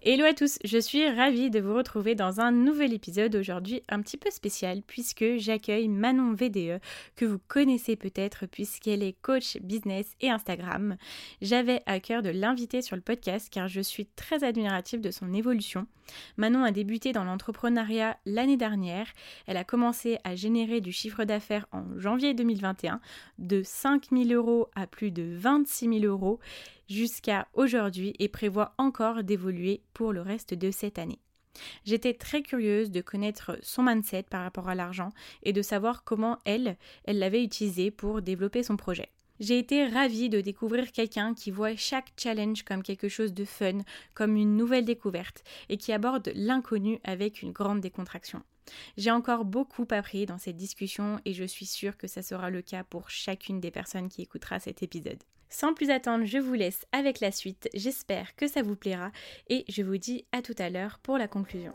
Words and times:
Hello 0.00 0.24
à 0.26 0.32
tous, 0.32 0.60
je 0.62 0.78
suis 0.78 1.10
ravie 1.10 1.50
de 1.50 1.58
vous 1.58 1.74
retrouver 1.74 2.14
dans 2.14 2.40
un 2.40 2.52
nouvel 2.52 2.92
épisode 2.92 3.34
aujourd'hui 3.34 3.82
un 3.88 4.00
petit 4.00 4.16
peu 4.16 4.30
spécial 4.30 4.80
puisque 4.86 5.24
j'accueille 5.38 5.88
Manon 5.88 6.34
VDE 6.34 6.80
que 7.16 7.24
vous 7.24 7.40
connaissez 7.48 7.96
peut-être 7.96 8.46
puisqu'elle 8.46 9.02
est 9.02 9.20
coach 9.22 9.56
business 9.56 10.06
et 10.20 10.30
Instagram. 10.30 10.96
J'avais 11.42 11.82
à 11.86 11.98
cœur 11.98 12.22
de 12.22 12.30
l'inviter 12.30 12.80
sur 12.80 12.94
le 12.94 13.02
podcast 13.02 13.48
car 13.50 13.66
je 13.66 13.80
suis 13.80 14.06
très 14.06 14.44
admirative 14.44 15.00
de 15.00 15.10
son 15.10 15.34
évolution. 15.34 15.88
Manon 16.36 16.62
a 16.62 16.70
débuté 16.70 17.12
dans 17.12 17.24
l'entrepreneuriat 17.24 18.18
l'année 18.24 18.56
dernière. 18.56 19.08
Elle 19.48 19.56
a 19.56 19.64
commencé 19.64 20.18
à 20.22 20.36
générer 20.36 20.80
du 20.80 20.92
chiffre 20.92 21.24
d'affaires 21.24 21.66
en 21.72 21.82
janvier 21.98 22.34
2021 22.34 23.00
de 23.40 23.62
5 23.64 24.10
000 24.12 24.30
euros 24.30 24.68
à 24.76 24.86
plus 24.86 25.10
de 25.10 25.24
26 25.34 26.00
000 26.00 26.04
euros 26.04 26.38
jusqu'à 26.88 27.48
aujourd'hui 27.54 28.14
et 28.18 28.28
prévoit 28.28 28.74
encore 28.78 29.22
d'évoluer 29.22 29.82
pour 29.94 30.12
le 30.12 30.22
reste 30.22 30.54
de 30.54 30.70
cette 30.70 30.98
année. 30.98 31.20
J'étais 31.84 32.14
très 32.14 32.42
curieuse 32.42 32.90
de 32.90 33.00
connaître 33.00 33.58
son 33.62 33.82
mindset 33.82 34.24
par 34.24 34.42
rapport 34.42 34.68
à 34.68 34.74
l'argent 34.74 35.10
et 35.42 35.52
de 35.52 35.62
savoir 35.62 36.04
comment 36.04 36.38
elle, 36.44 36.76
elle 37.04 37.18
l'avait 37.18 37.42
utilisé 37.42 37.90
pour 37.90 38.22
développer 38.22 38.62
son 38.62 38.76
projet. 38.76 39.10
J'ai 39.40 39.58
été 39.58 39.86
ravie 39.86 40.28
de 40.28 40.40
découvrir 40.40 40.90
quelqu'un 40.90 41.32
qui 41.32 41.52
voit 41.52 41.76
chaque 41.76 42.12
challenge 42.16 42.64
comme 42.64 42.82
quelque 42.82 43.08
chose 43.08 43.32
de 43.32 43.44
fun, 43.44 43.78
comme 44.14 44.36
une 44.36 44.56
nouvelle 44.56 44.84
découverte, 44.84 45.44
et 45.68 45.76
qui 45.76 45.92
aborde 45.92 46.32
l'inconnu 46.34 46.98
avec 47.04 47.42
une 47.42 47.52
grande 47.52 47.80
décontraction. 47.80 48.42
J'ai 48.96 49.12
encore 49.12 49.44
beaucoup 49.44 49.86
appris 49.90 50.26
dans 50.26 50.38
cette 50.38 50.56
discussion 50.56 51.20
et 51.24 51.34
je 51.34 51.44
suis 51.44 51.66
sûre 51.66 51.96
que 51.96 52.08
ça 52.08 52.22
sera 52.22 52.50
le 52.50 52.62
cas 52.62 52.82
pour 52.82 53.10
chacune 53.10 53.60
des 53.60 53.70
personnes 53.70 54.08
qui 54.08 54.22
écoutera 54.22 54.58
cet 54.58 54.82
épisode. 54.82 55.22
Sans 55.50 55.72
plus 55.72 55.90
attendre, 55.90 56.26
je 56.26 56.38
vous 56.38 56.52
laisse 56.52 56.84
avec 56.92 57.20
la 57.20 57.32
suite. 57.32 57.68
J'espère 57.74 58.36
que 58.36 58.46
ça 58.46 58.62
vous 58.62 58.76
plaira 58.76 59.10
et 59.48 59.64
je 59.68 59.82
vous 59.82 59.96
dis 59.96 60.26
à 60.32 60.42
tout 60.42 60.54
à 60.58 60.68
l'heure 60.68 60.98
pour 61.02 61.16
la 61.16 61.26
conclusion. 61.26 61.72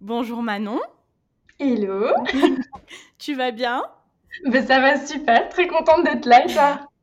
Bonjour 0.00 0.42
Manon. 0.42 0.80
Hello. 1.60 2.08
tu 3.18 3.34
vas 3.34 3.52
bien? 3.52 3.84
Ben, 4.44 4.66
Ça 4.66 4.80
va 4.80 5.06
super, 5.06 5.48
très 5.48 5.68
contente 5.68 6.04
d'être 6.04 6.26
là 6.26 6.48
ça. 6.48 6.86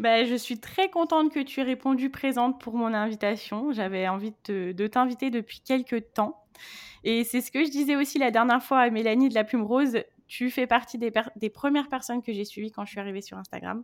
Ben, 0.00 0.24
je 0.24 0.34
suis 0.34 0.58
très 0.58 0.88
contente 0.88 1.30
que 1.30 1.40
tu 1.40 1.60
aies 1.60 1.64
répondu 1.64 2.08
présente 2.08 2.58
pour 2.58 2.74
mon 2.74 2.94
invitation. 2.94 3.70
J'avais 3.70 4.08
envie 4.08 4.32
de 4.46 4.86
t'inviter 4.86 5.28
depuis 5.28 5.60
quelques 5.60 6.14
temps. 6.14 6.42
Et 7.04 7.24
c'est 7.24 7.40
ce 7.40 7.50
que 7.50 7.64
je 7.64 7.70
disais 7.70 7.96
aussi 7.96 8.18
la 8.18 8.30
dernière 8.30 8.62
fois 8.62 8.80
à 8.80 8.90
Mélanie 8.90 9.28
de 9.28 9.34
la 9.34 9.44
Plume 9.44 9.62
Rose. 9.62 9.98
Tu 10.26 10.50
fais 10.50 10.66
partie 10.66 10.98
des, 10.98 11.12
des 11.36 11.50
premières 11.50 11.88
personnes 11.88 12.22
que 12.22 12.32
j'ai 12.32 12.44
suivies 12.44 12.70
quand 12.70 12.84
je 12.84 12.90
suis 12.90 13.00
arrivée 13.00 13.22
sur 13.22 13.38
Instagram. 13.38 13.82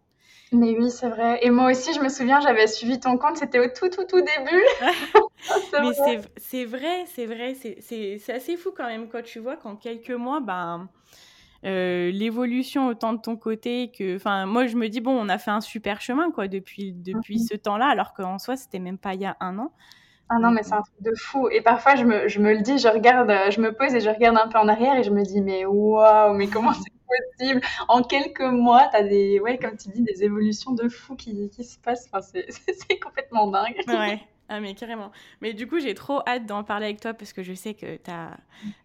Mais 0.53 0.77
oui, 0.79 0.91
c'est 0.91 1.09
vrai. 1.09 1.39
Et 1.43 1.51
moi 1.51 1.71
aussi, 1.71 1.93
je 1.95 2.01
me 2.01 2.09
souviens, 2.09 2.41
j'avais 2.41 2.67
suivi 2.67 3.01
ton 3.01 3.17
compte, 3.17 3.37
c'était 3.37 3.59
au 3.59 3.67
tout, 3.67 3.89
tout, 3.89 4.05
tout 4.05 4.21
début. 4.21 4.65
Mais 5.73 6.21
c'est 6.37 6.65
vrai, 6.65 7.05
c'est 7.07 7.27
vrai. 7.27 7.55
C'est 7.55 8.33
assez 8.33 8.57
fou 8.57 8.71
quand 8.77 8.87
même 8.87 9.09
quand 9.09 9.23
tu 9.23 9.39
vois 9.39 9.57
qu'en 9.57 9.77
quelques 9.77 10.11
mois, 10.11 10.41
ben, 10.41 10.89
euh, 11.65 12.11
l'évolution 12.11 12.89
autant 12.89 13.15
de 13.15 13.21
ton 13.21 13.37
côté 13.37 13.91
que. 13.91 14.17
Enfin, 14.17 14.47
moi, 14.47 14.67
je 14.67 14.77
me 14.77 14.89
dis, 14.89 15.01
bon, 15.01 15.13
on 15.13 15.29
a 15.29 15.39
fait 15.39 15.51
un 15.51 15.61
super 15.61 16.01
chemin, 16.01 16.31
quoi, 16.31 16.47
depuis, 16.47 16.93
depuis 16.93 17.39
mhm. 17.39 17.47
ce 17.51 17.57
temps-là, 17.57 17.87
alors 17.87 18.13
qu'en 18.15 18.39
soi, 18.39 18.57
c'était 18.57 18.79
même 18.79 18.99
pas 18.99 19.15
il 19.15 19.23
y 19.23 19.27
a 19.27 19.37
un 19.41 19.59
an. 19.59 19.73
Ah 20.31 20.39
non, 20.39 20.51
mais 20.51 20.63
c'est 20.63 20.75
un 20.75 20.83
truc 20.83 21.01
de 21.01 21.15
fou. 21.15 21.49
Et 21.51 21.61
parfois, 21.61 21.97
je 21.97 22.05
me, 22.05 22.29
je 22.29 22.41
me, 22.41 22.55
le 22.55 22.63
dis, 22.63 22.79
je 22.79 22.89
regarde, 22.89 23.31
je 23.51 23.61
me 23.61 23.73
pose 23.73 23.95
et 23.95 24.01
je 24.01 24.09
regarde 24.09 24.37
un 24.39 24.49
peu 24.49 24.59
en 24.59 24.69
arrière 24.69 24.97
et 24.97 25.03
je 25.03 25.11
me 25.11 25.23
dis, 25.23 25.41
mais 25.41 25.65
waouh, 25.67 26.35
mais 26.35 26.49
comment 26.49 26.73
c'est 26.73 26.93
possible? 27.39 27.61
En 27.89 28.03
quelques 28.03 28.41
mois, 28.41 28.89
tu 28.91 28.97
as 28.97 29.03
des, 29.03 29.41
ouais, 29.41 29.59
comme 29.59 29.77
tu 29.77 29.89
dis, 29.91 30.03
des 30.03 30.25
évolutions 30.25 30.73
de 30.73 30.89
fou 30.89 31.15
qui, 31.15 31.51
qui 31.51 31.65
se 31.65 31.79
passent. 31.79 32.09
Enfin, 32.13 32.21
c'est 32.23 32.99
complètement 33.03 33.49
dingue. 33.49 33.77
Ouais. 33.87 34.21
Ah 34.49 34.61
mais 34.61 34.75
carrément. 34.75 35.11
Mais 35.41 35.55
du 35.55 35.67
coup, 35.67 35.81
j'ai 35.81 35.95
trop 35.95 36.21
hâte 36.27 36.45
d'en 36.45 36.65
parler 36.65 36.87
avec 36.87 37.01
toi 37.01 37.15
parce 37.15 37.33
que 37.33 37.43
je 37.43 37.55
sais 37.55 37.73
que 37.73 37.97
tu 37.97 38.11
as, 38.11 38.39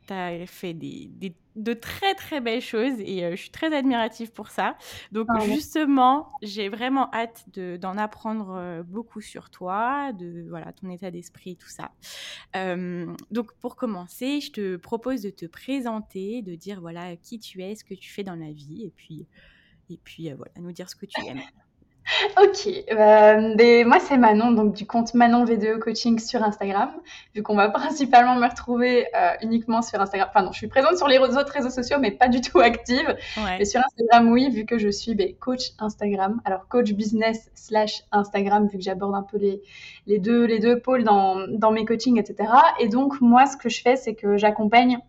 as, 0.10 0.46
fait 0.46 0.74
des, 0.74 1.10
des, 1.12 1.36
de 1.58 1.74
très 1.74 2.16
très 2.16 2.40
belles 2.40 2.62
choses 2.62 2.98
et 3.00 3.26
euh, 3.26 3.32
je 3.32 3.42
suis 3.42 3.50
très 3.50 3.76
admirative 3.76 4.32
pour 4.32 4.50
ça. 4.50 4.78
Donc 5.12 5.28
ah 5.30 5.42
justement, 5.42 6.32
j'ai 6.42 6.70
vraiment 6.70 7.14
hâte 7.14 7.46
d'en 7.58 7.98
apprendre 7.98 8.56
euh, 8.56 8.84
beaucoup 8.84 9.20
sur 9.20 9.50
toi, 9.50 10.14
de 10.14 10.46
voilà 10.50 10.72
ton 10.72 10.90
état 10.90 11.12
d'esprit, 11.12 11.58
tout 11.58 11.68
ça. 11.70 11.92
Euh, 12.56 13.14
donc 13.30 13.54
pour 13.56 13.76
commencer, 13.76 14.40
je 14.40 14.52
te 14.52 14.76
propose 14.78 15.22
de 15.22 15.30
te 15.30 15.46
présenter, 15.46 16.42
de 16.42 16.56
dire 16.56 16.80
voilà 16.80 17.18
qui 17.18 17.38
tu 17.38 17.62
es, 17.64 17.76
ce 17.76 17.84
que 17.84 17.96
tu 17.96 18.10
fais 18.10 18.24
dans 18.24 18.36
la 18.36 18.54
vie 18.54 18.86
et 18.86 18.94
puis 18.96 19.28
et 19.90 19.98
puis 19.98 20.32
voilà 20.32 20.54
nous 20.58 20.72
dire 20.72 20.90
ce 20.90 20.96
que 20.96 21.06
tu 21.06 21.20
aimes. 21.26 21.42
Ok, 22.42 22.68
euh, 22.92 23.86
moi 23.86 24.00
c'est 24.00 24.18
Manon, 24.18 24.52
donc 24.52 24.74
du 24.74 24.86
compte 24.86 25.14
Manon 25.14 25.46
V2 25.46 25.80
Coaching 25.80 26.20
sur 26.20 26.44
Instagram, 26.44 26.92
vu 27.36 27.44
qu'on 27.44 27.56
va 27.56 27.70
principalement 27.70 28.36
me 28.36 28.48
retrouver 28.48 29.08
euh, 29.16 29.32
uniquement 29.42 29.82
sur 29.82 30.00
Instagram. 30.02 30.30
Enfin 30.30 30.44
non, 30.44 30.52
je 30.52 30.58
suis 30.58 30.68
présente 30.68 30.98
sur 30.98 31.08
les 31.08 31.20
autres 31.20 31.52
réseaux 31.52 31.70
sociaux, 31.70 31.98
mais 32.00 32.12
pas 32.12 32.28
du 32.28 32.42
tout 32.42 32.60
active. 32.60 33.16
Mais 33.38 33.66
sur 33.66 33.82
Instagram, 33.82 34.32
oui, 34.32 34.50
vu 34.50 34.66
que 34.66 34.78
je 34.78 34.90
suis 34.90 35.16
ben, 35.16 35.34
coach 35.40 35.72
Instagram, 35.80 36.42
alors 36.46 36.68
coach 36.68 36.92
business 36.94 37.50
slash 37.56 38.04
Instagram, 38.12 38.68
vu 38.68 38.78
que 38.78 38.84
j'aborde 38.84 39.16
un 39.16 39.24
peu 39.24 39.38
les, 39.38 39.62
les, 40.08 40.20
deux, 40.20 40.46
les 40.46 40.60
deux 40.60 40.80
pôles 40.80 41.04
dans, 41.04 41.48
dans 41.48 41.72
mes 41.72 41.86
coachings, 41.86 42.20
etc. 42.20 42.50
Et 42.80 42.88
donc 42.88 43.22
moi, 43.22 43.46
ce 43.46 43.58
que 43.58 43.70
je 43.70 43.82
fais, 43.82 43.96
c'est 43.96 44.16
que 44.16 44.38
j'accompagne 44.38 45.00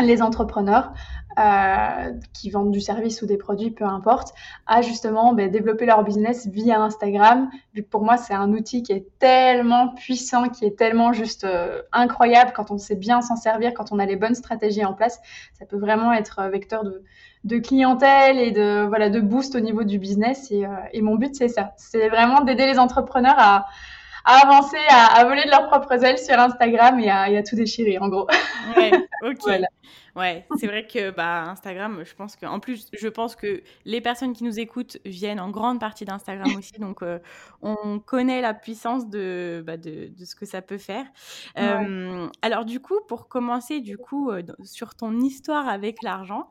les 0.00 0.22
entrepreneurs 0.22 0.92
euh, 1.38 2.12
qui 2.34 2.50
vendent 2.50 2.72
du 2.72 2.80
service 2.80 3.22
ou 3.22 3.26
des 3.26 3.36
produits, 3.36 3.70
peu 3.70 3.84
importe, 3.84 4.34
à 4.66 4.82
justement 4.82 5.32
ben, 5.32 5.50
développer 5.50 5.86
leur 5.86 6.02
business 6.04 6.46
via 6.46 6.80
Instagram, 6.80 7.48
vu 7.74 7.82
que 7.82 7.88
pour 7.88 8.02
moi 8.02 8.16
c'est 8.16 8.34
un 8.34 8.52
outil 8.52 8.82
qui 8.82 8.92
est 8.92 9.06
tellement 9.18 9.88
puissant, 9.88 10.48
qui 10.48 10.64
est 10.64 10.76
tellement 10.76 11.12
juste 11.12 11.44
euh, 11.44 11.82
incroyable. 11.92 12.52
Quand 12.54 12.70
on 12.70 12.78
sait 12.78 12.96
bien 12.96 13.22
s'en 13.22 13.36
servir, 13.36 13.72
quand 13.74 13.92
on 13.92 13.98
a 13.98 14.06
les 14.06 14.16
bonnes 14.16 14.34
stratégies 14.34 14.84
en 14.84 14.92
place, 14.92 15.20
ça 15.58 15.64
peut 15.64 15.78
vraiment 15.78 16.12
être 16.12 16.42
vecteur 16.50 16.84
de, 16.84 17.02
de 17.44 17.58
clientèle 17.58 18.38
et 18.38 18.50
de 18.50 18.84
voilà 18.86 19.08
de 19.08 19.20
boost 19.20 19.54
au 19.54 19.60
niveau 19.60 19.84
du 19.84 19.98
business. 19.98 20.50
Et, 20.50 20.66
euh, 20.66 20.70
et 20.92 21.00
mon 21.00 21.16
but 21.16 21.34
c'est 21.34 21.48
ça, 21.48 21.72
c'est 21.76 22.08
vraiment 22.08 22.42
d'aider 22.42 22.66
les 22.66 22.78
entrepreneurs 22.78 23.38
à 23.38 23.66
à 24.24 24.46
avancer, 24.46 24.78
à, 24.88 25.24
voler 25.24 25.44
de 25.44 25.50
leurs 25.50 25.68
propres 25.68 26.04
ailes 26.04 26.18
sur 26.18 26.38
Instagram 26.38 26.98
et 27.00 27.10
à, 27.10 27.22
à 27.22 27.42
tout 27.42 27.56
déchirer, 27.56 27.98
en 27.98 28.08
gros. 28.08 28.26
Ouais, 28.76 28.92
ok. 29.22 29.60
Ouais, 30.14 30.46
c'est 30.58 30.66
vrai 30.66 30.86
que 30.86 31.10
bah, 31.10 31.44
Instagram, 31.44 32.02
je 32.04 32.14
pense 32.14 32.36
que, 32.36 32.44
en 32.44 32.60
plus, 32.60 32.88
je 32.92 33.08
pense 33.08 33.34
que 33.34 33.62
les 33.86 34.02
personnes 34.02 34.34
qui 34.34 34.44
nous 34.44 34.60
écoutent 34.60 34.98
viennent 35.06 35.40
en 35.40 35.50
grande 35.50 35.80
partie 35.80 36.04
d'Instagram 36.04 36.44
aussi, 36.58 36.74
donc 36.74 37.02
euh, 37.02 37.18
on 37.62 37.98
connaît 37.98 38.42
la 38.42 38.52
puissance 38.52 39.08
de, 39.08 39.64
bah, 39.66 39.78
de, 39.78 40.08
de, 40.08 40.24
ce 40.26 40.34
que 40.34 40.44
ça 40.44 40.60
peut 40.60 40.76
faire. 40.76 41.06
Euh, 41.58 42.28
alors 42.42 42.66
du 42.66 42.78
coup, 42.78 43.00
pour 43.08 43.28
commencer, 43.28 43.80
du 43.80 43.96
coup, 43.96 44.30
euh, 44.30 44.42
sur 44.64 44.94
ton 44.94 45.18
histoire 45.18 45.66
avec 45.66 46.02
l'argent, 46.02 46.50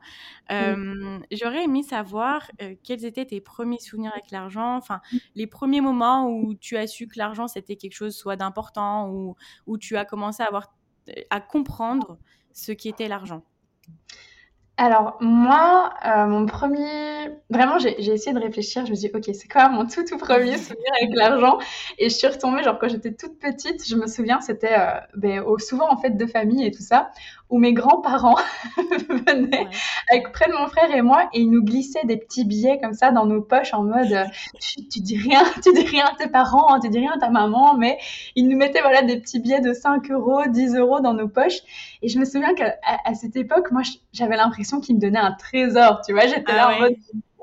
j'aurais 0.50 1.64
aimé 1.64 1.84
savoir 1.84 2.50
quels 2.82 3.04
étaient 3.04 3.26
tes 3.26 3.40
premiers 3.40 3.78
souvenirs 3.78 4.12
avec 4.12 4.32
l'argent, 4.32 4.76
enfin 4.76 5.00
les 5.34 5.46
premiers 5.46 5.80
moments 5.80 6.28
où 6.28 6.54
tu 6.54 6.76
as 6.76 6.86
su 6.86 7.06
que 7.06 7.18
l'argent 7.18 7.48
c'était 7.48 7.76
quelque 7.76 7.94
chose 7.94 8.14
soit 8.14 8.36
d'important 8.36 9.08
ou 9.08 9.34
où 9.66 9.78
tu 9.78 9.96
as 9.96 10.04
commencé 10.04 10.42
à 10.42 10.46
avoir 10.46 10.74
à 11.30 11.40
comprendre 11.40 12.18
ce 12.52 12.72
qui 12.72 12.88
était 12.88 13.08
l'argent 13.08 13.42
alors 14.78 15.18
moi, 15.20 15.92
euh, 16.06 16.26
mon 16.26 16.46
premier, 16.46 17.28
vraiment 17.50 17.78
j'ai 17.78 17.94
essayé 18.00 18.32
de 18.34 18.40
réfléchir, 18.40 18.84
je 18.86 18.90
me 18.90 18.96
suis 18.96 19.10
dit 19.10 19.14
ok 19.14 19.30
c'est 19.34 19.46
quoi 19.46 19.68
mon 19.68 19.86
tout 19.86 20.02
tout 20.02 20.16
premier 20.16 20.56
souvenir 20.58 20.90
avec 21.00 21.14
l'argent? 21.14 21.58
Et 21.98 22.08
je 22.08 22.14
suis 22.14 22.26
retombée 22.26 22.62
genre 22.62 22.78
quand 22.78 22.88
j'étais 22.88 23.12
toute 23.12 23.38
petite, 23.38 23.86
je 23.86 23.94
me 23.96 24.06
souviens 24.06 24.40
c'était 24.40 24.76
euh, 24.76 24.98
ben, 25.14 25.44
souvent 25.58 25.92
en 25.92 25.98
fait 25.98 26.16
de 26.16 26.26
famille 26.26 26.66
et 26.66 26.70
tout 26.70 26.82
ça 26.82 27.10
où 27.52 27.58
mes 27.58 27.72
grands-parents 27.72 28.36
venaient 28.76 29.68
avec 30.10 30.32
près 30.32 30.48
de 30.48 30.54
mon 30.54 30.66
frère 30.68 30.90
et 30.94 31.02
moi 31.02 31.28
et 31.32 31.40
ils 31.40 31.50
nous 31.50 31.62
glissaient 31.62 32.04
des 32.04 32.16
petits 32.16 32.44
billets 32.44 32.80
comme 32.80 32.94
ça 32.94 33.10
dans 33.10 33.26
nos 33.26 33.42
poches 33.42 33.74
en 33.74 33.82
mode 33.82 34.26
tu, 34.60 34.88
tu, 34.88 35.00
dis 35.00 35.18
rien, 35.18 35.44
tu 35.62 35.72
dis 35.72 35.86
rien 35.86 36.06
à 36.06 36.16
tes 36.16 36.28
parents, 36.28 36.80
tu 36.80 36.88
dis 36.88 36.98
rien 36.98 37.12
à 37.14 37.18
ta 37.18 37.30
maman, 37.30 37.76
mais 37.76 37.98
ils 38.36 38.48
nous 38.48 38.56
mettaient 38.56 38.80
voilà 38.80 39.02
des 39.02 39.20
petits 39.20 39.38
billets 39.38 39.60
de 39.60 39.72
5 39.72 40.10
euros, 40.10 40.42
10 40.48 40.76
euros 40.76 41.00
dans 41.00 41.14
nos 41.14 41.28
poches 41.28 41.60
et 42.02 42.08
je 42.08 42.18
me 42.18 42.24
souviens 42.24 42.54
qu'à 42.54 42.76
à 43.04 43.14
cette 43.14 43.36
époque 43.36 43.70
moi 43.70 43.82
j'avais 44.12 44.36
l'impression 44.36 44.52
l'impression 44.52 44.80
qu'il 44.80 44.96
me 44.96 45.00
donnait 45.00 45.18
un 45.18 45.32
trésor, 45.32 46.02
tu 46.04 46.12
vois. 46.12 46.26
J'étais 46.26 46.52
là 46.52 46.68
ah 46.68 46.76
en 46.76 46.80
mode, 46.80 46.96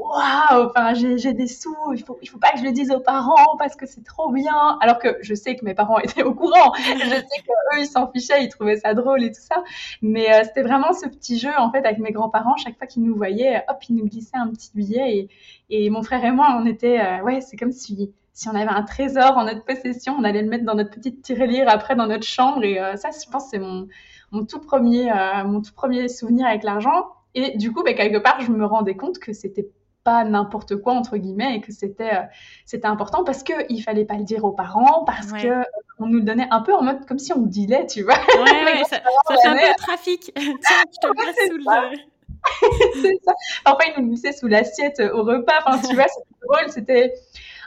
waouh, 0.09 0.67
enfin, 0.67 0.93
j'ai 0.93 1.33
des 1.33 1.47
sous, 1.47 1.75
il 1.93 2.03
faut, 2.03 2.17
il 2.21 2.29
faut 2.29 2.39
pas 2.39 2.51
que 2.51 2.59
je 2.59 2.63
le 2.63 2.71
dise 2.71 2.91
aux 2.91 2.99
parents 2.99 3.55
parce 3.57 3.75
que 3.75 3.85
c'est 3.85 4.03
trop 4.03 4.31
bien. 4.31 4.77
Alors 4.81 4.97
que 4.99 5.17
je 5.21 5.33
sais 5.35 5.55
que 5.55 5.63
mes 5.63 5.73
parents 5.73 5.99
étaient 6.03 6.23
au 6.23 6.33
courant. 6.33 6.73
je 6.75 6.81
sais 6.81 7.41
qu'eux, 7.45 7.79
ils 7.79 7.87
s'en 7.87 8.11
fichaient, 8.11 8.43
ils 8.43 8.49
trouvaient 8.49 8.77
ça 8.77 8.93
drôle 8.93 9.23
et 9.23 9.31
tout 9.31 9.41
ça. 9.41 9.63
Mais 10.01 10.33
euh, 10.33 10.43
c'était 10.43 10.63
vraiment 10.63 10.93
ce 10.93 11.07
petit 11.07 11.37
jeu, 11.37 11.51
en 11.57 11.71
fait, 11.71 11.85
avec 11.85 11.99
mes 11.99 12.11
grands-parents. 12.11 12.57
Chaque 12.57 12.77
fois 12.77 12.87
qu'ils 12.87 13.03
nous 13.03 13.15
voyaient, 13.15 13.63
hop, 13.69 13.77
ils 13.87 13.95
nous 13.95 14.05
glissaient 14.05 14.37
un 14.37 14.49
petit 14.49 14.71
billet. 14.73 15.29
Et, 15.69 15.85
et 15.85 15.89
mon 15.89 16.01
frère 16.01 16.23
et 16.25 16.31
moi, 16.31 16.57
on 16.59 16.65
était, 16.65 16.99
euh, 16.99 17.21
ouais, 17.23 17.41
c'est 17.41 17.57
comme 17.57 17.71
si, 17.71 18.11
si 18.33 18.49
on 18.49 18.55
avait 18.55 18.71
un 18.71 18.83
trésor 18.83 19.37
en 19.37 19.45
notre 19.45 19.63
possession, 19.63 20.15
on 20.17 20.23
allait 20.23 20.41
le 20.41 20.49
mettre 20.49 20.65
dans 20.65 20.75
notre 20.75 20.91
petite 20.91 21.21
tirelire 21.21 21.69
après 21.69 21.95
dans 21.95 22.07
notre 22.07 22.25
chambre. 22.25 22.63
Et 22.63 22.79
euh, 22.79 22.95
ça, 22.95 23.09
je 23.11 23.29
pense, 23.29 23.49
c'est 23.49 23.59
mon, 23.59 23.87
mon 24.31 24.45
tout 24.45 24.59
premier, 24.59 25.11
mon 25.45 25.61
tout 25.61 25.73
premier 25.73 26.07
souvenir 26.07 26.47
avec 26.47 26.63
l'argent. 26.63 27.05
Et 27.35 27.57
du 27.57 27.71
coup, 27.71 27.83
bah, 27.83 27.93
quelque 27.93 28.17
part, 28.17 28.41
je 28.41 28.51
me 28.51 28.65
rendais 28.65 28.95
compte 28.95 29.19
que 29.19 29.33
c'était 29.33 29.67
pas 30.03 30.23
n'importe 30.23 30.77
quoi 30.77 30.93
entre 30.93 31.17
guillemets 31.17 31.55
et 31.55 31.61
que 31.61 31.71
c'était 31.71 32.13
euh, 32.13 32.23
c'était 32.65 32.87
important 32.87 33.23
parce 33.23 33.43
que 33.43 33.53
il 33.69 33.81
fallait 33.81 34.05
pas 34.05 34.15
le 34.15 34.23
dire 34.23 34.43
aux 34.45 34.51
parents 34.51 35.03
parce 35.05 35.31
que 35.31 35.47
euh, 35.47 35.63
on 35.99 36.07
nous 36.07 36.19
le 36.19 36.23
donnait 36.23 36.47
un 36.51 36.61
peu 36.61 36.73
en 36.73 36.83
mode 36.83 37.05
comme 37.05 37.19
si 37.19 37.33
on 37.33 37.41
dealait 37.41 37.85
tu 37.85 38.03
vois. 38.03 38.15
Ouais, 38.15 38.83
ça, 38.89 38.99
fait 38.99 39.47
un 39.47 39.55
peu 39.55 39.75
trafic. 39.77 40.31
Tiens 40.35 40.51
je 40.91 41.07
te 41.07 41.47
sous 41.47 41.57
le 41.57 41.97
c'est 43.01 43.19
ça. 43.25 43.33
Parfois 43.65 43.85
ils 43.87 44.01
nous 44.01 44.09
glissaient 44.09 44.31
sous 44.31 44.47
l'assiette 44.47 45.01
au 45.13 45.23
repas. 45.23 45.59
Enfin 45.65 45.79
tu 45.87 45.93
vois 45.95 46.07
c'était 46.07 46.39
drôle 46.41 46.69
c'était 46.69 47.13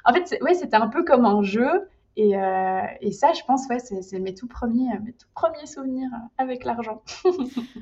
en 0.05 0.13
fait 0.15 0.39
ouais 0.43 0.55
c'était 0.55 0.77
un 0.77 0.89
peu 0.89 1.05
comme 1.05 1.27
un 1.27 1.43
jeu. 1.43 1.89
Et, 2.17 2.37
euh, 2.37 2.83
et, 3.01 3.11
ça, 3.11 3.33
je 3.33 3.41
pense, 3.47 3.67
ouais, 3.69 3.79
c'est 3.79 4.19
mes 4.19 4.35
tout 4.35 4.47
premiers, 4.47 4.87
mes 5.03 5.13
tout 5.13 5.27
premiers 5.35 5.65
souvenirs 5.65 6.11
avec 6.37 6.65
l'argent. 6.65 7.03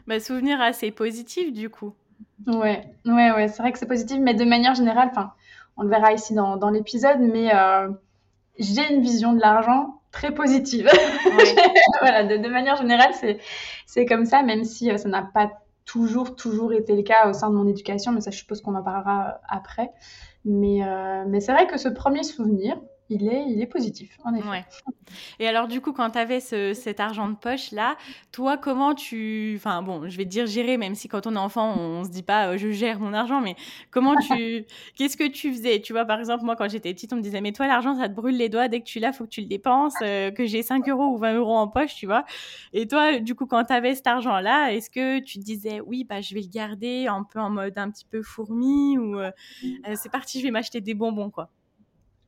bah, 0.06 0.20
souvenirs 0.20 0.60
assez 0.60 0.92
positifs, 0.92 1.52
du 1.52 1.68
coup. 1.68 1.94
Ouais, 2.46 2.84
ouais, 3.06 3.32
ouais, 3.32 3.48
c'est 3.48 3.62
vrai 3.62 3.72
que 3.72 3.78
c'est 3.78 3.86
positif, 3.86 4.18
mais 4.20 4.34
de 4.34 4.44
manière 4.44 4.74
générale, 4.74 5.08
enfin, 5.10 5.32
on 5.76 5.82
le 5.82 5.88
verra 5.88 6.12
ici 6.12 6.34
dans, 6.34 6.56
dans 6.56 6.70
l'épisode, 6.70 7.18
mais 7.20 7.54
euh, 7.54 7.88
j'ai 8.58 8.92
une 8.92 9.02
vision 9.02 9.32
de 9.32 9.40
l'argent 9.40 10.00
très 10.10 10.32
positive. 10.32 10.88
voilà, 12.00 12.24
de, 12.24 12.36
de, 12.36 12.48
manière 12.48 12.76
générale, 12.76 13.12
c'est 13.86 14.06
comme 14.06 14.24
ça, 14.24 14.42
même 14.42 14.64
si 14.64 14.90
euh, 14.90 14.96
ça 14.96 15.08
n'a 15.08 15.22
pas 15.22 15.50
toujours, 15.84 16.36
toujours 16.36 16.72
été 16.72 16.94
le 16.94 17.02
cas 17.02 17.28
au 17.28 17.32
sein 17.32 17.50
de 17.50 17.56
mon 17.56 17.66
éducation, 17.66 18.12
mais 18.12 18.20
ça, 18.20 18.30
je 18.30 18.38
suppose 18.38 18.60
qu'on 18.60 18.74
en 18.74 18.82
parlera 18.82 19.40
après. 19.48 19.90
Mais, 20.44 20.84
euh, 20.84 21.24
mais 21.26 21.40
c'est 21.40 21.52
vrai 21.52 21.66
que 21.66 21.78
ce 21.78 21.88
premier 21.88 22.22
souvenir, 22.22 22.76
il 23.10 23.28
est, 23.28 23.44
il 23.48 23.60
est 23.60 23.66
positif, 23.66 24.18
en 24.24 24.32
effet. 24.34 24.64
Et 25.40 25.48
alors, 25.48 25.66
du 25.66 25.80
coup, 25.80 25.92
quand 25.92 26.10
tu 26.10 26.18
avais 26.18 26.38
cet 26.38 27.00
argent 27.00 27.28
de 27.28 27.34
poche 27.34 27.72
là, 27.72 27.96
toi, 28.30 28.56
comment 28.56 28.94
tu. 28.94 29.54
Enfin, 29.56 29.82
bon, 29.82 30.08
je 30.08 30.16
vais 30.16 30.24
te 30.24 30.30
dire 30.30 30.46
gérer, 30.46 30.76
même 30.76 30.94
si 30.94 31.08
quand 31.08 31.26
on 31.26 31.34
est 31.34 31.38
enfant, 31.38 31.76
on, 31.76 32.00
ne 32.00 32.04
se 32.04 32.10
dit 32.10 32.22
pas 32.22 32.48
euh, 32.48 32.56
je 32.56 32.70
gère 32.70 33.00
mon 33.00 33.12
argent, 33.12 33.40
mais 33.40 33.56
comment 33.90 34.14
tu. 34.16 34.64
Qu'est-ce 34.96 35.16
que 35.16 35.26
tu 35.26 35.52
faisais? 35.52 35.80
Tu 35.80 35.92
vois, 35.92 36.04
par 36.04 36.20
exemple, 36.20 36.44
moi, 36.44 36.54
quand 36.54 36.68
j'étais 36.68 36.94
petite, 36.94 37.12
on 37.12 37.16
me 37.16 37.20
disait 37.20 37.40
mais 37.40 37.52
toi, 37.52 37.66
l'argent, 37.66 37.96
ça 37.96 38.08
te 38.08 38.14
brûle 38.14 38.36
les 38.36 38.48
doigts, 38.48 38.68
dès 38.68 38.78
que 38.78 38.86
tu 38.86 39.00
l'as, 39.00 39.12
faut 39.12 39.24
que 39.24 39.30
tu 39.30 39.40
le 39.40 39.48
dépenses, 39.48 39.94
euh, 40.02 40.30
que 40.30 40.46
j'ai 40.46 40.62
5 40.62 40.88
euros 40.88 41.06
ou 41.06 41.18
20 41.18 41.34
euros 41.34 41.56
en 41.56 41.66
poche, 41.66 41.96
tu 41.96 42.06
vois. 42.06 42.24
Et 42.72 42.86
toi, 42.86 43.18
du 43.18 43.34
coup, 43.34 43.46
quand 43.46 43.64
tu 43.64 43.72
avais 43.72 43.96
cet 43.96 44.06
argent 44.06 44.38
là, 44.38 44.72
est-ce 44.72 44.88
que 44.88 45.18
tu 45.18 45.40
te 45.40 45.44
disais 45.44 45.80
oui, 45.80 46.04
bah, 46.04 46.20
je 46.20 46.32
vais 46.34 46.42
le 46.42 46.48
garder 46.48 47.08
un 47.08 47.24
peu 47.24 47.40
en 47.40 47.50
mode 47.50 47.76
un 47.76 47.90
petit 47.90 48.04
peu 48.04 48.22
fourmi 48.22 48.96
ou 48.98 49.18
euh, 49.18 49.32
c'est 49.96 50.12
parti, 50.12 50.38
je 50.38 50.44
vais 50.44 50.52
m'acheter 50.52 50.80
des 50.80 50.94
bonbons, 50.94 51.30
quoi? 51.30 51.50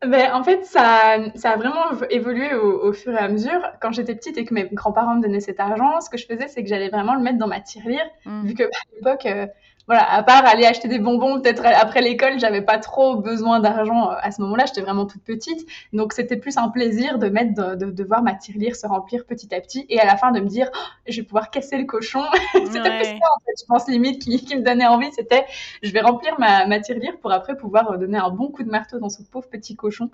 Ben, 0.06 0.32
en 0.32 0.42
fait, 0.42 0.64
ça, 0.64 1.16
ça 1.34 1.50
a 1.50 1.56
vraiment 1.56 2.00
évolué 2.10 2.54
au, 2.54 2.88
au, 2.88 2.92
fur 2.92 3.12
et 3.12 3.18
à 3.18 3.28
mesure. 3.28 3.60
Quand 3.80 3.92
j'étais 3.92 4.14
petite 4.14 4.36
et 4.36 4.44
que 4.44 4.52
mes 4.52 4.64
grands-parents 4.64 5.16
me 5.16 5.22
donnaient 5.22 5.40
cet 5.40 5.60
argent, 5.60 6.00
ce 6.00 6.10
que 6.10 6.16
je 6.16 6.26
faisais, 6.26 6.48
c'est 6.48 6.62
que 6.62 6.68
j'allais 6.68 6.88
vraiment 6.88 7.14
le 7.14 7.20
mettre 7.20 7.38
dans 7.38 7.46
ma 7.46 7.60
tirelire, 7.60 8.04
mmh. 8.24 8.46
vu 8.46 8.54
que 8.54 8.64
à 8.64 8.68
l'époque, 8.94 9.26
euh, 9.26 9.46
voilà, 9.86 10.10
à 10.12 10.22
part 10.22 10.44
aller 10.46 10.64
acheter 10.64 10.88
des 10.88 10.98
bonbons 10.98 11.40
peut-être 11.40 11.64
après 11.64 12.00
l'école, 12.00 12.38
j'avais 12.38 12.62
pas 12.62 12.78
trop 12.78 13.16
besoin 13.16 13.60
d'argent 13.60 14.10
euh, 14.10 14.14
à 14.20 14.30
ce 14.30 14.40
moment-là, 14.42 14.64
j'étais 14.66 14.80
vraiment 14.80 15.06
toute 15.06 15.22
petite. 15.22 15.66
Donc 15.92 16.12
c'était 16.12 16.36
plus 16.36 16.56
un 16.56 16.68
plaisir 16.68 17.18
de 17.18 17.28
mettre 17.28 17.76
de, 17.76 17.90
de, 17.90 18.04
voir 18.04 18.22
ma 18.22 18.34
tirelire 18.34 18.76
se 18.76 18.86
remplir 18.86 19.24
petit 19.26 19.54
à 19.54 19.60
petit 19.60 19.84
et 19.88 20.00
à 20.00 20.06
la 20.06 20.16
fin 20.16 20.30
de 20.30 20.40
me 20.40 20.46
dire 20.46 20.70
oh, 20.74 20.78
je 21.08 21.20
vais 21.20 21.26
pouvoir 21.26 21.50
casser 21.50 21.78
le 21.78 21.84
cochon. 21.84 22.22
c'était 22.52 22.96
plus 22.96 23.04
ça 23.04 23.12
en 23.14 23.40
fait, 23.44 23.52
je 23.60 23.64
pense 23.66 23.88
limite 23.88 24.22
qui, 24.22 24.44
qui 24.44 24.56
me 24.56 24.62
donnait 24.62 24.86
envie, 24.86 25.10
c'était 25.12 25.44
je 25.82 25.90
vais 25.92 26.00
remplir 26.00 26.38
ma, 26.38 26.66
ma 26.66 26.80
tirelire 26.80 27.18
pour 27.20 27.32
après 27.32 27.56
pouvoir 27.56 27.90
euh, 27.90 27.96
donner 27.96 28.18
un 28.18 28.30
bon 28.30 28.48
coup 28.48 28.62
de 28.62 28.70
marteau 28.70 28.98
dans 28.98 29.08
ce 29.08 29.22
pauvre 29.22 29.48
petit 29.48 29.74
cochon. 29.74 30.10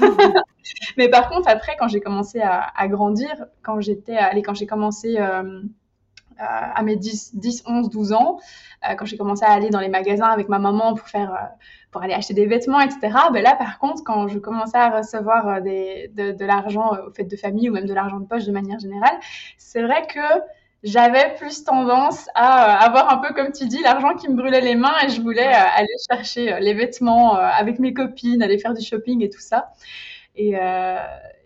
Mais 0.96 1.08
par 1.08 1.30
contre 1.30 1.48
après 1.48 1.76
quand 1.78 1.88
j'ai 1.88 2.00
commencé 2.00 2.40
à, 2.40 2.66
à, 2.76 2.88
grandir, 2.88 3.46
quand 3.62 3.80
j'étais 3.80 4.16
allez 4.16 4.42
quand 4.42 4.54
j'ai 4.54 4.66
commencé 4.66 5.16
euh, 5.18 5.62
à 6.40 6.82
mes 6.82 6.96
10, 6.96 7.36
10, 7.36 7.64
11, 7.66 7.90
12 7.90 8.12
ans, 8.12 8.38
euh, 8.88 8.94
quand 8.94 9.04
j'ai 9.04 9.18
commencé 9.18 9.44
à 9.44 9.50
aller 9.50 9.68
dans 9.68 9.80
les 9.80 9.88
magasins 9.88 10.28
avec 10.28 10.48
ma 10.48 10.58
maman 10.58 10.94
pour 10.94 11.06
faire, 11.06 11.32
euh, 11.34 11.46
pour 11.90 12.02
aller 12.02 12.14
acheter 12.14 12.32
des 12.32 12.46
vêtements, 12.46 12.80
etc. 12.80 12.98
Ben 13.32 13.42
là, 13.42 13.54
par 13.54 13.78
contre, 13.78 14.02
quand 14.04 14.26
je 14.28 14.38
commençais 14.38 14.78
à 14.78 14.90
recevoir 14.90 15.48
euh, 15.48 15.60
de, 15.60 16.44
l'argent 16.44 16.92
au 17.06 17.10
fait 17.12 17.24
de 17.24 17.36
famille 17.36 17.68
ou 17.68 17.74
même 17.74 17.86
de 17.86 17.92
l'argent 17.92 18.20
de 18.20 18.26
poche 18.26 18.44
de 18.44 18.52
manière 18.52 18.78
générale, 18.78 19.18
c'est 19.58 19.82
vrai 19.82 20.06
que 20.06 20.20
j'avais 20.82 21.34
plus 21.34 21.62
tendance 21.62 22.28
à 22.34 22.82
avoir 22.82 23.12
un 23.12 23.18
peu, 23.18 23.34
comme 23.34 23.52
tu 23.52 23.66
dis, 23.66 23.82
l'argent 23.82 24.14
qui 24.14 24.30
me 24.30 24.34
brûlait 24.34 24.62
les 24.62 24.76
mains 24.76 24.94
et 25.04 25.10
je 25.10 25.20
voulais 25.20 25.46
aller 25.46 25.94
chercher 26.10 26.58
les 26.60 26.72
vêtements 26.72 27.34
avec 27.34 27.78
mes 27.78 27.92
copines, 27.92 28.42
aller 28.42 28.58
faire 28.58 28.72
du 28.72 28.82
shopping 28.82 29.22
et 29.22 29.28
tout 29.28 29.40
ça. 29.40 29.72
Et, 30.36 30.54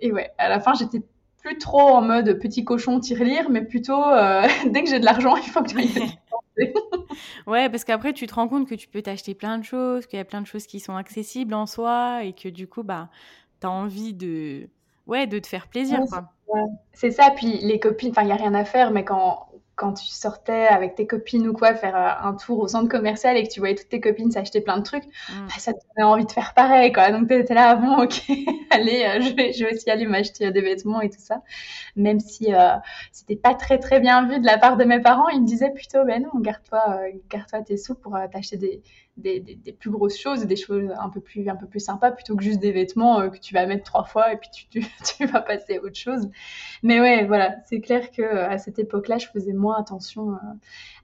et 0.00 0.12
ouais, 0.12 0.30
à 0.38 0.48
la 0.48 0.60
fin, 0.60 0.74
j'étais 0.74 1.02
plus 1.44 1.58
trop 1.58 1.90
en 1.90 2.00
mode 2.00 2.38
petit 2.40 2.64
cochon 2.64 2.98
tire-lire, 2.98 3.50
mais 3.50 3.62
plutôt 3.62 4.02
euh, 4.02 4.42
dès 4.66 4.82
que 4.82 4.90
j'ai 4.90 4.98
de 4.98 5.04
l'argent, 5.04 5.36
il 5.36 5.42
faut 5.42 5.62
que 5.62 5.70
j'aille 5.70 6.18
Ouais, 7.46 7.68
parce 7.68 7.84
qu'après, 7.84 8.12
tu 8.12 8.26
te 8.26 8.34
rends 8.34 8.48
compte 8.48 8.68
que 8.68 8.74
tu 8.74 8.88
peux 8.88 9.02
t'acheter 9.02 9.34
plein 9.34 9.58
de 9.58 9.64
choses, 9.64 10.06
qu'il 10.06 10.16
y 10.16 10.22
a 10.22 10.24
plein 10.24 10.40
de 10.40 10.46
choses 10.46 10.66
qui 10.66 10.80
sont 10.80 10.96
accessibles 10.96 11.52
en 11.54 11.66
soi 11.66 12.24
et 12.24 12.32
que 12.32 12.48
du 12.48 12.66
coup, 12.66 12.82
bah, 12.82 13.10
tu 13.60 13.66
as 13.66 13.70
envie 13.70 14.14
de, 14.14 14.68
ouais, 15.06 15.26
de 15.26 15.38
te 15.38 15.46
faire 15.46 15.68
plaisir. 15.68 16.00
C'est 16.92 17.10
ça, 17.10 17.30
puis 17.34 17.58
les 17.58 17.78
copines, 17.78 18.10
enfin, 18.10 18.22
il 18.22 18.26
n'y 18.26 18.32
a 18.32 18.36
rien 18.36 18.54
à 18.54 18.64
faire, 18.64 18.90
mais 18.90 19.04
quand 19.04 19.48
quand 19.76 19.94
tu 19.94 20.06
sortais 20.06 20.66
avec 20.66 20.94
tes 20.94 21.06
copines 21.06 21.48
ou 21.48 21.52
quoi, 21.52 21.74
faire 21.74 21.96
euh, 21.96 22.28
un 22.28 22.34
tour 22.34 22.60
au 22.60 22.68
centre 22.68 22.88
commercial 22.88 23.36
et 23.36 23.46
que 23.46 23.52
tu 23.52 23.60
voyais 23.60 23.74
toutes 23.74 23.88
tes 23.88 24.00
copines 24.00 24.30
s'acheter 24.30 24.60
plein 24.60 24.78
de 24.78 24.82
trucs, 24.82 25.04
mm. 25.04 25.46
bah, 25.46 25.54
ça 25.58 25.72
te 25.72 25.78
donnait 25.96 26.06
envie 26.06 26.26
de 26.26 26.32
faire 26.32 26.54
pareil, 26.54 26.92
quoi. 26.92 27.10
Donc, 27.10 27.28
tu 27.28 27.34
étais 27.34 27.54
là, 27.54 27.78
ah 27.80 27.96
ok, 28.02 28.22
allez, 28.70 29.04
euh, 29.04 29.20
je, 29.20 29.34
vais, 29.34 29.52
je 29.52 29.64
vais 29.64 29.74
aussi 29.74 29.90
aller 29.90 30.06
m'acheter 30.06 30.50
des 30.50 30.60
vêtements 30.60 31.00
et 31.00 31.10
tout 31.10 31.20
ça. 31.20 31.42
Même 31.96 32.20
si 32.20 32.54
euh, 32.54 32.76
c'était 33.12 33.36
pas 33.36 33.54
très, 33.54 33.78
très 33.78 34.00
bien 34.00 34.28
vu 34.28 34.38
de 34.38 34.46
la 34.46 34.58
part 34.58 34.76
de 34.76 34.84
mes 34.84 35.00
parents, 35.00 35.28
ils 35.28 35.42
me 35.42 35.46
disaient 35.46 35.72
plutôt, 35.72 36.04
ben 36.04 36.22
non, 36.22 36.40
garde-toi 36.40 36.98
garde 37.30 37.64
tes 37.64 37.76
sous 37.76 37.94
pour 37.94 38.16
t'acheter 38.32 38.56
des, 38.56 38.82
des, 39.16 39.38
des, 39.40 39.72
plus 39.72 39.90
grosses 39.90 40.18
choses, 40.18 40.44
des 40.44 40.56
choses 40.56 40.90
un 40.98 41.08
peu 41.08 41.20
plus, 41.20 41.48
un 41.48 41.54
peu 41.54 41.66
plus 41.66 41.80
sympas, 41.80 42.10
plutôt 42.10 42.34
que 42.34 42.42
juste 42.42 42.58
des 42.58 42.72
vêtements 42.72 43.28
que 43.30 43.38
tu 43.38 43.54
vas 43.54 43.64
mettre 43.66 43.84
trois 43.84 44.04
fois 44.04 44.32
et 44.32 44.36
puis 44.36 44.48
tu, 44.52 44.66
tu, 44.68 44.86
tu 45.16 45.26
vas 45.26 45.40
passer 45.40 45.76
à 45.76 45.82
autre 45.82 45.96
chose. 45.96 46.28
Mais 46.82 47.00
ouais, 47.00 47.24
voilà, 47.24 47.54
c'est 47.66 47.80
clair 47.80 48.10
que 48.10 48.22
à 48.22 48.58
cette 48.58 48.78
époque-là, 48.78 49.18
je 49.18 49.28
faisais 49.28 49.52
moins 49.52 49.78
attention 49.78 50.32
euh, 50.32 50.36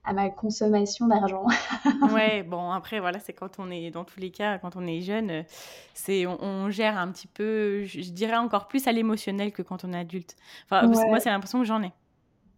à 0.03 0.13
ma 0.13 0.29
consommation 0.29 1.07
d'argent. 1.07 1.45
ouais, 2.13 2.43
bon, 2.43 2.71
après, 2.71 2.99
voilà, 2.99 3.19
c'est 3.19 3.33
quand 3.33 3.59
on 3.59 3.71
est, 3.71 3.91
dans 3.91 4.03
tous 4.03 4.19
les 4.19 4.31
cas, 4.31 4.57
quand 4.57 4.75
on 4.75 4.85
est 4.85 5.01
jeune, 5.01 5.45
c'est, 5.93 6.25
on, 6.27 6.69
gère 6.69 6.97
un 6.97 7.11
petit 7.11 7.27
peu, 7.27 7.85
je, 7.85 8.11
dirais 8.11 8.37
encore 8.37 8.67
plus 8.67 8.87
à 8.87 8.91
l'émotionnel 8.91 9.51
que 9.51 9.61
quand 9.61 9.85
on 9.85 9.93
est 9.93 9.99
adulte. 9.99 10.35
Enfin, 10.65 10.87
moi, 10.87 11.19
c'est 11.19 11.29
l'impression 11.29 11.59
que 11.59 11.65
j'en 11.65 11.81
ai. 11.81 11.91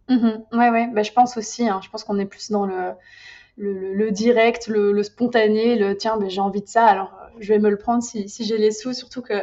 Mmh 0.08 0.28
ouais, 0.52 0.68
ouais, 0.68 0.86
bah, 0.88 1.02
je 1.02 1.12
pense 1.12 1.38
aussi, 1.38 1.66
hein. 1.66 1.80
je 1.82 1.88
pense 1.88 2.04
qu'on 2.04 2.18
est 2.18 2.26
plus 2.26 2.50
dans 2.50 2.66
le, 2.66 2.92
le, 3.56 4.10
direct, 4.10 4.66
le, 4.66 5.02
spontané, 5.02 5.76
le 5.76 5.96
tiens, 5.96 6.16
ben, 6.16 6.28
j'ai 6.28 6.40
envie 6.40 6.62
de 6.62 6.68
ça, 6.68 6.86
alors 6.86 7.12
je 7.38 7.52
vais 7.52 7.58
me 7.58 7.70
le 7.70 7.76
prendre 7.76 8.02
si, 8.02 8.28
si 8.28 8.44
j'ai 8.44 8.58
les 8.58 8.70
sous, 8.70 8.92
surtout 8.92 9.22
que 9.22 9.34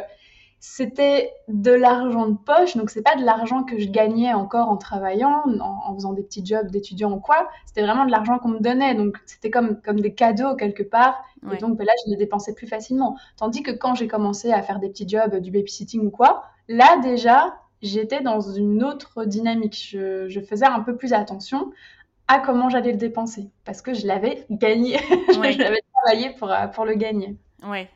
c'était 0.64 1.32
de 1.48 1.72
l'argent 1.72 2.28
de 2.28 2.36
poche, 2.36 2.76
donc 2.76 2.90
c'est 2.90 3.02
pas 3.02 3.16
de 3.16 3.24
l'argent 3.24 3.64
que 3.64 3.80
je 3.80 3.88
gagnais 3.88 4.32
encore 4.32 4.68
en 4.68 4.76
travaillant, 4.76 5.42
en, 5.60 5.92
faisant 5.96 6.12
des 6.12 6.22
petits 6.22 6.46
jobs 6.46 6.70
d'étudiant 6.70 7.10
ou 7.10 7.18
quoi. 7.18 7.48
C'était 7.66 7.82
vraiment 7.82 8.06
de 8.06 8.12
l'argent 8.12 8.38
qu'on 8.38 8.50
me 8.50 8.60
donnait, 8.60 8.94
donc 8.94 9.16
c'était 9.26 9.50
comme, 9.50 9.80
comme 9.80 9.98
des 9.98 10.14
cadeaux 10.14 10.54
quelque 10.54 10.84
part. 10.84 11.24
Et 11.52 11.56
donc 11.56 11.76
ben 11.76 11.84
là, 11.84 11.92
je 12.06 12.12
les 12.12 12.16
dépensais 12.16 12.54
plus 12.54 12.68
facilement. 12.68 13.16
Tandis 13.36 13.64
que 13.64 13.72
quand 13.72 13.96
j'ai 13.96 14.06
commencé 14.06 14.52
à 14.52 14.62
faire 14.62 14.78
des 14.78 14.88
petits 14.88 15.08
jobs, 15.08 15.34
du 15.34 15.50
babysitting 15.50 16.06
ou 16.06 16.10
quoi, 16.10 16.44
là 16.68 16.96
déjà, 17.02 17.56
j'étais 17.82 18.20
dans 18.20 18.40
une 18.40 18.84
autre 18.84 19.24
dynamique. 19.24 19.76
Je, 19.76 20.28
je, 20.28 20.40
faisais 20.40 20.66
un 20.66 20.78
peu 20.78 20.96
plus 20.96 21.12
attention 21.12 21.72
à 22.28 22.38
comment 22.38 22.68
j'allais 22.70 22.92
le 22.92 22.98
dépenser, 22.98 23.50
parce 23.64 23.82
que 23.82 23.94
je 23.94 24.06
l'avais 24.06 24.46
gagné, 24.50 24.98
je 25.28 25.58
l'avais 25.58 25.82
travaillé 25.94 26.30
pour, 26.38 26.52
pour 26.74 26.84
le 26.84 26.94
gagner. 26.94 27.36
Ouais, 27.62 27.88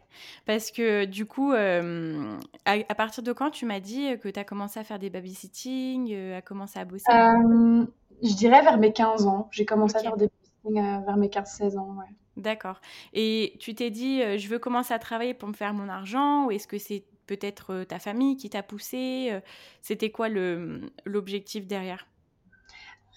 parce 0.45 0.71
que 0.71 1.05
du 1.05 1.27
coup, 1.27 1.53
euh, 1.53 2.39
à, 2.65 2.95
partir 2.95 3.23
de 3.23 3.33
quand 3.33 3.51
tu 3.51 3.67
m'as 3.67 3.81
dit 3.81 4.19
que 4.21 4.29
tu 4.29 4.39
as 4.39 4.45
commencé 4.45 4.79
à 4.79 4.85
faire 4.85 4.99
des 4.99 5.11
babysitting, 5.11 6.13
euh, 6.13 6.39
à 6.39 6.43
commencer 6.43 6.79
à 6.79 6.85
bosser? 6.85 7.05
Euh, 7.11 7.85
Je 8.23 8.35
dirais 8.35 8.63
vers 8.63 8.79
mes 8.79 8.93
15 8.93 9.27
ans. 9.27 9.49
J'ai 9.51 9.65
commencé 9.65 9.97
à 9.97 10.01
faire 10.01 10.17
des 10.17 10.29
babysitting 10.29 11.05
vers 11.05 11.17
mes 11.17 11.29
15-16 11.29 11.79
ans, 11.79 11.97
ouais. 11.99 12.15
D'accord. 12.37 12.81
Et 13.15 13.57
tu 13.61 13.75
t'es 13.75 13.91
dit, 13.91 14.21
je 14.39 14.49
veux 14.49 14.59
commencer 14.59 14.93
à 14.93 14.99
travailler 14.99 15.33
pour 15.33 15.49
me 15.49 15.55
faire 15.55 15.73
mon 15.73 15.89
argent, 15.89 16.47
ou 16.47 16.51
est-ce 16.51 16.69
que 16.69 16.79
c'est 16.79 17.05
peut-être 17.27 17.85
ta 17.85 17.99
famille 17.99 18.37
qui 18.37 18.51
t'a 18.51 18.63
poussé 18.63 19.41
C'était 19.81 20.11
quoi 20.11 20.29
l'objectif 20.29 21.67
derrière? 21.67 22.07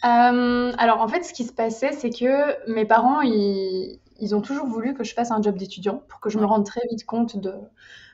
Alors 0.02 1.02
en 1.02 1.08
fait, 1.08 1.24
ce 1.24 1.34
qui 1.34 1.44
se 1.44 1.54
passait, 1.54 1.92
c'est 1.92 2.10
que 2.10 2.72
mes 2.72 2.86
parents, 2.86 3.22
ils, 3.22 4.00
ils 4.20 4.36
ont 4.36 4.42
toujours 4.42 4.68
voulu 4.68 4.94
que 4.94 5.04
je 5.04 5.14
fasse 5.14 5.32
un 5.32 5.42
job 5.42 5.58
d'étudiant 5.58 6.04
pour 6.08 6.20
que 6.20 6.30
je 6.30 6.38
me 6.38 6.46
rende 6.46 6.66
très 6.66 6.82
vite 6.90 7.06
compte 7.06 7.38
de, 7.38 7.54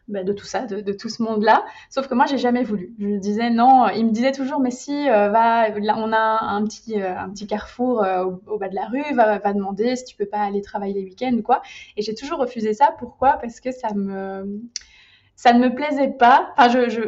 bah, 0.07 0.23
de 0.23 0.33
tout 0.33 0.45
ça, 0.45 0.65
de, 0.65 0.93
tout 0.93 1.09
ce 1.09 1.23
monde-là. 1.23 1.65
Sauf 1.89 2.07
que 2.07 2.13
moi, 2.13 2.25
j'ai 2.27 2.37
jamais 2.37 2.63
voulu. 2.63 2.93
Je 2.99 3.17
disais 3.17 3.49
non. 3.49 3.89
Il 3.89 4.05
me 4.05 4.11
disait 4.11 4.31
toujours, 4.31 4.59
mais 4.59 4.71
si, 4.71 5.09
euh, 5.09 5.29
va, 5.29 5.69
là, 5.69 5.95
on 5.97 6.13
a 6.13 6.43
un 6.43 6.63
petit, 6.63 7.01
euh, 7.01 7.17
un 7.17 7.29
petit 7.29 7.47
carrefour 7.47 8.03
euh, 8.03 8.25
au, 8.47 8.57
bas 8.57 8.69
de 8.69 8.75
la 8.75 8.85
rue, 8.85 9.03
va, 9.13 9.39
va 9.39 9.53
demander 9.53 9.95
si 9.95 10.05
tu 10.05 10.15
peux 10.15 10.27
pas 10.27 10.39
aller 10.39 10.61
travailler 10.61 10.93
les 10.93 11.03
week-ends 11.03 11.33
ou 11.33 11.41
quoi. 11.41 11.61
Et 11.97 12.01
j'ai 12.01 12.13
toujours 12.15 12.39
refusé 12.39 12.73
ça. 12.73 12.93
Pourquoi? 12.99 13.33
Parce 13.33 13.59
que 13.59 13.71
ça 13.71 13.93
me, 13.95 14.61
ça 15.35 15.53
ne 15.53 15.59
me 15.59 15.73
plaisait 15.73 16.11
pas. 16.11 16.49
Enfin, 16.57 16.69
je, 16.69 16.89
je 16.89 17.01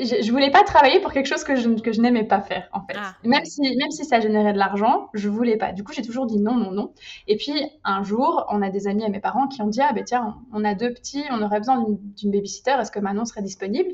je, 0.00 0.22
je, 0.22 0.30
voulais 0.32 0.50
pas 0.50 0.62
travailler 0.62 1.00
pour 1.00 1.12
quelque 1.12 1.26
chose 1.26 1.44
que 1.44 1.56
je, 1.56 1.68
que 1.68 1.92
je 1.92 2.00
n'aimais 2.00 2.24
pas 2.24 2.40
faire, 2.40 2.68
en 2.72 2.80
fait. 2.80 2.96
Ah, 2.96 3.14
même, 3.24 3.44
si, 3.44 3.60
même 3.62 3.90
si 3.90 4.04
ça 4.04 4.20
générait 4.20 4.52
de 4.52 4.58
l'argent, 4.58 5.08
je 5.14 5.28
voulais 5.28 5.56
pas. 5.56 5.72
Du 5.72 5.84
coup, 5.84 5.92
j'ai 5.92 6.02
toujours 6.02 6.26
dit 6.26 6.38
non, 6.38 6.54
non, 6.54 6.70
non. 6.70 6.92
Et 7.26 7.36
puis, 7.36 7.52
un 7.84 8.02
jour, 8.02 8.46
on 8.50 8.62
a 8.62 8.70
des 8.70 8.86
amis 8.86 9.04
à 9.04 9.08
mes 9.08 9.20
parents 9.20 9.48
qui 9.48 9.62
ont 9.62 9.66
dit, 9.66 9.80
ah 9.80 9.92
ben 9.92 10.04
tiens, 10.04 10.36
on 10.52 10.64
a 10.64 10.74
deux 10.74 10.92
petits, 10.92 11.24
on 11.30 11.42
aurait 11.42 11.58
besoin 11.58 11.84
d'une 12.16 12.30
babysitter, 12.30 12.76
est-ce 12.80 12.90
que 12.90 13.00
Manon 13.00 13.24
serait 13.24 13.42
disponible? 13.42 13.90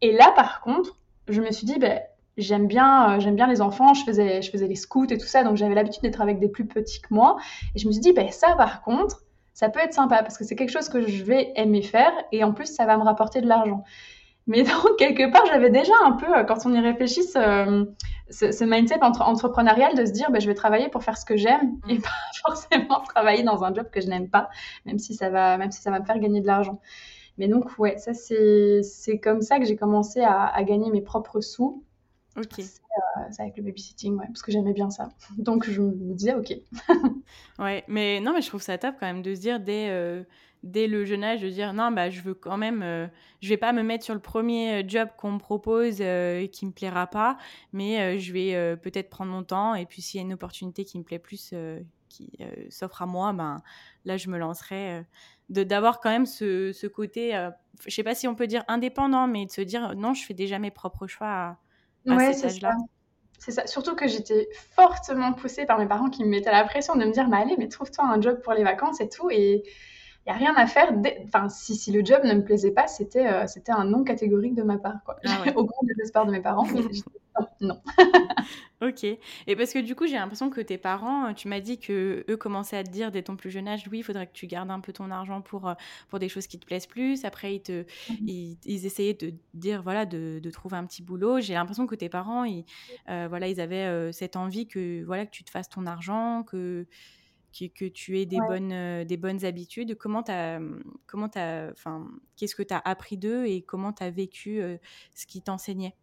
Et 0.00 0.12
là, 0.12 0.32
par 0.36 0.60
contre, 0.60 0.98
je 1.28 1.40
me 1.40 1.50
suis 1.50 1.66
dit, 1.66 1.78
ben, 1.78 2.00
j'aime 2.36 2.66
bien, 2.66 3.14
euh, 3.14 3.20
j'aime 3.20 3.36
bien 3.36 3.46
les 3.46 3.60
enfants, 3.60 3.94
je 3.94 4.04
faisais, 4.04 4.42
je 4.42 4.50
faisais 4.50 4.66
les 4.66 4.76
scouts 4.76 5.06
et 5.10 5.18
tout 5.18 5.26
ça, 5.26 5.44
donc 5.44 5.56
j'avais 5.56 5.74
l'habitude 5.74 6.02
d'être 6.02 6.20
avec 6.20 6.40
des 6.40 6.48
plus 6.48 6.66
petits 6.66 7.00
que 7.00 7.12
moi. 7.12 7.36
Et 7.74 7.78
je 7.78 7.86
me 7.86 7.92
suis 7.92 8.00
dit, 8.00 8.12
ben, 8.12 8.30
ça, 8.30 8.54
par 8.56 8.82
contre, 8.82 9.24
ça 9.54 9.68
peut 9.68 9.80
être 9.80 9.94
sympa 9.94 10.22
parce 10.22 10.36
que 10.36 10.44
c'est 10.44 10.56
quelque 10.56 10.72
chose 10.72 10.88
que 10.88 11.06
je 11.06 11.22
vais 11.22 11.52
aimer 11.54 11.82
faire 11.82 12.12
et 12.32 12.42
en 12.42 12.52
plus, 12.52 12.66
ça 12.66 12.86
va 12.86 12.96
me 12.96 13.04
rapporter 13.04 13.40
de 13.40 13.46
l'argent. 13.46 13.84
Mais 14.46 14.62
donc, 14.62 14.96
quelque 14.98 15.30
part, 15.30 15.44
j'avais 15.46 15.70
déjà 15.70 15.92
un 16.04 16.12
peu, 16.12 16.26
euh, 16.36 16.44
quand 16.44 16.66
on 16.66 16.72
y 16.74 16.80
réfléchit, 16.80 17.22
ce, 17.22 17.86
ce, 18.30 18.64
mindset 18.64 19.02
entre, 19.02 19.22
entrepreneurial 19.22 19.94
de 19.96 20.04
se 20.04 20.12
dire, 20.12 20.30
bah, 20.30 20.38
je 20.38 20.46
vais 20.46 20.54
travailler 20.54 20.88
pour 20.88 21.02
faire 21.02 21.16
ce 21.16 21.24
que 21.24 21.36
j'aime 21.36 21.78
mm. 21.86 21.90
et 21.90 21.98
pas 22.00 22.10
forcément 22.46 23.00
travailler 23.00 23.42
dans 23.42 23.64
un 23.64 23.74
job 23.74 23.88
que 23.90 24.00
je 24.00 24.08
n'aime 24.08 24.28
pas, 24.28 24.48
même 24.84 24.98
si 24.98 25.14
ça 25.14 25.30
va, 25.30 25.56
même 25.56 25.70
si 25.70 25.80
ça 25.80 25.90
va 25.90 26.00
me 26.00 26.04
faire 26.04 26.18
gagner 26.18 26.40
de 26.40 26.46
l'argent. 26.46 26.80
Mais 27.38 27.48
donc, 27.48 27.78
ouais, 27.78 27.98
ça, 27.98 28.12
c'est 28.14 29.18
comme 29.18 29.42
ça 29.42 29.58
que 29.58 29.64
j'ai 29.64 29.76
commencé 29.76 30.20
à, 30.20 30.46
à, 30.46 30.62
gagner 30.62 30.90
mes 30.90 31.00
propres 31.00 31.40
sous. 31.40 31.82
Ok. 32.36 32.60
Euh, 32.60 33.20
c'est 33.30 33.42
avec 33.42 33.56
le 33.56 33.62
babysitting, 33.62 34.16
ouais, 34.16 34.26
parce 34.26 34.42
que 34.42 34.50
j'aimais 34.50 34.72
bien 34.72 34.90
ça. 34.90 35.10
Donc, 35.38 35.68
je 35.68 35.80
me 35.80 36.14
disais, 36.14 36.34
ok. 36.34 36.54
ouais, 37.58 37.84
mais 37.88 38.20
non, 38.20 38.32
mais 38.34 38.42
je 38.42 38.48
trouve 38.48 38.62
ça 38.62 38.78
top 38.78 38.96
quand 38.98 39.06
même 39.06 39.22
de 39.22 39.34
se 39.34 39.40
dire 39.40 39.60
dès. 39.60 39.88
Euh, 39.90 40.24
dès 40.64 40.86
le 40.86 41.04
jeune 41.04 41.22
âge 41.22 41.42
de 41.42 41.50
dire 41.50 41.74
non 41.74 41.92
bah 41.92 42.08
je 42.10 42.22
veux 42.22 42.34
quand 42.34 42.56
même 42.56 42.82
euh, 42.82 43.06
je 43.42 43.48
vais 43.50 43.58
pas 43.58 43.72
me 43.72 43.82
mettre 43.82 44.02
sur 44.02 44.14
le 44.14 44.20
premier 44.20 44.82
euh, 44.82 44.82
job 44.86 45.10
qu'on 45.18 45.32
me 45.32 45.38
propose 45.38 45.98
euh, 46.00 46.40
et 46.40 46.48
qui 46.48 46.64
me 46.64 46.72
plaira 46.72 47.06
pas 47.06 47.36
mais 47.72 48.18
je 48.18 48.32
vais 48.32 48.76
peut-être 48.78 49.10
prendre 49.10 49.30
mon 49.30 49.44
temps 49.44 49.74
et 49.74 49.84
puis 49.84 50.00
s'il 50.00 50.18
y 50.18 50.22
a 50.22 50.26
une 50.26 50.32
opportunité 50.32 50.84
qui 50.84 50.98
me 50.98 51.04
plaît 51.04 51.18
plus 51.18 51.54
qui 52.08 52.32
s'offre 52.70 53.02
à 53.02 53.06
moi 53.06 53.32
ben 53.32 53.62
là 54.04 54.16
je 54.16 54.30
me 54.30 54.38
lancerai 54.38 55.04
de 55.50 55.62
d'avoir 55.62 56.00
quand 56.00 56.10
même 56.10 56.26
ce, 56.26 56.72
ce 56.72 56.86
côté 56.86 57.32
je 57.86 57.94
sais 57.94 58.02
pas 58.02 58.14
si 58.14 58.26
on 58.26 58.34
peut 58.34 58.46
dire 58.46 58.64
indépendant 58.68 59.26
mais 59.26 59.44
de 59.46 59.50
se 59.50 59.60
dire 59.60 59.94
non 59.94 60.14
je 60.14 60.24
fais 60.24 60.34
déjà 60.34 60.58
mes 60.58 60.70
propres 60.70 61.06
choix 61.06 61.28
à, 61.28 61.58
à 62.08 62.32
cet 62.32 62.44
âge-là 62.44 62.72
c'est 63.44 63.52
ça. 63.52 63.66
Surtout 63.66 63.94
que 63.94 64.08
j'étais 64.08 64.48
fortement 64.74 65.34
poussée 65.34 65.66
par 65.66 65.78
mes 65.78 65.86
parents 65.86 66.08
qui 66.08 66.24
me 66.24 66.30
mettaient 66.30 66.50
la 66.50 66.64
pression 66.64 66.96
de 66.96 67.04
me 67.04 67.12
dire, 67.12 67.28
mais 67.28 67.36
allez, 67.36 67.56
mais 67.58 67.68
trouve-toi 67.68 68.04
un 68.06 68.18
job 68.20 68.40
pour 68.42 68.54
les 68.54 68.64
vacances 68.64 69.00
et 69.00 69.08
tout. 69.08 69.30
Et, 69.30 69.64
il 70.26 70.32
n'y 70.32 70.36
a 70.36 70.38
rien 70.38 70.54
à 70.56 70.66
faire. 70.66 70.90
Enfin, 71.24 71.50
si, 71.50 71.76
si, 71.76 71.92
le 71.92 72.02
job 72.02 72.22
ne 72.24 72.32
me 72.32 72.42
plaisait 72.42 72.70
pas, 72.70 72.86
c'était 72.86 73.26
euh, 73.26 73.46
c'était 73.46 73.72
un 73.72 73.84
non 73.84 74.04
catégorique 74.04 74.54
de 74.54 74.62
ma 74.62 74.78
part. 74.78 74.94
Quoi. 75.04 75.16
Ah 75.26 75.42
Au 75.56 75.64
grand 75.64 75.82
désespoir 75.82 76.24
de 76.24 76.32
mes 76.32 76.40
parents. 76.40 76.66
non. 77.60 77.80
ok. 78.82 79.04
Et 79.04 79.56
parce 79.56 79.72
que 79.72 79.78
du 79.78 79.94
coup, 79.94 80.06
j'ai 80.06 80.14
l'impression 80.14 80.50
que 80.50 80.60
tes 80.60 80.78
parents, 80.78 81.32
tu 81.34 81.48
m'as 81.48 81.60
dit 81.60 81.78
que 81.78 82.24
eux 82.28 82.36
commençaient 82.36 82.76
à 82.76 82.84
te 82.84 82.90
dire 82.90 83.10
dès 83.10 83.22
ton 83.22 83.36
plus 83.36 83.50
jeune 83.50 83.68
âge, 83.68 83.84
oui, 83.90 83.98
il 83.98 84.02
faudrait 84.02 84.26
que 84.26 84.32
tu 84.32 84.46
gardes 84.46 84.70
un 84.70 84.80
peu 84.80 84.92
ton 84.92 85.10
argent 85.10 85.40
pour, 85.40 85.68
euh, 85.68 85.74
pour 86.08 86.18
des 86.18 86.28
choses 86.28 86.46
qui 86.46 86.58
te 86.58 86.66
plaisent 86.66 86.86
plus. 86.86 87.24
Après, 87.24 87.56
ils, 87.56 87.62
te, 87.62 87.82
mmh 87.82 88.28
ils, 88.64 88.86
essayaient 88.86 89.14
de 89.14 89.34
dire, 89.54 89.82
voilà, 89.82 90.06
de, 90.06 90.40
de, 90.42 90.50
trouver 90.50 90.76
un 90.76 90.86
petit 90.86 91.02
boulot. 91.02 91.40
J'ai 91.40 91.54
l'impression 91.54 91.86
que 91.86 91.94
tes 91.94 92.08
parents, 92.08 92.44
ils, 92.44 92.64
euh, 93.08 93.26
voilà, 93.28 93.48
ils 93.48 93.60
avaient 93.60 94.12
cette 94.12 94.36
envie 94.36 94.66
que, 94.66 95.02
voilà, 95.04 95.26
que 95.26 95.30
tu 95.30 95.44
te 95.44 95.50
fasses 95.50 95.68
ton 95.68 95.86
argent, 95.86 96.42
que 96.44 96.86
que, 97.74 97.86
tu 97.86 98.18
aies 98.18 98.26
des, 98.26 98.38
bonnes, 98.48 98.72
euh, 98.72 99.04
des 99.04 99.16
bonnes 99.16 99.44
habitudes. 99.44 99.96
Comment 99.96 100.22
tu 100.22 100.32
comment 101.06 101.28
enfin, 101.36 102.08
qu'est-ce 102.36 102.54
que 102.54 102.62
tu 102.62 102.74
as 102.74 102.82
appris 102.84 103.16
d'eux 103.16 103.46
et 103.46 103.62
comment 103.62 103.92
tu 103.92 104.02
as 104.02 104.10
vécu 104.10 104.60
euh, 104.60 104.76
ce 105.14 105.26
qu'ils 105.26 105.42
t'enseignaient 105.42 105.94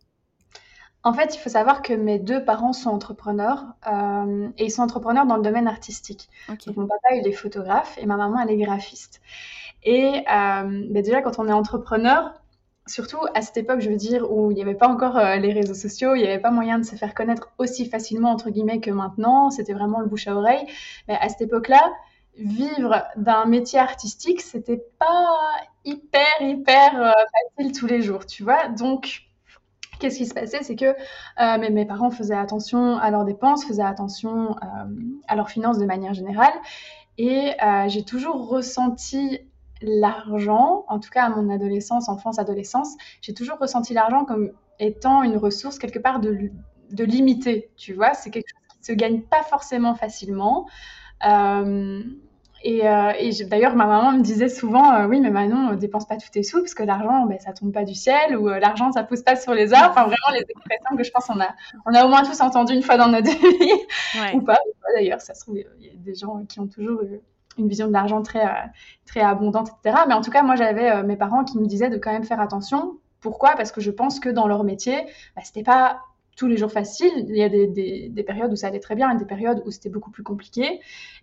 En 1.04 1.14
fait, 1.14 1.36
il 1.36 1.40
faut 1.40 1.50
savoir 1.50 1.82
que 1.82 1.94
mes 1.94 2.20
deux 2.20 2.44
parents 2.44 2.74
sont 2.74 2.90
entrepreneurs 2.90 3.66
euh, 3.88 4.50
et 4.58 4.66
ils 4.66 4.72
sont 4.72 4.84
entrepreneurs 4.84 5.26
dans 5.26 5.38
le 5.38 5.44
domaine 5.44 5.68
artistique. 5.68 6.30
mon 6.48 6.88
papa, 6.88 7.16
il 7.16 7.28
est 7.28 7.32
photographe 7.32 7.98
et 8.00 8.06
ma 8.06 8.18
maman, 8.18 8.40
elle 8.42 8.52
est 8.52 8.58
graphiste. 8.58 9.22
Et 9.84 10.24
bah, 10.28 11.02
déjà, 11.02 11.22
quand 11.22 11.40
on 11.40 11.48
est 11.48 11.54
entrepreneur, 11.54 12.34
surtout 12.88 13.20
à 13.34 13.42
cette 13.42 13.58
époque, 13.58 13.80
je 13.80 13.90
veux 13.90 13.96
dire, 13.96 14.32
où 14.32 14.52
il 14.52 14.56
n'y 14.56 14.62
avait 14.62 14.76
pas 14.76 14.88
encore 14.88 15.18
euh, 15.18 15.38
les 15.38 15.54
réseaux 15.54 15.74
sociaux, 15.74 16.16
il 16.16 16.22
n'y 16.22 16.28
avait 16.28 16.42
pas 16.42 16.52
moyen 16.52 16.80
de 16.80 16.84
se 16.84 16.96
faire 16.96 17.14
connaître 17.14 17.50
aussi 17.58 17.86
facilement, 17.86 18.32
entre 18.32 18.50
guillemets, 18.50 18.80
que 18.80 18.92
maintenant. 18.92 19.50
C'était 19.50 19.74
vraiment 19.74 20.00
le 20.00 20.08
bouche 20.08 20.28
à 20.28 20.36
oreille. 20.36 20.66
Mais 21.08 21.18
à 21.20 21.30
cette 21.30 21.42
époque-là, 21.42 21.82
vivre 22.38 23.04
d'un 23.18 23.46
métier 23.46 23.80
artistique, 23.80 24.42
c'était 24.42 24.84
pas 25.00 25.38
hyper, 25.86 26.42
hyper 26.42 27.02
euh, 27.02 27.12
facile 27.58 27.78
tous 27.78 27.88
les 27.88 28.02
jours, 28.02 28.26
tu 28.26 28.44
vois. 28.44 28.68
Donc, 28.68 29.24
qu'est-ce 30.02 30.18
qui 30.18 30.26
se 30.26 30.34
passait 30.34 30.64
C'est 30.64 30.76
que 30.76 30.86
euh, 31.40 31.72
mes, 31.72 31.86
parents 31.86 32.12
faisaient 32.12 32.36
attention 32.36 32.98
à 32.98 33.12
leurs 33.12 33.24
dépenses, 33.24 33.66
faisaient 33.66 33.82
attention 33.82 34.56
à 35.28 35.36
leurs 35.36 35.50
finances 35.50 35.78
de 35.78 35.86
manière 35.86 36.14
générale. 36.14 36.54
Et 37.18 37.52
j'ai 37.88 38.04
toujours 38.04 38.50
ressenti 38.50 39.40
l'argent, 39.82 40.86
en 40.88 41.00
tout 41.00 41.10
cas 41.10 41.26
à 41.26 41.30
mon 41.30 41.50
adolescence, 41.50 42.10
enfance, 42.10 42.40
adolescence, 42.40 42.96
j'ai 43.22 43.34
toujours 43.34 43.58
ressenti 43.60 43.94
l'argent 43.94 44.26
comme 44.26 44.52
étant 44.80 45.24
une 45.24 45.38
ressource 45.38 45.78
quelque 45.80 46.00
part 46.00 46.20
de, 46.20 46.52
de 46.92 47.04
limité, 47.04 47.72
tu 47.78 47.94
vois. 47.94 48.14
C'est 48.14 48.30
quelque 48.30 48.50
chose 48.50 48.68
qui 48.70 48.80
ne 48.80 48.96
se 48.96 49.00
gagne 49.00 49.22
pas 49.22 49.44
forcément 49.44 49.96
facilement. 49.96 50.68
Euh, 51.26 52.04
et, 52.64 52.88
euh, 52.88 53.12
et 53.20 53.32
d'ailleurs, 53.46 53.76
ma 53.76 53.86
maman 53.86 54.12
me 54.14 54.22
disait 54.22 54.50
souvent, 54.50 54.94
euh, 54.94 55.08
oui, 55.08 55.20
mais 55.20 55.30
Manon, 55.30 55.74
dépense 55.76 56.08
pas 56.08 56.18
tous 56.18 56.30
tes 56.30 56.44
sous, 56.44 56.60
parce 56.60 56.74
que 56.74 56.84
l'argent, 56.84 57.26
ben, 57.26 57.40
ça 57.40 57.54
tombe 57.54 57.72
pas 57.72 57.84
du 57.84 57.96
ciel, 57.96 58.38
ou 58.38 58.48
l'argent, 58.50 58.92
ça 58.92 59.04
pousse 59.04 59.22
pas 59.22 59.36
sur 59.36 59.54
les 59.54 59.74
arbres. 59.74 59.92
Enfin, 59.92 60.04
vraiment, 60.04 60.32
les 60.34 60.42
expressions 60.42 60.96
que 60.98 61.04
je 61.04 61.12
pense 61.12 61.30
on 61.30 61.40
a, 61.40 61.50
on 61.86 61.94
a 61.94 62.06
au 62.06 62.10
moins 62.10 62.24
tous 62.24 62.40
entendu 62.42 62.74
une 62.74 62.84
fois 62.84 62.98
dans 62.98 63.08
notre 63.08 63.32
vie, 63.32 64.36
ou 64.36 64.42
pas, 64.42 64.58
d'ailleurs, 64.96 65.22
ça 65.22 65.34
se 65.34 65.42
trouve, 65.42 65.58
il 65.58 65.86
y 65.86 65.90
a 65.90 65.94
des 65.96 66.16
gens 66.16 66.44
qui 66.48 66.60
ont 66.60 66.68
toujours 66.68 67.02
une 67.58 67.68
vision 67.68 67.88
de 67.88 67.94
l'argent 67.94 68.22
très, 68.22 68.46
euh, 68.46 68.68
très 69.06 69.22
abondante, 69.22 69.70
etc. 69.70 70.04
Mais 70.08 70.14
en 70.14 70.22
tout 70.22 70.32
cas, 70.32 70.44
moi, 70.44 70.56
j'avais 70.56 70.90
euh, 70.90 71.04
mes 71.04 71.16
parents 71.16 71.44
qui 71.44 71.58
me 71.58 71.66
disaient 71.66 71.90
de 71.90 71.98
quand 71.98 72.12
même 72.12 72.24
faire 72.24 72.40
attention. 72.40 72.98
Pourquoi? 73.20 73.56
Parce 73.56 73.72
que 73.72 73.82
je 73.82 73.92
pense 73.92 74.20
que 74.20 74.30
dans 74.30 74.48
leur 74.48 74.64
métier, 74.64 75.06
bah, 75.36 75.42
c'était 75.44 75.64
pas 75.64 76.02
tous 76.36 76.48
les 76.48 76.58
jours 76.58 76.72
facile. 76.72 77.12
Il 77.28 77.36
y 77.36 77.44
a 77.44 77.50
des, 77.50 77.68
des, 77.68 78.24
périodes 78.24 78.52
où 78.52 78.56
ça 78.56 78.68
allait 78.68 78.80
très 78.80 78.96
bien 78.96 79.12
et 79.12 79.18
des 79.18 79.26
périodes 79.26 79.62
où 79.66 79.72
c'était 79.72 79.90
beaucoup 79.90 80.12
plus 80.12 80.24
compliqué. 80.24 80.80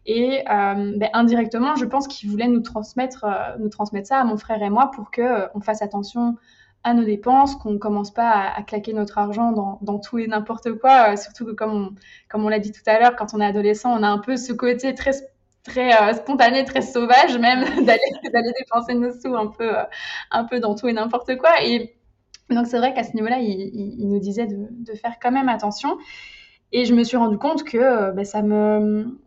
Et 0.06 0.40
euh, 0.40 0.92
ben, 0.96 1.08
indirectement, 1.12 1.76
je 1.76 1.84
pense 1.84 2.08
qu'ils 2.08 2.30
voulaient 2.30 2.48
nous 2.48 2.60
transmettre, 2.60 3.26
nous 3.58 3.68
transmettre 3.68 4.08
ça 4.08 4.20
à 4.20 4.24
mon 4.24 4.36
frère 4.36 4.62
et 4.62 4.70
moi 4.70 4.90
pour 4.94 5.10
que 5.10 5.46
on 5.54 5.60
fasse 5.60 5.82
attention 5.82 6.36
à 6.84 6.94
nos 6.94 7.04
dépenses, 7.04 7.56
qu'on 7.56 7.72
ne 7.72 7.78
commence 7.78 8.12
pas 8.12 8.30
à, 8.30 8.62
claquer 8.62 8.92
notre 8.92 9.18
argent 9.18 9.78
dans, 9.80 9.98
tout 9.98 10.18
et 10.18 10.26
n'importe 10.28 10.72
quoi. 10.74 11.16
surtout 11.16 11.44
que 11.44 11.50
comme 11.50 11.74
on, 11.74 11.94
comme 12.28 12.44
on 12.44 12.48
l'a 12.48 12.60
dit 12.60 12.72
tout 12.72 12.82
à 12.86 13.00
l'heure, 13.00 13.16
quand 13.16 13.34
on 13.34 13.40
est 13.40 13.46
adolescent, 13.46 13.92
on 13.98 14.02
a 14.02 14.08
un 14.08 14.18
peu 14.18 14.36
ce 14.36 14.52
côté 14.52 14.94
très 14.94 15.12
très 15.68 15.92
euh, 16.02 16.14
spontané, 16.14 16.64
très 16.64 16.82
sauvage 16.82 17.38
même, 17.38 17.64
d'aller 17.84 18.52
dépenser 18.58 18.94
nos 18.94 19.12
sous 19.12 19.36
un 19.36 19.46
peu, 19.46 19.78
euh, 19.78 19.84
un 20.30 20.44
peu 20.44 20.60
dans 20.60 20.74
tout 20.74 20.88
et 20.88 20.92
n'importe 20.92 21.36
quoi. 21.36 21.62
Et 21.62 21.94
donc 22.50 22.66
c'est 22.66 22.78
vrai 22.78 22.94
qu'à 22.94 23.04
ce 23.04 23.14
niveau-là, 23.14 23.38
il, 23.40 24.08
nous 24.08 24.18
disait 24.18 24.46
de, 24.46 24.94
faire 24.94 25.18
quand 25.20 25.30
même 25.30 25.48
attention. 25.48 25.98
Et 26.72 26.84
je 26.84 26.94
me 26.94 27.04
suis 27.04 27.16
rendu 27.16 27.38
compte 27.38 27.64
que 27.64 27.78
euh, 27.78 28.12
ben, 28.12 28.24
ça, 28.24 28.42
me, 28.42 29.18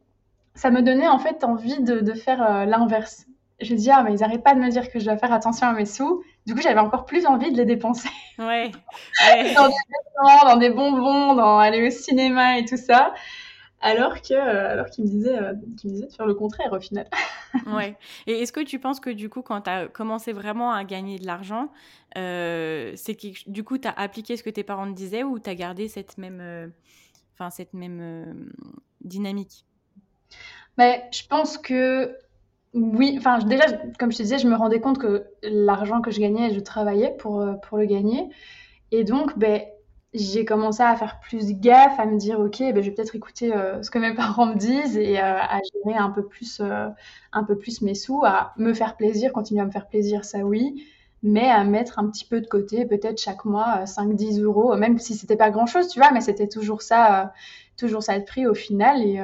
ça 0.54 0.70
me 0.70 0.82
donnait 0.82 1.08
en 1.08 1.20
fait 1.20 1.44
envie 1.44 1.82
de, 1.82 2.14
faire 2.14 2.66
l'inverse. 2.66 3.26
Je 3.60 3.74
me 3.74 3.78
dis, 3.78 3.92
ah, 3.92 4.04
mais 4.04 4.14
ils 4.14 4.22
n'arrêtent 4.22 4.44
pas 4.44 4.56
de 4.56 4.60
me 4.60 4.70
dire 4.70 4.90
que 4.90 5.00
je 5.00 5.06
dois 5.06 5.18
faire 5.18 5.32
attention 5.32 5.68
à 5.68 5.74
mes 5.74 5.86
sous. 5.86 6.24
Du 6.48 6.56
coup, 6.56 6.62
j'avais 6.62 6.80
encore 6.80 7.06
plus 7.06 7.28
envie 7.28 7.52
de 7.52 7.58
les 7.58 7.66
dépenser. 7.66 8.10
Ouais. 8.40 8.72
dans 9.56 9.68
des 9.68 9.76
vêtements, 9.92 10.50
dans 10.50 10.58
des 10.58 10.72
bonbons, 10.72 11.36
dans 11.36 11.60
aller 11.60 11.86
au 11.86 11.92
cinéma 11.92 12.58
et 12.58 12.66
tout 12.66 12.78
ça 12.78 13.14
alors 13.82 14.22
que 14.22 14.34
euh, 14.34 14.72
alors 14.72 14.86
qu'il 14.88 15.04
me 15.04 15.10
disait 15.10 15.38
euh, 15.38 15.54
me 15.54 15.76
disait 15.76 16.08
de 16.08 16.12
faire 16.12 16.26
le 16.26 16.36
contraire 16.36 16.72
au 16.72 16.80
final. 16.80 17.08
ouais. 17.68 17.98
Et 18.28 18.42
est-ce 18.42 18.52
que 18.52 18.62
tu 18.62 18.80
penses 18.80 19.00
que 19.00 19.10
du 19.10 19.30
coup 19.30 19.42
quand 19.42 19.62
tu 19.62 19.70
as 19.70 19.88
commencé 19.88 20.34
vraiment 20.34 20.72
à 20.72 20.84
gagner 20.84 21.18
de 21.18 21.26
l'argent, 21.26 21.70
euh, 22.18 22.94
c'est 22.96 23.16
que 23.16 23.50
du 23.50 23.64
coup 23.64 23.78
tu 23.78 23.88
as 23.88 23.92
appliqué 23.92 24.38
ce 24.38 24.44
que 24.44 24.50
tes 24.50 24.64
parents 24.64 24.88
te 24.88 24.96
disaient 24.96 25.24
ou 25.24 25.40
tu 25.40 25.50
as 25.50 25.56
gardé 25.56 25.88
cette 25.88 26.18
même 26.18 26.72
enfin 27.34 27.50
cette 27.50 27.74
même 27.74 28.52
dynamique? 29.02 29.66
Mais 30.78 31.10
je 31.12 31.28
pense 31.28 31.58
que 31.58 32.16
oui, 32.74 33.16
enfin 33.18 33.40
déjà 33.40 33.66
comme 34.00 34.12
je 34.12 34.18
te 34.18 34.24
disais, 34.24 34.38
je 34.38 34.48
me 34.48 34.56
rendais 34.56 34.80
compte 34.80 35.00
que 35.00 35.26
l'argent 35.42 36.02
que 36.02 36.12
je 36.12 36.20
gagnais, 36.20 36.54
je 36.54 36.60
travaillais 36.60 37.16
pour 37.18 37.46
pour 37.64 37.78
le 37.78 37.86
gagner 37.86 38.30
et 38.92 39.04
donc 39.04 39.38
ben 39.38 39.62
j'ai 40.14 40.44
commencé 40.44 40.84
à 40.84 40.96
faire 40.96 41.20
plus 41.22 41.54
gaffe, 41.54 41.98
à 42.00 42.06
me 42.06 42.18
dire 42.18 42.40
ok, 42.40 42.60
ben, 42.60 42.82
je 42.82 42.90
vais 42.90 42.92
peut-être 42.92 43.16
écouter 43.16 43.56
euh, 43.56 43.82
ce 43.82 43.90
que 43.90 44.00
mes 44.00 44.14
parents 44.16 44.46
me 44.46 44.56
disent 44.56 44.98
et 44.98 45.20
euh, 45.20 45.38
à 45.40 45.60
gérer 45.74 45.98
un 45.98 46.10
peu 46.10 46.26
plus, 46.26 46.60
euh, 46.60 46.90
un 47.32 47.44
peu 47.44 47.58
plus 47.58 47.82
mes 47.82 47.96
sous, 47.96 48.24
à 48.26 48.54
me 48.58 48.74
faire 48.74 48.98
plaisir, 48.98 49.32
continuer 49.32 49.62
à 49.62 49.66
me 49.66 49.72
faire 49.72 49.88
plaisir, 49.88 50.26
ça 50.26 50.40
oui, 50.40 50.86
mais 51.24 51.50
à 51.50 51.64
mettre 51.64 51.98
un 52.00 52.10
petit 52.10 52.26
peu 52.26 52.42
de 52.42 52.48
côté, 52.48 52.86
peut-être 52.86 53.22
chaque 53.22 53.46
mois 53.46 53.86
5-10 53.86 54.42
euros, 54.42 54.76
même 54.76 55.00
si 55.00 55.16
c'était 55.16 55.38
pas 55.38 55.50
grand-chose, 55.50 55.88
tu 55.88 56.00
vois, 56.00 56.12
mais 56.12 56.22
c'était 56.22 56.48
toujours 56.48 56.82
ça, 56.82 57.32
toujours 57.78 58.04
ça 58.04 58.20
de 58.20 58.26
prix 58.26 58.48
au 58.48 58.56
final 58.56 59.02
et, 59.04 59.22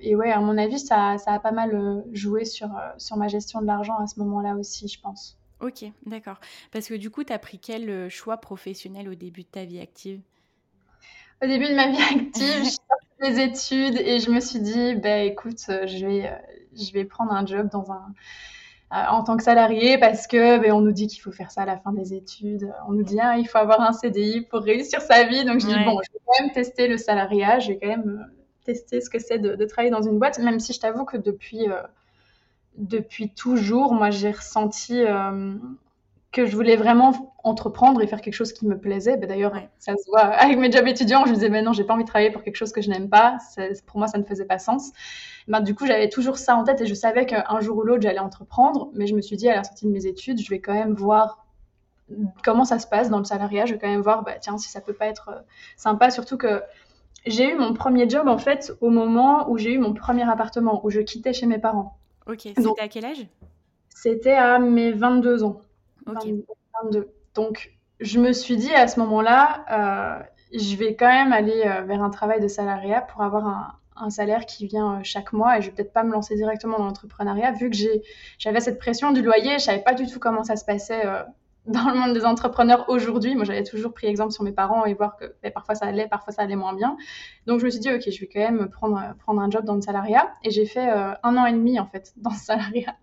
et 0.00 0.14
ouais, 0.14 0.30
à 0.30 0.40
mon 0.40 0.56
avis, 0.58 0.78
ça, 0.78 1.18
ça 1.18 1.32
a 1.32 1.40
pas 1.40 1.50
mal 1.50 2.04
joué 2.12 2.44
sur, 2.44 2.68
sur 2.98 3.16
ma 3.16 3.26
gestion 3.28 3.60
de 3.60 3.66
l'argent 3.66 3.96
à 3.98 4.06
ce 4.06 4.20
moment-là 4.20 4.54
aussi, 4.54 4.86
je 4.88 5.00
pense. 5.00 5.38
Ok, 5.60 5.84
d'accord. 6.06 6.38
Parce 6.70 6.86
que 6.88 6.94
du 6.94 7.10
coup, 7.10 7.24
tu 7.24 7.32
as 7.32 7.38
pris 7.40 7.58
quel 7.58 8.08
choix 8.08 8.36
professionnel 8.38 9.08
au 9.08 9.14
début 9.16 9.42
de 9.42 9.48
ta 9.48 9.64
vie 9.64 9.80
active? 9.80 10.20
Au 11.42 11.46
début 11.46 11.68
de 11.68 11.74
ma 11.74 11.88
vie 11.88 12.02
active, 12.02 12.64
j'ai 12.64 12.70
sorti 12.70 13.06
mes 13.20 13.42
études 13.42 14.00
et 14.00 14.18
je 14.18 14.30
me 14.30 14.40
suis 14.40 14.60
dit, 14.60 14.94
bah, 14.96 15.18
écoute, 15.18 15.60
euh, 15.68 15.86
je 15.86 16.06
vais, 16.06 16.26
euh, 16.26 16.34
je 16.76 16.92
vais 16.92 17.04
prendre 17.04 17.32
un 17.32 17.46
job 17.46 17.68
dans 17.72 17.90
un, 17.90 18.12
euh, 18.92 19.06
en 19.10 19.24
tant 19.24 19.36
que 19.36 19.42
salarié 19.42 19.98
parce 19.98 20.26
que 20.26 20.58
ben, 20.58 20.72
on 20.72 20.80
nous 20.80 20.92
dit 20.92 21.06
qu'il 21.06 21.20
faut 21.22 21.32
faire 21.32 21.50
ça 21.50 21.62
à 21.62 21.66
la 21.66 21.78
fin 21.78 21.92
des 21.92 22.12
études. 22.12 22.72
On 22.88 22.92
nous 22.92 23.02
dit, 23.02 23.18
ah, 23.20 23.38
il 23.38 23.48
faut 23.48 23.58
avoir 23.58 23.80
un 23.80 23.92
CDI 23.92 24.42
pour 24.42 24.60
réussir 24.60 25.00
sa 25.00 25.24
vie. 25.24 25.44
Donc 25.44 25.60
je 25.60 25.66
dis, 25.66 25.84
bon, 25.84 25.98
je 26.04 26.12
vais 26.12 26.20
quand 26.26 26.44
même 26.44 26.52
tester 26.52 26.88
le 26.88 26.98
salariat, 26.98 27.58
je 27.58 27.68
vais 27.68 27.78
quand 27.78 27.88
même 27.88 28.30
tester 28.64 29.00
ce 29.00 29.08
que 29.08 29.18
c'est 29.18 29.38
de, 29.38 29.64
travailler 29.64 29.90
dans 29.90 30.02
une 30.02 30.18
boîte, 30.18 30.38
même 30.38 30.60
si 30.60 30.74
je 30.74 30.80
t'avoue 30.80 31.04
que 31.04 31.16
depuis, 31.16 31.66
depuis 32.76 33.30
toujours, 33.30 33.94
moi, 33.94 34.10
j'ai 34.10 34.32
ressenti 34.32 35.02
que 36.32 36.46
je 36.46 36.54
voulais 36.54 36.76
vraiment 36.76 37.34
entreprendre 37.42 38.02
et 38.02 38.06
faire 38.06 38.20
quelque 38.20 38.34
chose 38.34 38.52
qui 38.52 38.66
me 38.66 38.78
plaisait. 38.78 39.16
Ben, 39.16 39.28
D'ailleurs, 39.28 39.52
ça 39.78 39.96
se 39.96 40.08
voit 40.08 40.20
avec 40.20 40.58
mes 40.58 40.70
jobs 40.70 40.86
étudiants. 40.86 41.24
Je 41.24 41.30
me 41.30 41.34
disais, 41.34 41.48
mais 41.48 41.62
non, 41.62 41.72
j'ai 41.72 41.84
pas 41.84 41.94
envie 41.94 42.04
de 42.04 42.08
travailler 42.08 42.30
pour 42.30 42.42
quelque 42.42 42.56
chose 42.56 42.72
que 42.72 42.80
je 42.80 42.88
n'aime 42.88 43.08
pas. 43.08 43.38
Pour 43.86 43.98
moi, 43.98 44.06
ça 44.06 44.18
ne 44.18 44.24
faisait 44.24 44.44
pas 44.44 44.58
sens. 44.58 44.92
Ben, 45.48 45.60
du 45.60 45.74
coup, 45.74 45.86
j'avais 45.86 46.08
toujours 46.08 46.38
ça 46.38 46.54
en 46.54 46.62
tête 46.62 46.80
et 46.80 46.86
je 46.86 46.94
savais 46.94 47.26
qu'un 47.26 47.60
jour 47.60 47.78
ou 47.78 47.82
l'autre, 47.82 48.02
j'allais 48.02 48.20
entreprendre. 48.20 48.90
Mais 48.94 49.06
je 49.06 49.14
me 49.14 49.22
suis 49.22 49.36
dit, 49.36 49.48
à 49.48 49.56
la 49.56 49.64
sortie 49.64 49.86
de 49.86 49.90
mes 49.90 50.06
études, 50.06 50.40
je 50.40 50.48
vais 50.50 50.60
quand 50.60 50.74
même 50.74 50.94
voir 50.94 51.44
comment 52.44 52.64
ça 52.64 52.78
se 52.78 52.86
passe 52.86 53.10
dans 53.10 53.18
le 53.18 53.24
salariat. 53.24 53.66
Je 53.66 53.72
vais 53.72 53.80
quand 53.80 53.88
même 53.88 54.02
voir, 54.02 54.22
bah, 54.22 54.34
tiens, 54.40 54.56
si 54.56 54.68
ça 54.68 54.80
peut 54.80 54.94
pas 54.94 55.06
être 55.06 55.30
euh, 55.30 55.40
sympa. 55.76 56.10
Surtout 56.10 56.36
que 56.36 56.62
j'ai 57.26 57.50
eu 57.50 57.56
mon 57.56 57.74
premier 57.74 58.08
job, 58.08 58.28
en 58.28 58.38
fait, 58.38 58.72
au 58.80 58.90
moment 58.90 59.50
où 59.50 59.58
j'ai 59.58 59.72
eu 59.72 59.78
mon 59.78 59.94
premier 59.94 60.28
appartement, 60.30 60.80
où 60.84 60.90
je 60.90 61.00
quittais 61.00 61.32
chez 61.32 61.46
mes 61.46 61.58
parents. 61.58 61.96
Ok, 62.28 62.42
c'était 62.42 62.80
à 62.80 62.88
quel 62.88 63.04
âge? 63.04 63.26
C'était 63.88 64.32
à 64.32 64.60
mes 64.60 64.92
22 64.92 65.42
ans. 65.42 65.60
Donc, 67.34 67.72
je 68.00 68.18
me 68.18 68.32
suis 68.32 68.56
dit 68.56 68.72
à 68.72 68.88
ce 68.88 68.98
moment-là, 69.00 69.64
euh, 69.70 70.22
je 70.52 70.76
vais 70.76 70.96
quand 70.96 71.08
même 71.08 71.32
aller 71.32 71.62
euh, 71.64 71.82
vers 71.82 72.02
un 72.02 72.10
travail 72.10 72.40
de 72.40 72.48
salariat 72.48 73.02
pour 73.02 73.22
avoir 73.22 73.78
un, 73.96 74.10
salaire 74.10 74.46
qui 74.46 74.66
vient 74.66 74.94
euh, 74.94 75.00
chaque 75.02 75.34
mois 75.34 75.58
et 75.58 75.62
je 75.62 75.66
vais 75.66 75.74
peut-être 75.74 75.92
pas 75.92 76.04
me 76.04 76.12
lancer 76.12 76.34
directement 76.34 76.78
dans 76.78 76.86
l'entrepreneuriat 76.86 77.52
vu 77.52 77.68
que 77.68 77.76
j'avais 78.38 78.60
cette 78.60 78.78
pression 78.78 79.12
du 79.12 79.20
loyer, 79.20 79.58
je 79.58 79.64
savais 79.64 79.82
pas 79.82 79.92
du 79.92 80.06
tout 80.06 80.18
comment 80.18 80.42
ça 80.42 80.56
se 80.56 80.64
passait 80.64 81.02
dans 81.66 81.90
le 81.90 81.98
monde 81.98 82.14
des 82.14 82.24
entrepreneurs 82.24 82.88
aujourd'hui. 82.88 83.34
Moi, 83.34 83.44
j'avais 83.44 83.62
toujours 83.62 83.92
pris 83.92 84.06
exemple 84.06 84.32
sur 84.32 84.42
mes 84.42 84.52
parents 84.52 84.86
et 84.86 84.94
voir 84.94 85.16
que 85.16 85.34
ben, 85.42 85.52
parfois 85.52 85.74
ça 85.74 85.86
allait, 85.86 86.08
parfois 86.08 86.32
ça 86.32 86.42
allait 86.42 86.56
moins 86.56 86.74
bien. 86.74 86.96
Donc, 87.46 87.60
je 87.60 87.64
me 87.66 87.70
suis 87.70 87.80
dit, 87.80 87.90
OK, 87.90 88.02
je 88.10 88.20
vais 88.20 88.26
quand 88.26 88.40
même 88.40 88.68
prendre, 88.70 89.14
prendre 89.18 89.40
un 89.40 89.50
job 89.50 89.64
dans 89.64 89.74
le 89.74 89.82
salariat. 89.82 90.32
Et 90.42 90.50
j'ai 90.50 90.64
fait 90.64 90.90
euh, 90.90 91.12
un 91.22 91.36
an 91.36 91.46
et 91.46 91.52
demi, 91.52 91.78
en 91.78 91.86
fait, 91.86 92.12
dans 92.16 92.30
ce 92.30 92.46
salariat, 92.46 92.96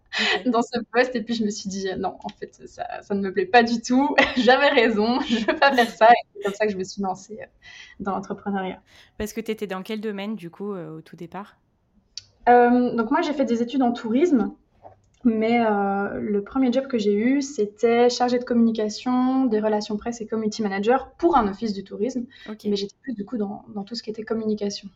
dans 0.45 0.61
ce 0.61 0.79
poste. 0.91 1.15
Et 1.15 1.21
puis, 1.21 1.35
je 1.35 1.43
me 1.43 1.49
suis 1.49 1.69
dit, 1.69 1.87
non, 1.97 2.17
en 2.23 2.29
fait, 2.29 2.61
ça, 2.65 3.01
ça 3.01 3.15
ne 3.15 3.21
me 3.21 3.31
plaît 3.31 3.45
pas 3.45 3.63
du 3.63 3.81
tout. 3.81 4.15
J'avais 4.37 4.69
raison, 4.69 5.19
je 5.27 5.35
ne 5.35 5.39
veux 5.41 5.59
pas 5.59 5.71
faire 5.73 5.89
ça. 5.89 6.07
Et 6.07 6.27
c'est 6.35 6.43
comme 6.43 6.53
ça 6.53 6.65
que 6.65 6.71
je 6.71 6.77
me 6.77 6.83
suis 6.83 7.01
lancée 7.01 7.39
euh, 7.41 7.45
dans 7.99 8.11
l'entrepreneuriat. 8.11 8.81
Parce 9.17 9.33
que 9.33 9.41
tu 9.41 9.51
étais 9.51 9.67
dans 9.67 9.83
quel 9.83 10.01
domaine, 10.01 10.35
du 10.35 10.49
coup, 10.49 10.73
euh, 10.73 10.97
au 10.97 11.01
tout 11.01 11.15
départ? 11.15 11.57
Donc, 12.47 13.11
moi, 13.11 13.21
j'ai 13.21 13.33
fait 13.33 13.43
des 13.43 13.61
études 13.61 13.83
en 13.83 13.91
tourisme. 13.91 14.53
Mais 15.27 15.59
euh, 15.59 16.21
le 16.21 16.41
premier 16.41 16.71
job 16.71 16.87
que 16.87 16.97
j'ai 16.97 17.13
eu, 17.13 17.41
c'était 17.41 18.09
chargé 18.09 18.39
de 18.39 18.45
communication, 18.45 19.45
des 19.45 19.59
relations 19.59 19.97
presse 19.97 20.21
et 20.21 20.25
community 20.25 20.61
manager 20.61 21.11
pour 21.17 21.35
un 21.35 21.49
office 21.49 21.73
du 21.73 21.83
tourisme. 21.83 22.25
Mais 22.63 22.77
j'étais 22.77 22.95
plus 23.01 23.13
du 23.13 23.25
coup 23.25 23.37
dans, 23.37 23.65
dans, 23.75 23.83
tout 23.83 23.93
ce 23.93 24.03
qui 24.03 24.09
était 24.09 24.23
communication. 24.23 24.87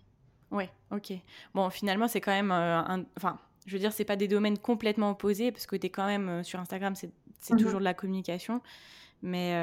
Ouais, 0.49 0.69
ok. 0.91 1.11
Bon, 1.53 1.69
finalement, 1.69 2.07
c'est 2.07 2.21
quand 2.21 2.31
même 2.31 2.51
euh, 2.51 2.79
un. 2.79 3.03
Enfin, 3.17 3.39
je 3.65 3.73
veux 3.73 3.79
dire, 3.79 3.91
c'est 3.91 4.05
pas 4.05 4.15
des 4.15 4.29
domaines 4.29 4.57
complètement 4.57 5.11
opposés 5.11 5.51
parce 5.51 5.67
que 5.67 5.75
tu 5.75 5.87
es 5.87 5.89
quand 5.89 6.07
même 6.07 6.29
euh, 6.29 6.43
sur 6.43 6.59
Instagram, 6.59 6.95
c'est 6.95 7.11
mhm. 7.49 7.57
toujours 7.57 7.79
de 7.79 7.85
la 7.85 7.93
communication. 7.93 8.61
Mais 9.23 9.53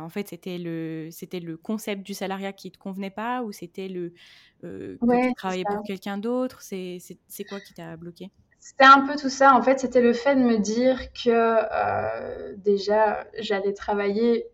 en 0.00 0.08
fait, 0.08 0.28
c'était 0.28 0.56
le, 0.56 1.08
c'était 1.10 1.40
le 1.40 1.58
concept 1.58 2.02
du 2.02 2.14
salariat 2.14 2.54
qui 2.54 2.70
te 2.70 2.78
convenait 2.78 3.10
pas 3.10 3.42
ou 3.42 3.52
c'était 3.52 3.88
le 3.88 4.14
que 4.62 5.28
tu 5.28 5.34
travaillais 5.34 5.64
pour 5.68 5.82
quelqu'un 5.82 6.16
d'autre? 6.16 6.62
C'est 6.62 6.98
quoi 7.46 7.60
qui 7.60 7.74
t'a 7.74 7.98
bloqué? 7.98 8.30
C'était 8.62 8.84
un 8.84 9.00
peu 9.00 9.16
tout 9.16 9.28
ça. 9.28 9.54
En 9.54 9.60
fait, 9.60 9.80
c'était 9.80 10.00
le 10.00 10.12
fait 10.12 10.36
de 10.36 10.40
me 10.40 10.56
dire 10.56 11.12
que 11.12 11.30
euh, 11.30 12.54
déjà, 12.58 13.26
j'allais 13.36 13.72
travailler 13.72 14.46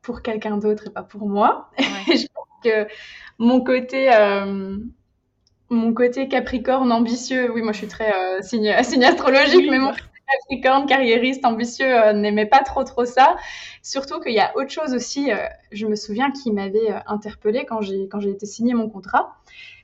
pour 0.00 0.22
quelqu'un 0.22 0.58
d'autre 0.58 0.86
et 0.86 0.90
pas 0.90 1.02
pour 1.02 1.28
moi. 1.28 1.68
je 1.78 2.26
pense 2.32 2.46
que 2.62 2.86
mon 3.38 3.60
côté, 3.64 4.14
euh, 4.14 4.76
mon 5.70 5.92
côté 5.92 6.28
capricorne 6.28 6.92
ambitieux, 6.92 7.50
oui, 7.52 7.62
moi 7.62 7.72
je 7.72 7.78
suis 7.78 7.88
très 7.88 8.14
euh, 8.14 8.42
signe, 8.42 8.68
astrologique, 8.70 9.68
mais 9.68 9.80
mon 9.80 9.92
capricorne 10.32 10.86
carriériste 10.86 11.44
ambitieux 11.44 12.12
n'aimait 12.12 12.46
pas 12.46 12.60
trop 12.60 12.84
trop 12.84 13.04
ça. 13.04 13.36
Surtout 13.82 14.20
qu'il 14.20 14.32
y 14.32 14.40
a 14.40 14.56
autre 14.56 14.70
chose 14.70 14.94
aussi, 14.94 15.30
je 15.72 15.86
me 15.86 15.96
souviens, 15.96 16.30
qui 16.30 16.52
m'avait 16.52 16.94
interpellée 17.06 17.64
quand 17.64 17.80
j'ai 17.80 18.08
quand 18.08 18.20
j'ai 18.20 18.30
été 18.30 18.46
signer 18.46 18.74
mon 18.74 18.88
contrat 18.88 19.38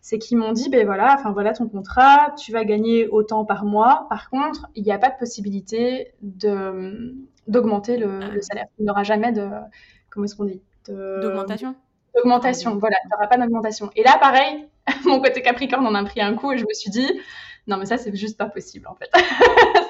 c'est 0.04 0.18
qu'ils 0.18 0.37
m'ont 0.37 0.52
dit, 0.52 0.68
ben 0.68 0.85
voilà, 0.85 1.16
enfin 1.18 1.33
voilà 1.33 1.54
ton 1.54 1.66
contrat, 1.66 2.35
tu 2.37 2.52
vas 2.52 2.66
gagner 2.66 3.09
autant 3.09 3.46
par 3.46 3.64
mois. 3.64 4.07
Par 4.11 4.28
contre, 4.28 4.68
il 4.74 4.85
n'y 4.85 4.92
a 4.92 4.98
pas 4.98 5.09
de 5.09 5.16
possibilité 5.18 6.12
de 6.20 7.14
d'augmenter 7.46 7.96
le, 7.96 8.20
ah. 8.22 8.42
salaire. 8.42 8.66
Il 8.78 8.85
n'y 8.85 8.90
aura 8.90 9.02
jamais 9.02 9.33
de, 9.33 9.48
comment 10.11 10.24
est-ce 10.24 10.37
qu'on 10.37 10.44
dit 10.44 10.61
D'augmentation 10.87 11.74
D'augmentation, 12.14 12.76
voilà, 12.76 12.96
il 13.02 13.09
n'y 13.09 13.14
aura 13.14 13.28
pas 13.28 13.38
d'augmentation. 13.38 13.90
Et 13.96 14.02
là, 14.02 14.18
pareil, 14.20 14.68
mon 15.07 15.22
côté 15.22 15.40
Capricorne 15.40 15.87
en 15.87 15.94
a 15.94 16.04
pris 16.04 16.20
un 16.20 16.35
coup 16.35 16.52
et 16.52 16.59
je 16.59 16.66
me 16.66 16.74
suis 16.74 16.90
dit, 16.90 17.11
non, 17.66 17.79
mais 17.79 17.87
ça, 17.87 17.96
c'est 17.96 18.14
juste 18.14 18.37
pas 18.37 18.46
possible, 18.46 18.87
en 18.88 18.94
fait. 18.94 19.09
ça, 19.14 19.20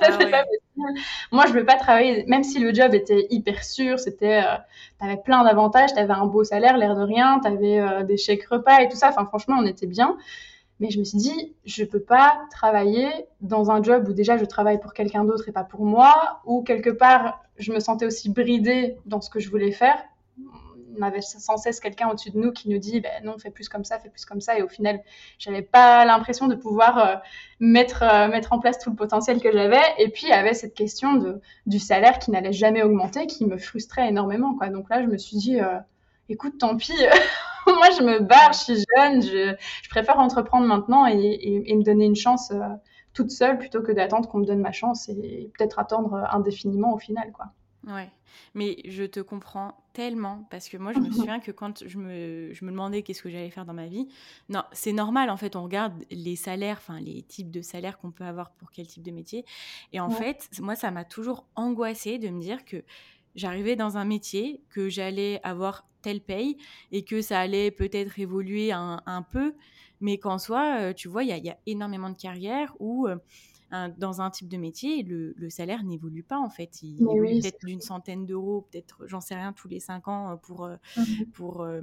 ah 0.03 0.17
c'est 0.19 0.31
pas 0.31 0.45
possible. 0.45 1.01
Moi, 1.33 1.47
je 1.47 1.53
veux 1.53 1.65
pas 1.65 1.77
travailler, 1.77 2.25
même 2.27 2.45
si 2.45 2.59
le 2.59 2.73
job 2.73 2.95
était 2.95 3.27
hyper 3.31 3.65
sûr, 3.65 3.99
c'était, 3.99 4.43
euh, 4.45 4.57
t'avais 5.01 5.17
plein 5.17 5.45
d'avantages, 5.45 5.93
t'avais 5.93 6.13
un 6.13 6.27
beau 6.27 6.45
salaire, 6.45 6.77
l'air 6.77 6.95
de 6.95 7.03
rien, 7.03 7.41
t'avais 7.41 7.81
euh, 7.81 8.03
des 8.05 8.17
chèques 8.17 8.47
repas 8.47 8.81
et 8.81 8.89
tout 8.89 8.97
ça. 8.97 9.09
Enfin, 9.09 9.25
franchement, 9.25 9.57
on 9.59 9.67
était 9.67 9.87
bien. 9.87 10.17
Mais 10.81 10.91
je 10.91 10.99
me 10.99 11.05
suis 11.05 11.19
dit, 11.19 11.55
je 11.65 11.85
peux 11.85 12.01
pas 12.01 12.41
travailler 12.51 13.09
dans 13.41 13.71
un 13.71 13.83
job 13.83 14.09
où 14.09 14.13
déjà 14.13 14.37
je 14.37 14.45
travaille 14.45 14.81
pour 14.81 14.93
quelqu'un 14.93 15.25
d'autre 15.25 15.49
et 15.49 15.53
pas 15.53 15.63
pour 15.65 15.85
moi, 15.85 16.41
où 16.45 16.63
quelque 16.63 16.91
part, 16.91 17.45
je 17.59 17.73
me 17.73 17.79
sentais 17.79 18.07
aussi 18.07 18.29
bridée 18.29 18.97
dans 19.07 19.21
ce 19.21 19.31
que 19.31 19.39
je 19.39 19.51
voulais 19.51 19.71
faire 19.71 19.99
on 20.99 21.03
avait 21.03 21.21
sans 21.21 21.57
cesse 21.57 21.81
quelqu'un 21.81 22.09
au-dessus 22.09 22.31
de 22.31 22.39
nous 22.39 22.53
qui 22.53 22.69
nous 22.69 22.79
dit 22.79 23.01
ben 23.01 23.11
non, 23.25 23.39
fais 23.39 23.51
plus 23.51 23.69
comme 23.69 23.85
ça, 23.85 23.99
fais 23.99 24.09
plus 24.09 24.25
comme 24.25 24.41
ça. 24.41 24.59
Et 24.59 24.63
au 24.63 24.69
final, 24.69 25.01
j'avais 25.39 25.63
pas 25.63 26.05
l'impression 26.05 26.47
de 26.47 26.55
pouvoir 26.55 26.99
euh, 26.99 27.17
mettre, 27.61 28.03
euh, 28.03 28.29
mettre 28.29 28.53
en 28.53 28.59
place 28.59 28.79
tout 28.79 28.91
le 28.91 28.97
potentiel 28.97 29.41
que 29.41 29.53
j'avais. 29.53 29.83
Et 29.99 30.09
puis, 30.09 30.25
il 30.25 30.31
y 30.31 30.33
avait 30.33 30.55
cette 30.55 30.75
question 30.75 31.41
du 31.67 31.79
salaire 31.79 32.19
qui 32.19 32.31
n'allait 32.31 32.53
jamais 32.53 32.83
augmenter, 32.83 33.27
qui 33.27 33.47
me 33.47 33.59
frustrait 33.59 34.09
énormément. 34.09 34.57
Donc 34.71 34.89
là, 34.91 35.03
je 35.03 35.07
me 35.07 35.19
suis 35.19 35.37
dit, 35.37 35.61
euh, 35.61 35.79
écoute, 36.29 36.59
tant 36.59 36.77
pis. 36.77 36.93
Moi, 37.67 37.89
je 37.99 38.03
me 38.03 38.21
barre, 38.21 38.53
je 38.53 38.59
suis 38.59 38.85
jeune, 38.97 39.23
je, 39.23 39.55
préfère 39.89 40.19
entreprendre 40.19 40.67
maintenant 40.67 41.07
et, 41.07 41.63
et, 41.67 41.75
me 41.75 41.83
donner 41.83 42.05
une 42.05 42.15
chance 42.15 42.53
toute 43.15 43.31
seule 43.31 43.57
plutôt 43.57 43.81
que 43.81 43.91
d'attendre 43.91 44.29
qu'on 44.29 44.41
me 44.41 44.45
donne 44.45 44.61
ma 44.61 44.73
chance 44.73 45.09
et 45.09 45.51
peut-être 45.57 45.79
attendre 45.79 46.29
indéfiniment 46.31 46.93
au 46.93 46.99
final, 46.99 47.33
quoi. 47.33 47.47
Ouais, 47.87 48.11
mais 48.55 48.79
je 48.87 49.05
te 49.05 49.21
comprends 49.21 49.77
tellement 49.93 50.47
parce 50.51 50.69
que 50.69 50.77
moi 50.77 50.93
je 50.93 50.99
me 50.99 51.11
souviens 51.11 51.39
que 51.39 51.51
quand 51.53 51.87
je 51.87 51.99
me, 51.99 52.53
je 52.53 52.65
me 52.65 52.71
demandais 52.71 53.03
qu'est-ce 53.03 53.23
que 53.23 53.29
j'allais 53.29 53.51
faire 53.51 53.67
dans 53.67 53.75
ma 53.75 53.87
vie, 53.87 54.09
non, 54.49 54.63
c'est 54.73 54.93
normal 54.93 55.29
en 55.29 55.37
fait, 55.37 55.55
on 55.55 55.63
regarde 55.63 55.93
les 56.11 56.37
salaires, 56.37 56.79
enfin 56.79 57.01
les 57.01 57.23
types 57.23 57.51
de 57.51 57.61
salaires 57.61 57.99
qu'on 57.99 58.11
peut 58.11 58.25
avoir 58.25 58.53
pour 58.53 58.71
quel 58.71 58.87
type 58.87 59.03
de 59.03 59.11
métier. 59.11 59.45
Et 59.93 60.01
en 60.01 60.09
fait, 60.09 60.49
moi 60.61 60.77
ça 60.77 60.91
m'a 60.91 61.05
toujours 61.05 61.47
angoissée 61.57 62.19
de 62.19 62.31
me 62.31 62.41
dire 62.41 62.65
que 62.65 62.83
j'arrivais 63.35 63.77
dans 63.77 63.99
un 63.99 64.05
métier, 64.05 64.63
que 64.71 64.89
j'allais 64.89 65.41
avoir 65.43 65.87
telle 66.01 66.21
paye 66.21 66.57
et 66.91 67.05
que 67.05 67.21
ça 67.21 67.41
allait 67.41 67.71
peut-être 67.71 68.19
évoluer 68.19 68.73
un, 68.73 69.03
un 69.07 69.23
peu, 69.23 69.55
mais 70.01 70.19
qu'en 70.19 70.39
soi, 70.39 70.77
euh, 70.81 70.93
tu 70.93 71.09
vois, 71.09 71.25
il 71.25 71.35
y, 71.35 71.41
y, 71.47 71.51
a 71.51 71.59
énormément 71.67 72.11
de 72.11 72.17
carrières 72.17 72.75
où 72.79 73.09
dans 73.99 74.21
un 74.21 74.31
type 74.31 74.49
de 74.49 74.57
métier, 74.57 75.03
le, 75.03 75.51
salaire 75.51 75.83
n'évolue 75.85 76.23
pas 76.23 76.39
en 76.39 76.51
fait. 76.51 76.83
Il 76.83 77.01
évolue 77.03 77.41
peut-être 77.41 77.65
d'une 77.65 77.81
centaine 77.81 78.27
d'euros, 78.27 78.69
peut-être, 78.71 79.07
j'en 79.07 79.21
sais 79.21 79.35
rien, 79.35 79.53
tous 79.53 79.69
les 79.69 79.81
cinq 79.81 80.09
ans 80.09 80.33
euh, 80.33 80.37
pour, 80.37 80.65
euh, 80.65 80.77
mmh 80.97 81.03
pour 81.33 81.63
euh, 81.63 81.81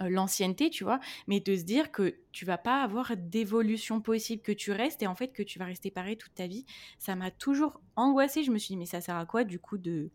l'ancienneté, 0.00 0.70
tu 0.70 0.84
vois, 0.84 1.00
mais 1.26 1.40
de 1.40 1.56
se 1.56 1.62
dire 1.62 1.90
que 1.90 2.16
tu 2.32 2.44
vas 2.44 2.58
pas 2.58 2.82
avoir 2.82 3.16
d'évolution 3.16 4.00
possible, 4.00 4.42
que 4.42 4.52
tu 4.52 4.70
restes 4.70 5.02
et 5.02 5.06
en 5.06 5.14
fait 5.14 5.28
que 5.28 5.42
tu 5.42 5.58
vas 5.58 5.64
rester 5.64 5.90
pareil 5.90 6.16
toute 6.16 6.34
ta 6.34 6.46
vie, 6.46 6.64
ça 6.98 7.16
m'a 7.16 7.30
toujours 7.30 7.80
angoissée. 7.96 8.42
Je 8.42 8.50
me 8.50 8.58
suis 8.58 8.74
dit, 8.74 8.76
mais 8.76 8.86
ça 8.86 9.00
sert 9.00 9.16
à 9.16 9.26
quoi 9.26 9.44
du 9.44 9.58
coup 9.58 9.78
de, 9.78 10.10
tu 10.10 10.12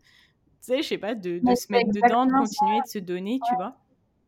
sais, 0.60 0.82
je 0.82 0.88
sais 0.88 0.98
pas, 0.98 1.14
de, 1.14 1.40
se 1.54 1.72
mettre 1.72 1.90
dedans, 1.90 2.26
de 2.26 2.32
continuer 2.32 2.80
de 2.80 2.88
se 2.88 2.98
donner, 2.98 3.40
tu 3.46 3.54
vois? 3.56 3.76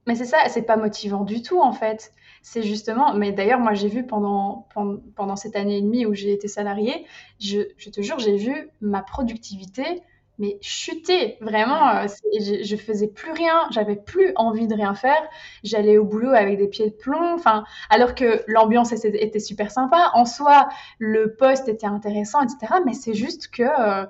Mais 0.06 0.14
c'est 0.14 0.24
ça, 0.24 0.38
c'est 0.48 0.62
pas 0.62 0.76
motivant 0.76 1.24
du 1.24 1.42
tout 1.42 1.60
en 1.60 1.72
fait. 1.72 2.12
C'est 2.42 2.62
justement, 2.62 3.12
mais 3.14 3.32
d'ailleurs 3.32 3.58
moi 3.58 3.74
j'ai 3.74 3.88
vu 3.88 4.06
pendant, 4.06 4.68
pendant, 5.16 5.34
cette 5.36 5.56
année 5.56 5.78
et 5.78 5.82
demie 5.82 6.06
où 6.06 6.14
j'ai 6.14 6.32
été 6.32 6.46
salariée, 6.46 7.04
je, 7.40 7.62
te 7.90 8.00
jure, 8.00 8.20
j'ai 8.20 8.36
vu 8.36 8.70
ma 8.80 9.02
productivité 9.02 10.02
mais 10.38 10.58
chuter 10.60 11.38
vraiment 11.40 11.88
euh, 11.96 12.06
je, 12.38 12.62
je, 12.62 12.76
faisais 12.76 13.08
plus 13.08 13.32
rien 13.32 13.68
j'avais 13.70 13.96
plus 13.96 14.32
envie 14.36 14.66
de 14.66 14.74
rien 14.74 14.94
faire 14.94 15.22
j'allais 15.64 15.96
au 15.96 16.04
boulot 16.04 16.30
avec 16.30 16.58
des 16.58 16.68
pieds 16.68 16.90
de 16.90 16.94
plomb 16.94 17.34
enfin 17.34 17.64
alors 17.88 18.14
que 18.14 18.42
l'ambiance 18.46 18.92
était, 18.92 19.40
super 19.40 19.70
sympa 19.70 20.10
en 20.12 20.26
soi 20.26 20.68
le 20.98 21.34
poste 21.36 21.68
était 21.68 21.86
intéressant 21.86 22.42
etc 22.42 22.74
mais 22.84 22.92
c'est 22.92 23.14
juste 23.14 23.48
que 23.48 23.62
euh, 23.62 24.04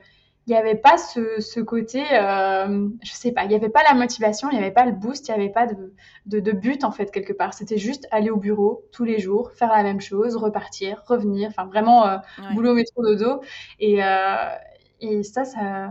il 0.46 0.50
n'y 0.52 0.56
avait 0.56 0.76
pas 0.76 0.96
ce, 0.96 1.40
ce 1.40 1.58
côté, 1.58 2.04
euh, 2.12 2.88
je 3.02 3.12
sais 3.12 3.32
pas, 3.32 3.44
il 3.44 3.48
n'y 3.48 3.56
avait 3.56 3.68
pas 3.68 3.82
la 3.82 3.94
motivation, 3.94 4.48
il 4.50 4.56
n'y 4.56 4.62
avait 4.62 4.72
pas 4.72 4.84
le 4.84 4.92
boost, 4.92 5.26
il 5.26 5.34
n'y 5.34 5.42
avait 5.42 5.52
pas 5.52 5.66
de, 5.66 5.92
de, 6.26 6.38
de, 6.38 6.52
but 6.52 6.84
en 6.84 6.92
fait 6.92 7.10
quelque 7.10 7.32
part. 7.32 7.52
C'était 7.52 7.78
juste 7.78 8.06
aller 8.12 8.30
au 8.30 8.36
bureau 8.36 8.84
tous 8.92 9.04
les 9.04 9.18
jours, 9.18 9.50
faire 9.52 9.70
la 9.70 9.82
même 9.82 10.00
chose, 10.00 10.36
repartir, 10.36 11.02
revenir, 11.06 11.48
enfin 11.48 11.66
vraiment 11.66 12.06
euh, 12.06 12.18
boulot, 12.54 12.74
métro, 12.74 13.02
dodo. 13.02 13.40
Et, 13.80 14.04
euh, 14.04 14.48
et 15.00 15.24
ça, 15.24 15.44
ça, 15.44 15.90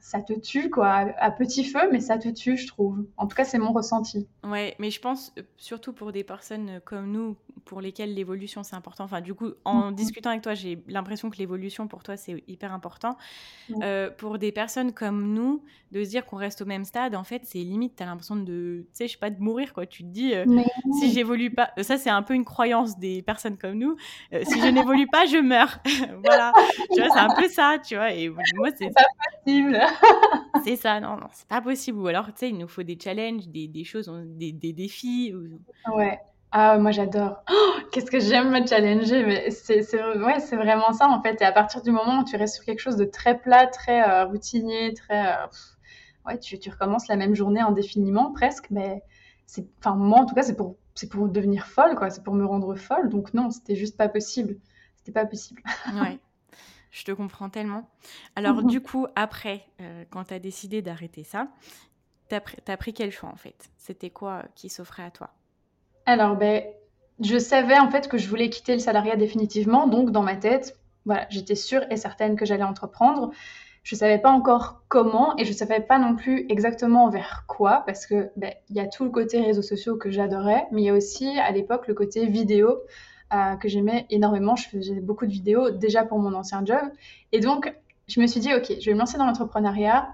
ça 0.00 0.20
te 0.20 0.32
tue, 0.32 0.70
quoi, 0.70 0.88
à 1.18 1.30
petit 1.30 1.64
feu, 1.64 1.88
mais 1.90 2.00
ça 2.00 2.18
te 2.18 2.28
tue, 2.28 2.56
je 2.56 2.66
trouve. 2.66 3.04
En 3.16 3.26
tout 3.26 3.36
cas, 3.36 3.44
c'est 3.44 3.58
mon 3.58 3.72
ressenti. 3.72 4.26
Ouais, 4.44 4.74
mais 4.78 4.90
je 4.90 5.00
pense, 5.00 5.32
euh, 5.38 5.42
surtout 5.56 5.92
pour 5.92 6.12
des 6.12 6.24
personnes 6.24 6.68
euh, 6.68 6.80
comme 6.84 7.10
nous, 7.10 7.36
pour 7.64 7.80
lesquelles 7.80 8.14
l'évolution, 8.14 8.62
c'est 8.62 8.76
important. 8.76 9.04
Enfin, 9.04 9.20
du 9.20 9.34
coup, 9.34 9.52
en 9.64 9.90
mhm. 9.90 9.94
discutant 9.94 10.30
avec 10.30 10.42
toi, 10.42 10.54
j'ai 10.54 10.82
l'impression 10.88 11.30
que 11.30 11.36
l'évolution, 11.36 11.86
pour 11.86 12.02
toi, 12.02 12.16
c'est 12.16 12.42
hyper 12.48 12.72
important. 12.72 13.16
Euh, 13.82 14.10
pour 14.10 14.38
des 14.38 14.52
personnes 14.52 14.92
comme 14.92 15.32
nous, 15.32 15.62
de 15.92 16.02
se 16.02 16.08
dire 16.08 16.26
qu'on 16.26 16.36
reste 16.36 16.62
au 16.62 16.66
même 16.66 16.84
stade, 16.84 17.14
en 17.14 17.24
fait, 17.24 17.42
c'est 17.44 17.58
limite, 17.58 17.96
tu 17.96 18.02
as 18.02 18.06
l'impression 18.06 18.36
de, 18.36 18.86
tu 18.86 18.88
sais, 18.92 19.06
je 19.06 19.12
sais 19.12 19.18
pas, 19.18 19.30
de 19.30 19.40
mourir, 19.40 19.72
quoi. 19.74 19.86
Tu 19.86 20.02
te 20.02 20.08
dis, 20.08 20.32
si 20.98 21.12
j'évolue 21.12 21.50
pas, 21.50 21.70
ça, 21.82 21.98
c'est 21.98 22.10
un 22.10 22.22
peu 22.22 22.34
une 22.34 22.44
croyance 22.44 22.98
des 22.98 23.22
personnes 23.22 23.56
comme 23.56 23.74
nous, 23.74 23.96
si 24.32 24.60
je 24.60 24.68
n'évolue 24.68 25.06
pas, 25.06 25.26
je 25.26 25.38
meurs. 25.38 25.78
voilà. 26.24 26.52
tu 26.92 27.00
vois, 27.00 27.10
c'est 27.12 27.20
un 27.20 27.34
peu 27.34 27.48
ça, 27.48 27.76
tu 27.84 27.94
vois. 27.96 28.12
Et 28.12 28.28
moi, 28.28 28.68
c'est 28.76 28.90
pas 28.94 29.04
possible. 29.44 29.71
c'est 30.64 30.76
ça, 30.76 31.00
non, 31.00 31.16
non, 31.16 31.28
c'est 31.32 31.48
pas 31.48 31.60
possible. 31.60 31.98
Ou 31.98 32.06
alors, 32.06 32.26
tu 32.26 32.32
sais, 32.36 32.48
il 32.50 32.58
nous 32.58 32.68
faut 32.68 32.82
des 32.82 32.98
challenges, 33.02 33.48
des, 33.48 33.68
des 33.68 33.84
choses, 33.84 34.10
des, 34.26 34.52
des 34.52 34.72
défis. 34.72 35.34
Ouais. 35.94 36.18
Ah, 36.54 36.76
moi 36.78 36.90
j'adore. 36.90 37.42
Oh, 37.50 37.72
qu'est-ce 37.92 38.10
que 38.10 38.20
j'aime 38.20 38.50
me 38.50 38.66
challenger, 38.66 39.24
mais 39.24 39.50
c'est 39.50 39.80
ouais, 40.18 40.38
c'est 40.38 40.56
vraiment 40.56 40.92
ça 40.92 41.08
en 41.08 41.22
fait. 41.22 41.40
Et 41.40 41.44
à 41.46 41.52
partir 41.52 41.80
du 41.82 41.90
moment 41.90 42.20
où 42.20 42.24
tu 42.24 42.36
restes 42.36 42.56
sur 42.56 42.64
quelque 42.64 42.80
chose 42.80 42.96
de 42.96 43.06
très 43.06 43.38
plat, 43.38 43.66
très 43.66 44.06
euh, 44.06 44.26
routinier, 44.26 44.92
très 44.92 45.32
euh, 45.32 45.46
ouais, 46.26 46.38
tu, 46.38 46.58
tu, 46.58 46.68
recommences 46.68 47.08
la 47.08 47.16
même 47.16 47.34
journée 47.34 47.60
indéfiniment 47.60 48.32
presque, 48.32 48.66
mais 48.70 49.02
c'est 49.46 49.66
enfin 49.78 49.96
moi 49.96 50.20
en 50.20 50.26
tout 50.26 50.34
cas 50.34 50.42
c'est 50.42 50.56
pour 50.56 50.76
c'est 50.94 51.08
pour 51.10 51.26
devenir 51.28 51.66
folle 51.66 51.94
quoi, 51.96 52.10
c'est 52.10 52.22
pour 52.22 52.34
me 52.34 52.44
rendre 52.44 52.74
folle. 52.74 53.08
Donc 53.08 53.32
non, 53.32 53.50
c'était 53.50 53.76
juste 53.76 53.96
pas 53.96 54.10
possible. 54.10 54.58
C'était 54.96 55.12
pas 55.12 55.24
possible. 55.26 55.62
ouais. 55.94 56.18
Je 56.92 57.04
te 57.04 57.12
comprends 57.12 57.48
tellement. 57.48 57.88
Alors, 58.36 58.62
du 58.62 58.82
coup, 58.82 59.06
après, 59.16 59.64
euh, 59.80 60.04
quand 60.10 60.24
tu 60.24 60.34
as 60.34 60.38
décidé 60.38 60.82
d'arrêter 60.82 61.24
ça, 61.24 61.48
tu 62.28 62.36
as, 62.36 62.76
pris 62.76 62.92
quel 62.92 63.10
choix 63.10 63.30
en 63.30 63.36
fait? 63.36 63.70
C'était 63.78 64.10
quoi 64.10 64.42
euh, 64.44 64.48
qui 64.54 64.68
s'offrait 64.68 65.02
à 65.02 65.10
toi? 65.10 65.30
Alors, 66.04 66.36
ben, 66.36 66.62
je 67.18 67.38
savais 67.38 67.78
en 67.78 67.90
fait 67.90 68.08
que 68.08 68.18
je 68.18 68.28
voulais 68.28 68.50
quitter 68.50 68.74
le 68.74 68.78
salariat 68.78 69.16
définitivement. 69.16 69.86
Donc, 69.86 70.10
dans 70.10 70.22
ma 70.22 70.36
tête, 70.36 70.78
voilà, 71.06 71.26
j'étais 71.30 71.54
sûre 71.54 71.82
et 71.90 71.96
certaine 71.96 72.36
que 72.36 72.44
j'allais 72.44 72.62
entreprendre. 72.62 73.30
Je 73.84 73.94
ne 73.94 73.98
savais 73.98 74.18
pas 74.18 74.30
encore 74.30 74.82
comment 74.88 75.34
et 75.38 75.44
je 75.44 75.50
ne 75.50 75.56
savais 75.56 75.80
pas 75.80 75.98
non 75.98 76.14
plus 76.14 76.44
exactement 76.50 77.08
vers 77.08 77.44
quoi 77.48 77.84
parce 77.86 78.06
que 78.06 78.30
ben, 78.36 78.52
y 78.68 78.80
a 78.80 78.86
tout 78.86 79.04
le 79.04 79.10
côté 79.10 79.40
réseaux 79.40 79.62
sociaux 79.62 79.96
que 79.96 80.10
j'adorais, 80.10 80.66
mais 80.72 80.82
il 80.82 80.84
y 80.84 80.90
a 80.90 80.94
aussi 80.94 81.38
à 81.38 81.50
l'époque 81.52 81.88
le 81.88 81.94
côté 81.94 82.26
vidéo 82.26 82.82
euh, 83.32 83.56
que 83.56 83.68
j'aimais 83.68 84.06
énormément. 84.10 84.56
Je 84.56 84.68
faisais 84.68 85.00
beaucoup 85.00 85.26
de 85.26 85.32
vidéos 85.32 85.70
déjà 85.70 86.04
pour 86.04 86.18
mon 86.18 86.34
ancien 86.34 86.64
job. 86.64 86.82
Et 87.32 87.40
donc, 87.40 87.72
je 88.08 88.20
me 88.20 88.26
suis 88.26 88.40
dit, 88.40 88.52
OK, 88.54 88.72
je 88.80 88.86
vais 88.86 88.94
me 88.94 88.98
lancer 88.98 89.18
dans 89.18 89.26
l'entrepreneuriat 89.26 90.08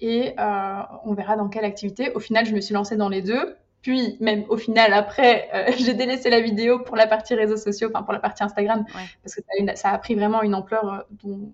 et 0.00 0.34
euh, 0.38 0.80
on 1.04 1.14
verra 1.14 1.36
dans 1.36 1.48
quelle 1.48 1.64
activité. 1.64 2.12
Au 2.14 2.20
final, 2.20 2.46
je 2.46 2.54
me 2.54 2.60
suis 2.60 2.74
lancée 2.74 2.96
dans 2.96 3.08
les 3.08 3.22
deux. 3.22 3.56
Puis, 3.82 4.16
même 4.20 4.44
au 4.48 4.56
final, 4.56 4.94
après, 4.94 5.50
euh, 5.54 5.72
j'ai 5.78 5.94
délaissé 5.94 6.30
la 6.30 6.40
vidéo 6.40 6.78
pour 6.78 6.96
la 6.96 7.06
partie 7.06 7.34
réseaux 7.34 7.56
sociaux, 7.56 7.90
enfin 7.92 8.02
pour 8.02 8.12
la 8.12 8.18
partie 8.18 8.42
Instagram, 8.42 8.84
parce 9.22 9.34
que 9.34 9.42
ça 9.74 9.90
a, 9.90 9.98
pris 9.98 10.14
vraiment 10.14 10.42
une 10.42 10.54
ampleur 10.54 11.04
dont, 11.22 11.52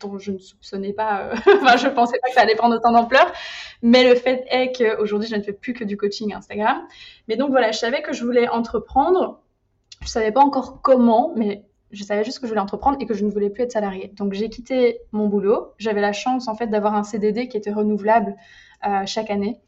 dont 0.00 0.18
je 0.18 0.32
ne 0.32 0.38
soupçonnais 0.38 0.92
pas, 0.92 1.30
enfin 1.62 1.76
je 1.76 1.88
pensais 1.88 2.18
pas 2.20 2.28
que 2.28 2.34
ça 2.34 2.40
allait 2.42 2.56
prendre 2.56 2.74
autant 2.74 2.92
d'ampleur, 2.92 3.32
mais 3.82 4.08
le 4.08 4.16
fait 4.16 4.44
est 4.50 4.72
qu'aujourd'hui 4.76 5.28
je 5.28 5.36
ne 5.36 5.42
fais 5.42 5.52
plus 5.52 5.72
que 5.72 5.84
du 5.84 5.96
coaching 5.96 6.34
Instagram. 6.34 6.82
Mais 7.28 7.36
donc 7.36 7.50
voilà, 7.50 7.70
je 7.70 7.78
savais 7.78 8.02
que 8.02 8.12
je 8.12 8.24
voulais 8.24 8.48
entreprendre, 8.48 9.40
je 10.00 10.08
savais 10.08 10.32
pas 10.32 10.40
encore 10.40 10.80
comment, 10.82 11.32
mais 11.36 11.64
je 11.90 12.04
savais 12.04 12.24
juste 12.24 12.40
que 12.40 12.46
je 12.46 12.50
voulais 12.50 12.60
entreprendre 12.60 12.98
et 13.00 13.06
que 13.06 13.14
je 13.14 13.24
ne 13.24 13.30
voulais 13.30 13.50
plus 13.50 13.62
être 13.62 13.72
salariée. 13.72 14.12
Donc 14.16 14.32
j'ai 14.32 14.50
quitté 14.50 15.00
mon 15.12 15.26
boulot. 15.28 15.72
J'avais 15.78 16.00
la 16.00 16.12
chance 16.12 16.48
en 16.48 16.54
fait 16.54 16.66
d'avoir 16.66 16.94
un 16.94 17.02
CDD 17.02 17.48
qui 17.48 17.56
était 17.56 17.72
renouvelable 17.72 18.36
euh, 18.86 19.06
chaque 19.06 19.30
année. 19.30 19.58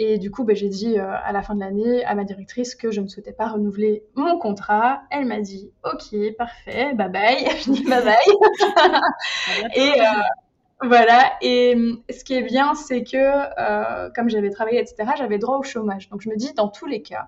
Et 0.00 0.18
du 0.18 0.30
coup, 0.30 0.44
ben, 0.44 0.54
j'ai 0.54 0.68
dit 0.68 0.98
euh, 0.98 1.12
à 1.24 1.32
la 1.32 1.42
fin 1.42 1.54
de 1.54 1.60
l'année 1.60 2.04
à 2.04 2.14
ma 2.14 2.24
directrice 2.24 2.74
que 2.74 2.90
je 2.90 3.00
ne 3.00 3.08
souhaitais 3.08 3.32
pas 3.32 3.48
renouveler 3.48 4.04
mon 4.14 4.38
contrat. 4.38 5.02
Elle 5.10 5.26
m'a 5.26 5.40
dit 5.40 5.70
OK, 5.84 6.36
parfait, 6.36 6.94
bye 6.94 7.10
bye. 7.10 7.46
je 7.64 7.72
dis 7.72 7.84
bye 7.84 8.04
bye. 8.04 8.16
et 9.74 10.00
euh, 10.00 10.86
voilà. 10.86 11.32
Et 11.42 11.76
ce 12.08 12.24
qui 12.24 12.34
est 12.34 12.42
bien, 12.42 12.74
c'est 12.74 13.02
que 13.02 14.14
comme 14.14 14.30
j'avais 14.30 14.50
travaillé, 14.50 14.80
etc., 14.80 15.10
j'avais 15.18 15.38
droit 15.38 15.58
au 15.58 15.64
chômage. 15.64 16.08
Donc 16.08 16.22
je 16.22 16.30
me 16.30 16.36
dis, 16.36 16.54
dans 16.54 16.68
tous 16.68 16.86
les 16.86 17.02
cas, 17.02 17.26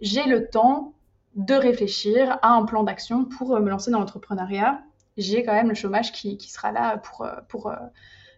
j'ai 0.00 0.24
le 0.24 0.48
temps 0.48 0.94
de 1.34 1.54
réfléchir 1.54 2.38
à 2.42 2.52
un 2.52 2.64
plan 2.64 2.82
d'action 2.82 3.24
pour 3.24 3.54
euh, 3.54 3.60
me 3.60 3.70
lancer 3.70 3.90
dans 3.90 4.00
l'entrepreneuriat. 4.00 4.82
J'ai 5.16 5.44
quand 5.44 5.52
même 5.52 5.68
le 5.68 5.74
chômage 5.74 6.12
qui, 6.12 6.38
sera 6.40 6.72
là 6.72 6.98
pour, 6.98 7.22
euh, 7.22 7.34
pour, 7.48 7.68
euh, 7.68 7.76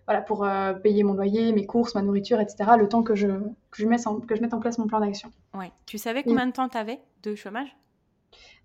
voilà, 0.07 0.21
pour 0.21 0.47
payer 0.83 1.05
mon 1.05 1.15
loyer, 1.15 1.53
mes 1.53 1.67
courses, 1.67 1.95
ma 1.95 2.03
nourriture, 2.03 2.41
etc. 2.41 2.73
Le 2.77 2.89
temps 2.89 3.03
que 3.03 3.15
je, 3.15 3.29
que 3.29 3.83
je, 3.83 3.87
mette, 3.87 4.07
en, 4.07 4.21
que 4.21 4.35
je 4.35 4.41
mette 4.41 4.55
en 4.55 4.61
place 4.61 4.79
mon 4.79 4.87
plan 4.87 5.01
d'action. 5.01 5.31
Ouais. 5.55 5.71
Tu 5.87 5.99
savais 5.99 6.23
combien 6.23 6.47
de 6.47 6.53
temps 6.53 6.69
tu 6.69 6.77
avais 6.77 7.01
de 7.23 7.35
chômage? 7.35 7.77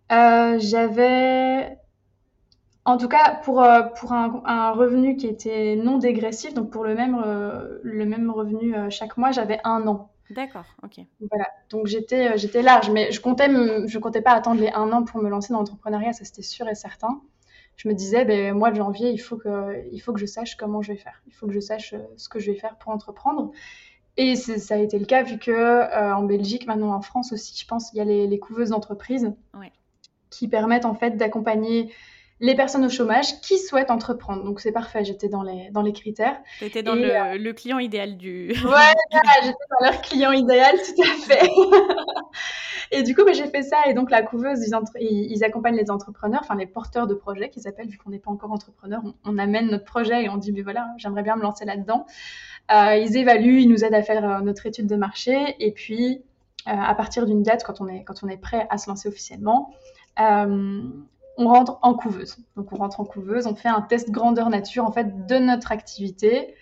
J'avais 0.09 1.77
en 2.85 2.97
tout 2.97 3.07
cas, 3.07 3.35
pour, 3.43 3.63
pour 3.99 4.13
un, 4.13 4.71
revenu 4.71 5.15
qui 5.15 5.27
était 5.27 5.75
non 5.75 5.99
dégressif, 5.99 6.55
donc 6.55 6.71
pour 6.71 6.83
le 6.83 6.95
même, 6.95 7.21
le 7.83 8.05
même 8.05 8.31
revenu 8.31 8.73
chaque 8.89 9.15
mois, 9.15 9.31
j'avais 9.31 9.59
un 9.63 9.85
an. 9.87 10.08
D'accord, 10.29 10.65
ok. 10.83 10.99
Voilà, 11.29 11.47
donc 11.69 11.87
j'étais, 11.87 12.29
euh, 12.29 12.37
j'étais 12.37 12.61
large, 12.61 12.89
mais 12.91 13.11
je 13.11 13.19
comptais, 13.19 13.47
je 13.49 13.97
comptais 13.97 14.21
pas 14.21 14.31
attendre 14.31 14.61
les 14.61 14.69
un 14.69 14.91
an 14.91 15.03
pour 15.03 15.21
me 15.21 15.29
lancer 15.29 15.53
dans 15.53 15.59
l'entrepreneuriat, 15.59 16.13
ça 16.13 16.23
c'était 16.23 16.43
sûr 16.43 16.67
et 16.67 16.75
certain. 16.75 17.21
Je 17.77 17.87
me 17.87 17.93
disais, 17.93 18.25
ben, 18.25 18.53
mois 18.53 18.71
de 18.71 18.75
janvier, 18.75 19.09
il 19.09 19.17
faut, 19.17 19.37
que, 19.37 19.87
il 19.91 19.99
faut 19.99 20.13
que 20.13 20.19
je 20.19 20.25
sache 20.25 20.55
comment 20.55 20.81
je 20.81 20.91
vais 20.91 20.97
faire. 20.97 21.23
Il 21.27 21.33
faut 21.33 21.47
que 21.47 21.53
je 21.53 21.59
sache 21.61 21.93
euh, 21.93 21.99
ce 22.17 22.29
que 22.29 22.39
je 22.39 22.51
vais 22.51 22.57
faire 22.57 22.77
pour 22.77 22.91
entreprendre. 22.91 23.51
Et 24.17 24.35
ça 24.35 24.75
a 24.75 24.77
été 24.77 24.99
le 24.99 25.05
cas 25.05 25.23
vu 25.23 25.39
que 25.39 25.51
euh, 25.51 26.13
en 26.13 26.23
Belgique, 26.23 26.67
maintenant 26.67 26.93
en 26.93 27.01
France 27.01 27.31
aussi, 27.31 27.57
je 27.57 27.65
pense, 27.65 27.93
il 27.93 27.97
y 27.97 28.01
a 28.01 28.03
les, 28.03 28.27
les 28.27 28.39
couveuses 28.39 28.69
d'entreprise 28.69 29.33
qui 30.29 30.47
permettent 30.47 30.85
en 30.85 30.93
fait 30.93 31.11
d'accompagner 31.11 31.91
les 32.41 32.55
personnes 32.55 32.85
au 32.85 32.89
chômage 32.89 33.41
qui 33.41 33.57
souhaitent 33.57 33.91
entreprendre. 33.91 34.43
Donc 34.43 34.61
c'est 34.61 34.71
parfait, 34.71 35.03
j'étais 35.03 35.27
dans 35.27 35.43
les, 35.43 35.69
dans 35.71 35.81
les 35.81 35.91
critères. 35.91 36.39
Tu 36.59 36.65
étais 36.65 36.83
dans 36.83 36.95
euh, 36.95 37.35
le, 37.37 37.53
client 37.53 37.79
idéal 37.79 38.17
du... 38.17 38.53
Ouais, 38.63 38.93
j'étais 39.43 39.57
dans 39.69 39.85
leur 39.85 40.01
client 40.01 40.31
idéal, 40.31 40.75
tout 40.77 41.01
à 41.01 41.21
fait. 41.21 41.49
et 42.91 43.03
du 43.03 43.13
coup, 43.13 43.25
bah, 43.25 43.33
j'ai 43.33 43.47
fait 43.47 43.63
ça. 43.63 43.77
Et 43.87 43.93
donc 43.93 44.09
la 44.09 44.21
couveuse, 44.21 44.59
ils, 44.99 45.43
accompagnent 45.43 45.75
les 45.75 45.91
entrepreneurs, 45.91 46.41
enfin 46.43 46.55
les 46.55 46.67
porteurs 46.67 47.07
de 47.07 47.13
projets 47.13 47.49
qu'ils 47.49 47.67
appellent, 47.67 47.89
vu 47.89 47.97
qu'on 47.97 48.09
n'est 48.09 48.19
pas 48.19 48.31
encore 48.31 48.51
entrepreneur. 48.51 49.01
On, 49.25 49.37
amène 49.37 49.67
notre 49.67 49.85
projet 49.85 50.23
et 50.23 50.29
on 50.29 50.37
dit, 50.37 50.53
mais 50.53 50.61
voilà, 50.61 50.87
j'aimerais 50.97 51.23
bien 51.23 51.35
me 51.35 51.41
lancer 51.41 51.65
là-dedans. 51.65 52.05
Euh, 52.71 52.95
ils 52.95 53.17
évaluent, 53.17 53.61
ils 53.61 53.69
nous 53.69 53.83
aident 53.83 53.95
à 53.95 54.03
faire 54.03 54.29
euh, 54.29 54.41
notre 54.41 54.65
étude 54.65 54.87
de 54.87 54.95
marché. 54.95 55.55
Et 55.59 55.71
puis, 55.71 56.21
à 56.65 56.93
partir 56.93 57.25
d'une 57.25 57.41
date, 57.41 57.63
quand 57.63 57.81
on, 57.81 57.87
est, 57.87 58.03
quand 58.03 58.21
on 58.21 58.27
est 58.27 58.37
prêt 58.37 58.67
à 58.69 58.77
se 58.77 58.89
lancer 58.89 59.09
officiellement, 59.09 59.73
on 61.39 61.47
rentre 61.47 61.79
en 61.81 61.93
couveuse. 61.95 62.37
Donc 62.55 62.71
on 62.71 62.75
rentre 62.75 62.99
en 62.99 63.05
couveuse, 63.05 63.47
on 63.47 63.55
fait 63.55 63.69
un 63.69 63.81
test 63.81 64.11
grandeur 64.11 64.49
nature 64.49 64.85
en 64.85 64.91
fait 64.91 65.25
de 65.25 65.37
notre 65.37 65.71
activité. 65.71 66.53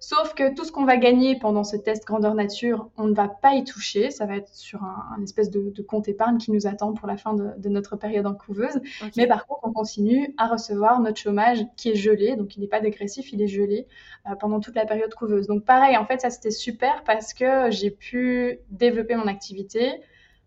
Sauf 0.00 0.34
que 0.34 0.52
tout 0.52 0.64
ce 0.64 0.72
qu'on 0.72 0.84
va 0.84 0.96
gagner 0.96 1.38
pendant 1.38 1.62
ce 1.62 1.76
test 1.76 2.04
grandeur 2.04 2.34
nature, 2.34 2.90
on 2.96 3.04
ne 3.04 3.14
va 3.14 3.28
pas 3.28 3.54
y 3.54 3.62
toucher. 3.62 4.10
Ça 4.10 4.26
va 4.26 4.34
être 4.34 4.52
sur 4.52 4.82
un, 4.82 5.22
espèce 5.22 5.48
de, 5.48 5.80
compte 5.82 6.08
épargne 6.08 6.38
qui 6.38 6.50
nous 6.50 6.66
attend 6.66 6.92
pour 6.92 7.06
la 7.06 7.16
fin 7.16 7.34
de, 7.34 7.68
notre 7.68 7.94
période 7.94 8.26
en 8.26 8.34
couveuse. 8.34 8.80
Mais 9.16 9.28
par 9.28 9.46
contre, 9.46 9.60
on 9.62 9.72
continue 9.72 10.34
à 10.38 10.48
recevoir 10.48 10.98
notre 10.98 11.20
chômage 11.20 11.64
qui 11.76 11.90
est 11.90 11.94
gelé. 11.94 12.34
Donc, 12.34 12.56
il 12.56 12.60
n'est 12.60 12.66
pas 12.66 12.80
dégressif, 12.80 13.32
il 13.32 13.40
est 13.42 13.46
gelé 13.46 13.86
euh, 14.28 14.34
pendant 14.34 14.58
toute 14.58 14.74
la 14.74 14.86
période 14.86 15.14
couveuse. 15.14 15.46
Donc, 15.46 15.64
pareil, 15.64 15.96
en 15.96 16.04
fait, 16.04 16.20
ça 16.20 16.30
c'était 16.30 16.50
super 16.50 17.04
parce 17.04 17.32
que 17.32 17.70
j'ai 17.70 17.92
pu 17.92 18.58
développer 18.70 19.14
mon 19.14 19.28
activité, 19.28 20.00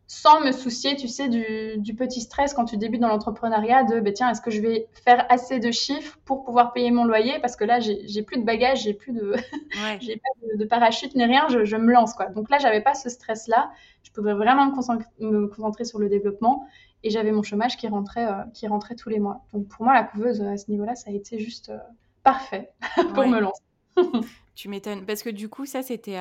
sans 0.07 0.41
me 0.41 0.51
soucier, 0.51 0.95
tu 0.95 1.07
sais, 1.07 1.29
du, 1.29 1.95
petit 1.95 2.21
stress 2.21 2.53
quand 2.53 2.65
tu 2.65 2.77
débutes 2.77 3.01
dans 3.01 3.07
l'entrepreneuriat 3.07 3.83
de, 3.83 3.99
ben, 3.99 4.13
tiens, 4.13 4.29
est-ce 4.29 4.41
que 4.41 4.51
je 4.51 4.61
vais 4.61 4.87
faire 4.93 5.25
assez 5.29 5.59
de 5.59 5.71
chiffres 5.71 6.19
pour 6.25 6.43
pouvoir 6.43 6.73
payer 6.73 6.91
mon 6.91 7.05
loyer? 7.05 7.39
Parce 7.39 7.55
que 7.55 7.63
là, 7.63 7.79
j'ai 7.79 8.21
plus 8.21 8.37
de 8.37 8.43
bagages, 8.43 8.83
j'ai 8.83 8.93
plus 8.93 9.13
de, 9.13 9.35
j'ai 10.01 10.17
pas 10.17 10.55
de, 10.55 10.65
parachute 10.65 11.15
ni 11.15 11.25
rien, 11.25 11.47
je, 11.49 11.75
me 11.75 11.91
lance, 11.91 12.13
quoi. 12.13 12.27
Donc 12.27 12.49
là, 12.49 12.59
j'avais 12.59 12.81
pas 12.81 12.93
ce 12.93 13.09
stress-là. 13.09 13.71
Je 14.03 14.11
pouvais 14.11 14.33
vraiment 14.33 14.67
me 14.67 14.75
concentrer, 14.75 15.07
me 15.19 15.47
concentrer, 15.47 15.85
sur 15.85 15.99
le 15.99 16.07
développement 16.07 16.67
et 17.03 17.09
j'avais 17.09 17.31
mon 17.31 17.43
chômage 17.43 17.77
qui 17.77 17.87
rentrait, 17.87 18.25
euh, 18.25 18.43
qui 18.53 18.67
rentrait 18.67 18.95
tous 18.95 19.09
les 19.09 19.19
mois. 19.19 19.43
Donc 19.53 19.67
pour 19.67 19.85
moi, 19.85 19.93
la 19.93 20.03
couveuse, 20.03 20.41
à 20.41 20.57
ce 20.57 20.69
niveau-là, 20.69 20.95
ça 20.95 21.09
a 21.09 21.13
été 21.13 21.39
juste 21.39 21.69
euh, 21.69 21.77
parfait 22.23 22.71
pour 23.13 23.27
me 23.27 23.39
lancer. 23.39 23.61
Tu 24.55 24.69
m'étonnes. 24.69 25.05
Parce 25.05 25.21
que 25.21 25.29
du 25.29 25.49
coup, 25.49 25.65
ça, 25.65 25.83
c'était 25.83 26.19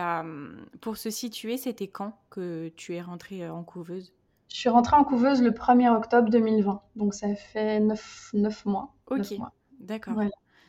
Pour 0.81 0.97
se 0.97 1.09
situer, 1.11 1.57
c'était 1.57 1.87
quand 1.87 2.19
que 2.31 2.69
tu 2.77 2.95
es 2.95 3.01
rentrée 3.01 3.45
euh, 3.45 3.53
en 3.53 3.63
couveuse? 3.63 4.13
Je 4.49 4.57
suis 4.57 4.69
rentrée 4.69 4.97
en 4.97 5.05
couveuse 5.05 5.41
le 5.41 5.51
1er 5.51 5.97
octobre 5.97 6.29
2020. 6.31 6.83
Donc, 6.97 7.15
ça 7.15 7.35
fait 7.35 7.81
9, 7.81 8.33
mois. 8.67 8.93
Ok, 9.07 9.35
d'accord. 9.81 10.15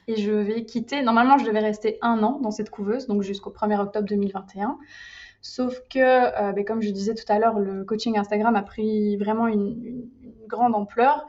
Et 0.08 0.16
je 0.18 0.32
vais 0.32 0.66
quitter. 0.66 1.02
Normalement, 1.02 1.40
je 1.40 1.46
devais 1.46 1.60
rester 1.60 1.98
un 2.02 2.22
an 2.22 2.40
dans 2.40 2.52
cette 2.52 2.70
couveuse, 2.70 3.08
donc 3.08 3.24
jusqu'au 3.24 3.50
1er 3.50 3.80
octobre 3.80 4.08
2021. 4.08 4.78
Sauf 5.42 5.80
que, 5.90 6.00
euh, 6.00 6.52
ben, 6.54 6.64
comme 6.64 6.82
je 6.82 6.92
disais 6.92 7.16
tout 7.16 7.26
à 7.28 7.40
l'heure, 7.40 7.60
le 7.60 7.84
coaching 7.84 8.18
Instagram 8.18 8.56
a 8.56 8.62
pris 8.62 9.18
vraiment 9.18 9.48
une, 9.48 10.08
grande 10.48 10.76
ampleur. 10.76 11.26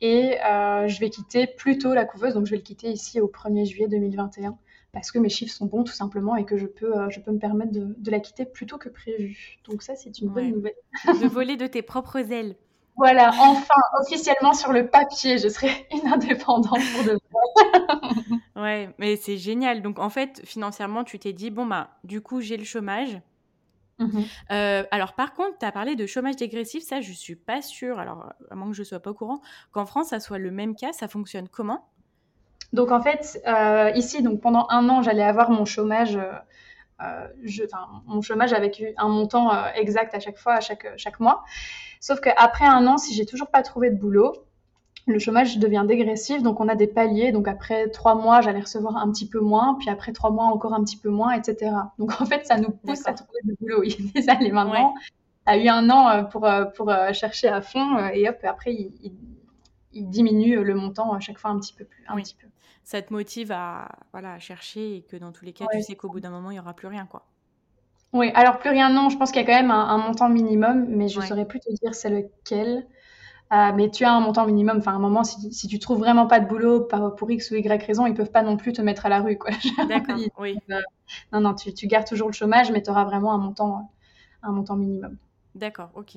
Et 0.00 0.38
euh, 0.42 0.88
je 0.88 1.00
vais 1.00 1.10
quitter 1.10 1.46
plus 1.46 1.76
tôt 1.78 1.92
la 1.92 2.06
couveuse, 2.06 2.34
donc 2.34 2.46
je 2.46 2.52
vais 2.52 2.56
le 2.56 2.62
quitter 2.62 2.90
ici 2.90 3.20
au 3.20 3.28
1er 3.28 3.66
juillet 3.66 3.88
2021 3.88 4.58
parce 4.94 5.10
que 5.10 5.18
mes 5.18 5.28
chiffres 5.28 5.52
sont 5.52 5.66
bons 5.66 5.82
tout 5.82 5.92
simplement 5.92 6.36
et 6.36 6.46
que 6.46 6.56
je 6.56 6.66
peux, 6.66 6.96
euh, 6.96 7.10
je 7.10 7.20
peux 7.20 7.32
me 7.32 7.38
permettre 7.38 7.72
de, 7.72 8.10
la 8.10 8.20
quitter 8.20 8.46
plus 8.46 8.64
tôt 8.64 8.78
que 8.78 8.88
prévu. 8.88 9.58
Donc 9.68 9.82
ça, 9.82 9.96
c'est 9.96 10.20
une 10.20 10.28
bonne 10.28 10.52
nouvelle. 10.52 10.74
de 11.20 11.26
voler 11.26 11.56
de 11.56 11.66
tes 11.66 11.82
propres 11.82 12.32
ailes. 12.32 12.56
Voilà, 12.96 13.32
enfin, 13.40 13.74
officiellement 14.00 14.54
sur 14.54 14.72
le 14.72 14.88
papier, 14.88 15.38
je 15.38 15.48
serai 15.48 15.88
une 15.90 16.06
indépendante 16.12 16.78
pour 16.94 17.04
de 17.04 17.18
vrai. 17.32 18.38
ouais, 18.56 18.94
mais 18.98 19.16
c'est 19.16 19.36
génial. 19.36 19.82
Donc 19.82 19.98
en 19.98 20.10
fait, 20.10 20.40
financièrement, 20.44 21.02
tu 21.02 21.18
t'es 21.18 21.32
dit, 21.32 21.50
bon, 21.50 21.66
bah, 21.66 21.90
du 22.04 22.20
coup, 22.20 22.40
j'ai 22.40 22.56
le 22.56 22.64
chômage. 22.64 23.20
Mmh 23.98 24.22
euh, 24.50 24.82
alors 24.90 25.12
par 25.12 25.34
contre, 25.34 25.58
tu 25.58 25.66
as 25.66 25.70
parlé 25.70 25.94
de 25.94 26.04
chômage 26.04 26.34
dégressif, 26.34 26.82
ça 26.82 27.00
je 27.00 27.12
suis 27.12 27.36
pas 27.36 27.62
sûre, 27.62 28.00
alors 28.00 28.32
à 28.50 28.56
moins 28.56 28.68
que 28.68 28.74
je 28.74 28.82
sois 28.82 28.98
pas 28.98 29.10
au 29.10 29.14
courant, 29.14 29.40
qu'en 29.70 29.86
France 29.86 30.08
ça 30.08 30.18
soit 30.18 30.38
le 30.38 30.50
même 30.50 30.74
cas, 30.74 30.92
ça 30.92 31.06
fonctionne 31.06 31.48
comment? 31.48 31.88
Donc 32.74 32.90
en 32.90 33.00
fait, 33.00 33.40
euh, 33.46 33.92
ici, 33.94 34.20
donc 34.20 34.40
pendant 34.40 34.66
un 34.68 34.88
an, 34.88 35.00
j'allais 35.00 35.22
avoir 35.22 35.48
mon 35.48 35.64
chômage, 35.64 36.16
euh, 36.16 36.32
euh, 37.02 37.28
je, 37.44 37.62
mon 38.06 38.20
chômage 38.20 38.52
avec 38.52 38.82
un 38.96 39.08
montant 39.08 39.52
exact 39.76 40.12
à 40.12 40.18
chaque 40.18 40.36
fois, 40.36 40.54
à 40.54 40.60
chaque, 40.60 40.88
chaque 40.96 41.20
mois. 41.20 41.44
Sauf 42.00 42.20
qu'après 42.20 42.66
un 42.66 42.84
an, 42.88 42.98
si 42.98 43.14
j'ai 43.14 43.26
toujours 43.26 43.46
pas 43.46 43.62
trouvé 43.62 43.90
de 43.90 43.96
boulot, 43.96 44.32
le 45.06 45.20
chômage 45.20 45.58
devient 45.58 45.84
dégressif, 45.86 46.42
donc 46.42 46.58
on 46.58 46.66
a 46.68 46.74
des 46.74 46.88
paliers. 46.88 47.30
Donc 47.30 47.46
après 47.46 47.90
trois 47.90 48.16
mois, 48.16 48.40
j'allais 48.40 48.60
recevoir 48.60 48.96
un 48.96 49.08
petit 49.12 49.28
peu 49.28 49.38
moins, 49.38 49.76
puis 49.78 49.88
après 49.88 50.12
trois 50.12 50.30
mois, 50.30 50.46
encore 50.46 50.74
un 50.74 50.82
petit 50.82 50.96
peu 50.96 51.10
moins, 51.10 51.30
etc. 51.30 51.70
Donc 52.00 52.20
en 52.20 52.26
fait, 52.26 52.44
ça 52.44 52.56
nous 52.56 52.70
pousse 52.70 53.06
à 53.06 53.12
trouver 53.12 53.38
du 53.44 53.54
boulot. 53.60 53.84
Il 53.84 53.92
y 53.92 54.08
a 54.08 54.20
des 54.20 54.28
années 54.28 54.50
maintenant, 54.50 54.94
a 55.46 55.56
eu 55.58 55.68
un 55.68 55.88
an 55.90 56.24
pour, 56.24 56.48
pour 56.76 56.92
chercher 57.12 57.46
à 57.46 57.60
fond, 57.60 58.08
et 58.12 58.28
hop, 58.28 58.38
après, 58.42 58.74
il, 58.74 59.12
il, 59.92 60.10
diminue 60.10 60.64
le 60.64 60.74
montant 60.74 61.12
à 61.12 61.20
chaque 61.20 61.38
fois 61.38 61.50
un 61.52 61.60
petit 61.60 61.72
peu 61.72 61.84
plus. 61.84 62.04
Un 62.08 62.16
petit 62.16 62.34
peu 62.34 62.48
ça 62.84 63.00
te 63.02 63.12
motive 63.12 63.50
à, 63.50 63.88
voilà, 64.12 64.38
chercher 64.38 64.96
et 64.96 65.02
que 65.02 65.16
dans 65.16 65.32
tous 65.32 65.44
les 65.44 65.52
cas, 65.52 65.64
tu 65.72 65.82
sais 65.82 65.96
qu'au 65.96 66.08
bout 66.08 66.20
d'un 66.20 66.30
moment, 66.30 66.50
il 66.50 66.54
n'y 66.54 66.60
aura 66.60 66.74
plus 66.74 66.86
rien. 66.86 67.06
quoi. 67.06 67.26
Oui, 68.12 68.30
alors 68.34 68.58
plus 68.58 68.70
rien, 68.70 68.90
non. 68.90 69.08
Je 69.08 69.16
pense 69.16 69.32
qu'il 69.32 69.40
y 69.40 69.44
a 69.44 69.46
quand 69.46 69.60
même 69.60 69.72
un, 69.72 69.98
montant 69.98 70.28
minimum, 70.28 70.86
mais 70.88 71.08
je 71.08 71.18
ne 71.18 71.24
saurais 71.24 71.46
plus 71.46 71.60
te 71.60 71.72
dire 71.72 71.94
c'est 71.94 72.10
lequel. 72.10 72.86
Euh, 73.52 73.72
mais 73.74 73.90
tu 73.90 74.04
as 74.04 74.12
un 74.12 74.20
montant 74.20 74.46
minimum. 74.46 74.78
Enfin, 74.78 74.92
à 74.92 74.94
un 74.94 75.00
moment, 75.00 75.24
si, 75.24 75.52
si 75.52 75.66
tu 75.66 75.78
trouves 75.78 75.98
vraiment 75.98 76.26
pas 76.26 76.40
de 76.40 76.46
boulot 76.46 76.88
pour 77.16 77.30
X 77.30 77.50
ou 77.50 77.56
Y 77.56 77.82
raison, 77.84 78.06
ils 78.06 78.14
peuvent 78.14 78.30
pas 78.30 78.42
non 78.42 78.56
plus 78.56 78.72
te 78.72 78.82
mettre 78.82 79.06
à 79.06 79.08
la 79.08 79.20
rue. 79.20 79.38
D'accord, 79.88 80.18
oui. 80.38 80.58
non, 81.32 81.40
non, 81.40 81.54
tu, 81.54 81.74
tu, 81.74 81.86
gardes 81.86 82.06
toujours 82.06 82.28
le 82.28 82.34
chômage, 82.34 82.70
mais 82.70 82.82
tu 82.82 82.90
auras 82.90 83.04
vraiment 83.04 83.32
un 83.32 83.38
montant, 83.38 83.90
un 84.42 84.52
montant 84.52 84.76
minimum. 84.76 85.16
D'accord, 85.54 85.90
ok. 85.94 86.16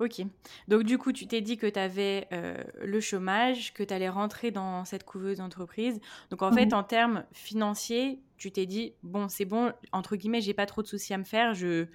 Ok. 0.00 0.22
Donc, 0.68 0.84
du 0.84 0.98
coup, 0.98 1.12
tu 1.12 1.26
t'es 1.26 1.40
dit 1.40 1.56
que 1.56 1.66
tu 1.66 1.78
avais 1.78 2.28
euh, 2.32 2.56
le 2.82 3.00
chômage, 3.00 3.72
que 3.74 3.82
tu 3.82 3.92
allais 3.92 4.08
rentrer 4.08 4.50
dans 4.50 4.84
cette 4.84 5.04
couveuse 5.04 5.38
d'entreprise. 5.38 6.00
Donc, 6.30 6.42
en 6.42 6.52
fait, 6.52 6.66
mhm. 6.66 6.74
en 6.74 6.82
termes 6.82 7.24
financiers, 7.32 8.20
tu 8.36 8.50
t'es 8.50 8.66
dit, 8.66 8.94
bon, 9.02 9.28
c'est 9.28 9.44
bon, 9.44 9.72
entre 9.92 10.16
guillemets, 10.16 10.40
j'ai 10.40 10.54
pas 10.54 10.66
trop 10.66 10.82
de 10.82 10.86
soucis 10.86 11.12
à 11.14 11.18
me 11.18 11.24
faire. 11.24 11.54
Je, 11.54 11.86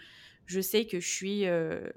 je 0.45 0.61
sais 0.61 0.85
que 0.85 0.99
je 0.99 1.07
suis. 1.07 1.47
Euh, 1.47 1.89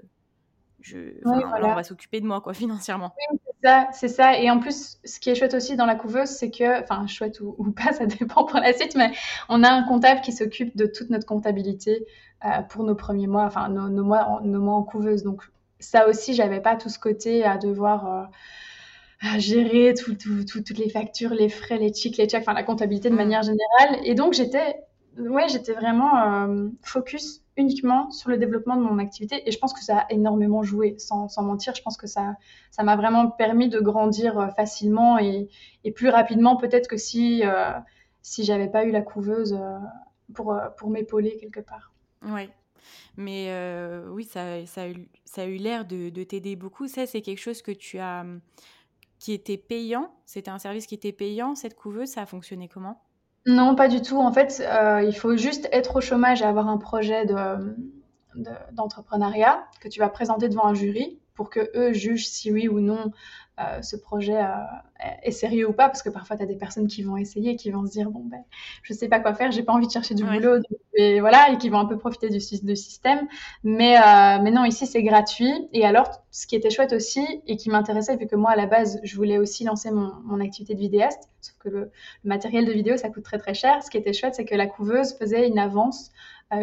je, 0.81 0.97
On 1.25 1.73
va 1.73 1.83
s'occuper 1.83 2.21
de 2.21 2.25
moi, 2.25 2.41
quoi, 2.41 2.53
financièrement. 2.53 3.13
Oui, 3.31 3.39
c'est 3.45 3.67
ça, 3.67 3.87
c'est 3.91 4.07
ça. 4.07 4.39
Et 4.39 4.49
en 4.49 4.59
plus, 4.59 4.99
ce 5.03 5.19
qui 5.19 5.29
est 5.29 5.35
chouette 5.35 5.53
aussi 5.53 5.75
dans 5.75 5.85
la 5.85 5.95
couveuse, 5.95 6.29
c'est 6.29 6.51
que, 6.51 6.81
enfin, 6.81 7.05
chouette 7.07 7.39
ou, 7.41 7.71
pas, 7.71 7.91
ça 7.93 8.05
dépend 8.05 8.45
pour 8.45 8.59
la 8.59 8.73
suite, 8.73 8.95
mais 8.95 9.11
on 9.49 9.63
a 9.63 9.69
un 9.69 9.83
comptable 9.83 10.21
qui 10.21 10.31
s'occupe 10.31 10.75
de 10.77 10.85
toute 10.85 11.09
notre 11.09 11.25
comptabilité 11.25 12.05
euh, 12.45 12.61
pour 12.69 12.83
nos 12.83 12.95
premiers 12.95 13.27
mois, 13.27 13.45
enfin, 13.45 13.69
nos, 13.69 13.89
nos, 13.89 14.03
mois, 14.03 14.39
nos 14.43 14.61
mois 14.61 14.75
en 14.75 14.83
couveuse. 14.83 15.23
Donc, 15.23 15.43
ça 15.79 16.07
aussi, 16.07 16.33
j'avais 16.33 16.61
pas 16.61 16.75
tout 16.75 16.89
ce 16.89 16.99
côté 16.99 17.43
à 17.43 17.57
devoir 17.57 18.29
euh, 19.25 19.39
gérer 19.39 19.93
toutes 19.93 20.77
les 20.77 20.89
factures, 20.89 21.33
les 21.33 21.49
frais, 21.49 21.77
les 21.77 21.91
checks, 21.91 22.17
les 22.17 22.27
checks, 22.27 22.41
enfin 22.41 22.53
la 22.53 22.63
comptabilité 22.63 23.09
de 23.09 23.13
mm. 23.13 23.17
manière 23.17 23.43
générale. 23.43 23.99
Et 24.03 24.15
donc 24.15 24.33
j'étais, 24.33 24.75
ouais, 25.17 25.47
j'étais 25.49 25.73
vraiment 25.73 26.17
euh, 26.17 26.69
focus 26.81 27.43
uniquement 27.57 28.11
sur 28.11 28.29
le 28.29 28.37
développement 28.37 28.75
de 28.75 28.81
mon 28.81 28.99
activité. 28.99 29.47
Et 29.47 29.51
je 29.51 29.57
pense 29.57 29.73
que 29.73 29.83
ça 29.83 29.99
a 29.99 30.05
énormément 30.11 30.63
joué, 30.63 30.95
sans, 30.99 31.29
mentir. 31.41 31.73
Je 31.75 31.81
pense 31.81 31.97
que 31.97 32.07
ça, 32.07 32.35
ça 32.71 32.83
m'a 32.83 32.95
vraiment 32.95 33.29
permis 33.29 33.69
de 33.69 33.79
grandir 33.79 34.39
euh, 34.39 34.47
facilement 34.49 35.17
et, 35.17 35.49
plus 35.95 36.09
rapidement, 36.09 36.57
peut-être 36.57 36.87
que 36.87 36.97
si 36.97 37.43
si 38.21 38.43
j'avais 38.43 38.67
pas 38.67 38.83
eu 38.83 38.91
la 38.91 39.01
couveuse 39.01 39.57
pour 40.33 40.53
pour 40.77 40.89
m'épauler 40.89 41.37
quelque 41.37 41.61
part. 41.61 41.93
Ouais, 42.21 42.49
mais 43.15 43.47
euh, 43.49 44.07
oui, 44.09 44.23
ça, 44.23 44.65
ça, 44.65 44.83
a 44.83 45.45
eu, 45.45 45.57
l'air 45.57 45.85
de, 45.85 46.09
de 46.09 46.23
t'aider 46.23 46.55
beaucoup. 46.55 46.87
Ça, 46.87 47.05
c'est 47.05 47.21
quelque 47.21 47.39
chose 47.39 47.61
que 47.61 47.71
tu 47.71 47.99
as, 47.99 48.25
qui 49.19 49.33
était 49.33 49.57
payant. 49.57 50.11
C'était 50.25 50.51
un 50.51 50.59
service 50.59 50.87
qui 50.87 50.95
était 50.95 51.11
payant. 51.11 51.55
Cette 51.55 51.75
couveuse, 51.75 52.09
ça 52.09 52.21
a 52.21 52.25
fonctionné 52.25 52.67
comment? 52.67 53.01
Non, 53.45 53.75
pas 53.75 53.87
du 53.87 54.01
tout. 54.01 54.17
En 54.17 54.31
fait, 54.31 54.61
euh, 54.61 55.01
il 55.03 55.15
faut 55.15 55.37
juste 55.37 55.69
être 55.71 55.97
au 55.97 56.01
chômage 56.01 56.41
et 56.41 56.45
avoir 56.45 56.67
un 56.67 56.77
projet 56.77 57.25
de, 57.25 57.75
d'entrepreneuriat 58.73 59.65
que 59.79 59.87
tu 59.87 59.99
vas 59.99 60.09
présenter 60.09 60.49
devant 60.49 60.65
un 60.65 60.73
jury 60.73 61.19
pour 61.33 61.49
que 61.49 61.71
eux 61.75 61.93
jugent 61.93 62.27
si 62.27 62.51
oui 62.51 62.67
ou 62.67 62.79
non 62.79 63.11
euh, 63.59 63.81
ce 63.81 63.95
projet 63.95 64.37
euh, 64.37 64.45
est 65.23 65.31
sérieux 65.31 65.67
ou 65.67 65.73
pas, 65.73 65.87
parce 65.87 66.03
que 66.03 66.09
parfois 66.09 66.37
tu 66.37 66.43
as 66.43 66.45
des 66.45 66.57
personnes 66.57 66.85
qui 66.85 67.01
vont 67.01 67.17
essayer, 67.17 67.55
qui 67.55 67.71
vont 67.71 67.87
se 67.87 67.91
dire 67.91 68.11
bon 68.11 68.23
ben 68.23 68.43
je 68.83 68.93
sais 68.93 69.07
pas 69.07 69.19
quoi 69.19 69.33
faire, 69.33 69.51
j'ai 69.51 69.63
pas 69.63 69.73
envie 69.73 69.87
de 69.87 69.91
chercher 69.91 70.13
du 70.13 70.23
boulot, 70.23 70.59
et 70.93 71.19
voilà, 71.21 71.51
et 71.51 71.57
qui 71.57 71.69
vont 71.69 71.79
un 71.79 71.85
peu 71.85 71.97
profiter 71.97 72.29
du, 72.29 72.37
du 72.37 72.75
système. 72.75 73.27
Mais, 73.63 73.97
euh, 73.97 74.43
mais 74.43 74.51
non, 74.51 74.63
ici 74.63 74.85
c'est 74.85 75.01
gratuit. 75.01 75.69
Et 75.73 75.85
alors, 75.87 76.23
ce 76.29 76.45
qui 76.45 76.55
était 76.55 76.69
chouette 76.69 76.93
aussi 76.93 77.25
et 77.47 77.57
qui 77.57 77.71
m'intéressait, 77.71 78.15
vu 78.15 78.27
que 78.27 78.35
moi 78.35 78.51
à 78.51 78.55
la 78.55 78.67
base 78.67 78.99
je 79.03 79.15
voulais 79.15 79.39
aussi 79.39 79.63
lancer 79.63 79.89
mon, 79.89 80.13
mon 80.23 80.39
activité 80.39 80.75
de 80.75 80.79
vidéaste, 80.79 81.27
sauf 81.41 81.57
que 81.57 81.69
le, 81.69 81.91
matériel 82.23 82.65
de 82.65 82.71
vidéo 82.71 82.95
ça 82.95 83.09
coûte 83.09 83.23
très 83.23 83.39
très 83.39 83.55
cher. 83.55 83.81
Ce 83.81 83.89
qui 83.89 83.97
était 83.97 84.13
chouette, 84.13 84.35
c'est 84.35 84.45
que 84.45 84.55
la 84.55 84.67
couveuse 84.67 85.17
faisait 85.17 85.47
une 85.47 85.57
avance 85.57 86.11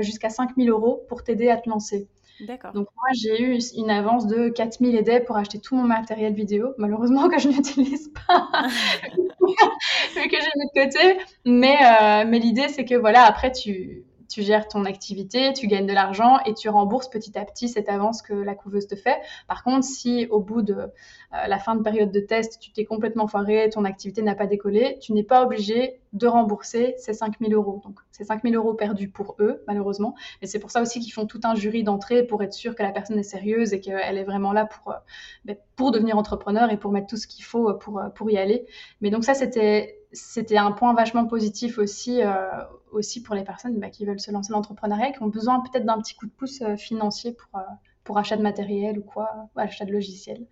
jusqu'à 0.00 0.30
5000 0.30 0.70
euros 0.70 1.04
pour 1.08 1.24
t'aider 1.24 1.48
à 1.50 1.56
te 1.56 1.68
lancer. 1.68 2.08
Donc 2.40 2.88
moi, 2.96 3.08
j'ai 3.14 3.40
eu 3.42 3.58
une 3.76 3.90
avance 3.90 4.26
de 4.26 4.48
4000 4.48 4.96
aidés 4.96 5.20
pour 5.20 5.36
acheter 5.36 5.60
tout 5.60 5.76
mon 5.76 5.84
matériel 5.84 6.34
vidéo, 6.34 6.74
malheureusement 6.78 7.28
que 7.28 7.38
je 7.38 7.48
n'utilise 7.50 8.12
pas, 8.26 8.48
vu 10.16 10.28
que 10.28 10.36
j'ai 10.36 10.50
mis 10.56 10.66
de 10.74 10.84
côté. 10.84 11.18
Mais, 11.44 11.76
euh, 11.76 12.24
mais 12.26 12.38
l'idée, 12.38 12.68
c'est 12.68 12.84
que 12.84 12.96
voilà, 12.96 13.24
après, 13.24 13.52
tu, 13.52 14.04
tu 14.34 14.42
gères 14.42 14.66
ton 14.66 14.84
activité, 14.84 15.52
tu 15.52 15.68
gagnes 15.68 15.86
de 15.86 15.92
l'argent 15.92 16.40
et 16.44 16.54
tu 16.54 16.68
rembourses 16.68 17.08
petit 17.08 17.38
à 17.38 17.44
petit 17.44 17.68
cette 17.68 17.88
avance 17.88 18.20
que 18.20 18.34
la 18.34 18.56
couveuse 18.56 18.88
te 18.88 18.96
fait. 18.96 19.20
Par 19.46 19.62
contre, 19.62 19.84
si 19.86 20.26
au 20.28 20.40
bout 20.40 20.62
de 20.62 20.74
euh, 20.74 20.88
la 21.30 21.58
fin 21.60 21.76
de 21.76 21.82
période 21.82 22.10
de 22.10 22.18
test, 22.18 22.58
tu 22.58 22.72
t'es 22.72 22.84
complètement 22.84 23.28
foiré, 23.28 23.70
ton 23.70 23.84
activité 23.84 24.22
n'a 24.22 24.34
pas 24.34 24.48
décollé, 24.48 24.98
tu 25.00 25.12
n'es 25.12 25.22
pas 25.22 25.44
obligé 25.44 26.00
de 26.14 26.26
rembourser 26.26 26.96
ces 26.98 27.12
5000 27.12 27.54
euros. 27.54 27.80
Donc, 27.84 28.00
c'est 28.10 28.24
5000 28.24 28.56
euros 28.56 28.74
perdus 28.74 29.08
pour 29.08 29.36
eux, 29.38 29.62
malheureusement. 29.68 30.16
Et 30.42 30.48
c'est 30.48 30.58
pour 30.58 30.72
ça 30.72 30.82
aussi 30.82 30.98
qu'ils 30.98 31.12
font 31.12 31.26
tout 31.26 31.40
un 31.44 31.54
jury 31.54 31.84
d'entrée 31.84 32.24
pour 32.24 32.42
être 32.42 32.54
sûr 32.54 32.74
que 32.74 32.82
la 32.82 32.90
personne 32.90 33.18
est 33.18 33.22
sérieuse 33.22 33.72
et 33.72 33.78
qu'elle 33.78 34.18
est 34.18 34.24
vraiment 34.24 34.52
là 34.52 34.66
pour, 34.66 34.94
euh, 34.94 34.96
ben, 35.44 35.56
pour 35.76 35.92
devenir 35.92 36.18
entrepreneur 36.18 36.72
et 36.72 36.76
pour 36.76 36.90
mettre 36.90 37.06
tout 37.06 37.16
ce 37.16 37.28
qu'il 37.28 37.44
faut 37.44 37.72
pour, 37.74 38.02
pour 38.16 38.28
y 38.32 38.36
aller. 38.36 38.66
Mais 39.00 39.10
donc 39.10 39.22
ça, 39.22 39.34
c'était 39.34 40.00
c'était 40.14 40.56
un 40.56 40.72
point 40.72 40.94
vachement 40.94 41.26
positif 41.26 41.78
aussi, 41.78 42.22
euh, 42.22 42.46
aussi 42.92 43.22
pour 43.22 43.34
les 43.34 43.44
personnes 43.44 43.78
bah, 43.78 43.90
qui 43.90 44.06
veulent 44.06 44.20
se 44.20 44.30
lancer 44.30 44.50
dans 44.52 44.58
l'entrepreneuriat, 44.58 45.12
qui 45.12 45.22
ont 45.22 45.28
besoin 45.28 45.60
peut-être 45.60 45.84
d'un 45.84 45.98
petit 45.98 46.14
coup 46.14 46.26
de 46.26 46.32
pouce 46.32 46.62
euh, 46.62 46.76
financier 46.76 47.32
pour, 47.32 47.60
euh, 47.60 47.64
pour 48.04 48.18
achat 48.18 48.36
de 48.36 48.42
matériel 48.42 48.98
ou 48.98 49.02
quoi, 49.02 49.50
ou 49.54 49.60
achat 49.60 49.84
de 49.84 49.92
logiciel. 49.92 50.46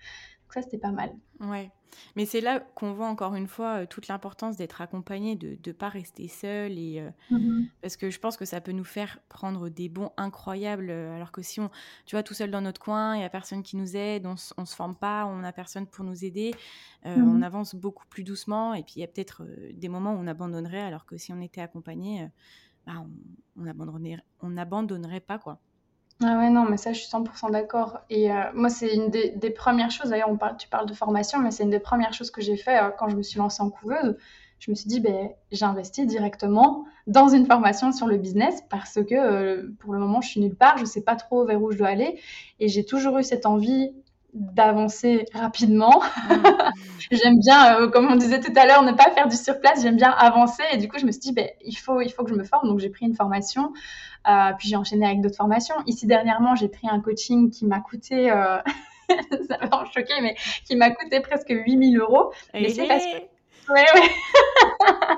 ça, 0.52 0.62
c'était 0.62 0.78
pas 0.78 0.90
mal. 0.90 1.12
Ouais. 1.40 1.70
Mais 2.16 2.26
c'est 2.26 2.40
là 2.40 2.60
qu'on 2.60 2.92
voit 2.92 3.08
encore 3.08 3.34
une 3.34 3.46
fois 3.46 3.86
toute 3.86 4.08
l'importance 4.08 4.56
d'être 4.56 4.80
accompagné, 4.80 5.36
de 5.36 5.56
ne 5.64 5.72
pas 5.72 5.88
rester 5.88 6.28
seul. 6.28 6.78
Et, 6.78 7.04
mmh 7.30 7.64
Parce 7.80 7.96
que 7.96 8.10
je 8.10 8.18
pense 8.18 8.36
que 8.36 8.44
ça 8.44 8.60
peut 8.60 8.72
nous 8.72 8.84
faire 8.84 9.18
prendre 9.28 9.68
des 9.68 9.88
bons 9.88 10.10
incroyables. 10.16 10.90
Alors 10.90 11.32
que 11.32 11.42
si 11.42 11.60
on, 11.60 11.70
tu 12.06 12.16
vois, 12.16 12.22
tout 12.22 12.34
seul 12.34 12.50
dans 12.50 12.60
notre 12.60 12.80
coin, 12.80 13.14
il 13.14 13.18
n'y 13.18 13.24
a 13.24 13.30
personne 13.30 13.62
qui 13.62 13.76
nous 13.76 13.96
aide, 13.96 14.26
on 14.26 14.32
ne 14.32 14.66
se 14.66 14.74
forme 14.74 14.96
pas, 14.96 15.26
on 15.26 15.38
n'a 15.38 15.52
personne 15.52 15.86
pour 15.86 16.04
nous 16.04 16.24
aider, 16.24 16.54
on 17.04 17.18
mmh 17.18 17.42
avance 17.42 17.74
beaucoup 17.74 18.06
plus 18.06 18.24
doucement. 18.24 18.74
Et 18.74 18.82
puis 18.82 18.94
il 18.96 19.00
y 19.00 19.04
a 19.04 19.08
peut-être 19.08 19.42
des 19.72 19.88
moments 19.88 20.14
où 20.14 20.18
on 20.18 20.26
abandonnerait, 20.26 20.82
alors 20.82 21.06
que 21.06 21.16
si 21.16 21.32
on 21.32 21.40
était 21.40 21.60
accompagné, 21.60 22.28
bah, 22.86 23.04
on 23.56 23.62
n'abandonnerait 23.62 24.22
on 24.40 24.56
abandonnerait 24.56 25.20
pas, 25.20 25.38
quoi. 25.38 25.60
Ah 26.24 26.38
ouais, 26.38 26.50
non, 26.50 26.64
mais 26.64 26.76
ça, 26.76 26.92
je 26.92 27.00
suis 27.00 27.08
100% 27.10 27.50
d'accord. 27.50 28.00
Et 28.10 28.30
euh, 28.30 28.44
moi, 28.54 28.68
c'est 28.68 28.94
une 28.94 29.08
des, 29.10 29.50
premières 29.50 29.90
choses, 29.90 30.10
d'ailleurs, 30.10 30.36
parle, 30.38 30.56
tu 30.56 30.68
parles 30.68 30.88
de 30.88 30.94
formation, 30.94 31.38
mais 31.40 31.50
c'est 31.50 31.64
une 31.64 31.70
des 31.70 31.80
premières 31.80 32.12
choses 32.12 32.30
que 32.30 32.40
j'ai 32.40 32.56
fait 32.56 32.78
euh, 32.78 32.90
quand 32.90 33.08
je 33.08 33.16
me 33.16 33.22
suis 33.22 33.38
lancée 33.38 33.62
en 33.62 33.70
couveuse. 33.70 34.16
Je 34.58 34.70
me 34.70 34.76
suis 34.76 34.88
dit, 34.88 35.00
ben, 35.00 35.30
j'investis 35.50 36.06
directement 36.06 36.84
dans 37.08 37.28
une 37.28 37.46
formation 37.46 37.90
sur 37.90 38.06
le 38.06 38.16
business 38.16 38.62
parce 38.70 39.02
que 39.02 39.14
euh, 39.14 39.74
pour 39.80 39.92
le 39.92 39.98
moment, 39.98 40.20
je 40.20 40.28
suis 40.28 40.40
nulle 40.40 40.54
part, 40.54 40.78
je 40.78 40.84
sais 40.84 41.00
pas 41.00 41.16
trop 41.16 41.44
vers 41.44 41.60
où 41.60 41.72
je 41.72 41.78
dois 41.78 41.88
aller. 41.88 42.20
Et 42.60 42.68
j'ai 42.68 42.84
toujours 42.84 43.18
eu 43.18 43.24
cette 43.24 43.44
envie 43.44 43.92
d'avancer 44.32 45.26
rapidement. 45.34 46.02
Mmh. 46.30 46.34
j'aime 47.10 47.38
bien, 47.38 47.88
comme 47.88 48.10
on 48.10 48.16
disait 48.16 48.40
tout 48.40 48.52
à 48.56 48.66
l'heure, 48.66 48.82
ne 48.82 48.92
pas 48.92 49.10
faire 49.10 49.28
du 49.28 49.36
surplace, 49.36 49.82
j'aime 49.82 49.96
bien 49.96 50.10
avancer. 50.10 50.62
Et 50.72 50.78
du 50.78 50.88
coup, 50.88 50.98
je 50.98 51.06
me 51.06 51.12
suis 51.12 51.20
dit, 51.20 51.32
ben, 51.32 51.48
il, 51.64 51.76
faut, 51.76 52.00
il 52.00 52.10
faut 52.10 52.24
que 52.24 52.30
je 52.30 52.34
me 52.34 52.44
forme. 52.44 52.68
Donc, 52.68 52.78
j'ai 52.78 52.90
pris 52.90 53.06
une 53.06 53.14
formation 53.14 53.72
euh, 54.28 54.52
puis 54.58 54.68
j'ai 54.68 54.76
enchaîné 54.76 55.06
avec 55.06 55.20
d'autres 55.20 55.36
formations. 55.36 55.74
Ici, 55.86 56.06
dernièrement, 56.06 56.54
j'ai 56.54 56.68
pris 56.68 56.88
un 56.88 57.00
coaching 57.00 57.50
qui 57.50 57.66
m'a 57.66 57.80
coûté, 57.80 58.30
euh, 58.30 58.58
ça 59.48 59.56
va 59.58 59.76
en 59.76 59.84
choquer, 59.86 60.20
mais 60.20 60.36
qui 60.64 60.76
m'a 60.76 60.90
coûté 60.90 61.20
presque 61.20 61.50
8000 61.50 61.98
euros. 61.98 62.32
Mais 62.54 62.68
c'est 62.68 62.86
parce 62.86 63.04
que. 63.04 63.72
Ouais, 63.72 63.86
ouais. 63.94 65.16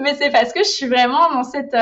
mais 0.00 0.14
c'est 0.14 0.30
parce 0.30 0.52
que 0.52 0.60
je 0.60 0.68
suis 0.68 0.86
vraiment 0.86 1.32
dans 1.32 1.44
cette. 1.44 1.74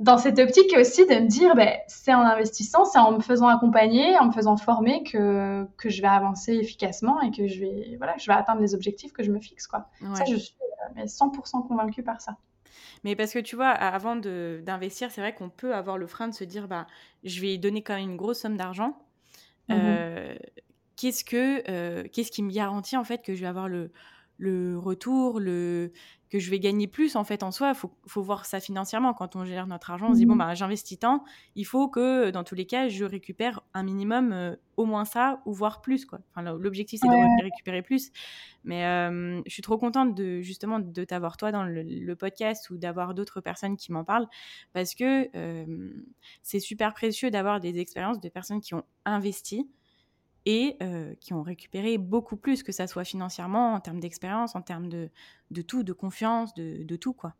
Euh, 0.00 0.04
dans 0.04 0.18
cette 0.18 0.38
optique 0.38 0.74
aussi 0.78 1.06
de 1.06 1.14
me 1.14 1.26
dire, 1.26 1.54
ben, 1.54 1.76
c'est 1.86 2.14
en 2.14 2.20
investissant, 2.20 2.84
c'est 2.84 2.98
en 2.98 3.12
me 3.12 3.20
faisant 3.20 3.48
accompagner, 3.48 4.18
en 4.18 4.26
me 4.26 4.32
faisant 4.32 4.56
former 4.56 5.02
que, 5.02 5.66
que 5.76 5.88
je 5.88 6.02
vais 6.02 6.08
avancer 6.08 6.54
efficacement 6.54 7.20
et 7.20 7.30
que 7.30 7.46
je 7.46 7.60
vais, 7.60 7.96
voilà, 7.98 8.16
je 8.18 8.26
vais 8.26 8.36
atteindre 8.36 8.60
les 8.60 8.74
objectifs 8.74 9.12
que 9.12 9.22
je 9.22 9.30
me 9.30 9.40
fixe. 9.40 9.66
Quoi. 9.66 9.88
Ça, 10.14 10.24
je 10.24 10.36
suis 10.36 10.54
100% 10.96 11.66
convaincue 11.68 12.02
par 12.02 12.20
ça. 12.20 12.36
Mais 13.04 13.16
parce 13.16 13.32
que 13.32 13.38
tu 13.38 13.56
vois, 13.56 13.68
avant 13.68 14.16
d'investir, 14.16 15.10
c'est 15.10 15.20
vrai 15.20 15.34
qu'on 15.34 15.48
peut 15.48 15.74
avoir 15.74 15.98
le 15.98 16.06
frein 16.06 16.28
de 16.28 16.34
se 16.34 16.44
dire, 16.44 16.68
bah, 16.68 16.86
je 17.24 17.40
vais 17.40 17.56
donner 17.58 17.82
quand 17.82 17.94
même 17.94 18.10
une 18.10 18.16
grosse 18.16 18.40
somme 18.40 18.56
d'argent. 18.56 18.96
Mmh 19.68 19.74
euh, 19.74 20.34
qu'est-ce 20.96 21.24
que, 21.24 21.62
euh, 21.70 22.04
qu'est-ce 22.12 22.30
qui 22.30 22.42
me 22.42 22.50
garantit 22.50 22.96
en 22.96 23.04
fait 23.04 23.22
que 23.22 23.34
je 23.34 23.40
vais 23.40 23.46
avoir 23.46 23.68
le, 23.68 23.90
le 24.40 24.78
retour, 24.78 25.38
le, 25.38 25.92
que 26.30 26.38
je 26.38 26.50
vais 26.50 26.58
gagner 26.58 26.86
plus 26.86 27.14
en 27.14 27.24
fait 27.24 27.42
en 27.42 27.50
soi. 27.50 27.70
Il 27.70 27.74
faut, 27.74 27.90
faut, 28.06 28.22
voir 28.22 28.46
ça 28.46 28.58
financièrement. 28.58 29.12
Quand 29.12 29.36
on 29.36 29.44
gère 29.44 29.66
notre 29.66 29.90
argent, 29.90 30.08
on 30.10 30.14
se 30.14 30.18
dit, 30.18 30.26
bon, 30.26 30.34
mmh 30.34 30.38
bah, 30.38 30.54
j'investis 30.54 30.98
tant, 30.98 31.24
il 31.56 31.64
faut 31.64 31.88
que 31.88 32.30
dans 32.30 32.42
tous 32.42 32.54
les 32.54 32.66
cas, 32.66 32.88
je 32.88 33.04
récupère 33.04 33.60
un 33.74 33.82
minimum, 33.82 34.32
euh, 34.32 34.56
au 34.76 34.86
moins 34.86 35.04
ça, 35.04 35.42
ou 35.44 35.52
voire 35.52 35.82
plus. 35.82 36.06
quoi. 36.06 36.20
Enfin, 36.30 36.42
L'objectif, 36.56 37.00
c'est 37.02 37.08
de 37.08 37.42
récupérer 37.42 37.82
plus. 37.82 38.10
Mais 38.64 38.86
euh, 38.86 39.42
je 39.46 39.52
suis 39.52 39.62
trop 39.62 39.76
contente 39.76 40.14
de 40.14 40.40
justement 40.40 40.78
de 40.78 41.04
t'avoir 41.04 41.36
toi 41.36 41.52
dans 41.52 41.64
le, 41.64 42.14
podcast 42.14 42.70
ou 42.70 42.76
d'avoir 42.76 43.14
d'autres 43.14 43.40
personnes 43.40 43.76
qui 43.76 43.92
m'en 43.92 44.04
parlent 44.04 44.26
parce 44.72 44.94
que 44.94 45.28
euh, 45.36 45.92
c'est 46.42 46.60
super 46.60 46.92
précieux 46.92 47.30
d'avoir 47.30 47.60
des 47.60 47.78
expériences 47.78 48.20
de 48.20 48.28
personnes 48.28 48.60
qui 48.60 48.74
ont 48.74 48.84
investi 49.04 49.68
et 50.50 50.76
euh, 50.82 51.14
qui 51.20 51.32
ont 51.32 51.42
récupéré 51.42 51.96
beaucoup 51.96 52.36
plus, 52.36 52.64
que 52.64 52.72
ça 52.72 52.88
soit 52.88 53.04
financièrement, 53.04 53.74
en 53.74 53.80
termes 53.80 54.00
d'expérience, 54.00 54.56
en 54.56 54.62
termes 54.62 54.88
de, 54.88 55.08
de 55.52 55.62
tout, 55.62 55.84
de 55.84 55.92
confiance, 55.92 56.52
de, 56.54 56.82
de 56.82 56.96
tout, 56.96 57.12
quoi. 57.12 57.34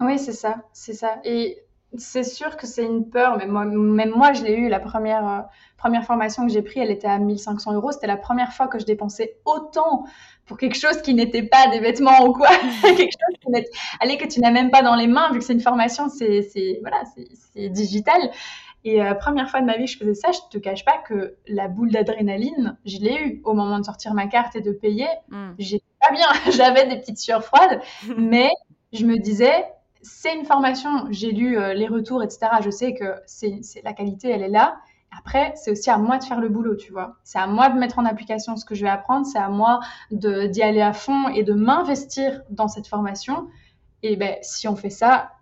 Oui, 0.00 0.18
c'est 0.18 0.32
ça, 0.32 0.64
c'est 0.72 0.94
ça. 0.94 1.20
Et 1.24 1.58
c'est 1.98 2.24
sûr 2.24 2.56
que 2.56 2.66
c'est 2.66 2.84
une 2.84 3.10
peur, 3.10 3.36
mais 3.36 3.46
moi, 3.46 3.66
même 3.66 4.10
moi, 4.10 4.32
je 4.32 4.42
l'ai 4.42 4.54
eu, 4.54 4.68
la 4.70 4.80
première, 4.80 5.28
euh, 5.28 5.40
première 5.76 6.04
formation 6.04 6.46
que 6.46 6.52
j'ai 6.52 6.62
prise, 6.62 6.78
elle 6.78 6.90
était 6.90 7.06
à 7.06 7.18
1500 7.18 7.74
euros. 7.74 7.92
C'était 7.92 8.06
la 8.06 8.16
première 8.16 8.54
fois 8.54 8.68
que 8.68 8.78
je 8.78 8.86
dépensais 8.86 9.36
autant 9.44 10.06
pour 10.46 10.56
quelque 10.56 10.78
chose 10.78 11.02
qui 11.02 11.12
n'était 11.12 11.42
pas 11.42 11.68
des 11.70 11.80
vêtements 11.80 12.24
ou 12.26 12.32
quoi. 12.32 12.48
quelque 12.82 13.12
chose 13.12 13.38
qui 13.40 13.68
allez, 14.00 14.16
que 14.16 14.26
tu 14.26 14.40
n'as 14.40 14.50
même 14.50 14.70
pas 14.70 14.82
dans 14.82 14.94
les 14.94 15.08
mains, 15.08 15.30
vu 15.30 15.40
que 15.40 15.44
c'est 15.44 15.52
une 15.52 15.60
formation, 15.60 16.08
c'est 16.08 16.48
voilà, 16.80 17.02
c'est 17.52 17.68
digital. 17.68 18.30
Et 18.86 19.02
euh, 19.02 19.14
première 19.14 19.50
fois 19.50 19.60
de 19.60 19.66
ma 19.66 19.76
vie 19.76 19.86
que 19.86 19.90
je 19.90 19.98
faisais 19.98 20.14
ça, 20.14 20.30
je 20.30 20.38
te 20.48 20.58
cache 20.58 20.84
pas 20.84 20.96
que 20.98 21.34
la 21.48 21.66
boule 21.66 21.90
d'adrénaline, 21.90 22.78
je 22.84 22.98
l'ai 22.98 23.20
eue 23.20 23.40
au 23.42 23.52
moment 23.52 23.80
de 23.80 23.84
sortir 23.84 24.14
ma 24.14 24.28
carte 24.28 24.54
et 24.54 24.60
de 24.60 24.70
payer. 24.70 25.08
Mm. 25.28 25.54
J'étais 25.58 25.84
pas 26.00 26.14
bien, 26.14 26.28
j'avais 26.52 26.86
des 26.86 27.00
petites 27.00 27.18
sueurs 27.18 27.44
froides, 27.44 27.80
mais 28.16 28.48
je 28.92 29.04
me 29.04 29.18
disais, 29.18 29.64
c'est 30.02 30.36
une 30.36 30.44
formation, 30.44 31.08
j'ai 31.10 31.32
lu 31.32 31.58
euh, 31.58 31.74
les 31.74 31.88
retours, 31.88 32.22
etc. 32.22 32.46
Je 32.64 32.70
sais 32.70 32.94
que 32.94 33.16
c'est 33.26 33.60
la 33.82 33.92
qualité, 33.92 34.30
elle 34.30 34.42
est 34.42 34.48
là. 34.48 34.76
Après, 35.18 35.52
c'est 35.56 35.72
aussi 35.72 35.90
à 35.90 35.98
moi 35.98 36.18
de 36.18 36.24
faire 36.24 36.40
le 36.40 36.48
boulot, 36.48 36.76
tu 36.76 36.92
vois. 36.92 37.16
C'est 37.24 37.40
à 37.40 37.48
moi 37.48 37.68
de 37.70 37.78
mettre 37.80 37.98
en 37.98 38.04
application 38.04 38.54
ce 38.54 38.64
que 38.64 38.76
je 38.76 38.84
vais 38.84 38.90
apprendre, 38.90 39.26
c'est 39.26 39.38
à 39.38 39.48
moi 39.48 39.80
d'y 40.12 40.62
aller 40.62 40.80
à 40.80 40.92
fond 40.92 41.26
et 41.26 41.42
de 41.42 41.54
m'investir 41.54 42.42
dans 42.50 42.68
cette 42.68 42.86
formation. 42.86 43.48
Et 44.04 44.14
ben, 44.14 44.36
si 44.42 44.68
on 44.68 44.76
fait 44.76 44.90
ça, 44.90 45.32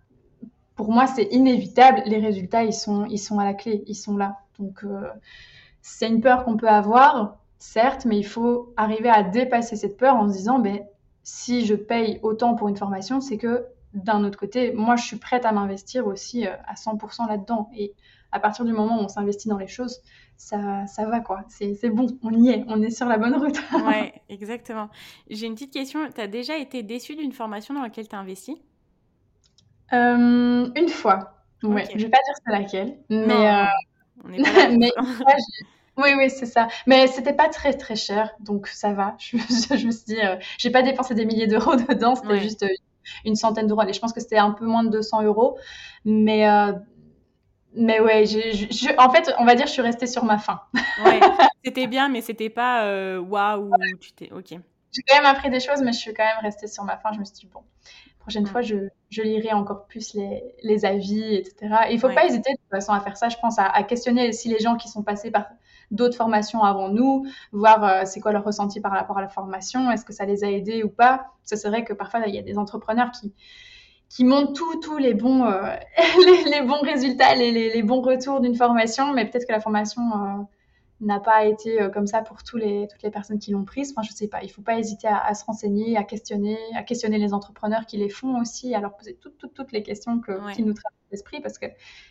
pour 0.75 0.91
moi, 0.91 1.07
c'est 1.07 1.27
inévitable. 1.31 2.03
Les 2.05 2.19
résultats, 2.19 2.63
ils 2.63 2.73
sont, 2.73 3.05
ils 3.05 3.17
sont 3.19 3.39
à 3.39 3.45
la 3.45 3.53
clé, 3.53 3.83
ils 3.87 3.95
sont 3.95 4.17
là. 4.17 4.39
Donc, 4.59 4.83
euh, 4.83 5.07
c'est 5.81 6.07
une 6.07 6.21
peur 6.21 6.43
qu'on 6.43 6.57
peut 6.57 6.69
avoir, 6.69 7.37
certes, 7.59 8.05
mais 8.05 8.17
il 8.17 8.25
faut 8.25 8.73
arriver 8.77 9.09
à 9.09 9.23
dépasser 9.23 9.75
cette 9.75 9.97
peur 9.97 10.15
en 10.15 10.27
se 10.27 10.33
disant, 10.33 10.59
ben, 10.59 10.79
si 11.23 11.65
je 11.65 11.75
paye 11.75 12.19
autant 12.23 12.55
pour 12.55 12.67
une 12.67 12.77
formation, 12.77 13.21
c'est 13.21 13.37
que 13.37 13.65
d'un 13.93 14.23
autre 14.25 14.37
côté, 14.37 14.73
moi, 14.73 14.95
je 14.97 15.05
suis 15.05 15.17
prête 15.17 15.45
à 15.45 15.51
m'investir 15.51 16.05
aussi 16.05 16.45
euh, 16.45 16.51
à 16.67 16.73
100% 16.75 17.27
là-dedans. 17.29 17.69
Et 17.75 17.93
à 18.31 18.39
partir 18.39 18.65
du 18.65 18.73
moment 18.73 18.99
où 18.99 19.03
on 19.03 19.07
s'investit 19.07 19.47
dans 19.47 19.57
les 19.57 19.67
choses, 19.67 20.01
ça, 20.35 20.85
ça 20.87 21.05
va, 21.05 21.21
quoi. 21.21 21.45
C'est 21.47 21.89
bon, 21.89 22.07
on 22.21 22.31
y 22.31 22.49
est, 22.49 22.65
on 22.67 22.81
est 22.81 22.89
sur 22.89 23.07
la 23.07 23.17
bonne 23.17 23.35
route. 23.35 23.57
ouais, 23.87 24.13
exactement. 24.27 24.89
J'ai 25.29 25.47
une 25.47 25.53
petite 25.53 25.71
question. 25.71 26.01
Tu 26.13 26.19
as 26.19 26.27
déjà 26.27 26.57
été 26.57 26.83
déçue 26.83 27.15
d'une 27.15 27.31
formation 27.31 27.73
dans 27.73 27.81
laquelle 27.81 28.09
tu 28.09 28.15
as 28.15 28.19
investi? 28.19 28.61
Euh, 29.93 30.69
une 30.75 30.89
fois. 30.89 31.33
Ouais, 31.63 31.85
je 31.95 32.03
vais 32.03 32.09
pas 32.09 32.17
dire 32.17 32.35
c'est 32.45 32.51
laquelle, 32.51 32.97
mais, 33.09 33.49
euh, 33.49 33.65
mais 34.77 34.91
oui, 35.97 36.09
oui, 36.17 36.29
c'est 36.29 36.45
ça. 36.45 36.67
Mais 36.85 37.07
c'était 37.07 37.33
pas 37.33 37.49
très 37.49 37.73
très 37.73 37.95
cher, 37.95 38.31
donc 38.39 38.67
ça 38.67 38.93
va. 38.93 39.15
Je, 39.19 39.37
je 39.37 39.85
me 39.85 39.91
suis 39.91 40.05
dit, 40.05 40.21
euh, 40.21 40.35
j'ai 40.57 40.69
pas 40.69 40.83
dépensé 40.83 41.15
des 41.15 41.25
milliers 41.25 41.47
d'euros 41.47 41.75
dedans, 41.75 42.15
c'était 42.15 42.41
juste 42.41 42.65
une 43.23 43.35
centaine 43.35 43.67
d'euros. 43.67 43.81
Allez, 43.81 43.93
je 43.93 43.99
pense 43.99 44.13
que 44.13 44.19
c'était 44.19 44.37
un 44.37 44.51
peu 44.51 44.65
moins 44.65 44.83
de 44.83 44.89
200 44.89 45.23
euros, 45.23 45.57
mais 46.03 46.45
mais 47.77 47.99
ouais, 47.99 48.25
je, 48.25 48.97
en 48.97 49.09
fait, 49.11 49.33
on 49.37 49.43
va 49.43 49.55
dire, 49.55 49.67
je 49.67 49.71
suis 49.73 49.81
restée 49.81 50.07
sur 50.07 50.23
ma 50.23 50.37
faim. 50.37 50.61
ouais, 51.03 51.19
c'était 51.63 51.87
bien, 51.87 52.07
mais 52.09 52.21
c'était 52.21 52.49
pas 52.49 53.19
waouh. 53.19 53.71
tu 53.99 54.11
t'es, 54.13 54.31
ok. 54.31 54.59
J'ai 54.95 55.01
quand 55.09 55.17
même 55.17 55.25
appris 55.25 55.49
des 55.49 55.59
choses, 55.59 55.81
mais 55.81 55.91
je 55.91 55.99
suis 55.99 56.13
quand 56.13 56.23
même 56.23 56.41
restée 56.41 56.67
sur 56.67 56.85
ma 56.85 56.97
faim. 56.97 57.09
Je 57.13 57.19
me 57.19 57.25
suis 57.25 57.33
dit 57.33 57.49
bon, 57.53 57.61
prochaine 58.25 58.47
fois, 58.47 58.61
je, 58.61 58.75
je, 59.11 59.21
lirai 59.21 59.53
encore 59.53 59.85
plus 59.85 60.15
les, 60.15 60.43
les 60.63 60.83
avis, 60.83 61.35
etc. 61.35 61.75
il 61.91 61.95
ne 61.95 61.99
faut 61.99 62.09
pas 62.09 62.25
hésiter 62.25 62.53
de 62.53 62.57
toute 62.57 62.71
façon 62.71 62.91
à 62.91 62.99
faire 62.99 63.17
ça. 63.17 63.29
Je 63.29 63.37
pense 63.39 63.59
à, 63.59 63.83
questionner 63.83 64.29
aussi 64.29 64.49
les 64.49 64.57
gens 64.57 64.77
qui 64.77 64.89
sont 64.89 65.03
passés 65.03 65.29
par 65.29 65.45
d'autres 65.91 66.17
formations 66.17 66.63
avant 66.63 66.89
nous, 66.89 67.27
voir 67.51 67.83
euh, 67.83 68.01
c'est 68.05 68.19
quoi 68.19 68.31
leur 68.31 68.43
ressenti 68.43 68.81
par 68.81 68.91
rapport 68.91 69.19
à 69.19 69.21
la 69.21 69.27
formation, 69.27 69.91
est-ce 69.91 70.03
que 70.03 70.11
ça 70.13 70.25
les 70.25 70.43
a 70.43 70.49
aidés 70.49 70.81
ou 70.81 70.89
pas. 70.89 71.27
C'est 71.43 71.63
vrai 71.67 71.83
que 71.83 71.93
parfois, 71.93 72.21
il 72.25 72.33
y 72.33 72.39
a 72.39 72.41
des 72.41 72.57
entrepreneurs 72.57 73.11
qui 73.11 73.31
qui 74.09 74.23
montrent 74.23 74.79
tous 74.81 74.97
les 74.97 75.13
bons 75.13 75.45
euh, 75.45 75.75
les, 76.51 76.61
bons 76.61 76.81
résultats, 76.81 77.35
les, 77.35 77.51
les, 77.51 77.83
bons 77.83 78.01
retours 78.01 78.39
d'une 78.39 78.55
formation, 78.55 79.13
mais 79.13 79.25
peut-être 79.29 79.45
que 79.45 79.51
la 79.51 79.59
formation 79.59 80.01
euh, 80.01 80.43
n'a 81.01 81.19
pas 81.19 81.45
été 81.45 81.81
euh, 81.81 81.89
comme 81.89 82.07
ça 82.07 82.21
pour 82.21 82.43
tous 82.43 82.57
les, 82.57 82.87
toutes 82.89 83.03
les 83.03 83.11
personnes 83.11 83.39
qui 83.39 83.51
l'ont 83.51 83.65
prise. 83.65 83.91
Enfin, 83.91 84.07
je 84.07 84.13
sais 84.13 84.27
pas. 84.27 84.41
Il 84.43 84.49
faut 84.49 84.61
pas 84.61 84.79
hésiter 84.79 85.07
à, 85.07 85.33
se 85.33 85.43
renseigner, 85.43 85.97
à 85.97 86.03
questionner, 86.03 86.57
à 86.75 86.83
questionner 86.83 87.17
les 87.17 87.33
entrepreneurs 87.33 87.85
qui 87.85 87.97
les 87.97 88.09
font 88.09 88.39
aussi, 88.39 88.73
à 88.73 88.79
leur 88.79 88.95
poser 88.95 89.15
toutes, 89.15 89.37
toutes, 89.37 89.53
toutes 89.53 89.71
les 89.71 89.83
questions 89.83 90.19
que, 90.19 90.53
qui 90.53 90.63
nous 90.63 90.73
traversent 90.73 90.95
l'esprit, 91.11 91.41
parce 91.41 91.57
que 91.57 91.65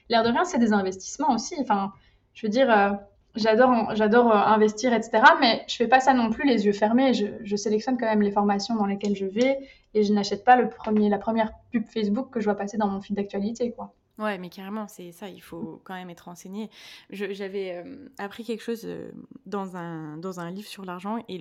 l'air 0.09 0.23
de 0.23 0.29
rien, 0.29 0.45
c'est 0.45 0.59
des 0.59 0.73
investissements 0.73 1.35
aussi. 1.35 1.55
Enfin, 1.61 1.93
je 2.35 2.47
veux 2.47 2.51
dire, 2.51 2.71
euh, 2.71 2.91
j'adore, 3.35 3.95
j'adore 3.95 4.31
euh, 4.31 4.37
investir, 4.37 4.93
etc. 4.93 5.23
Mais 5.41 5.65
je 5.67 5.77
fais 5.77 5.89
pas 5.89 6.01
ça 6.01 6.13
non 6.13 6.31
plus 6.31 6.47
les 6.47 6.67
yeux 6.67 6.73
fermés. 6.73 7.15
Je, 7.15 7.27
je, 7.43 7.57
sélectionne 7.57 7.97
quand 7.97 8.07
même 8.07 8.23
les 8.23 8.33
formations 8.33 8.75
dans 8.77 8.87
lesquelles 8.87 9.17
je 9.17 9.27
vais 9.27 9.61
et 9.95 10.03
je 10.03 10.13
n'achète 10.13 10.45
pas 10.45 10.57
le 10.57 10.69
premier, 10.69 11.09
la 11.09 11.19
première 11.19 11.53
pub 11.71 11.87
Facebook 11.87 12.31
que 12.31 12.41
je 12.41 12.45
vois 12.45 12.57
passer 12.57 12.77
dans 12.77 12.89
mon 12.89 13.01
fil 13.01 13.17
d'actualité, 13.17 13.73
quoi. 13.73 13.95
Ouais, 14.17 14.39
mais 14.39 14.49
carrément, 14.49 14.87
c'est 14.87 15.11
ça, 15.11 15.29
il 15.29 15.43
faut 15.43 15.81
quand 15.83 15.95
même 15.95 16.09
être 16.09 16.27
renseigné. 16.27 16.71
J'avais 17.11 17.83
euh, 17.85 18.09
appris 18.19 18.45
quelque 18.45 18.63
chose 18.63 18.83
euh, 18.85 19.11
dans, 19.45 19.77
un, 19.77 20.17
dans 20.19 20.39
un 20.39 20.53
livre 20.53 20.69
sur 20.69 20.85
l'argent 20.85 21.25
et 21.29 21.41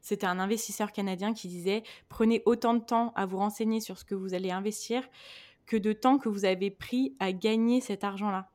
c'était 0.00 0.26
un 0.26 0.38
investisseur 0.38 0.92
canadien 0.92 1.34
qui 1.34 1.48
disait 1.48 1.82
prenez 2.08 2.42
autant 2.46 2.74
de 2.74 2.80
temps 2.80 3.12
à 3.16 3.26
vous 3.26 3.38
renseigner 3.38 3.80
sur 3.80 3.98
ce 3.98 4.04
que 4.04 4.14
vous 4.14 4.34
allez 4.34 4.52
investir 4.52 5.02
que 5.66 5.76
de 5.76 5.92
temps 5.92 6.18
que 6.18 6.28
vous 6.28 6.44
avez 6.44 6.70
pris 6.70 7.16
à 7.18 7.32
gagner 7.32 7.80
cet 7.80 8.04
argent-là. 8.04 8.48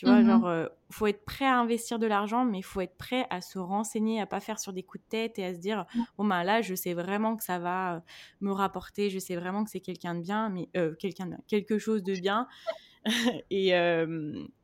Tu 0.00 0.06
vois, 0.06 0.22
mmh 0.22 0.26
genre, 0.26 0.50
il 0.88 0.94
faut 0.94 1.06
être 1.08 1.26
prêt 1.26 1.44
à 1.44 1.58
investir 1.58 1.98
de 1.98 2.06
l'argent, 2.06 2.46
mais 2.46 2.60
il 2.60 2.64
faut 2.64 2.80
être 2.80 2.96
prêt 2.96 3.26
à 3.28 3.42
se 3.42 3.58
renseigner, 3.58 4.18
à 4.18 4.24
pas 4.24 4.40
faire 4.40 4.58
sur 4.58 4.72
des 4.72 4.82
coups 4.82 5.04
de 5.04 5.08
tête 5.10 5.38
et 5.38 5.44
à 5.44 5.52
se 5.52 5.58
dire, 5.58 5.84
mmh. 5.94 6.00
bon, 6.16 6.24
ben 6.24 6.42
là, 6.42 6.62
je 6.62 6.74
sais 6.74 6.94
vraiment 6.94 7.36
que 7.36 7.44
ça 7.44 7.58
va 7.58 8.02
me 8.40 8.50
rapporter, 8.50 9.10
je 9.10 9.18
sais 9.18 9.36
vraiment 9.36 9.62
que 9.62 9.68
c'est 9.68 9.80
quelqu'un 9.80 10.14
de 10.14 10.22
bien, 10.22 10.48
mais 10.48 10.70
quelqu'un 10.98 11.36
quelque 11.48 11.78
chose 11.78 12.02
de 12.02 12.14
bien. 12.14 12.48
et, 13.50 13.72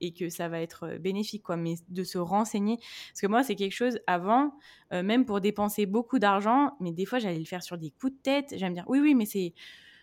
et 0.00 0.14
que 0.14 0.30
ça 0.30 0.48
va 0.48 0.62
être 0.62 0.96
bénéfique, 0.98 1.42
quoi. 1.42 1.58
Mais 1.58 1.74
de 1.90 2.02
se 2.02 2.16
renseigner, 2.16 2.78
parce 2.78 3.20
que 3.20 3.26
moi, 3.26 3.42
c'est 3.42 3.56
quelque 3.56 3.74
chose 3.74 3.98
avant, 4.06 4.54
même 4.90 5.26
pour 5.26 5.42
dépenser 5.42 5.84
beaucoup 5.84 6.18
d'argent, 6.18 6.78
mais 6.80 6.92
des 6.92 7.04
fois, 7.04 7.18
j'allais 7.18 7.38
le 7.38 7.44
faire 7.44 7.62
sur 7.62 7.76
des 7.76 7.90
coups 7.90 8.14
de 8.14 8.22
tête. 8.22 8.54
J'allais 8.56 8.70
me 8.70 8.74
dire, 8.74 8.84
oui, 8.88 9.00
oui, 9.00 9.14
mais 9.14 9.26
c'est, 9.26 9.52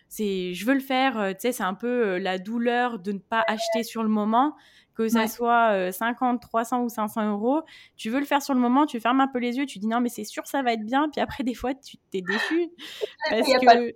c'est, 0.08 0.54
je 0.54 0.66
veux 0.66 0.74
le 0.74 0.80
faire. 0.80 1.34
tu 1.34 1.40
sais, 1.40 1.52
c'est 1.52 1.62
un 1.62 1.74
peu 1.74 2.18
la 2.18 2.38
douleur 2.38 2.98
de 2.98 3.12
ne 3.12 3.18
pas 3.18 3.44
acheter 3.46 3.82
sur 3.82 4.02
le 4.02 4.08
moment. 4.08 4.54
Que 4.94 5.08
ça 5.08 5.26
soit 5.26 5.90
50, 5.90 6.40
300 6.40 6.82
ou 6.82 6.88
500 6.88 7.32
euros, 7.32 7.62
tu 7.96 8.10
veux 8.10 8.20
le 8.20 8.26
faire 8.26 8.40
sur 8.40 8.54
le 8.54 8.60
moment, 8.60 8.86
tu 8.86 9.00
fermes 9.00 9.20
un 9.20 9.26
peu 9.26 9.40
les 9.40 9.56
yeux, 9.56 9.66
tu 9.66 9.80
dis 9.80 9.88
non, 9.88 10.00
mais 10.00 10.08
c'est 10.08 10.22
sûr, 10.22 10.46
ça 10.46 10.62
va 10.62 10.72
être 10.72 10.84
bien. 10.84 11.08
Puis 11.08 11.20
après, 11.20 11.42
des 11.44 11.54
fois, 11.54 11.74
tu 11.74 11.96
t'es 12.12 12.20
déçu. 12.20 12.70
parce 13.30 13.42
que 13.42 13.92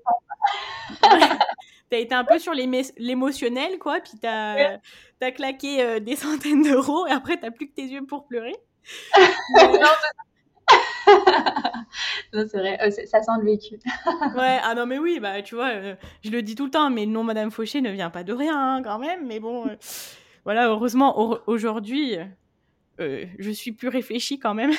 t'as 1.89 1.99
été 1.99 2.15
un 2.17 2.25
peu 2.25 2.41
sur 2.41 2.53
l'émotionnel, 2.53 3.79
quoi, 3.79 4.01
puis 4.01 4.19
t'as 4.21 4.79
as 5.21 5.31
claqué 5.31 5.83
euh, 5.83 6.01
des 6.01 6.17
centaines 6.17 6.63
d'euros, 6.63 7.07
et 7.07 7.13
après, 7.13 7.37
t'as 7.37 7.53
plus 7.53 7.69
que 7.69 7.75
tes 7.75 7.87
yeux 7.87 8.05
pour 8.05 8.27
pleurer. 8.27 8.57
non, 9.55 9.71
c'est 12.33 12.59
vrai, 12.59 12.79
euh, 12.83 12.91
ça 12.91 13.23
sent 13.23 13.31
le 13.41 13.45
vécu. 13.45 13.75
ouais, 14.37 14.59
ah 14.63 14.75
non, 14.77 14.87
mais 14.87 14.99
oui, 14.99 15.21
bah, 15.21 15.43
tu 15.43 15.55
vois, 15.55 15.71
euh, 15.71 15.95
je 16.25 16.31
le 16.31 16.43
dis 16.43 16.55
tout 16.55 16.67
le 16.67 16.71
temps, 16.71 16.91
mais 16.91 17.07
nom 17.07 17.25
Madame 17.25 17.51
Fauché 17.51 17.81
ne 17.81 17.91
vient 17.91 18.11
pas 18.11 18.25
de 18.25 18.33
rien, 18.33 18.77
hein, 18.77 18.83
quand 18.83 18.99
même, 18.99 19.27
mais 19.27 19.41
bon, 19.41 19.65
voilà, 20.45 20.69
heureusement, 20.69 21.41
aujourd'hui, 21.47 22.17
je 22.99 23.51
suis 23.51 23.73
plus 23.73 23.89
réfléchie 23.89 24.39
quand 24.39 24.55
même. 24.55 24.73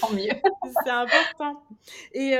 Tant 0.00 0.12
mieux. 0.12 0.28
c'est 0.84 0.90
important. 0.90 1.62
Et 2.12 2.36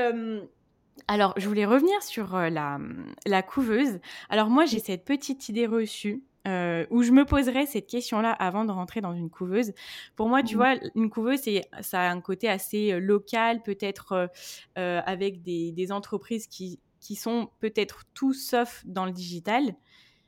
alors, 1.07 1.33
je 1.37 1.47
voulais 1.47 1.65
revenir 1.65 2.01
sur 2.01 2.35
euh, 2.35 2.49
la, 2.49 2.79
la, 3.25 3.41
couveuse. 3.41 3.99
Alors, 4.29 4.49
moi, 4.49 4.65
j'ai 4.65 4.79
cette 4.79 5.05
petite 5.05 5.49
idée 5.49 5.65
reçue 5.65 6.23
euh, 6.47 6.85
où 6.89 7.03
je 7.03 7.11
me 7.11 7.25
poserais 7.25 7.65
cette 7.65 7.87
question-là 7.87 8.31
avant 8.31 8.65
de 8.65 8.71
rentrer 8.71 9.01
dans 9.01 9.13
une 9.13 9.29
couveuse. 9.29 9.73
Pour 10.15 10.27
moi, 10.29 10.43
tu 10.43 10.55
mmh. 10.55 10.57
vois, 10.57 10.75
une 10.95 11.09
couveuse, 11.09 11.41
ça 11.81 12.01
a 12.01 12.09
un 12.09 12.21
côté 12.21 12.49
assez 12.49 12.93
euh, 12.93 12.99
local, 12.99 13.61
peut-être 13.63 14.29
avec 14.75 15.41
des, 15.41 15.71
des, 15.71 15.91
entreprises 15.91 16.47
qui, 16.47 16.79
qui 16.99 17.15
sont 17.15 17.49
peut-être 17.59 18.03
tout 18.13 18.33
sauf 18.33 18.83
dans 18.85 19.05
le 19.05 19.11
digital. 19.11 19.75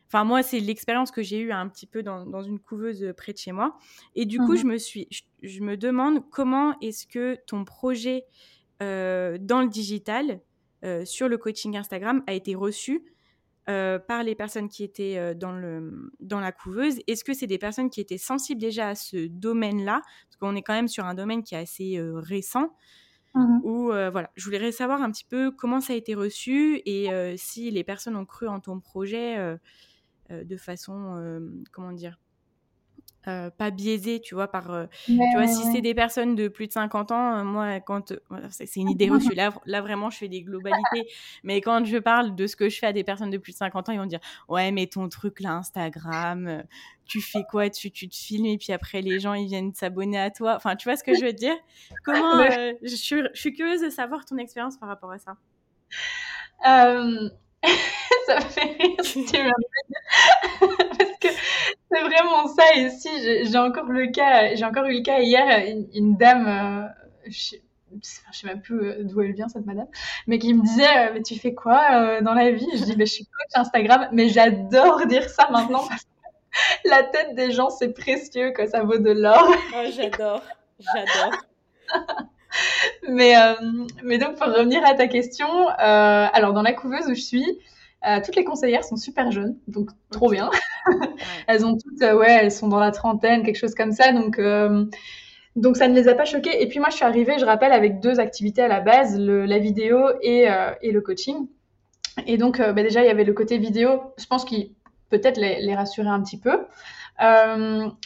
Enfin, 0.08 0.24
moi, 0.24 0.44
c'est 0.44 0.60
l'expérience 0.60 1.12
que 1.12 1.24
j'ai 1.24 1.40
eue 1.40 1.52
un 1.52 1.68
petit 1.68 1.88
peu 1.88 2.04
dans, 2.04 2.26
dans, 2.26 2.42
une 2.42 2.60
couveuse 2.60 3.14
près 3.18 3.34
de 3.34 3.38
chez 3.38 3.52
moi. 3.52 3.78
Et 4.16 4.26
du 4.26 4.38
coup, 4.38 4.54
mmh 4.54 4.58
je 4.58 4.66
me 4.66 4.78
suis, 4.78 5.08
je, 5.42 5.62
me 5.62 5.78
demande 5.78 6.30
comment 6.30 6.78
est-ce 6.80 7.08
que 7.08 7.38
ton 7.48 7.66
projet 7.66 8.26
dans 8.80 9.62
le 9.62 9.68
digital 9.68 10.42
euh, 10.86 11.04
sur 11.04 11.28
le 11.28 11.38
coaching 11.38 11.76
Instagram 11.78 12.22
a 12.28 12.34
été 12.34 12.54
reçu 12.54 13.04
euh, 13.70 13.98
par 14.00 14.24
les 14.24 14.36
personnes 14.36 14.70
qui 14.70 14.84
étaient 14.84 15.18
euh, 15.18 15.34
dans, 15.34 15.52
le, 15.52 16.12
dans 16.20 16.40
la 16.40 16.52
couveuse. 16.52 17.00
Est-ce 17.08 17.24
que 17.24 17.34
c'est 17.34 17.48
des 17.48 17.58
personnes 17.58 17.90
qui 17.90 18.00
étaient 18.00 18.18
sensibles 18.18 18.62
déjà 18.62 18.90
à 18.90 18.96
ce 18.96 19.28
domaine-là? 19.28 20.02
Parce 20.04 20.38
qu'on 20.40 20.56
est 20.56 20.62
quand 20.62 20.74
même 20.74 20.88
sur 20.88 21.06
un 21.06 21.16
domaine 21.16 21.44
qui 21.44 21.56
est 21.56 21.60
assez 21.60 22.00
récent. 22.00 22.76
Mmh 23.34 23.60
Ou 23.64 23.88
voilà, 23.88 24.32
je 24.36 24.46
voudrais 24.46 24.72
savoir 24.72 25.02
un 25.02 25.12
petit 25.12 25.26
peu 25.26 25.52
comment 25.52 25.82
ça 25.82 25.94
a 25.94 25.96
été 25.96 26.16
reçu 26.16 26.82
et 26.86 27.10
si 27.38 27.70
les 27.70 27.84
personnes 27.84 28.16
ont 28.16 28.26
cru 28.26 28.48
en 28.48 28.62
ton 28.62 28.80
projet 28.80 29.58
de 30.30 30.56
façon, 30.56 31.42
comment 31.74 31.92
dire, 31.92 32.18
euh, 33.28 33.50
pas 33.50 33.72
biaisé, 33.72 34.20
tu 34.20 34.36
vois, 34.36 34.48
par... 34.48 34.72
Euh, 34.72 34.86
tu 35.06 35.18
vois, 35.36 35.48
si 35.48 35.64
c'est 35.72 35.82
des 35.82 35.94
personnes 35.94 36.36
de 36.36 36.48
plus 36.48 36.68
de 36.68 36.74
50 36.74 37.12
ans, 37.12 37.38
euh, 37.38 37.44
moi, 37.44 37.80
quand... 37.80 38.14
c'est 38.50 38.76
une 38.76 38.90
idée 38.90 39.10
reçue. 39.10 39.34
Là, 39.34 39.54
là, 39.66 39.82
vraiment, 39.82 40.10
je 40.10 40.18
fais 40.18 40.28
des 40.28 40.42
globalités. 40.42 41.08
mais 41.44 41.62
quand 41.62 41.86
je 41.86 41.98
parle 41.98 42.36
de 42.36 42.48
ce 42.48 42.56
que 42.56 42.70
je 42.70 42.78
fais 42.78 42.88
à 42.88 42.94
des 42.94 43.04
personnes 43.04 43.30
de 43.30 43.38
plus 43.38 43.54
de 43.54 43.58
50 43.58 43.90
ans, 43.90 43.92
ils 43.92 44.00
vont 44.00 44.06
dire, 44.06 44.20
ouais, 44.50 44.72
mais 44.72 44.88
ton 44.88 45.10
truc, 45.10 45.40
là, 45.40 45.54
Instagram, 45.54 46.64
tu 47.06 47.22
fais 47.22 47.44
quoi? 47.50 47.70
Tu, 47.70 47.92
tu 47.92 48.10
te 48.10 48.16
filmes 48.16 48.46
et 48.46 48.58
puis 48.58 48.74
après, 48.74 49.02
les 49.02 49.20
gens, 49.20 49.34
ils 49.34 49.48
viennent 49.48 49.74
s'abonner 49.74 50.20
à 50.20 50.32
toi. 50.32 50.56
Enfin, 50.56 50.76
tu 50.76 50.88
vois 50.88 50.98
ce 50.98 51.04
que 51.04 51.14
je 51.16 51.26
veux 51.26 51.34
dire? 51.34 51.56
Comment... 52.04 52.44
je, 52.82 52.96
suis, 52.96 53.22
je, 53.34 53.40
suis, 53.40 53.54
curieuse 53.54 53.82
de 53.82 53.90
savoir 53.90 54.26
ton 54.26 54.38
expérience 54.38 54.78
par 54.78 54.90
rapport 54.90 55.12
à 55.12 55.20
ça. 55.20 55.38
ça 58.26 58.42
fait 58.42 58.78
rire, 58.80 59.54
c'est 61.92 62.02
vraiment 62.02 62.48
ça. 62.48 62.76
ici 62.76 63.10
j'ai 63.46 63.58
encore 63.58 63.86
le 63.86 64.08
cas, 64.08 64.56
j'ai 64.56 64.66
encore 64.66 64.86
eu 64.86 64.98
le 64.98 65.02
cas 65.02 65.20
hier, 65.20 65.66
une, 65.94 66.18
dame, 66.18 66.48
euh, 66.48 66.88
je, 67.28 67.56
ne 67.92 68.00
sais 68.02 68.48
même 68.48 68.62
plus 68.62 68.88
euh, 68.88 69.04
d'où 69.04 69.22
elle 69.22 69.34
vient 69.34 69.48
cette 69.48 69.66
madame, 69.66 69.88
mais 70.28 70.40
qui 70.40 70.54
me 70.54 70.64
disait, 70.64 70.84
euh, 70.84 71.12
mais 71.14 71.22
tu 71.22 71.38
fais 71.38 71.54
quoi 71.54 72.22
dans 72.22 72.34
la 72.34 72.52
vie? 72.52 72.68
Je 72.74 72.84
dis, 72.84 72.96
mais 72.98 73.06
je 73.06 73.14
suis 73.14 73.26
coach 73.26 73.62
Instagram, 73.62 74.08
mais 74.12 74.30
j'adore 74.30 75.06
dire 75.08 75.30
ça 75.30 75.50
maintenant 75.52 75.88
parce 75.88 76.04
que 76.04 76.90
la 76.90 77.04
tête 77.04 77.36
des 77.36 77.52
gens 77.52 77.70
c'est 77.70 77.94
précieux, 77.94 78.52
que 78.52 78.68
ça 78.68 78.84
vaut 78.84 78.98
de 78.98 79.12
l'or. 79.12 79.48
Oh, 79.76 79.84
j'adore, 79.96 80.42
j'adore. 80.80 81.40
mais, 83.10 83.36
mais 84.04 84.18
donc 84.18 84.38
pour 84.38 84.48
revenir 84.48 84.86
à 84.86 84.96
ta 84.96 85.08
question, 85.08 85.68
alors 85.78 86.54
dans 86.54 86.64
la 86.64 86.74
couveuse 86.74 87.06
où 87.08 87.14
je 87.16 87.22
suis, 87.22 87.60
euh, 88.08 88.20
toutes 88.24 88.36
les 88.36 88.44
conseillères 88.44 88.84
sont 88.84 88.98
super 88.98 89.32
jeunes, 89.32 89.58
donc 89.68 89.90
trop 90.12 90.30
bien. 90.30 90.50
elles 91.48 91.66
ont 91.66 91.78
toutes, 91.78 92.02
euh, 92.02 92.16
ouais, 92.16 92.32
elles 92.42 92.52
sont 92.52 92.68
dans 92.68 92.80
la 92.80 92.92
trentaine, 92.92 93.44
quelque 93.44 93.58
chose 93.58 93.74
comme 93.74 93.92
ça, 93.92 94.12
donc 94.12 94.38
euh, 94.38 94.86
donc 95.56 95.78
ça 95.78 95.88
ne 95.88 95.96
les 95.96 96.08
a 96.08 96.14
pas 96.14 96.26
choquées. 96.26 96.62
Et 96.62 96.68
puis 96.68 96.80
moi, 96.80 96.90
je 96.90 96.96
suis 96.96 97.06
arrivée, 97.06 97.40
je 97.40 97.46
rappelle, 97.46 97.72
avec 97.72 98.00
deux 98.00 98.20
activités 98.20 98.62
à 98.62 98.68
la 98.68 98.82
base, 98.82 99.18
la 99.18 99.58
vidéo 99.58 100.10
et, 100.22 100.48
et, 100.82 100.92
le 100.92 101.02
coaching. 101.02 101.48
Et 102.28 102.38
donc 102.38 102.60
bah, 102.60 102.74
déjà, 102.74 103.02
il 103.02 103.08
y 103.08 103.10
avait 103.10 103.24
le 103.24 103.34
côté 103.34 103.58
vidéo, 103.58 104.02
je 104.18 104.26
pense 104.26 104.44
qu'il 104.44 104.72
peut-être 105.10 105.38
les, 105.38 105.62
les, 105.62 105.74
rassurer 105.74 106.10
un 106.10 106.22
petit 106.22 106.38
peu. 106.38 106.66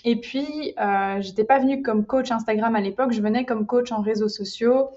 et 0.05 0.15
puis, 0.17 0.75
j'étais 1.21 1.43
pas 1.43 1.57
venue 1.57 1.81
comme 1.81 2.05
coach 2.05 2.29
Instagram 2.29 2.75
à 2.75 2.81
l'époque, 2.81 3.13
je 3.13 3.21
venais 3.21 3.45
comme 3.45 3.65
coach 3.65 3.91
en 3.91 4.01
réseaux 4.01 4.29
sociaux. 4.29 4.89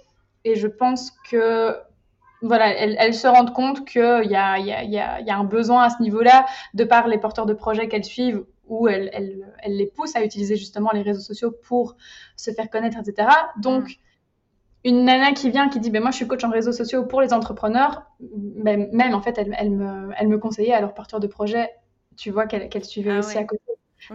Et 0.44 0.56
je 0.56 0.66
pense 0.66 1.12
que 1.30 1.74
voilà, 2.42 2.76
elles, 2.76 3.14
se 3.14 3.26
rendent 3.26 3.52
compte 3.52 3.86
qu'il 3.86 4.00
y 4.02 4.34
a, 4.34 4.58
y, 4.58 4.72
a, 4.72 4.84
y, 4.84 4.98
a, 4.98 5.20
y 5.20 5.30
a, 5.30 5.38
un 5.38 5.44
besoin 5.44 5.84
à 5.84 5.90
ce 5.90 6.02
niveau-là, 6.02 6.46
de 6.74 6.84
par 6.84 7.06
les 7.06 7.18
porteurs 7.18 7.46
de 7.46 7.54
projets 7.54 7.88
qu'elles 7.88 8.04
suivent, 8.04 8.44
où 8.66 8.88
elles, 8.88 9.10
elles, 9.12 9.54
elles, 9.62 9.76
les 9.76 9.86
poussent 9.86 10.16
à 10.16 10.24
utiliser 10.24 10.56
justement 10.56 10.90
les 10.92 11.02
réseaux 11.02 11.20
sociaux 11.20 11.52
pour 11.52 11.96
se 12.36 12.50
faire 12.50 12.68
connaître, 12.68 12.98
etc. 12.98 13.28
Donc, 13.58 13.84
mm. 13.84 14.88
une 14.88 15.04
nana 15.04 15.32
qui 15.32 15.50
vient, 15.50 15.68
qui 15.68 15.78
dit, 15.78 15.90
ben 15.90 16.02
moi 16.02 16.10
je 16.10 16.16
suis 16.16 16.26
coach 16.26 16.42
en 16.44 16.50
réseaux 16.50 16.72
sociaux 16.72 17.04
pour 17.04 17.20
les 17.20 17.32
entrepreneurs, 17.32 18.02
ben, 18.20 18.88
même 18.92 19.14
en 19.14 19.22
fait, 19.22 19.38
elle, 19.38 19.54
elle, 19.58 19.70
me, 19.70 20.10
elle 20.18 20.28
me 20.28 20.38
conseillait 20.38 20.74
à 20.74 20.80
leurs 20.80 20.94
porteurs 20.94 21.20
de 21.20 21.28
projets, 21.28 21.70
tu 22.16 22.30
vois, 22.30 22.46
qu'elle 22.46 22.84
suivait 22.84 23.12
ah 23.12 23.18
aussi 23.20 23.38
à 23.38 23.44
côté. 23.44 23.62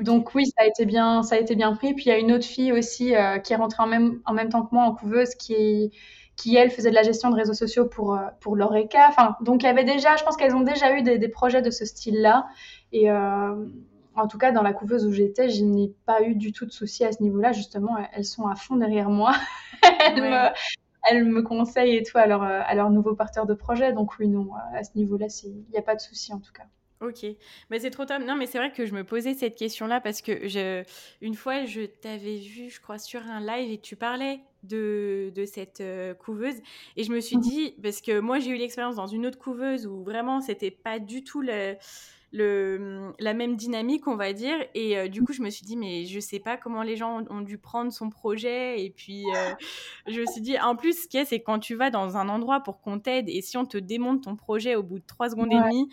Donc 0.02 0.36
oui, 0.36 0.46
ça 0.48 0.64
a 0.64 0.66
été 0.66 0.86
bien, 0.86 1.24
ça 1.24 1.36
a 1.36 1.38
été 1.40 1.56
bien 1.56 1.74
pris. 1.74 1.94
Puis 1.94 2.06
il 2.06 2.10
y 2.10 2.12
a 2.12 2.18
une 2.18 2.34
autre 2.34 2.46
fille 2.46 2.74
aussi 2.74 3.16
euh, 3.16 3.40
qui 3.40 3.54
est 3.54 3.56
rentrée 3.56 3.82
en 3.82 3.88
même, 3.88 4.20
en 4.26 4.34
même 4.34 4.50
temps 4.50 4.64
que 4.64 4.76
moi 4.76 4.84
en 4.84 4.94
couveuse, 4.94 5.34
qui 5.36 5.54
est 5.54 5.92
qui 6.38 6.56
elles 6.56 6.72
faisaient 6.72 6.92
de 6.92 6.96
la 6.96 7.04
gestion 7.04 7.30
de 7.30 7.36
réseaux 7.36 7.56
sociaux 7.56 7.86
pour 7.86 8.14
euh, 8.14 8.20
pour 8.40 8.56
l'Oreca. 8.56 9.08
Enfin, 9.10 9.36
donc 9.42 9.64
il 9.64 9.66
y 9.66 9.70
avait 9.70 9.84
déjà, 9.84 10.16
je 10.16 10.24
pense 10.24 10.38
qu'elles 10.38 10.56
ont 10.56 10.62
déjà 10.62 10.96
eu 10.96 11.02
des, 11.02 11.18
des 11.18 11.28
projets 11.28 11.62
de 11.62 11.72
ce 11.72 11.84
style-là. 11.84 12.48
Et 12.94 13.12
euh, 13.12 13.66
en 14.16 14.28
tout 14.28 14.38
cas, 14.38 14.52
dans 14.52 14.62
la 14.62 14.72
couveuse 14.72 15.06
où 15.06 15.12
j'étais, 15.12 15.50
je 15.50 15.64
n'ai 15.64 15.94
pas 16.06 16.22
eu 16.22 16.36
du 16.36 16.54
tout 16.54 16.66
de 16.66 16.72
soucis 16.72 17.04
à 17.04 17.12
ce 17.12 17.22
niveau-là. 17.24 17.52
Justement, 17.52 17.98
elles 18.14 18.26
sont 18.26 18.48
à 18.48 18.56
fond 18.56 18.76
derrière 18.78 19.10
moi. 19.10 19.34
elles, 20.06 20.22
me, 20.22 20.50
elles, 21.10 21.26
me, 21.26 21.42
conseillent 21.42 21.98
et 21.98 22.04
tout 22.04 22.18
à 22.18 22.28
leur, 22.28 22.44
à 22.44 22.74
leur 22.76 22.92
nouveau 22.92 23.16
porteur 23.16 23.48
de 23.48 23.56
projet. 23.56 23.92
Donc 23.92 24.18
oui, 24.20 24.28
non, 24.28 24.50
à 24.74 24.84
ce 24.84 24.92
niveau-là, 24.96 25.28
il 25.44 25.66
n'y 25.72 25.78
a 25.78 25.82
pas 25.84 25.96
de 25.96 26.02
souci 26.02 26.34
en 26.34 26.40
tout 26.40 26.54
cas. 26.54 26.66
Ok, 27.00 27.26
mais 27.70 27.80
c'est 27.80 27.92
trop 27.92 28.06
top. 28.06 28.24
Non, 28.24 28.36
mais 28.36 28.48
c'est 28.48 28.58
vrai 28.58 28.72
que 28.72 28.86
je 28.86 28.94
me 28.94 29.04
posais 29.04 29.36
cette 29.36 29.56
question-là 29.56 30.02
parce 30.02 30.22
que 30.22 30.48
je, 30.48 30.84
une 31.22 31.36
fois, 31.36 31.66
je 31.66 31.82
t'avais 31.82 32.38
vu, 32.38 32.72
je 32.72 32.82
crois, 32.82 32.98
sur 32.98 33.22
un 33.22 33.40
live 33.40 33.72
et 33.72 33.78
tu 33.78 33.96
parlais 33.96 34.40
de, 34.64 35.32
de 35.36 35.46
cette 35.46 35.82
euh, 35.82 36.16
couveuse 36.16 36.56
et 36.96 37.04
je 37.04 37.12
me 37.12 37.20
suis 37.20 37.38
mmh. 37.38 37.42
dit 37.42 37.76
parce 37.84 38.02
que 38.02 38.20
moi 38.20 38.40
j'ai 38.40 38.50
eu 38.50 38.56
l'expérience 38.56 38.96
dans 38.96 39.06
une 39.06 39.28
autre 39.28 39.38
couveuse 39.38 39.86
où 39.86 40.04
vraiment 40.04 40.42
c'était 40.42 40.72
pas 40.72 40.98
du 40.98 41.24
tout 41.24 41.42
le, 41.42 41.76
le, 42.32 43.14
la 43.20 43.34
même 43.34 43.56
dynamique, 43.56 44.08
on 44.08 44.16
va 44.16 44.34
dire. 44.34 44.58
Et 44.74 44.98
euh, 44.98 45.08
du 45.08 45.24
coup, 45.24 45.34
je 45.34 45.42
me 45.42 45.50
suis 45.50 45.66
dit, 45.66 45.78
mais 45.78 46.06
je 46.06 46.20
sais 46.20 46.40
pas 46.40 46.58
comment 46.58 46.82
les 46.84 46.96
gens 46.96 47.24
ont, 47.30 47.42
dû 47.42 47.58
prendre 47.58 47.92
son 47.92 48.10
projet. 48.10 48.84
Et 48.84 48.90
puis, 48.90 49.26
euh, 49.36 49.54
je 50.08 50.22
me 50.22 50.26
suis 50.26 50.42
dit, 50.42 50.60
en 50.60 50.76
plus, 50.76 51.04
ce 51.04 51.08
qu'il 51.08 51.20
y 51.20 51.24
a, 51.24 51.26
c'est 51.26 51.42
quand 51.42 51.60
tu 51.60 51.76
vas 51.76 51.90
dans 51.90 52.18
un 52.18 52.28
endroit 52.30 52.62
pour 52.62 52.82
qu'on 52.82 53.00
t'aide 53.00 53.30
et 53.30 53.42
si 53.42 53.58
on 53.58 53.66
te 53.66 53.78
démonte 53.78 54.24
ton 54.24 54.36
projet 54.36 54.76
au 54.76 54.84
bout 54.84 55.00
de 55.00 55.06
trois 55.06 55.30
secondes 55.30 55.52
et 55.52 55.60
demie 55.60 55.90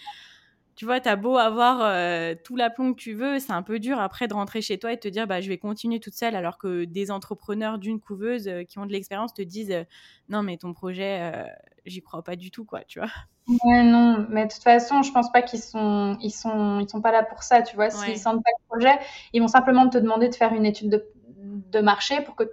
tu 0.77 0.85
vois, 0.85 1.01
t'as 1.01 1.17
beau 1.17 1.37
avoir 1.37 1.81
euh, 1.83 2.35
tout 2.43 2.57
l'aplomb 2.57 2.95
que 2.95 2.99
tu 2.99 3.15
veux, 3.15 3.39
c'est 3.39 3.53
un 3.53 3.63
peu 3.63 3.79
dur 3.79 4.01
après 4.01 4.27
de 4.27 4.35
rentrer 4.35 4.61
chez 4.61 4.79
toi 4.79 4.93
et 4.93 4.97
de 4.97 5.01
te 5.01 5.09
dire, 5.09 5.27
bah, 5.27 5.41
je 5.41 5.49
vais 5.49 5.59
continuer 5.59 6.01
toute 6.01 6.15
seule, 6.15 6.35
alors 6.35 6.59
que 6.59 6.85
des 6.85 7.11
entrepreneurs 7.11 7.79
d'une 7.79 8.01
couveuse 8.01 8.49
euh, 8.49 8.65
qui 8.65 8.79
ont 8.79 8.87
de 8.87 8.93
l'expérience 8.93 9.33
te 9.33 9.43
disent, 9.43 9.71
euh, 9.71 9.85
non, 10.29 10.43
mais 10.43 10.57
ton 10.57 10.73
projet, 10.73 11.33
j'y 11.85 12.01
crois 12.01 12.23
pas 12.23 12.35
du 12.35 12.51
tout, 12.51 12.65
quoi, 12.65 12.83
tu 12.85 12.99
vois. 12.99 13.11
Ouais, 13.47 13.83
non, 13.83 14.27
mais 14.31 14.47
de 14.47 14.53
toute 14.53 14.63
façon, 14.63 15.03
je 15.03 15.13
pense 15.13 15.31
pas 15.31 15.43
qu'ils 15.43 15.61
sont, 15.61 16.17
ils 16.23 16.31
sont, 16.31 16.81
ils 16.81 16.89
sont 16.89 17.03
pas 17.03 17.13
là 17.13 17.23
pour 17.23 17.43
ça, 17.43 17.63
tu 17.63 17.77
vois. 17.77 17.91
S'ils 17.91 18.19
sentent 18.19 18.43
pas 18.43 18.51
le 18.59 18.69
projet, 18.69 18.99
ils 19.33 19.43
vont 19.43 19.49
simplement 19.49 19.89
te 19.89 19.99
demander 19.99 20.29
de 20.29 20.35
faire 20.35 20.55
une 20.55 20.65
étude 20.65 20.91
de, 20.91 21.07
de 21.39 21.81
marché 21.81 22.23
pour 22.23 22.37
que 22.37 22.45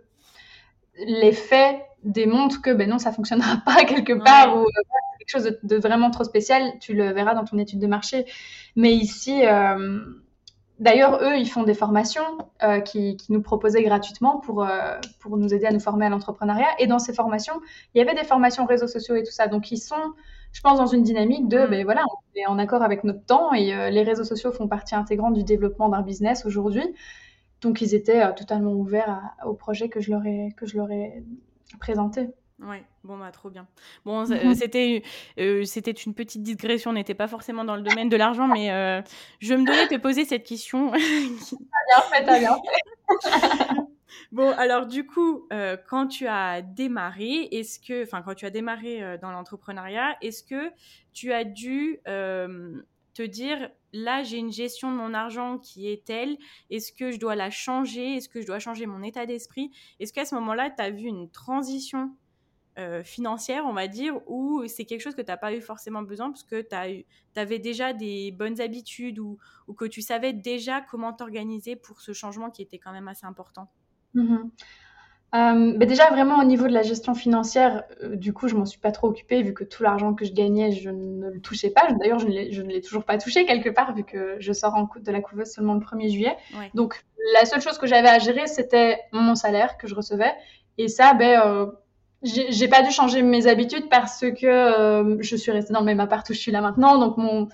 les 0.96 1.32
faits 1.32 1.82
démontrent 2.04 2.62
que, 2.62 2.72
ben 2.72 2.90
non, 2.90 3.00
ça 3.00 3.12
fonctionnera 3.12 3.58
pas 3.66 3.84
quelque 3.86 4.14
part 4.14 4.58
ou 4.58 4.66
quelque 5.20 5.30
chose 5.30 5.58
de, 5.64 5.76
vraiment 5.78 6.12
trop 6.12 6.24
spécial, 6.24 6.74
tu 6.80 6.94
le 6.94 7.12
verras 7.12 7.34
dans 7.34 7.46
ton 7.46 7.58
étude 7.58 7.80
de 7.80 7.88
marché. 7.88 8.26
Mais 8.76 8.92
ici, 8.92 9.46
euh, 9.46 10.00
d'ailleurs, 10.80 11.22
eux, 11.22 11.38
ils 11.38 11.50
font 11.50 11.64
des 11.64 11.74
formations 11.74 12.24
euh, 12.64 12.80
qui, 12.80 13.18
nous 13.30 13.42
proposaient 13.42 13.84
gratuitement 13.84 14.40
pour, 14.40 14.64
euh, 14.64 14.98
pour 15.20 15.38
nous 15.38 15.54
aider 15.54 15.66
à 15.66 15.72
nous 15.72 15.80
former 15.80 16.08
à 16.08 16.10
l'entrepreneuriat. 16.10 16.70
Et 16.80 16.88
dans 16.88 17.00
ces 17.00 17.14
formations, 17.14 17.62
il 17.94 18.00
y 18.00 18.02
avait 18.02 18.16
des 18.16 18.24
formations 18.24 18.66
réseaux 18.66 18.88
sociaux 18.88 19.16
et 19.16 19.24
tout 19.24 19.32
ça. 19.32 19.48
Donc, 19.48 19.72
ils 19.72 19.78
sont, 19.78 20.14
je 20.54 20.62
pense, 20.62 20.78
dans 20.78 20.88
une 20.88 21.04
dynamique 21.04 21.48
de, 21.48 21.60
mm. 21.60 21.70
ben 21.70 21.84
voilà, 21.84 22.04
on 22.10 22.40
est 22.40 22.48
en 22.48 22.58
accord 22.58 22.82
avec 22.82 23.04
notre 23.04 23.24
temps 23.26 23.54
et 23.54 23.92
les 23.92 24.04
réseaux 24.04 24.24
sociaux 24.24 24.52
font 24.52 24.68
partie 24.68 24.96
intégrante 24.96 25.36
du 25.36 25.44
développement 25.44 25.90
d'un 25.90 26.02
business 26.02 26.46
aujourd'hui. 26.46 26.86
Donc, 27.62 27.82
ils 27.82 27.94
étaient 27.94 28.34
totalement 28.34 28.74
ouverts 28.74 29.22
au 29.46 29.54
projet 29.54 29.88
que 29.88 30.02
je 30.02 30.10
leur 30.10 30.26
ai, 30.26 30.52
que 30.58 30.66
je 30.66 30.78
leur 30.78 30.90
ai 30.90 31.24
présenté. 31.78 32.30
Ouais, 32.62 32.84
bon 33.04 33.18
bah 33.18 33.32
trop 33.32 33.50
bien. 33.50 33.68
Bon, 34.06 34.26
c'était 34.56 35.04
euh, 35.40 35.66
c'était 35.66 35.92
une 35.92 36.14
petite 36.14 36.44
digression, 36.44 36.92
on 36.92 36.94
n'était 36.94 37.16
pas 37.16 37.28
forcément 37.28 37.64
dans 37.64 37.76
le 37.76 37.82
domaine 37.82 38.10
de 38.10 38.18
l'argent, 38.18 38.48
mais 38.48 38.72
euh, 38.72 39.02
je 39.40 39.56
me 39.56 39.66
devais 39.66 39.88
te 39.88 40.00
poser 40.00 40.26
cette 40.26 40.46
question. 40.46 40.92
bien 40.92 42.02
fait, 42.12 42.24
bien 42.24 42.58
bon, 44.32 44.52
alors 44.52 44.86
du 44.86 45.08
coup, 45.08 45.48
euh, 45.52 45.76
quand 45.90 46.08
tu 46.08 46.28
as 46.28 46.62
démarré, 46.62 47.50
est-ce 47.52 47.80
que, 47.80 48.04
enfin 48.04 48.22
quand 48.22 48.36
tu 48.36 48.46
as 48.46 48.52
démarré 48.52 49.18
dans 49.22 49.32
l'entrepreneuriat, 49.32 50.16
est-ce 50.22 50.44
que 50.44 50.72
tu 51.14 51.34
as 51.34 51.44
dû 51.44 52.00
dire 53.28 53.70
là 53.94 54.24
j'ai 54.24 54.38
une 54.38 54.52
gestion 54.52 54.92
de 54.92 54.98
mon 54.98 55.14
argent 55.14 55.58
qui 55.58 55.90
est 55.90 56.06
telle, 56.06 56.38
est-ce 56.70 56.92
que 56.92 57.12
je 57.12 57.20
dois 57.20 57.36
la 57.36 57.50
changer, 57.50 58.16
est-ce 58.16 58.30
que 58.30 58.42
je 58.42 58.48
dois 58.48 58.60
changer 58.60 58.86
mon 58.86 59.04
état 59.04 59.26
d'esprit? 59.26 59.72
Est-ce 60.00 60.14
qu'à 60.14 60.26
ce, 60.26 60.36
moment-là, 60.36 60.70
tu 60.70 60.82
as 60.82 60.90
vu 60.90 61.08
une 61.08 61.30
transition 61.30 62.16
euh, 62.80 63.04
financière, 63.04 63.66
on 63.66 63.74
va 63.74 63.88
dire, 63.88 64.16
ou 64.28 64.66
c'est 64.68 64.86
quelque 64.86 65.02
chose 65.02 65.16
que 65.16 65.22
tu 65.22 65.28
n'as 65.28 65.38
pas 65.38 65.54
eu 65.54 65.62
forcément 65.62 66.04
besoin 66.04 66.32
parce 66.32 66.44
que 66.44 66.62
tu 66.62 67.06
avais 67.36 67.60
déjà 67.60 67.92
des 67.94 68.32
bonnes 68.32 68.62
habitudes 68.62 69.20
ou, 69.20 69.38
que 69.78 69.86
tu 69.86 70.02
savais 70.02 70.34
déjà 70.34 70.82
comment 70.82 71.14
t'organiser 71.14 71.76
pour 71.76 72.02
ce 72.02 72.14
changement 72.14 72.50
qui 72.50 72.62
était 72.62 72.80
quand 72.80 72.92
même 72.92 73.08
assez 73.08 73.26
important? 73.26 73.70
Mmh 74.14 74.50
euh, 75.34 75.78
déjà, 75.78 76.10
vraiment 76.10 76.40
au 76.40 76.44
niveau 76.44 76.68
de 76.68 76.74
la 76.74 76.82
gestion 76.82 77.16
financière, 77.16 77.84
euh, 78.04 78.16
du 78.16 78.34
coup, 78.34 78.48
je 78.48 78.56
m'en 78.56 78.66
suis 78.66 78.80
pas 78.80 78.92
trop 78.92 79.08
occupée 79.08 79.42
vu 79.42 79.54
que 79.54 79.64
tout 79.64 79.82
l'argent 79.82 80.14
que 80.14 80.26
je 80.26 80.34
gagnais, 80.34 80.72
je 80.72 80.90
ne 80.90 81.30
le 81.30 81.40
touchais 81.40 81.70
pas. 81.70 81.90
D'ailleurs, 81.94 82.20
je 82.20 82.28
ne 82.28 82.68
l'ai 82.68 82.82
toujours 82.82 83.06
pas 83.06 83.18
touché 83.18 83.46
quelque 83.46 83.70
part 83.70 83.94
vu 83.94 84.04
que 84.04 84.36
je 84.40 84.52
sors 84.52 84.76
en 84.76 84.90
de 84.94 85.12
la 85.12 85.22
couveuse 85.22 85.48
seulement 85.48 85.74
le 85.74 85.80
1er 85.80 86.10
juillet. 86.10 86.36
Donc, 86.74 87.04
la 87.34 87.46
seule 87.46 87.62
chose 87.62 87.78
que 87.78 87.88
j'avais 87.88 88.10
à 88.10 88.20
gérer, 88.20 88.48
c'était 88.48 89.00
mon 89.14 89.36
salaire 89.36 89.78
que 89.78 89.88
je 89.88 89.96
recevais. 89.96 90.34
Et 90.78 90.90
ça, 90.90 91.14
ben, 91.14 91.72
j'ai 92.24 92.68
pas 92.68 92.84
dû 92.84 92.92
changer 92.92 93.22
mes 93.22 93.48
habitudes 93.48 93.90
parce 93.90 94.22
que 94.22 94.46
euh, 94.46 95.18
je 95.22 95.36
suis 95.36 95.52
restée 95.52 95.74
dans 95.74 95.80
le 95.80 95.86
même 95.86 96.00
appart 96.00 96.30
où 96.30 96.34
je 96.34 96.40
suis 96.40 96.52
là 96.52 96.62
maintenant. 96.62 96.98
Donc, 97.00 97.18
mon, 97.18 97.48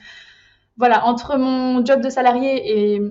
voilà, 0.78 1.05
entre 1.05 1.38
mon 1.38 1.86
job 1.86 2.01
de 2.01 2.09
salarié 2.09 2.95
et 2.95 3.01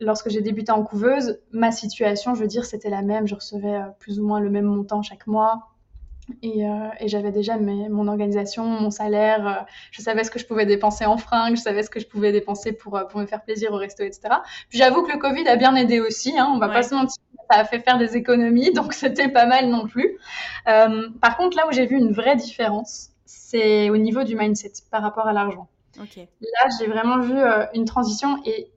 lorsque 0.00 0.30
j'ai 0.30 0.40
débuté 0.40 0.72
en 0.72 0.82
couveuse, 0.82 1.38
ma 1.52 1.72
situation, 1.72 2.34
je 2.34 2.40
veux 2.40 2.46
dire, 2.46 2.64
c'était 2.64 2.90
la 2.90 3.02
même. 3.02 3.26
Je 3.26 3.34
recevais 3.34 3.76
euh, 3.76 3.88
plus 3.98 4.20
ou 4.20 4.26
moins 4.26 4.40
le 4.40 4.50
même 4.50 4.64
montant 4.64 5.02
chaque 5.02 5.26
mois. 5.26 5.68
Et, 6.42 6.66
euh, 6.66 6.88
et 6.98 7.06
j'avais 7.06 7.30
déjà 7.30 7.56
mes, 7.56 7.88
mon 7.88 8.08
organisation, 8.08 8.64
mon 8.64 8.90
salaire. 8.90 9.46
Euh, 9.46 9.64
je 9.92 10.02
savais 10.02 10.24
ce 10.24 10.30
que 10.30 10.38
je 10.38 10.46
pouvais 10.46 10.66
dépenser 10.66 11.06
en 11.06 11.16
fringues, 11.16 11.56
je 11.56 11.62
savais 11.62 11.84
ce 11.84 11.90
que 11.90 12.00
je 12.00 12.06
pouvais 12.06 12.32
dépenser 12.32 12.72
pour, 12.72 13.00
pour 13.08 13.20
me 13.20 13.26
faire 13.26 13.42
plaisir 13.42 13.72
au 13.72 13.76
resto, 13.76 14.02
etc. 14.02 14.34
Puis 14.68 14.78
j'avoue 14.78 15.02
que 15.04 15.12
le 15.12 15.18
Covid 15.18 15.46
a 15.46 15.56
bien 15.56 15.76
aidé 15.76 16.00
aussi. 16.00 16.36
Hein, 16.36 16.50
on 16.52 16.58
va 16.58 16.68
pas 16.68 16.82
se 16.82 16.94
mentir 16.94 17.22
ça 17.50 17.60
a 17.60 17.64
fait 17.64 17.78
faire 17.78 17.98
des 17.98 18.16
économies, 18.16 18.72
donc 18.72 18.92
c'était 18.92 19.28
pas 19.28 19.46
mal 19.46 19.68
non 19.68 19.86
plus. 19.86 20.18
Euh, 20.68 21.08
par 21.20 21.36
contre, 21.36 21.56
là 21.56 21.66
où 21.68 21.72
j'ai 21.72 21.86
vu 21.86 21.96
une 21.96 22.12
vraie 22.12 22.36
différence, 22.36 23.10
c'est 23.24 23.90
au 23.90 23.96
niveau 23.96 24.24
du 24.24 24.36
mindset 24.36 24.72
par 24.90 25.02
rapport 25.02 25.26
à 25.26 25.32
l'argent. 25.32 25.68
Là, 25.96 26.68
j'ai 26.78 26.88
vraiment 26.88 27.20
vu 27.20 27.36
une 27.72 27.86
transition 27.86 28.38
et 28.44 28.70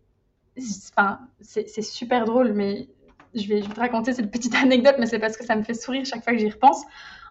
enfin, 0.91 1.19
c'est 1.41 1.81
super 1.81 2.25
drôle, 2.25 2.53
mais 2.53 2.87
je 3.35 3.47
vais, 3.47 3.61
te 3.61 3.79
raconter 3.79 4.13
cette 4.13 4.31
petite 4.31 4.55
anecdote, 4.63 4.95
mais 4.99 5.05
c'est 5.05 5.19
parce 5.19 5.37
que 5.37 5.45
ça 5.45 5.55
me 5.55 5.63
fait 5.63 5.73
sourire 5.73 6.05
chaque 6.05 6.23
fois 6.23 6.33
que 6.33 6.39
j'y 6.39 6.49
repense. 6.49 6.83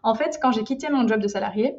En 0.03 0.15
fait, 0.15 0.39
quand 0.41 0.53
j'ai 0.53 0.65
quitté 0.65 0.89
mon 0.91 1.07
job 1.09 1.21
de 1.21 1.29
salarié, 1.29 1.75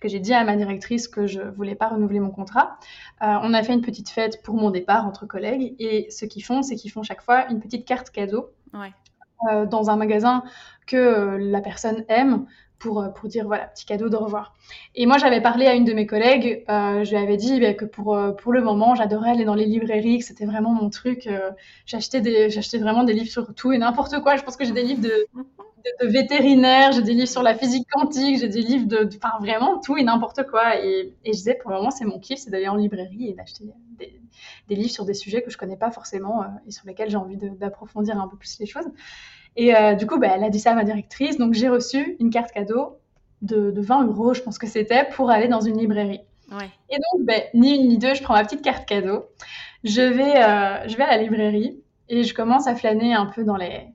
que 0.00 0.08
j'ai 0.08 0.20
dit 0.20 0.34
à 0.34 0.44
ma 0.44 0.56
directrice 0.56 1.08
que 1.08 1.26
je 1.26 1.40
voulais 1.40 1.74
pas 1.74 1.88
renouveler 1.88 2.20
mon 2.20 2.30
contrat, 2.30 2.78
euh, 3.22 3.34
on 3.42 3.52
a 3.54 3.62
fait 3.62 3.72
une 3.72 3.80
petite 3.80 4.08
fête 4.08 4.42
pour 4.42 4.54
mon 4.54 4.70
départ 4.70 5.06
entre 5.06 5.26
collègues. 5.26 5.74
Et 5.78 6.10
ce 6.10 6.24
qu'ils 6.24 6.44
font, 6.44 6.62
c'est 6.62 6.76
qu'ils 6.76 6.90
font 6.90 7.02
chaque 7.02 7.22
fois 7.22 7.50
une 7.50 7.60
petite 7.60 7.86
carte 7.86 8.10
cadeau 8.10 8.50
euh, 9.46 9.66
dans 9.66 9.88
un 9.88 9.96
magasin 9.96 10.42
que 10.86 10.96
euh, 10.96 11.38
la 11.38 11.60
personne 11.60 12.04
aime 12.08 12.46
pour, 12.80 13.00
euh, 13.00 13.08
pour 13.08 13.28
dire 13.28 13.46
voilà, 13.46 13.66
petit 13.66 13.86
cadeau 13.86 14.08
de 14.08 14.16
revoir. 14.16 14.54
Et 14.96 15.06
moi, 15.06 15.18
j'avais 15.18 15.40
parlé 15.40 15.66
à 15.66 15.74
une 15.74 15.84
de 15.84 15.92
mes 15.92 16.06
collègues, 16.06 16.64
je 16.68 17.10
lui 17.10 17.16
avais 17.16 17.36
dit 17.36 17.60
bah, 17.60 17.74
que 17.74 17.84
pour, 17.84 18.18
pour 18.36 18.52
le 18.52 18.62
moment, 18.62 18.94
j'adorais 18.94 19.30
aller 19.30 19.44
dans 19.44 19.54
les 19.54 19.66
librairies, 19.66 20.18
que 20.18 20.24
c'était 20.24 20.46
vraiment 20.46 20.72
mon 20.72 20.90
truc. 20.90 21.28
j'achetais, 21.86 22.50
j'achetais 22.50 22.78
vraiment 22.78 23.04
des 23.04 23.12
livres 23.12 23.30
sur 23.30 23.54
tout 23.54 23.72
et 23.72 23.78
n'importe 23.78 24.20
quoi. 24.20 24.36
Je 24.36 24.42
pense 24.42 24.56
que 24.56 24.64
j'ai 24.64 24.72
des 24.72 24.82
livres 24.82 25.02
de, 25.02 25.26
de, 26.00 26.06
vétérinaire, 26.06 26.92
j'ai 26.92 27.02
des 27.02 27.12
livres 27.12 27.28
sur 27.28 27.42
la 27.42 27.54
physique 27.54 27.86
quantique, 27.90 28.38
j'ai 28.38 28.48
des 28.48 28.62
livres 28.62 28.86
de, 28.86 29.08
enfin 29.16 29.38
vraiment 29.40 29.78
tout 29.80 29.96
et 29.96 30.02
n'importe 30.02 30.44
quoi. 30.48 30.82
Et, 30.84 31.14
et, 31.24 31.32
je 31.32 31.38
disais, 31.38 31.54
pour 31.54 31.70
le 31.70 31.76
moment, 31.76 31.90
c'est 31.90 32.04
mon 32.04 32.18
kiff, 32.18 32.38
c'est 32.38 32.50
d'aller 32.50 32.68
en 32.68 32.76
librairie 32.76 33.28
et 33.28 33.34
d'acheter 33.34 33.64
des, 33.98 34.20
des, 34.68 34.74
livres 34.74 34.90
sur 34.90 35.04
des 35.04 35.14
sujets 35.14 35.42
que 35.42 35.50
je 35.50 35.58
connais 35.58 35.76
pas 35.76 35.90
forcément 35.90 36.42
euh, 36.42 36.46
et 36.66 36.70
sur 36.70 36.86
lesquels 36.86 37.10
j'ai 37.10 37.16
envie 37.16 37.36
d'approfondir 37.36 38.20
un 38.20 38.28
peu 38.28 38.36
plus 38.36 38.58
les 38.58 38.66
choses. 38.66 38.86
Et 39.56 39.74
euh, 39.74 39.94
du 39.94 40.06
coup, 40.06 40.18
bah, 40.18 40.28
elle 40.34 40.44
a 40.44 40.50
dit 40.50 40.60
ça 40.60 40.72
à 40.72 40.74
ma 40.74 40.84
directrice, 40.84 41.38
donc 41.38 41.54
j'ai 41.54 41.68
reçu 41.68 42.16
une 42.20 42.30
carte 42.30 42.52
cadeau 42.52 42.98
de, 43.42 43.70
de 43.70 43.80
20 43.80 44.06
euros, 44.06 44.34
je 44.34 44.42
pense 44.42 44.58
que 44.58 44.66
c'était, 44.66 45.04
pour 45.04 45.30
aller 45.30 45.48
dans 45.48 45.60
une 45.60 45.78
librairie. 45.78 46.20
Et 46.88 46.96
donc, 46.96 47.26
bah, 47.26 47.34
ni 47.54 47.76
une 47.76 47.88
ni 47.88 47.98
deux, 47.98 48.14
je 48.14 48.22
prends 48.22 48.34
ma 48.34 48.44
petite 48.44 48.62
carte 48.62 48.86
cadeau, 48.86 49.26
je 49.84 50.00
vais, 50.00 50.42
euh, 50.42 50.88
je 50.88 50.96
vais 50.96 51.04
à 51.04 51.16
la 51.16 51.22
librairie 51.22 51.80
et 52.08 52.24
je 52.24 52.34
commence 52.34 52.66
à 52.66 52.74
flâner 52.74 53.14
un 53.14 53.26
peu 53.26 53.44
dans 53.44 53.56
les, 53.56 53.86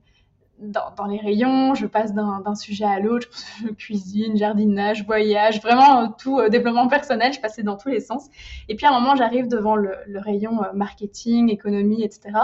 dans, 0.58 1.06
les 1.06 1.18
rayons, 1.18 1.74
je 1.74 1.86
passe 1.86 2.14
d'un 2.14 2.54
sujet 2.54 2.84
à 2.84 3.00
l'autre, 3.00 3.28
cuisine, 3.78 4.36
jardinage, 4.36 5.04
voyage, 5.04 5.60
vraiment 5.60 6.02
euh, 6.02 6.06
tout 6.18 6.38
euh, 6.38 6.48
développement 6.48 6.88
personnel, 6.88 7.32
je 7.32 7.40
passais 7.40 7.62
dans 7.62 7.76
tous 7.76 7.88
les 7.88 8.00
sens. 8.00 8.28
Et 8.68 8.76
puis 8.76 8.86
à 8.86 8.90
un 8.90 9.00
moment, 9.00 9.16
j'arrive 9.16 9.48
devant 9.48 9.76
le, 9.76 9.96
rayon 10.14 10.62
euh, 10.62 10.72
marketing, 10.72 11.50
économie, 11.50 12.02
etc. 12.02 12.38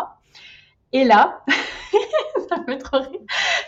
Et 0.92 1.04
là, 1.04 1.44
ça 2.48 2.58
me 2.58 2.64
fait 2.64 2.78
trop 2.78 2.98
rire, 2.98 3.20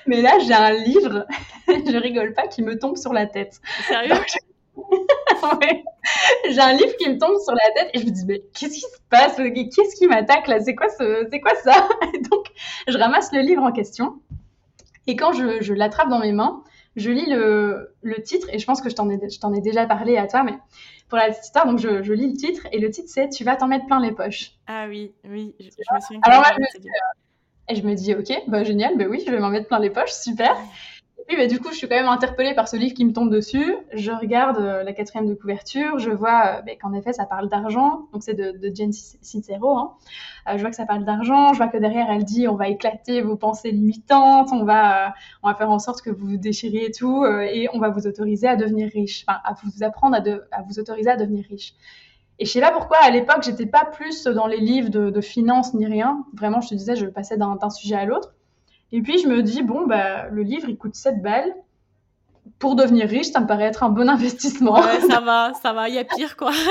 mais 0.06 0.20
là 0.22 0.38
j'ai 0.40 0.54
un 0.54 0.72
livre, 0.72 1.26
je 1.68 1.96
rigole 1.96 2.34
pas, 2.34 2.48
qui 2.48 2.62
me 2.62 2.78
tombe 2.78 2.96
sur 2.96 3.12
la 3.12 3.26
tête. 3.26 3.60
Sérieux? 3.86 4.14
ouais. 5.60 5.84
J'ai 6.48 6.60
un 6.60 6.72
livre 6.72 6.96
qui 6.96 7.08
me 7.08 7.18
tombe 7.18 7.38
sur 7.40 7.54
la 7.54 7.70
tête 7.74 7.90
et 7.94 7.98
je 8.00 8.06
me 8.06 8.10
dis 8.10 8.24
mais 8.26 8.42
qu'est-ce 8.54 8.74
qui 8.74 8.80
se 8.80 8.98
passe? 9.10 9.36
Qu'est-ce 9.36 9.96
qui 9.96 10.06
m'attaque 10.06 10.46
là? 10.48 10.60
C'est 10.60 10.74
quoi 10.74 10.88
ce 10.88 11.26
c'est 11.30 11.40
quoi 11.40 11.54
ça? 11.56 11.88
Et 12.14 12.18
Donc 12.30 12.46
je 12.88 12.96
ramasse 12.96 13.32
le 13.32 13.40
livre 13.40 13.62
en 13.62 13.72
question 13.72 14.20
et 15.06 15.16
quand 15.16 15.32
je, 15.32 15.60
je 15.60 15.74
l'attrape 15.74 16.08
dans 16.08 16.20
mes 16.20 16.32
mains, 16.32 16.62
je 16.96 17.10
lis 17.10 17.26
le, 17.26 17.94
le, 18.02 18.22
titre, 18.22 18.48
et 18.52 18.58
je 18.58 18.66
pense 18.66 18.80
que 18.80 18.90
je 18.90 18.94
t'en 18.94 19.08
ai, 19.10 19.14
ai 19.14 19.60
déjà 19.60 19.86
parlé 19.86 20.16
à 20.16 20.26
toi, 20.26 20.42
mais 20.42 20.54
pour 21.08 21.18
la 21.18 21.28
petite 21.28 21.44
histoire, 21.44 21.66
donc 21.66 21.78
je, 21.78 22.02
je, 22.02 22.12
lis 22.12 22.28
le 22.28 22.36
titre, 22.36 22.66
et 22.70 22.78
le 22.78 22.90
titre 22.90 23.08
c'est 23.08 23.28
Tu 23.28 23.44
vas 23.44 23.56
t'en 23.56 23.66
mettre 23.66 23.86
plein 23.86 24.00
les 24.00 24.12
poches. 24.12 24.52
Ah 24.66 24.86
oui, 24.88 25.12
oui, 25.24 25.54
je, 25.58 25.66
me 25.66 26.00
souviens. 26.00 26.20
Alors 26.22 26.40
moi, 26.40 26.50
je 26.54 26.60
me, 26.60 26.80
dis, 26.80 26.88
euh, 26.88 27.72
et 27.72 27.74
je 27.74 27.82
me 27.82 27.94
dis, 27.94 28.14
ok, 28.14 28.42
bah 28.48 28.62
génial, 28.62 28.96
bah 28.96 29.06
oui, 29.08 29.22
je 29.26 29.30
vais 29.30 29.38
m'en 29.38 29.48
mettre 29.48 29.68
plein 29.68 29.78
les 29.78 29.90
poches, 29.90 30.12
super. 30.12 30.56
Et 31.28 31.34
puis, 31.36 31.46
du 31.46 31.60
coup, 31.60 31.70
je 31.70 31.76
suis 31.76 31.88
quand 31.88 31.96
même 31.96 32.08
interpellée 32.08 32.54
par 32.54 32.68
ce 32.68 32.76
livre 32.76 32.94
qui 32.94 33.04
me 33.04 33.12
tombe 33.12 33.30
dessus. 33.30 33.76
Je 33.92 34.10
regarde 34.10 34.58
euh, 34.58 34.82
la 34.82 34.92
quatrième 34.92 35.28
de 35.28 35.34
couverture. 35.34 35.98
Je 35.98 36.10
vois 36.10 36.58
euh, 36.58 36.62
bah, 36.62 36.72
qu'en 36.80 36.92
effet, 36.94 37.12
ça 37.12 37.26
parle 37.26 37.48
d'argent. 37.48 38.08
Donc, 38.12 38.22
c'est 38.22 38.34
de, 38.34 38.58
de 38.58 38.74
Jen 38.74 38.92
Sincero. 38.92 39.78
Hein. 39.78 39.92
Euh, 40.48 40.56
je 40.56 40.60
vois 40.60 40.70
que 40.70 40.76
ça 40.76 40.86
parle 40.86 41.04
d'argent. 41.04 41.52
Je 41.52 41.58
vois 41.58 41.68
que 41.68 41.76
derrière, 41.76 42.10
elle 42.10 42.24
dit 42.24 42.48
on 42.48 42.56
va 42.56 42.68
éclater 42.68 43.22
vos 43.22 43.36
pensées 43.36 43.70
limitantes. 43.70 44.48
On 44.52 44.64
va, 44.64 45.14
on 45.42 45.48
va 45.48 45.54
faire 45.54 45.70
en 45.70 45.78
sorte 45.78 46.02
que 46.02 46.10
vous 46.10 46.26
vous 46.26 46.36
déchiriez 46.36 46.90
tout. 46.90 47.24
et 47.24 47.68
on 47.72 47.78
va 47.78 47.90
vous 47.90 48.06
autoriser 48.06 48.48
à 48.48 48.56
devenir 48.56 48.90
riche. 48.92 49.24
Enfin, 49.28 49.38
à 49.44 49.54
vous 49.62 49.84
apprendre 49.84 50.16
à, 50.16 50.56
à 50.56 50.62
vous 50.62 50.80
autoriser 50.80 51.10
à 51.10 51.16
devenir 51.16 51.44
riche. 51.48 51.74
Et 52.38 52.44
je 52.44 52.50
sais 52.50 52.60
pas 52.60 52.72
pourquoi, 52.72 52.96
à 53.02 53.10
l'époque, 53.10 53.42
j'étais 53.42 53.66
pas 53.66 53.84
plus 53.84 54.24
dans 54.24 54.48
les 54.48 54.58
livres 54.58 54.88
de, 54.88 55.10
de 55.10 55.20
finance 55.20 55.74
ni 55.74 55.86
rien. 55.86 56.24
Vraiment, 56.34 56.60
je 56.60 56.70
te 56.70 56.74
disais, 56.74 56.96
je 56.96 57.06
passais 57.06 57.36
d'un 57.36 57.70
sujet 57.70 57.94
à 57.94 58.04
l'autre. 58.04 58.34
Et 58.92 59.00
puis 59.02 59.18
je 59.18 59.26
me 59.28 59.42
dis, 59.42 59.62
bon, 59.62 59.86
bah, 59.86 60.28
le 60.28 60.42
livre, 60.42 60.68
il 60.68 60.76
coûte 60.76 60.94
7 60.94 61.22
balles. 61.22 61.54
pour 62.58 62.76
devenir 62.76 63.08
riche, 63.08 63.28
ça 63.28 63.40
me 63.40 63.46
paraît 63.46 63.64
être 63.64 63.82
un 63.82 63.88
bon 63.88 64.08
investissement. 64.08 64.74
Ouais, 64.80 65.00
ça 65.08 65.20
va, 65.20 65.52
ça 65.62 65.72
va, 65.72 65.88
il 65.88 65.94
y 65.94 65.98
a 65.98 66.04
pire 66.04 66.36
quoi. 66.36 66.50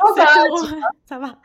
Non, 0.00 0.14
ça 0.16 0.24
va, 0.24 0.86
ça 1.06 1.18
va. 1.18 1.38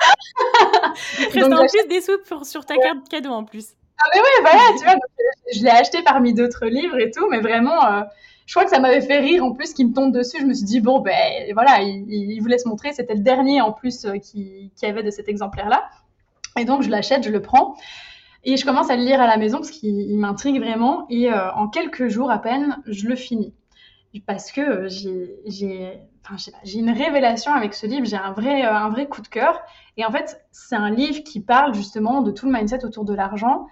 Reste 1.33 1.51
en 1.53 1.65
plus 1.65 1.87
des 1.89 2.01
sous 2.01 2.19
pour, 2.27 2.45
sur 2.45 2.65
ta 2.65 2.75
carte 2.75 3.09
cadeau 3.09 3.31
en 3.31 3.43
plus. 3.43 3.69
Ah 3.99 4.09
mais 4.13 4.21
ouais, 4.21 4.41
voilà, 4.41 4.77
tu 4.77 4.83
vois, 4.83 4.93
donc, 4.93 5.01
euh, 5.19 5.23
je 5.55 5.63
l'ai 5.63 5.71
acheté 5.71 6.03
parmi 6.03 6.35
d'autres 6.35 6.67
livres 6.67 6.99
et 6.99 7.09
tout, 7.09 7.27
mais 7.31 7.39
vraiment, 7.39 7.83
euh, 7.83 8.01
je 8.45 8.53
crois 8.53 8.63
que 8.63 8.69
ça 8.69 8.79
m'avait 8.79 9.01
fait 9.01 9.17
rire 9.17 9.43
en 9.43 9.53
plus 9.53 9.73
qu'il 9.73 9.87
me 9.87 9.93
tombe 9.93 10.11
dessus. 10.13 10.37
Je 10.39 10.45
me 10.45 10.53
suis 10.53 10.65
dit, 10.65 10.81
bon, 10.81 10.99
ben 10.99 11.51
voilà, 11.55 11.81
il, 11.81 12.05
il 12.07 12.39
voulait 12.41 12.59
se 12.59 12.67
montrer, 12.67 12.93
c'était 12.93 13.15
le 13.15 13.21
dernier 13.21 13.59
en 13.61 13.71
plus 13.71 14.05
euh, 14.05 14.19
qui, 14.19 14.71
qui 14.75 14.85
avait 14.85 15.01
de 15.01 15.09
cet 15.09 15.27
exemplaire-là. 15.29 15.89
Et 16.59 16.65
donc, 16.65 16.83
je 16.83 16.89
l'achète, 16.89 17.23
je 17.23 17.31
le 17.31 17.41
prends. 17.41 17.75
Et 18.49 18.55
je 18.55 18.65
commence 18.65 18.89
à 18.89 18.95
le 18.95 19.03
lire 19.03 19.19
à 19.19 19.27
la 19.27 19.35
maison 19.35 19.57
parce 19.57 19.71
qu'il 19.71 19.99
il 19.99 20.17
m'intrigue 20.17 20.57
vraiment. 20.57 21.05
Et 21.09 21.29
euh, 21.29 21.51
en 21.51 21.67
quelques 21.67 22.07
jours 22.07 22.31
à 22.31 22.41
peine, 22.41 22.81
je 22.85 23.05
le 23.09 23.17
finis. 23.17 23.53
Parce 24.25 24.53
que 24.53 24.87
j'ai 24.87 26.07
une 26.73 26.89
révélation 26.89 27.53
avec 27.53 27.73
ce 27.73 27.85
livre, 27.85 28.05
j'ai 28.05 28.15
un 28.15 28.31
vrai, 28.31 28.65
euh, 28.65 28.73
un 28.73 28.87
vrai 28.87 29.07
coup 29.09 29.21
de 29.21 29.27
cœur. 29.27 29.59
Et 29.97 30.05
en 30.05 30.11
fait, 30.11 30.41
c'est 30.53 30.77
un 30.77 30.89
livre 30.89 31.25
qui 31.25 31.41
parle 31.41 31.75
justement 31.75 32.21
de 32.21 32.31
tout 32.31 32.45
le 32.45 32.53
mindset 32.53 32.85
autour 32.85 33.03
de 33.03 33.13
l'argent. 33.13 33.67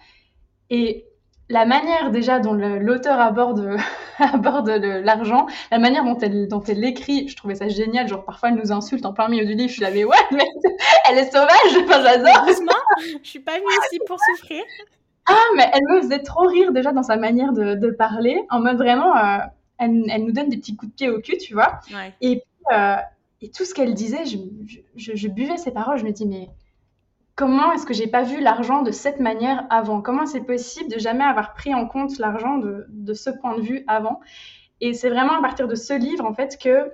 Et 0.69 1.05
la 1.49 1.65
manière 1.65 2.09
déjà 2.11 2.39
dont 2.39 2.53
l'auteur 2.53 3.19
aborde, 3.19 3.77
l'argent, 5.03 5.45
la 5.71 5.79
manière 5.79 6.03
dont 6.03 6.17
elle, 6.19 6.47
dont 6.47 6.61
elle 6.61 6.79
l'écrit, 6.79 7.27
je 7.27 7.35
trouvais 7.35 7.55
ça 7.55 7.67
génial. 7.67 8.07
Genre, 8.07 8.23
parfois, 8.25 8.49
elle 8.49 8.55
nous 8.55 8.71
insulte 8.71 9.05
en 9.05 9.13
plein 9.13 9.27
milieu 9.27 9.45
du 9.45 9.53
livre. 9.53 9.69
Je 9.69 9.73
suis 9.73 9.81
là, 9.83 9.91
mais 9.91 10.03
ouais, 10.03 10.15
mais 10.31 10.45
elle 11.09 11.17
est 11.19 11.31
sauvage. 11.31 11.83
Enfin, 11.83 12.01
j'adore. 12.01 12.45
Doucement, 12.47 12.71
je 13.23 13.29
suis 13.29 13.39
pas 13.39 13.53
venue 13.53 13.65
ici 13.87 13.99
pour 14.07 14.17
souffrir. 14.19 14.63
Ah, 15.27 15.33
mais 15.55 15.69
elle 15.73 15.81
me 15.95 16.01
faisait 16.01 16.21
trop 16.21 16.47
rire 16.47 16.71
déjà 16.71 16.91
dans 16.91 17.03
sa 17.03 17.17
manière 17.17 17.51
de, 17.51 17.75
de 17.75 17.89
parler. 17.91 18.43
En 18.49 18.59
mode 18.59 18.77
vraiment, 18.77 19.15
euh, 19.15 19.37
elle, 19.79 20.03
elle 20.09 20.23
nous 20.25 20.31
donne 20.31 20.49
des 20.49 20.57
petits 20.57 20.75
coups 20.75 20.91
de 20.91 20.95
pied 20.95 21.09
au 21.09 21.19
cul, 21.19 21.37
tu 21.37 21.53
vois. 21.53 21.79
Ouais. 21.91 22.13
Et, 22.21 22.35
puis, 22.37 22.75
euh, 22.75 22.95
et 23.41 23.49
tout 23.49 23.65
ce 23.65 23.73
qu'elle 23.73 23.93
disait, 23.93 24.25
je- 24.25 25.15
je 25.15 25.27
buvais 25.27 25.57
ses 25.57 25.71
paroles. 25.71 25.97
Je 25.97 26.05
me 26.05 26.11
dis, 26.11 26.25
mais 26.27 26.49
comment 27.35 27.71
est-ce 27.73 27.85
que 27.85 27.93
j'ai 27.93 28.07
pas 28.07 28.23
vu 28.23 28.41
l'argent 28.41 28.81
de 28.81 28.91
cette 28.91 29.19
manière 29.19 29.65
avant? 29.69 30.01
Comment 30.01 30.25
c'est 30.25 30.41
possible 30.45 30.89
de 30.91 30.99
jamais 30.99 31.23
avoir 31.23 31.53
pris 31.53 31.73
en 31.75 31.87
compte 31.87 32.17
l'argent 32.19 32.57
de, 32.57 32.85
de 32.89 33.13
ce 33.13 33.29
point 33.29 33.55
de 33.57 33.61
vue 33.61 33.83
avant? 33.87 34.19
Et 34.81 34.93
c'est 34.93 35.09
vraiment 35.09 35.33
à 35.37 35.41
partir 35.41 35.67
de 35.67 35.75
ce 35.75 35.93
livre, 35.93 36.25
en 36.25 36.33
fait, 36.33 36.57
que 36.61 36.91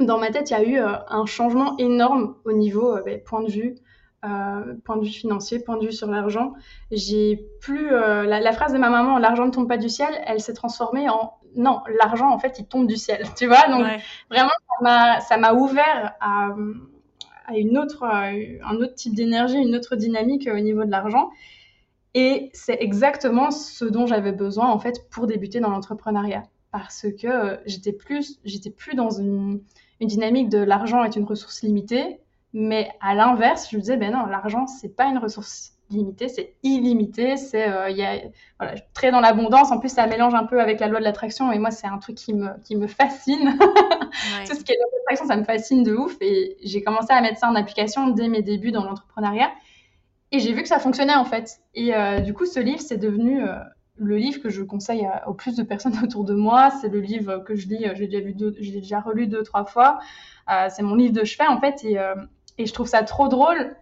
dans 0.00 0.18
ma 0.18 0.30
tête, 0.30 0.50
il 0.50 0.54
y 0.54 0.56
a 0.56 0.62
eu 0.64 0.78
euh, 0.80 0.96
un 1.08 1.26
changement 1.26 1.76
énorme 1.78 2.36
au 2.44 2.52
niveau 2.52 2.96
euh, 2.96 3.02
ben, 3.04 3.20
point 3.22 3.42
de 3.42 3.50
vue. 3.50 3.76
euh, 4.24 4.74
point 4.84 4.96
de 4.96 5.04
vue 5.04 5.10
financier, 5.12 5.60
point 5.62 5.76
de 5.76 5.86
vue 5.86 5.92
sur 5.92 6.08
l'argent. 6.10 6.54
J'ai 6.90 7.46
plus 7.60 7.92
euh, 7.92 8.24
la, 8.24 8.40
la 8.40 8.52
phrase 8.52 8.72
de 8.72 8.78
ma 8.78 8.88
maman, 8.90 9.18
l'argent 9.18 9.46
ne 9.46 9.50
tombe 9.50 9.68
pas 9.68 9.76
du 9.78 9.88
ciel, 9.90 10.08
elle 10.26 10.40
s'est 10.40 10.54
transformée 10.54 11.08
en 11.10 11.34
non, 11.56 11.82
l'argent 12.00 12.30
en 12.30 12.38
fait 12.38 12.58
il 12.58 12.66
tombe 12.66 12.86
du 12.88 12.96
ciel, 12.96 13.24
tu 13.36 13.46
vois? 13.46 13.68
Donc 13.68 13.84
Ouais. 13.84 14.02
vraiment 14.30 14.50
ça 14.68 14.82
m'a 14.82 15.20
ça 15.20 15.36
m'a 15.36 15.52
ouvert 15.54 16.14
à, 16.20 16.48
à 17.46 17.52
un 17.52 18.76
autre 18.76 18.94
type 18.94 19.14
d'énergie, 19.14 19.58
une 19.58 19.74
autre 19.76 19.96
dynamique 19.96 20.48
euh, 20.48 20.56
au 20.56 20.60
niveau 20.60 20.84
de 20.84 20.90
l'argent. 20.90 21.30
Et 22.14 22.50
c'est 22.52 22.78
exactement 22.80 23.50
ce 23.50 23.84
dont 23.84 24.06
j'avais 24.06 24.32
besoin 24.32 24.68
en 24.70 24.78
fait 24.78 25.08
pour 25.10 25.26
débuter 25.26 25.60
dans 25.60 25.70
l'entrepreneuriat 25.70 26.44
parce 26.74 27.06
que 27.20 27.28
euh, 27.28 27.56
j'étais 27.66 27.92
plus 27.92 28.40
j'étais 28.44 28.70
plus 28.70 28.96
dans 28.96 29.10
une, 29.10 29.62
une 30.00 30.08
dynamique 30.08 30.48
de 30.48 30.58
l'argent 30.58 31.04
est 31.04 31.14
une 31.14 31.24
ressource 31.24 31.62
limitée, 31.62 32.18
mais 32.52 32.90
à 33.00 33.14
l'inverse, 33.14 33.68
je 33.70 33.76
me 33.76 33.80
disais 33.80 33.96
ben 33.96 34.12
non, 34.12 34.26
l'argent 34.26 34.66
c'est 34.66 34.96
pas 34.96 35.06
une 35.06 35.18
ressource 35.18 35.73
limitée, 35.90 36.28
c'est 36.28 36.54
illimité, 36.62 37.36
c'est 37.36 37.68
euh, 37.68 37.88
voilà, 38.58 38.74
très 38.94 39.10
dans 39.10 39.20
l'abondance, 39.20 39.70
en 39.70 39.78
plus 39.78 39.88
ça 39.90 40.06
mélange 40.06 40.34
un 40.34 40.44
peu 40.44 40.60
avec 40.60 40.80
la 40.80 40.88
loi 40.88 40.98
de 40.98 41.04
l'attraction 41.04 41.52
et 41.52 41.58
moi 41.58 41.70
c'est 41.70 41.86
un 41.86 41.98
truc 41.98 42.16
qui 42.16 42.34
me 42.34 42.48
qui 42.64 42.76
me 42.76 42.86
fascine. 42.86 43.58
Ouais. 44.38 44.44
Tout 44.44 44.54
ce 44.54 44.62
qui 44.62 44.70
est 44.72 44.76
loi 44.76 44.86
de 44.86 44.96
l'attraction, 44.98 45.26
ça 45.26 45.36
me 45.36 45.42
fascine 45.44 45.82
de 45.82 45.92
ouf 45.94 46.16
et 46.20 46.56
j'ai 46.62 46.82
commencé 46.84 47.08
à 47.10 47.20
mettre 47.20 47.38
ça 47.40 47.48
en 47.48 47.56
application 47.56 48.08
dès 48.08 48.28
mes 48.28 48.42
débuts 48.42 48.70
dans 48.70 48.84
l'entrepreneuriat. 48.84 49.50
Et 50.32 50.38
j'ai 50.40 50.52
vu 50.52 50.62
que 50.62 50.68
ça 50.68 50.78
fonctionnait 50.78 51.14
en 51.14 51.24
fait. 51.24 51.58
Et 51.74 51.94
euh, 51.94 52.20
du 52.20 52.32
coup, 52.34 52.46
ce 52.46 52.60
livre, 52.60 52.80
c'est 52.80 52.96
devenu 52.96 53.42
euh, 53.42 53.54
le 53.96 54.16
livre 54.16 54.40
que 54.42 54.50
je 54.50 54.62
conseille 54.62 55.04
à- 55.06 55.28
au 55.28 55.34
plus 55.34 55.56
de 55.56 55.62
personnes 55.64 55.98
autour 56.04 56.24
de 56.24 56.34
moi. 56.34 56.70
C'est 56.80 56.88
le 56.88 57.00
livre 57.00 57.38
que 57.38 57.54
je 57.56 57.68
lis, 57.68 57.86
j'ai 57.94 58.06
déjà, 58.06 58.24
lu 58.24 58.34
deux- 58.34 58.54
j'ai 58.60 58.72
déjà 58.80 59.00
relu 59.00 59.26
deux, 59.26 59.42
trois 59.42 59.64
fois. 59.64 59.98
C'est 60.70 60.82
mon 60.82 60.94
livre 60.94 61.12
de 61.14 61.24
chevet 61.24 61.46
en 61.48 61.60
fait. 61.60 61.82
Et, 61.84 61.98
et 62.58 62.66
je 62.66 62.72
trouve 62.72 62.86
ça 62.86 63.02
trop 63.02 63.28
drôle 63.28 63.74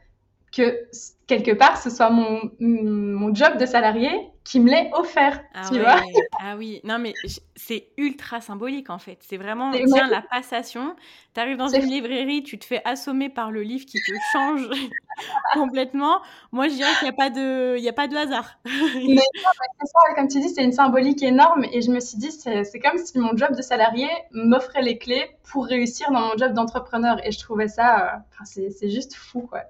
que 0.53 0.87
quelque 1.27 1.53
part, 1.53 1.79
ce 1.79 1.91
soit 1.91 2.11
mon, 2.11 2.51
mon 2.61 3.35
job 3.35 3.57
de 3.57 3.67
salarié 3.67 4.11
qui 4.45 4.61
me 4.61 4.71
l'ait 4.71 4.91
offert. 4.95 5.41
Ah 5.55 5.63
tu 5.69 5.75
ouais. 5.75 5.81
vois 5.81 6.01
Ah 6.41 6.57
oui, 6.57 6.81
non 6.85 6.99
mais 6.99 7.15
c'est 7.55 7.89
ultra 7.97 8.41
symbolique 8.41 8.91
en 8.91 8.99
fait. 8.99 9.19
C'est 9.21 9.37
vraiment, 9.37 9.71
tiens, 9.71 10.09
la 10.09 10.23
passation. 10.23 10.97
T'arrives 11.33 11.57
dans 11.57 11.69
C'est 11.69 11.79
une 11.79 11.91
librairie, 11.91 12.43
tu 12.43 12.59
te 12.59 12.65
fais 12.65 12.83
assommer 12.85 13.29
par 13.29 13.51
le 13.51 13.63
livre 13.63 13.87
qui 13.87 13.99
te 13.99 14.13
change 14.33 14.69
complètement. 15.55 16.21
Moi, 16.51 16.69
je 16.69 16.75
dirais 16.75 16.91
qu'il 16.99 17.05
n'y 17.05 17.15
a 17.15 17.17
pas 17.17 17.31
de, 17.31 17.77
il 17.79 17.85
y 17.85 17.89
a 17.89 17.93
pas 17.93 18.09
de 18.09 18.17
hasard. 18.17 18.59
Mais 18.65 19.17
ça, 19.17 20.15
comme 20.17 20.29
tu 20.29 20.41
dis, 20.41 20.51
c'est 20.51 20.65
une 20.65 20.73
symbolique 20.73 21.23
énorme. 21.23 21.65
Et 21.73 21.81
je 21.81 21.91
me 21.91 22.01
suis 22.01 22.19
dit, 22.19 22.33
c'est 22.33 22.81
comme 22.81 22.99
si 22.99 23.19
mon 23.19 23.37
job 23.37 23.57
de 23.57 23.63
salarié 23.63 24.09
m'offrait 24.33 24.83
les 24.83 24.99
clés 24.99 25.31
pour 25.51 25.67
réussir 25.67 26.11
dans 26.11 26.21
mon 26.21 26.37
job 26.37 26.53
d'entrepreneur. 26.53 27.25
Et 27.25 27.31
je 27.31 27.39
trouvais 27.39 27.69
ça, 27.69 28.23
euh, 28.43 28.67
c'est 28.71 28.91
juste 28.91 29.15
fou, 29.15 29.43
quoi. 29.43 29.63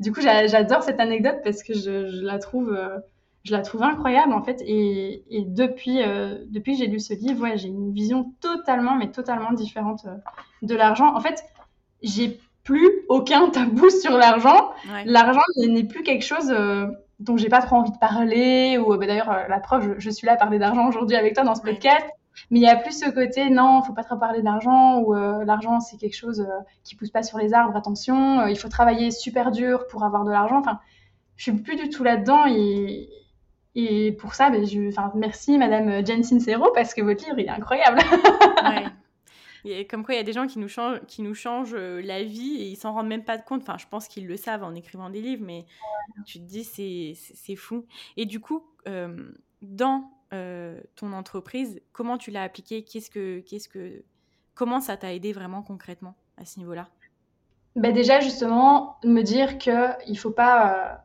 Du 0.00 0.12
coup, 0.12 0.20
j'a- 0.20 0.46
j'adore 0.46 0.82
cette 0.82 1.00
anecdote 1.00 1.38
parce 1.44 1.62
que 1.62 1.72
je, 1.74 2.08
je 2.08 2.22
la 2.24 2.38
trouve, 2.38 2.72
euh, 2.74 2.98
je 3.44 3.52
la 3.52 3.62
trouve 3.62 3.82
incroyable, 3.82 4.32
en 4.32 4.42
fait. 4.42 4.60
Et, 4.66 5.24
et 5.30 5.42
depuis, 5.44 6.02
euh, 6.02 6.38
depuis 6.50 6.72
que 6.72 6.78
j'ai 6.78 6.86
lu 6.88 6.98
ce 7.00 7.14
livre, 7.14 7.42
ouais, 7.42 7.56
j'ai 7.58 7.68
une 7.68 7.92
vision 7.92 8.32
totalement, 8.40 8.96
mais 8.96 9.10
totalement 9.10 9.52
différente 9.52 10.04
euh, 10.06 10.16
de 10.62 10.74
l'argent. 10.74 11.14
En 11.14 11.20
fait, 11.20 11.44
j'ai 12.02 12.40
plus 12.64 12.88
aucun 13.08 13.50
tabou 13.50 13.90
sur 14.02 14.16
l'argent 14.16 14.70
Ouais. 14.92 15.02
l'argent 15.04 15.40
n'est 15.58 15.84
plus 15.84 16.02
quelque 16.02 16.24
chose 16.24 16.50
euh, 16.50 16.86
dont 17.20 17.36
j'ai 17.36 17.48
pas 17.50 17.60
trop 17.60 17.76
envie 17.76 17.92
de 17.92 17.98
parler 17.98 18.78
ou 18.78 18.96
bah, 18.96 19.06
d'ailleurs 19.06 19.30
la 19.48 19.60
preuve 19.60 19.94
je, 19.96 20.00
je 20.00 20.10
suis 20.10 20.26
là 20.26 20.32
à 20.32 20.36
parler 20.36 20.58
d'argent 20.58 20.88
aujourd'hui 20.88 21.14
avec 21.16 21.34
toi 21.34 21.44
dans 21.44 21.54
ce 21.54 21.62
Ouais. 21.62 21.74
Mais 22.50 22.58
il 22.58 22.62
y 22.62 22.68
a 22.68 22.76
plus 22.76 22.98
ce 22.98 23.10
côté 23.10 23.50
non 23.50 23.82
faut 23.82 23.92
pas 23.92 24.04
trop 24.04 24.16
parler 24.16 24.42
d'argent 24.42 24.98
ou 25.00 25.14
euh, 25.14 25.44
l'argent 25.44 25.80
c'est 25.80 25.96
quelque 25.96 26.16
chose 26.16 26.40
euh, 26.40 26.60
qui 26.82 26.94
pousse 26.96 27.10
pas 27.10 27.22
sur 27.22 27.38
les 27.38 27.54
arbres 27.54 27.76
attention 27.76 28.40
euh, 28.40 28.50
il 28.50 28.58
faut 28.58 28.68
travailler 28.68 29.10
super 29.10 29.50
dur 29.50 29.86
pour 29.88 30.04
avoir 30.04 30.24
de 30.24 30.30
l'argent 30.30 30.58
enfin 30.58 30.80
je 31.36 31.44
suis 31.44 31.52
plus 31.52 31.76
du 31.76 31.88
tout 31.88 32.04
là-dedans 32.04 32.46
et 32.46 33.08
et 33.76 34.12
pour 34.12 34.34
ça 34.34 34.50
ben, 34.50 34.64
je 34.64 34.88
enfin 34.88 35.12
merci 35.14 35.58
madame 35.58 36.04
Jen 36.06 36.22
Sincero 36.22 36.70
parce 36.74 36.94
que 36.94 37.02
votre 37.02 37.24
livre 37.24 37.38
il 37.38 37.46
est 37.46 37.50
incroyable 37.50 37.98
Ouais. 38.64 38.84
Et 39.66 39.86
comme 39.86 40.04
quoi, 40.04 40.14
il 40.14 40.18
y 40.18 40.20
a 40.20 40.24
des 40.24 40.34
gens 40.34 40.46
qui 40.46 40.58
nous 40.58 40.68
changent, 40.68 41.00
qui 41.06 41.22
nous 41.22 41.32
changent 41.32 41.72
euh, 41.72 42.02
la 42.02 42.22
vie 42.22 42.56
et 42.56 42.68
ils 42.68 42.76
s'en 42.76 42.92
rendent 42.92 43.08
même 43.08 43.24
pas 43.24 43.38
compte. 43.38 43.62
Enfin, 43.62 43.78
je 43.78 43.86
pense 43.88 44.08
qu'ils 44.08 44.26
le 44.26 44.36
savent 44.36 44.62
en 44.62 44.74
écrivant 44.74 45.08
des 45.08 45.22
livres, 45.22 45.42
mais 45.42 45.64
tu 46.26 46.38
te 46.38 46.44
dis, 46.44 46.64
c'est 46.64 47.56
fou. 47.56 47.86
Et 48.18 48.26
du 48.26 48.40
coup, 48.40 48.62
dans 49.62 50.10
euh, 50.32 50.80
ton 50.96 51.12
entreprise, 51.12 51.80
comment 51.92 52.18
tu 52.18 52.30
l'as 52.30 52.42
appliqué 52.42 52.84
Qu'est-ce 52.84 53.10
que, 53.10 53.40
qu'est-ce 53.40 53.68
que, 53.68 54.04
comment 54.54 54.80
ça 54.80 54.96
t'a 54.96 55.12
aidé 55.12 55.32
vraiment 55.32 55.62
concrètement 55.62 56.14
à 56.36 56.44
ce 56.44 56.58
niveau-là? 56.58 56.88
Ben 57.76 57.92
déjà 57.92 58.20
justement 58.20 58.96
me 59.04 59.22
dire 59.22 59.58
que 59.58 59.88
il 60.06 60.16
faut 60.16 60.30
pas 60.30 61.00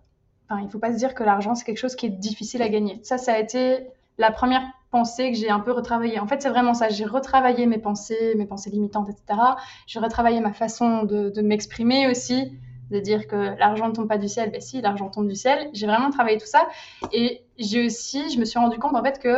euh, 0.51 0.61
il 0.61 0.69
faut 0.69 0.77
pas 0.77 0.93
se 0.93 0.97
dire 0.97 1.15
que 1.15 1.23
l'argent 1.23 1.55
c'est 1.55 1.65
quelque 1.65 1.79
chose 1.79 1.95
qui 1.95 2.05
est 2.05 2.09
difficile 2.11 2.61
à 2.61 2.69
gagner. 2.69 2.99
Ça 3.03 3.17
ça 3.17 3.33
a 3.33 3.39
été 3.39 3.87
la 4.19 4.31
première 4.31 4.61
pensée 4.91 5.31
que 5.31 5.37
j'ai 5.37 5.49
un 5.49 5.59
peu 5.59 5.71
retravaillée. 5.71 6.19
En 6.19 6.27
fait, 6.27 6.41
c'est 6.41 6.49
vraiment 6.49 6.73
ça, 6.73 6.89
j'ai 6.89 7.05
retravaillé 7.05 7.65
mes 7.65 7.77
pensées, 7.77 8.33
mes 8.35 8.45
pensées 8.45 8.69
limitantes, 8.69 9.07
etc. 9.09 9.39
J'ai 9.87 9.99
retravaillé 9.99 10.41
ma 10.41 10.51
façon 10.51 11.03
de 11.03 11.41
m'exprimer 11.41 12.09
aussi, 12.09 12.51
de 12.89 12.99
dire 12.99 13.27
que 13.27 13.57
l'argent 13.57 13.87
ne 13.89 13.93
tombe 13.93 14.07
pas 14.07 14.17
du 14.17 14.27
ciel. 14.27 14.51
Ben 14.51 14.61
si, 14.61 14.81
l'argent 14.81 15.09
tombe 15.09 15.27
du 15.27 15.35
ciel. 15.35 15.69
J'ai 15.73 15.87
vraiment 15.87 16.09
travaillé 16.09 16.37
tout 16.37 16.47
ça 16.47 16.67
et 17.13 17.43
j'ai 17.57 17.85
aussi 17.85 18.29
je 18.31 18.39
me 18.39 18.45
suis 18.45 18.59
rendu 18.59 18.77
compte 18.79 18.95
en 18.95 19.03
fait 19.03 19.19
que 19.19 19.37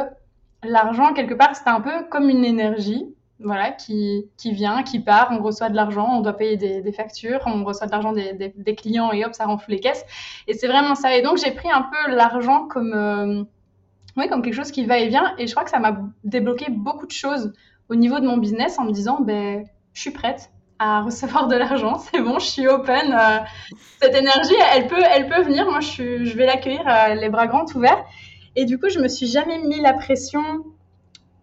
l'argent 0.63 1.13
quelque 1.13 1.33
part 1.33 1.55
c'était 1.55 1.69
un 1.69 1.81
peu 1.81 2.03
comme 2.09 2.29
une 2.29 2.45
énergie 2.45 3.15
voilà, 3.43 3.71
qui, 3.71 4.29
qui 4.37 4.51
vient, 4.51 4.83
qui 4.83 4.99
part, 4.99 5.29
on 5.31 5.41
reçoit 5.41 5.69
de 5.69 5.75
l'argent, 5.75 6.07
on 6.17 6.21
doit 6.21 6.33
payer 6.33 6.57
des, 6.57 6.91
factures, 6.91 7.39
on 7.45 7.63
reçoit 7.63 7.87
de 7.87 7.91
l'argent 7.91 8.13
des, 8.13 8.53
des, 8.55 8.75
clients 8.75 9.11
et 9.11 9.25
hop, 9.25 9.33
ça 9.33 9.45
renfle 9.45 9.71
les 9.71 9.79
caisses. 9.79 10.03
Et 10.47 10.53
c'est 10.53 10.67
vraiment 10.67 10.95
ça. 10.95 11.15
Et 11.15 11.21
donc 11.21 11.37
j'ai 11.37 11.51
pris 11.51 11.71
un 11.71 11.83
peu 11.83 12.11
l'argent 12.11 12.67
comme, 12.67 12.93
euh, 12.93 13.43
ouais, 14.17 14.27
comme 14.27 14.41
quelque 14.41 14.53
chose 14.53 14.71
qui 14.71 14.85
va 14.85 14.99
et 14.99 15.07
vient. 15.07 15.33
Et 15.37 15.47
je 15.47 15.51
crois 15.51 15.63
que 15.63 15.69
ça 15.69 15.79
m'a 15.79 16.01
débloqué 16.23 16.67
beaucoup 16.69 17.07
de 17.07 17.11
choses 17.11 17.53
au 17.89 17.95
niveau 17.95 18.19
de 18.19 18.25
mon 18.25 18.37
business 18.37 18.79
en 18.79 18.85
me 18.85 18.91
disant, 18.91 19.19
ben, 19.21 19.65
je 19.93 20.01
suis 20.01 20.11
prête 20.11 20.51
à 20.81 21.01
recevoir 21.01 21.47
de 21.47 21.55
l'argent, 21.55 21.97
c'est 22.11 22.21
bon, 22.21 22.39
je 22.39 22.47
suis 22.47 22.67
open. 22.67 23.13
euh, 23.13 23.37
cette 24.01 24.15
énergie, 24.15 24.55
elle 24.73 24.87
peut, 24.87 25.03
elle 25.15 25.27
peut 25.27 25.43
venir. 25.43 25.69
Moi, 25.69 25.79
je, 25.79 25.87
suis, 25.87 26.25
je 26.25 26.35
vais 26.35 26.47
l'accueillir 26.47 26.81
euh, 26.87 27.13
les 27.13 27.29
bras 27.29 27.45
grands 27.45 27.65
ouverts. 27.75 28.03
Et 28.55 28.65
du 28.65 28.79
coup, 28.79 28.89
je 28.89 28.99
me 28.99 29.07
suis 29.07 29.27
jamais 29.27 29.59
mis 29.59 29.79
la 29.79 29.93
pression. 29.93 30.41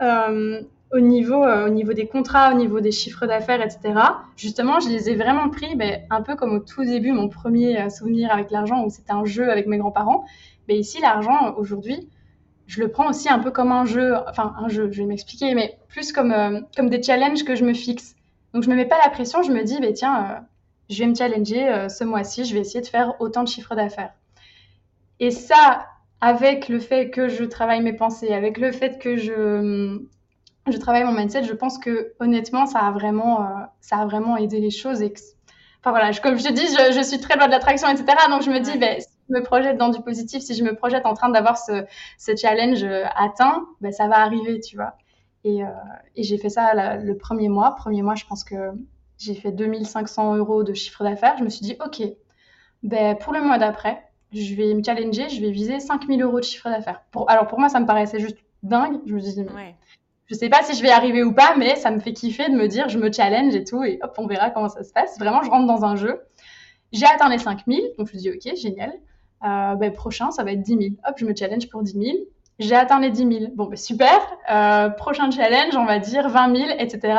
Euh, 0.02 0.60
au 0.90 1.00
niveau, 1.00 1.44
au 1.44 1.68
niveau 1.68 1.92
des 1.92 2.06
contrats, 2.06 2.50
au 2.50 2.54
niveau 2.54 2.80
des 2.80 2.92
chiffres 2.92 3.26
d'affaires, 3.26 3.60
etc. 3.60 3.92
Justement, 4.38 4.80
je 4.80 4.88
les 4.88 5.10
ai 5.10 5.16
vraiment 5.16 5.50
pris 5.50 5.76
ben, 5.76 6.00
un 6.08 6.22
peu 6.22 6.34
comme 6.34 6.54
au 6.54 6.60
tout 6.60 6.82
début, 6.82 7.12
mon 7.12 7.28
premier 7.28 7.90
souvenir 7.90 8.32
avec 8.32 8.50
l'argent, 8.50 8.82
où 8.84 8.88
c'était 8.88 9.12
un 9.12 9.26
jeu 9.26 9.50
avec 9.50 9.66
mes 9.66 9.76
grands-parents. 9.76 10.24
Mais 10.66 10.78
ici, 10.78 10.98
l'argent, 11.02 11.54
aujourd'hui, 11.58 12.08
je 12.66 12.80
le 12.80 12.88
prends 12.88 13.10
aussi 13.10 13.28
un 13.28 13.38
peu 13.38 13.50
comme 13.50 13.70
un 13.70 13.84
jeu, 13.84 14.14
enfin 14.30 14.54
un 14.58 14.68
jeu, 14.68 14.90
je 14.90 15.02
vais 15.02 15.06
m'expliquer, 15.06 15.52
mais 15.54 15.78
plus 15.88 16.10
comme, 16.10 16.34
comme 16.74 16.88
des 16.88 17.02
challenges 17.02 17.44
que 17.44 17.54
je 17.54 17.66
me 17.66 17.74
fixe. 17.74 18.14
Donc 18.54 18.62
je 18.62 18.70
me 18.70 18.74
mets 18.74 18.86
pas 18.86 18.98
la 19.02 19.10
pression, 19.10 19.42
je 19.42 19.52
me 19.52 19.62
dis, 19.62 19.78
bah, 19.80 19.92
tiens, 19.92 20.24
euh, 20.24 20.40
je 20.90 20.98
vais 21.00 21.06
me 21.06 21.14
challenger 21.14 21.68
euh, 21.68 21.88
ce 21.88 22.04
mois-ci, 22.04 22.44
je 22.44 22.54
vais 22.54 22.60
essayer 22.60 22.80
de 22.80 22.86
faire 22.86 23.14
autant 23.20 23.42
de 23.42 23.48
chiffres 23.48 23.74
d'affaires. 23.74 24.12
Et 25.20 25.30
ça, 25.30 25.86
avec 26.20 26.68
le 26.68 26.78
fait 26.78 27.10
que 27.10 27.28
je 27.28 27.44
travaille 27.44 27.82
mes 27.82 27.92
pensées, 27.92 28.32
avec 28.32 28.58
le 28.58 28.72
fait 28.72 28.98
que 28.98 29.16
je, 29.16 30.00
je 30.70 30.76
travaille 30.78 31.04
mon 31.04 31.12
mindset, 31.12 31.44
je 31.44 31.52
pense 31.52 31.78
que 31.78 32.12
honnêtement, 32.20 32.66
ça 32.66 32.80
a 32.80 32.90
vraiment, 32.92 33.46
ça 33.80 33.96
a 33.96 34.06
vraiment 34.06 34.36
aidé 34.36 34.60
les 34.60 34.70
choses. 34.70 35.02
Et 35.02 35.12
enfin 35.80 35.90
voilà, 35.90 36.12
comme 36.14 36.38
je 36.38 36.44
te 36.44 36.52
dis, 36.52 36.66
je, 36.94 37.02
suis 37.02 37.20
très 37.20 37.36
loin 37.36 37.46
de 37.46 37.52
l'attraction, 37.52 37.88
etc. 37.88 38.06
Donc 38.30 38.42
je 38.42 38.50
me 38.50 38.60
dis, 38.60 38.78
ben, 38.78 39.00
me 39.28 39.42
projette 39.42 39.76
dans 39.76 39.90
du 39.90 40.00
positif, 40.00 40.42
si 40.42 40.54
je 40.54 40.64
me 40.64 40.74
projette 40.74 41.06
en 41.06 41.14
train 41.14 41.28
d'avoir 41.28 41.58
ce, 41.58 41.84
ce, 42.18 42.34
challenge 42.36 42.82
euh, 42.82 43.04
atteint, 43.16 43.66
ben, 43.80 43.92
ça 43.92 44.08
va 44.08 44.20
arriver, 44.20 44.60
tu 44.60 44.76
vois. 44.76 44.94
Et, 45.48 45.64
euh, 45.64 45.68
et 46.14 46.24
j'ai 46.24 46.36
fait 46.36 46.50
ça 46.50 46.96
le 46.96 47.16
premier 47.16 47.48
mois. 47.48 47.74
Premier 47.74 48.02
mois, 48.02 48.14
je 48.14 48.26
pense 48.26 48.44
que 48.44 48.72
j'ai 49.16 49.34
fait 49.34 49.50
2500 49.50 50.36
euros 50.36 50.62
de 50.62 50.74
chiffre 50.74 51.02
d'affaires. 51.02 51.36
Je 51.38 51.44
me 51.44 51.48
suis 51.48 51.62
dit, 51.64 51.76
OK, 51.84 52.02
ben, 52.82 53.16
pour 53.16 53.32
le 53.32 53.40
mois 53.40 53.58
d'après, 53.58 54.02
je 54.32 54.54
vais 54.54 54.74
me 54.74 54.82
challenger, 54.82 55.30
je 55.30 55.40
vais 55.40 55.50
viser 55.50 55.80
5000 55.80 56.22
euros 56.22 56.38
de 56.38 56.44
chiffre 56.44 56.68
d'affaires. 56.68 57.02
Pour, 57.10 57.30
alors 57.30 57.46
pour 57.46 57.58
moi, 57.58 57.70
ça 57.70 57.80
me 57.80 57.86
paraissait 57.86 58.20
juste 58.20 58.36
dingue. 58.62 59.00
Je 59.06 59.14
me 59.14 59.20
suis 59.20 59.32
dit, 59.32 59.40
ouais. 59.40 59.74
je 60.26 60.34
sais 60.34 60.50
pas 60.50 60.62
si 60.62 60.76
je 60.76 60.82
vais 60.82 60.90
arriver 60.90 61.22
ou 61.22 61.32
pas, 61.32 61.56
mais 61.56 61.76
ça 61.76 61.90
me 61.90 61.98
fait 61.98 62.12
kiffer 62.12 62.50
de 62.50 62.54
me 62.54 62.68
dire, 62.68 62.90
je 62.90 62.98
me 62.98 63.10
challenge 63.10 63.54
et 63.54 63.64
tout, 63.64 63.82
et 63.82 63.98
hop, 64.02 64.14
on 64.18 64.26
verra 64.26 64.50
comment 64.50 64.68
ça 64.68 64.84
se 64.84 64.92
passe. 64.92 65.18
Vraiment, 65.18 65.42
je 65.42 65.50
rentre 65.50 65.66
dans 65.66 65.84
un 65.84 65.96
jeu. 65.96 66.20
J'ai 66.92 67.06
atteint 67.06 67.30
les 67.30 67.38
5000, 67.38 67.94
donc 67.98 68.08
je 68.08 68.16
me 68.16 68.20
dis, 68.20 68.30
OK, 68.30 68.54
génial. 68.56 68.92
Euh, 69.44 69.76
ben, 69.76 69.92
prochain, 69.92 70.30
ça 70.30 70.44
va 70.44 70.52
être 70.52 70.60
10 70.60 70.68
000. 70.68 70.82
Hop, 71.06 71.14
je 71.16 71.24
me 71.24 71.34
challenge 71.34 71.68
pour 71.70 71.82
10 71.82 71.92
000. 71.92 72.04
J'ai 72.58 72.74
atteint 72.74 73.00
les 73.00 73.10
10 73.10 73.18
000. 73.18 73.52
Bon, 73.54 73.66
ben, 73.66 73.76
super. 73.76 74.18
Euh, 74.50 74.90
prochain 74.90 75.30
challenge, 75.30 75.76
on 75.76 75.84
va 75.84 75.98
dire 75.98 76.28
20 76.28 76.56
000, 76.56 76.70
etc. 76.78 77.18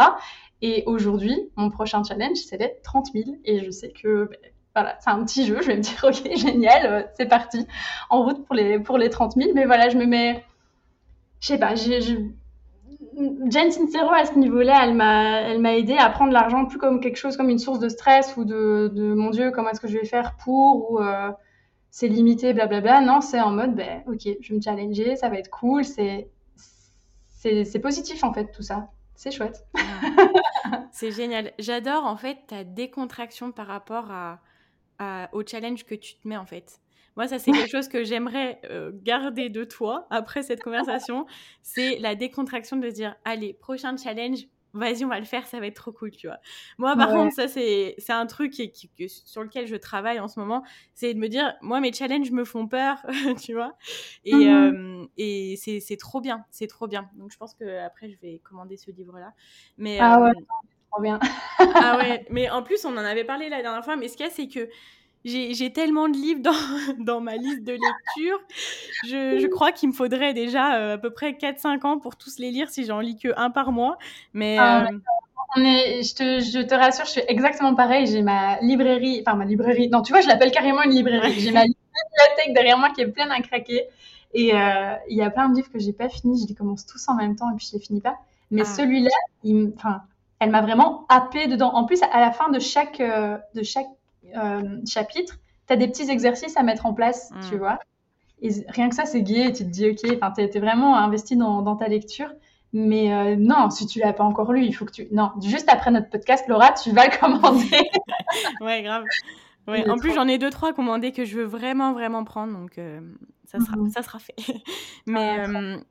Et 0.62 0.84
aujourd'hui, 0.86 1.50
mon 1.56 1.70
prochain 1.70 2.04
challenge, 2.04 2.38
c'est 2.38 2.58
les 2.58 2.74
30 2.84 3.08
000. 3.14 3.38
Et 3.46 3.64
je 3.64 3.72
sais 3.72 3.92
que 3.92 4.26
ben, 4.26 4.38
voilà, 4.76 4.98
c'est 5.00 5.10
un 5.10 5.24
petit 5.24 5.46
jeu. 5.46 5.60
Je 5.62 5.68
vais 5.68 5.78
me 5.78 5.82
dire, 5.82 6.00
ok, 6.04 6.36
génial, 6.36 6.86
euh, 6.86 7.04
c'est 7.16 7.28
parti. 7.28 7.66
En 8.10 8.24
route 8.24 8.46
pour 8.46 8.56
les, 8.56 8.80
pour 8.80 8.98
les 8.98 9.10
30 9.10 9.34
000. 9.34 9.52
Mais 9.56 9.66
voilà, 9.66 9.90
je 9.90 9.98
me 9.98 10.06
mets. 10.06 10.44
Je 11.40 11.48
sais 11.48 11.58
pas, 11.58 11.76
j'ai. 11.76 12.00
Jane 13.48 13.72
Sincero, 13.72 14.12
à 14.12 14.26
ce 14.26 14.38
niveau-là, 14.38 14.82
elle 14.84 14.94
m'a, 14.94 15.42
elle 15.42 15.60
m'a 15.60 15.76
aidé 15.76 15.96
à 15.98 16.10
prendre 16.10 16.32
l'argent 16.32 16.66
plus 16.66 16.78
comme 16.78 17.02
quelque 17.02 17.18
chose, 17.18 17.36
comme 17.36 17.50
une 17.50 17.60
source 17.60 17.80
de 17.80 17.90
stress 17.90 18.38
ou 18.38 18.46
de, 18.46 18.92
de 18.94 19.14
mon 19.14 19.30
Dieu, 19.30 19.52
comment 19.52 19.70
est-ce 19.70 19.82
que 19.82 19.90
je 19.90 19.98
vais 19.98 20.06
faire 20.06 20.36
pour 20.38 20.92
ou 20.92 21.00
euh, 21.00 21.30
c'est 21.92 22.08
limité, 22.08 22.54
blablabla. 22.54 23.02
Non, 23.02 23.22
c'est 23.22 23.42
en 23.42 23.52
mode, 23.52 23.76
ben, 23.76 24.04
ok, 24.08 24.28
je 24.42 24.50
vais 24.50 24.56
me 24.56 24.62
challenger, 24.62 25.16
ça 25.16 25.30
va 25.30 25.38
être 25.38 25.50
cool, 25.50 25.84
c'est, 25.84 26.30
positif 27.82 28.24
en 28.24 28.34
fait 28.34 28.52
tout 28.52 28.64
ça. 28.64 28.90
C'est 29.16 29.32
chouette. 29.32 29.68
c'est 30.92 31.12
génial. 31.12 31.52
J'adore 31.60 32.06
en 32.06 32.16
fait 32.16 32.38
ta 32.48 32.64
décontraction 32.64 33.52
par 33.52 33.68
rapport 33.68 34.12
à, 34.12 34.40
au 35.34 35.44
challenge 35.46 35.86
que 35.86 35.96
tu 35.96 36.16
te 36.16 36.28
mets 36.28 36.38
en 36.38 36.46
fait. 36.46 36.80
Moi, 37.16 37.28
ça, 37.28 37.38
c'est 37.38 37.52
quelque 37.52 37.70
chose 37.72 37.90
que 37.90 38.04
j'aimerais 38.04 38.62
euh, 38.70 38.92
garder 38.94 39.50
de 39.50 39.66
toi 39.66 40.08
après 40.10 40.42
cette 40.42 40.64
conversation. 40.64 41.26
C'est 41.64 41.98
la 42.00 42.16
décontraction 42.16 42.78
de 42.78 42.90
dire, 42.90 43.16
allez, 43.26 43.54
prochain 43.54 43.98
challenge, 43.98 44.48
vas-y, 44.74 45.06
on 45.06 45.10
va 45.10 45.20
le 45.20 45.26
faire, 45.26 45.48
ça 45.48 45.60
va 45.60 45.68
être 45.68 45.76
trop 45.76 45.92
cool, 45.92 46.12
tu 46.12 46.28
vois. 46.28 46.38
Moi, 46.78 46.96
par 46.96 47.10
contre, 47.10 47.34
ça, 47.34 47.48
c'est 47.48 47.96
un 48.10 48.26
truc 48.26 48.52
qui, 48.52 48.92
sur 49.08 49.44
lequel 49.44 49.68
je 49.68 49.76
travaille 49.76 50.20
en 50.20 50.28
ce 50.28 50.40
moment, 50.40 50.64
c'est 50.94 51.14
de 51.14 51.20
me 51.20 51.28
dire, 51.28 51.54
moi, 51.62 51.80
mes 51.80 51.94
challenges 51.94 52.32
me 52.32 52.46
font 52.46 52.68
peur, 52.68 52.98
tu 53.42 53.54
vois. 53.54 53.74
Et, 54.26 54.48
et 55.18 55.56
c'est 55.58 55.98
trop 55.98 56.22
bien, 56.22 56.46
c'est 56.52 56.68
trop 56.68 56.88
bien. 56.88 57.10
Donc, 57.16 57.32
je 57.32 57.38
pense 57.38 57.54
que 57.54 57.80
après 57.86 58.10
je 58.10 58.18
vais 58.20 58.40
commander 58.40 58.78
ce 58.78 58.92
livre-là. 58.92 59.34
Mais, 59.78 60.00
ah 60.00 60.20
ouais, 60.20 60.32
trop 60.92 61.02
bien. 61.02 61.20
ah 61.60 61.98
ouais, 61.98 62.26
mais 62.30 62.50
en 62.50 62.64
plus, 62.64 62.86
on 62.86 62.92
en 62.94 62.98
avait 62.98 63.24
parlé 63.24 63.50
la 63.50 63.62
dernière 63.62 63.84
fois, 63.84 63.96
mais 63.96 64.08
ce 64.08 64.18
qu'il 64.18 64.26
y 64.26 64.30
a, 64.30 64.32
c'est 64.32 64.48
que 64.48 64.70
j'ai 65.26 65.74
tellement 65.74 66.08
de 66.08 66.14
livres 66.14 66.42
dans, 66.42 66.52
dans, 67.04 67.22
ma 67.22 67.36
liste 67.36 67.64
de 67.64 67.74
lecture. 67.74 68.40
Je, 69.06 69.40
je 69.40 69.48
crois 69.48 69.72
qu'il 69.72 69.90
me 69.90 69.94
faudrait 69.94 70.34
déjà 70.34 70.76
euh, 70.76 70.94
à 70.96 70.98
peu 70.98 71.12
près 71.12 71.34
4-5 71.34 71.86
ans 71.86 72.00
pour 72.00 72.16
tous 72.16 72.40
les 72.40 72.52
lire 72.52 72.70
si 72.70 72.86
j'en 72.86 73.00
lis 73.00 73.18
que 73.18 73.30
un 73.38 73.50
par 73.50 73.72
mois. 73.72 73.98
Mais 74.34 74.58
ah, 74.58 74.84
euh, 74.84 74.98
on 75.58 75.64
est, 75.64 76.04
je, 76.04 76.16
te, 76.16 76.40
je 76.40 76.62
te 76.66 76.74
rassure, 76.74 77.06
je 77.06 77.12
suis 77.12 77.22
exactement 77.28 77.76
pareil. 77.76 78.08
J'ai 78.08 78.22
ma 78.22 78.60
librairie, 78.62 79.22
enfin 79.26 79.36
ma 79.36 79.46
librairie. 79.46 79.90
Non, 79.90 80.02
tu 80.02 80.14
vois, 80.14 80.22
je 80.22 80.28
l'appelle 80.28 80.52
carrément 80.52 80.84
une 80.84 80.92
librairie. 80.92 81.34
J'ai 81.38 81.52
ma 81.52 81.64
bibliothèque 81.64 82.54
derrière 82.54 82.78
moi 82.78 82.90
qui 82.92 83.02
est 83.02 83.08
pleine 83.08 83.32
à 83.32 83.42
craquer. 83.42 83.88
Et 84.34 84.54
euh, 84.54 84.94
il 85.10 85.18
y 85.18 85.22
a 85.22 85.30
plein 85.32 85.50
de 85.50 85.56
livres 85.56 85.72
que 85.72 85.80
j'ai 85.80 85.94
pas 85.94 86.08
fini. 86.08 86.42
Je 86.42 86.48
les 86.48 86.56
commence 86.56 86.86
tous 86.86 87.10
en 87.10 87.16
même 87.16 87.36
temps 87.36 87.52
et 87.52 87.56
puis 87.58 87.68
je 87.70 87.78
les 87.78 87.84
finis 87.84 88.02
pas. 88.02 88.16
Mais 88.52 88.62
ah. 88.62 88.66
celui-là, 88.66 89.10
enfin, 89.76 90.04
elle 90.40 90.52
m'a 90.52 90.62
vraiment 90.62 91.06
happé 91.10 91.48
dedans. 91.48 91.74
En 91.74 91.84
plus, 91.84 92.02
à 92.04 92.22
la 92.22 92.32
fin 92.32 92.50
de 92.50 92.60
chaque, 92.60 93.00
de 93.00 93.64
chaque 93.64 93.88
chapitre, 94.88 95.38
tu 95.68 95.74
as 95.74 95.76
des 95.76 95.88
petits 95.88 96.10
exercices 96.10 96.58
à 96.58 96.64
mettre 96.64 96.86
en 96.86 96.94
place, 96.94 97.32
tu 97.50 97.56
mm. 97.56 97.60
vois. 97.60 97.80
Et 98.42 98.50
rien 98.70 98.90
que 98.90 98.96
ça, 98.96 99.06
c'est 99.06 99.22
gai. 99.22 99.52
tu 99.52 99.64
te 99.64 99.70
dis, 99.70 99.90
OK, 99.90 99.98
tu 99.98 100.42
es, 100.42 100.60
vraiment 100.60 100.98
investi 100.98 101.36
dans, 101.36 101.76
ta 101.76 101.88
lecture. 101.88 102.32
Mais 102.72 103.14
euh, 103.14 103.36
non, 103.36 103.70
si 103.70 103.88
tu 103.88 104.00
l'as 104.00 104.14
pas 104.14 104.24
encore 104.24 104.54
lu, 104.54 104.64
il 104.64 104.74
faut 104.74 104.86
que 104.86 104.92
tu. 104.92 105.08
Non, 105.12 105.32
juste 105.42 105.68
après 105.70 105.90
notre 105.92 106.10
podcast, 106.10 106.48
Laura, 106.48 106.72
tu 106.72 106.92
vas 106.92 107.08
le 107.08 107.20
commander. 107.20 107.90
ouais, 108.62 108.84
grave. 108.84 109.04
Ouais. 109.68 109.90
En 109.90 109.98
plus, 109.98 110.14
j'en 110.14 110.28
ai 110.28 110.38
deux, 110.38 110.52
trois 110.52 110.74
commandés 110.74 111.12
que 111.12 111.26
je 111.26 111.38
veux 111.38 111.46
vraiment, 111.46 111.94
vraiment 111.94 112.24
prendre. 112.24 112.54
Donc, 112.54 112.78
euh, 112.78 113.02
ça, 113.46 113.60
sera, 113.60 113.76
mm-hmm. 113.76 113.90
ça 113.92 114.04
sera 114.04 114.20
fait. 114.20 114.36
Mais 115.08 115.38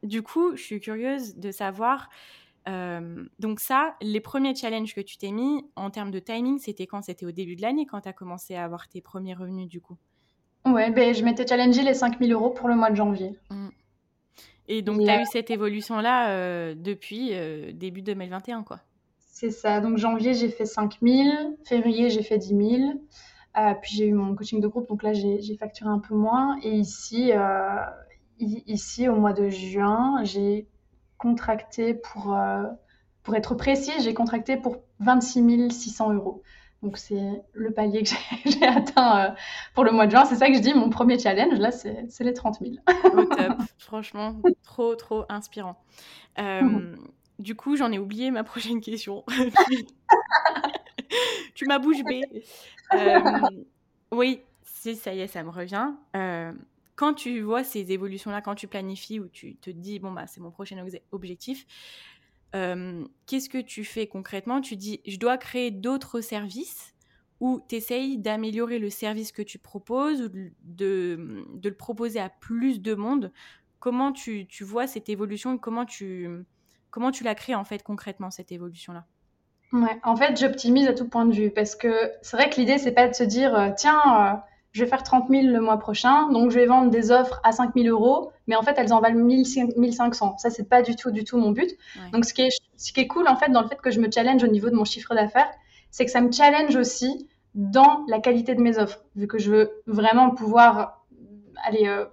du 0.02 0.22
coup, 0.22 0.54
je 0.54 0.62
suis 0.62 0.80
curieuse 0.80 1.36
de 1.36 1.50
savoir 1.50 2.08
euh, 2.68 3.24
donc 3.38 3.60
ça, 3.60 3.94
les 4.00 4.20
premiers 4.20 4.54
challenges 4.54 4.94
que 4.94 5.00
tu 5.00 5.16
t'es 5.16 5.30
mis 5.30 5.64
en 5.76 5.90
termes 5.90 6.10
de 6.10 6.18
timing, 6.18 6.58
c'était 6.58 6.86
quand? 6.86 7.02
C'était 7.02 7.26
au 7.26 7.32
début 7.32 7.56
de 7.56 7.62
l'année 7.62 7.86
quand 7.86 8.00
tu 8.02 8.08
as 8.08 8.12
commencé 8.12 8.54
à 8.54 8.64
avoir 8.64 8.88
tes 8.88 9.00
premiers 9.00 9.34
revenus 9.34 9.68
du 9.68 9.80
coup? 9.80 9.96
Ouais, 10.66 10.90
ben, 10.90 11.14
je 11.14 11.24
m'étais 11.24 11.46
challengé 11.46 11.82
les 11.82 11.94
5000 11.94 12.32
euros 12.32 12.50
pour 12.50 12.68
le 12.68 12.74
mois 12.76 12.90
de 12.90 12.96
janvier. 12.96 13.32
Mmh. 13.50 13.68
Et 14.70 14.82
donc, 14.82 15.02
tu 15.02 15.08
as 15.08 15.22
eu 15.22 15.24
cette 15.24 15.50
évolution-là 15.50 16.30
euh, 16.30 16.74
depuis 16.76 17.30
euh, 17.32 17.72
début 17.72 18.02
2021, 18.02 18.64
quoi. 18.64 18.80
C'est 19.18 19.50
ça. 19.50 19.80
Donc, 19.80 19.96
janvier, 19.96 20.34
j'ai 20.34 20.50
fait 20.50 20.66
5000. 20.66 21.56
Février, 21.64 22.10
j'ai 22.10 22.22
fait 22.22 22.36
10 22.36 22.48
000. 22.48 22.58
puis, 23.80 23.96
j'ai 23.96 24.08
eu 24.08 24.12
mon 24.12 24.34
coaching 24.34 24.60
de 24.60 24.68
groupe. 24.68 24.86
Donc 24.88 25.02
là, 25.02 25.14
j'ai 25.14 25.56
facturé 25.58 25.88
un 25.88 26.00
peu 26.00 26.14
moins. 26.14 26.58
Et 26.62 26.72
ici, 26.72 27.32
ici 28.38 29.08
au 29.08 29.14
mois 29.14 29.32
de 29.32 29.48
juin, 29.48 30.22
j'ai 30.24 30.66
contracté 31.18 31.94
pour, 31.94 32.34
euh, 32.34 32.64
pour 33.22 33.34
être 33.34 33.54
précis, 33.54 33.92
j'ai 34.00 34.14
contracté 34.14 34.56
pour 34.56 34.78
26 35.00 35.70
600 35.70 36.14
euros. 36.14 36.42
Donc 36.82 36.96
c'est 36.96 37.42
le 37.52 37.72
palier 37.72 38.04
que 38.04 38.10
j'ai 38.46 38.64
atteint 38.64 39.18
euh, 39.18 39.30
pour 39.74 39.84
le 39.84 39.90
mois 39.90 40.06
de 40.06 40.12
juin. 40.12 40.24
C'est 40.24 40.36
ça 40.36 40.48
que 40.48 40.54
je 40.54 40.60
dis, 40.60 40.72
mon 40.74 40.90
premier 40.90 41.18
challenge, 41.18 41.58
là, 41.58 41.72
c'est 41.72 42.06
les 42.20 42.32
30 42.32 42.60
000. 42.60 42.76
Au 43.12 43.24
top, 43.24 43.58
franchement, 43.78 44.40
trop, 44.62 44.94
trop 44.94 45.24
inspirant. 45.28 45.76
Euh, 46.38 46.94
du 47.40 47.56
coup, 47.56 47.76
j'en 47.76 47.92
ai 47.92 47.98
oublié 47.98 48.30
ma 48.30 48.44
prochaine 48.44 48.80
question. 48.80 49.24
tu 51.54 51.66
m'as 51.66 51.80
bouche 51.80 52.04
bée. 52.04 52.22
oui, 54.12 54.40
ça 54.62 55.12
y 55.12 55.20
est, 55.20 55.26
ça 55.26 55.42
me 55.42 55.50
revient 55.50 55.90
quand 56.98 57.14
tu 57.14 57.42
vois 57.42 57.62
ces 57.62 57.92
évolutions-là, 57.92 58.42
quand 58.42 58.56
tu 58.56 58.66
planifies 58.66 59.20
ou 59.20 59.28
tu 59.28 59.54
te 59.54 59.70
dis, 59.70 60.00
bon, 60.00 60.10
bah, 60.10 60.26
c'est 60.26 60.40
mon 60.40 60.50
prochain 60.50 60.84
objectif, 61.12 61.64
euh, 62.56 63.04
qu'est-ce 63.26 63.48
que 63.48 63.58
tu 63.58 63.84
fais 63.84 64.08
concrètement? 64.08 64.60
Tu 64.60 64.74
dis, 64.74 65.00
je 65.06 65.16
dois 65.16 65.38
créer 65.38 65.70
d'autres 65.70 66.20
services 66.20 66.96
ou 67.38 67.60
tu 67.68 67.76
essayes 67.76 68.18
d'améliorer 68.18 68.80
le 68.80 68.90
service 68.90 69.30
que 69.30 69.42
tu 69.42 69.60
proposes 69.60 70.22
ou 70.22 70.28
de, 70.64 71.44
le 71.62 71.70
proposer 71.70 72.18
à 72.18 72.30
plus 72.30 72.82
de 72.82 72.96
monde? 72.96 73.32
Comment 73.78 74.10
tu, 74.10 74.48
vois 74.62 74.88
cette 74.88 75.08
évolution 75.08 75.54
et 75.54 75.58
comment 75.60 75.84
tu, 75.84 76.28
comment 76.90 77.12
tu 77.12 77.22
la 77.22 77.36
crées 77.36 77.54
en 77.54 77.62
fait 77.62 77.84
concrètement, 77.84 78.32
cette 78.32 78.50
évolution-là? 78.50 79.06
Ouais, 79.72 80.00
en 80.02 80.16
fait, 80.16 80.36
j'optimise 80.36 80.88
à 80.88 80.94
tout 80.94 81.08
point 81.08 81.26
de 81.26 81.32
vue 81.32 81.50
parce 81.52 81.76
que 81.76 82.10
c'est 82.22 82.36
vrai 82.36 82.50
que 82.50 82.56
l'idée, 82.56 82.78
c'est 82.78 82.90
pas 82.90 83.06
de 83.06 83.14
se 83.14 83.22
dire, 83.22 83.54
euh, 83.54 83.70
tiens, 83.76 84.00
euh, 84.02 84.36
je 84.72 84.84
vais 84.84 84.90
faire 84.90 85.02
30 85.02 85.28
000 85.28 85.46
le 85.46 85.60
mois 85.60 85.78
prochain, 85.78 86.30
donc 86.30 86.50
je 86.50 86.58
vais 86.58 86.66
vendre 86.66 86.90
des 86.90 87.10
offres 87.10 87.40
à 87.42 87.52
5 87.52 87.72
000 87.74 87.88
euros, 87.88 88.32
mais 88.46 88.56
en 88.56 88.62
fait, 88.62 88.74
elles 88.76 88.92
en 88.92 89.00
valent 89.00 89.28
1 89.28 89.44
500. 89.92 90.38
Ça, 90.38 90.50
c'est 90.50 90.68
pas 90.68 90.82
du 90.82 90.94
tout, 90.94 91.10
du 91.10 91.24
tout 91.24 91.38
mon 91.38 91.52
but. 91.52 91.70
Donc, 92.12 92.24
ce 92.24 92.34
qui, 92.34 92.42
est, 92.42 92.50
ce 92.76 92.92
qui 92.92 93.00
est 93.00 93.06
cool, 93.06 93.28
en 93.28 93.36
fait, 93.36 93.50
dans 93.50 93.62
le 93.62 93.68
fait 93.68 93.80
que 93.80 93.90
je 93.90 94.00
me 94.00 94.10
challenge 94.10 94.42
au 94.44 94.48
niveau 94.48 94.68
de 94.68 94.74
mon 94.74 94.84
chiffre 94.84 95.14
d'affaires, 95.14 95.50
c'est 95.90 96.04
que 96.04 96.10
ça 96.10 96.20
me 96.20 96.30
challenge 96.30 96.76
aussi 96.76 97.28
dans 97.54 98.04
la 98.08 98.20
qualité 98.20 98.54
de 98.54 98.60
mes 98.60 98.78
offres, 98.78 99.00
vu 99.16 99.26
que 99.26 99.38
je 99.38 99.50
veux 99.50 99.82
vraiment 99.86 100.30
pouvoir 100.30 101.04
aller 101.64 101.88
euh, 101.88 102.04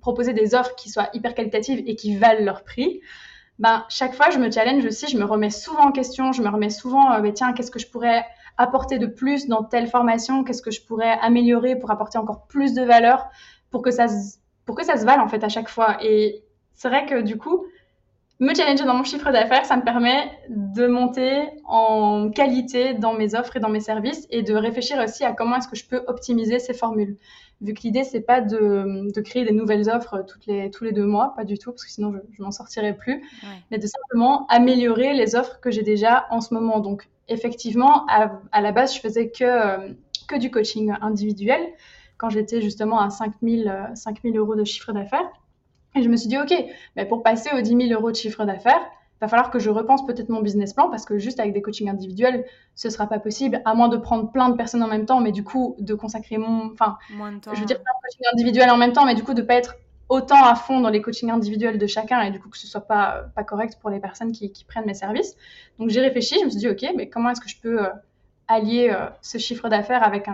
proposer 0.00 0.32
des 0.32 0.54
offres 0.54 0.74
qui 0.74 0.90
soient 0.90 1.10
hyper 1.12 1.34
qualitatives 1.34 1.82
et 1.86 1.96
qui 1.96 2.16
valent 2.16 2.44
leur 2.44 2.64
prix. 2.64 3.00
Ben, 3.58 3.84
chaque 3.90 4.14
fois, 4.14 4.30
je 4.30 4.38
me 4.38 4.50
challenge 4.50 4.84
aussi, 4.86 5.06
je 5.06 5.18
me 5.18 5.24
remets 5.24 5.50
souvent 5.50 5.88
en 5.88 5.92
question, 5.92 6.32
je 6.32 6.42
me 6.42 6.48
remets 6.48 6.70
souvent, 6.70 7.12
euh, 7.12 7.20
ben, 7.20 7.32
tiens, 7.32 7.52
qu'est-ce 7.52 7.70
que 7.70 7.78
je 7.78 7.86
pourrais 7.86 8.24
apporter 8.60 8.98
de 8.98 9.06
plus 9.06 9.48
dans 9.48 9.64
telle 9.64 9.88
formation 9.88 10.44
Qu'est-ce 10.44 10.62
que 10.62 10.70
je 10.70 10.82
pourrais 10.82 11.18
améliorer 11.20 11.76
pour 11.76 11.90
apporter 11.90 12.18
encore 12.18 12.46
plus 12.46 12.74
de 12.74 12.82
valeur 12.82 13.28
pour 13.70 13.82
que 13.82 13.90
ça 13.90 14.08
se, 14.08 14.36
pour 14.66 14.76
que 14.76 14.84
ça 14.84 14.96
se 14.96 15.04
vale 15.04 15.20
en 15.20 15.28
fait 15.28 15.42
à 15.42 15.48
chaque 15.48 15.68
fois 15.68 15.96
Et 16.02 16.44
c'est 16.74 16.88
vrai 16.88 17.06
que 17.06 17.22
du 17.22 17.36
coup, 17.38 17.64
me 18.38 18.54
challenger 18.54 18.84
dans 18.84 18.94
mon 18.94 19.04
chiffre 19.04 19.30
d'affaires, 19.30 19.64
ça 19.64 19.76
me 19.76 19.82
permet 19.82 20.30
de 20.48 20.86
monter 20.86 21.48
en 21.66 22.30
qualité 22.30 22.94
dans 22.94 23.12
mes 23.12 23.34
offres 23.34 23.56
et 23.56 23.60
dans 23.60 23.68
mes 23.68 23.80
services 23.80 24.26
et 24.30 24.42
de 24.42 24.54
réfléchir 24.54 24.98
aussi 25.02 25.24
à 25.24 25.32
comment 25.32 25.56
est-ce 25.56 25.68
que 25.68 25.76
je 25.76 25.86
peux 25.86 26.02
optimiser 26.06 26.58
ces 26.58 26.72
formules. 26.74 27.16
Vu 27.60 27.74
que 27.74 27.82
l'idée, 27.82 28.04
c'est 28.04 28.22
pas 28.22 28.40
de, 28.40 29.12
de, 29.12 29.20
créer 29.20 29.44
des 29.44 29.52
nouvelles 29.52 29.90
offres 29.90 30.24
toutes 30.26 30.46
les, 30.46 30.70
tous 30.70 30.84
les 30.84 30.92
deux 30.92 31.04
mois, 31.04 31.34
pas 31.36 31.44
du 31.44 31.58
tout, 31.58 31.70
parce 31.70 31.84
que 31.84 31.90
sinon 31.90 32.12
je, 32.12 32.18
je 32.32 32.42
m'en 32.42 32.50
sortirais 32.50 32.94
plus, 32.94 33.22
mais 33.70 33.76
de 33.76 33.86
simplement 33.86 34.46
améliorer 34.46 35.12
les 35.12 35.34
offres 35.36 35.60
que 35.60 35.70
j'ai 35.70 35.82
déjà 35.82 36.26
en 36.30 36.40
ce 36.40 36.54
moment. 36.54 36.80
Donc, 36.80 37.10
effectivement, 37.30 38.06
à, 38.08 38.40
à 38.52 38.60
la 38.60 38.72
base, 38.72 38.94
je 38.94 39.00
faisais 39.00 39.30
que, 39.30 39.44
euh, 39.44 39.92
que 40.28 40.36
du 40.36 40.50
coaching 40.50 40.92
individuel 41.00 41.60
quand 42.18 42.28
j'étais 42.28 42.60
justement 42.60 43.00
à 43.00 43.08
5000 43.08 43.92
5000 43.94 44.36
euros 44.36 44.54
de 44.54 44.64
chiffre 44.64 44.92
d'affaires. 44.92 45.28
Et 45.96 46.02
je 46.02 46.08
me 46.08 46.16
suis 46.16 46.28
dit, 46.28 46.38
OK, 46.38 46.52
mais 46.96 47.06
pour 47.06 47.22
passer 47.22 47.50
aux 47.56 47.60
10 47.60 47.88
000 47.88 47.98
euros 47.98 48.10
de 48.10 48.16
chiffre 48.16 48.44
d'affaires, 48.44 48.80
il 49.20 49.20
va 49.20 49.28
falloir 49.28 49.50
que 49.50 49.58
je 49.58 49.70
repense 49.70 50.06
peut-être 50.06 50.28
mon 50.28 50.40
business 50.40 50.72
plan 50.72 50.88
parce 50.88 51.04
que 51.04 51.18
juste 51.18 51.40
avec 51.40 51.52
des 51.52 51.62
coachings 51.62 51.90
individuels, 51.90 52.44
ce 52.74 52.88
sera 52.88 53.06
pas 53.06 53.18
possible, 53.18 53.60
à 53.64 53.74
moins 53.74 53.88
de 53.88 53.96
prendre 53.96 54.30
plein 54.30 54.48
de 54.48 54.56
personnes 54.56 54.82
en 54.82 54.88
même 54.88 55.04
temps, 55.04 55.20
mais 55.20 55.32
du 55.32 55.44
coup, 55.44 55.76
de 55.78 55.94
consacrer 55.94 56.38
mon. 56.38 56.72
Enfin, 56.72 56.96
je 57.54 57.60
veux 57.60 57.66
dire, 57.66 57.80
plein 57.82 57.92
de 57.92 58.02
coachings 58.02 58.26
individuels 58.32 58.70
en 58.70 58.76
même 58.76 58.92
temps, 58.92 59.04
mais 59.04 59.14
du 59.14 59.22
coup, 59.22 59.34
de 59.34 59.42
pas 59.42 59.54
être 59.54 59.74
autant 60.10 60.44
à 60.44 60.54
fond 60.54 60.80
dans 60.80 60.90
les 60.90 61.00
coachings 61.00 61.30
individuels 61.30 61.78
de 61.78 61.86
chacun 61.86 62.20
et 62.20 62.30
du 62.30 62.38
coup 62.38 62.50
que 62.50 62.58
ce 62.58 62.66
soit 62.66 62.82
pas, 62.82 63.30
pas 63.34 63.44
correct 63.44 63.78
pour 63.80 63.88
les 63.88 64.00
personnes 64.00 64.32
qui, 64.32 64.52
prennent 64.68 64.86
mes 64.86 64.94
services. 64.94 65.36
Donc 65.78 65.88
j'ai 65.88 66.00
réfléchi, 66.00 66.36
je 66.40 66.44
me 66.44 66.50
suis 66.50 66.58
dit, 66.58 66.68
OK, 66.68 66.84
mais 66.96 67.08
comment 67.08 67.30
est-ce 67.30 67.40
que 67.40 67.48
je 67.48 67.58
peux 67.60 67.82
euh, 67.82 67.88
allier 68.50 68.90
euh, 68.90 69.06
ce 69.22 69.38
chiffre 69.38 69.68
d'affaires 69.68 70.02
avec 70.02 70.28